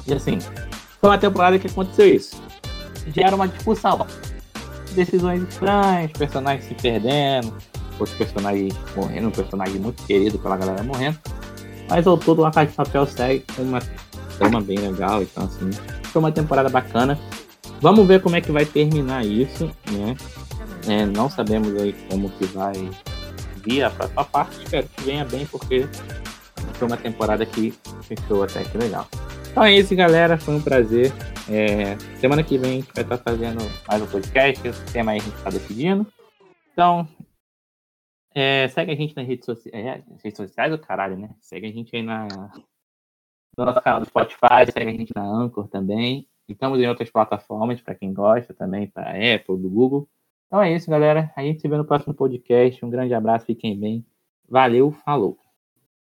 E 0.08 0.14
assim, 0.14 0.40
foi 1.00 1.10
uma 1.10 1.18
temporada 1.18 1.58
que 1.58 1.68
aconteceu 1.68 2.14
isso. 2.14 2.42
Gera 3.14 3.36
uma 3.36 3.48
discussão. 3.48 4.06
Decisões 4.94 5.44
estranhas, 5.44 6.12
personagens 6.12 6.66
se 6.66 6.74
perdendo, 6.74 7.54
outros 8.00 8.18
personagens 8.18 8.74
morrendo, 8.96 9.28
um 9.28 9.32
personagem 9.32 9.80
muito 9.80 10.04
querido 10.04 10.40
pela 10.40 10.58
galera 10.58 10.84
morrendo. 10.84 11.20
Mas 11.90 12.08
ao 12.08 12.18
todo, 12.18 12.46
a 12.46 12.52
Casa 12.52 12.72
de 12.72 12.76
Papel 12.76 13.06
segue 13.06 13.46
com 13.56 13.62
uma 13.62 13.80
trama 14.38 14.60
bem 14.62 14.78
legal, 14.78 15.22
então 15.22 15.46
assim, 15.46 15.70
foi 16.04 16.20
uma 16.20 16.32
temporada 16.32 16.70
bacana. 16.70 17.20
Vamos 17.82 18.08
ver 18.08 18.22
como 18.22 18.36
é 18.36 18.42
que 18.42 18.52
vai 18.52 18.66
terminar 18.66 19.26
isso, 19.26 19.70
né? 19.92 20.16
É, 20.88 21.06
não 21.06 21.30
sabemos 21.30 21.76
aí 21.82 21.94
como 22.10 22.30
que 22.32 22.46
vai 22.46 22.90
vir 23.64 23.84
a 23.84 23.90
próxima 23.90 24.24
parte. 24.24 24.58
Espero 24.64 24.88
que 24.88 25.04
venha 25.04 25.26
bem, 25.26 25.46
porque 25.46 25.88
foi 26.74 26.88
uma 26.88 26.98
temporada 26.98 27.46
que 27.46 27.74
fechou 28.02 28.44
até 28.44 28.64
que 28.64 28.78
legal. 28.78 29.08
Então 29.52 29.64
é 29.64 29.74
isso, 29.74 29.96
galera. 29.96 30.38
Foi 30.38 30.56
um 30.56 30.62
prazer 30.62 31.14
É, 31.48 31.96
semana 32.20 32.42
que 32.42 32.58
vem 32.58 32.72
a 32.72 32.76
gente 32.76 32.92
vai 32.92 33.04
estar 33.04 33.18
fazendo 33.20 33.72
mais 33.88 34.02
um 34.02 34.08
podcast, 34.08 34.68
o 34.68 34.74
tema 34.92 35.12
aí 35.12 35.20
a 35.20 35.22
gente 35.22 35.36
está 35.36 35.50
decidindo. 35.52 36.08
Então, 36.74 37.08
é, 38.36 38.68
segue 38.68 38.92
a 38.92 38.96
gente 38.96 39.16
nas 39.16 39.26
redes 39.26 39.46
sociais. 39.46 39.74
É, 39.74 40.04
redes 40.22 40.38
sociais 40.38 40.74
o 40.74 40.78
caralho, 40.78 41.18
né? 41.18 41.34
Segue 41.40 41.68
a 41.68 41.72
gente 41.72 41.96
aí 41.96 42.04
na, 42.04 42.28
no 43.58 43.66
nosso 43.66 43.82
canal 43.82 44.02
do 44.02 44.06
Spotify, 44.06 44.70
segue 44.72 44.90
a 44.90 44.94
gente 44.94 45.14
na 45.16 45.24
Anchor 45.24 45.70
também. 45.70 46.28
E 46.48 46.52
estamos 46.52 46.80
em 46.80 46.88
outras 46.88 47.10
plataformas 47.10 47.82
para 47.82 47.96
quem 47.96 48.14
gosta 48.14 48.54
também, 48.54 48.88
para 48.88 49.12
Apple, 49.12 49.58
do 49.58 49.70
Google. 49.70 50.08
Então 50.48 50.62
é 50.62 50.74
isso, 50.74 50.92
galera. 50.92 51.32
A 51.36 51.42
gente 51.42 51.62
se 51.62 51.68
vê 51.68 51.78
no 51.78 51.86
próximo 51.86 52.14
podcast. 52.14 52.84
Um 52.86 52.90
grande 52.90 53.14
abraço, 53.14 53.46
fiquem 53.46 53.80
bem. 53.80 54.06
Valeu, 54.48 54.92
falou. 54.92 55.45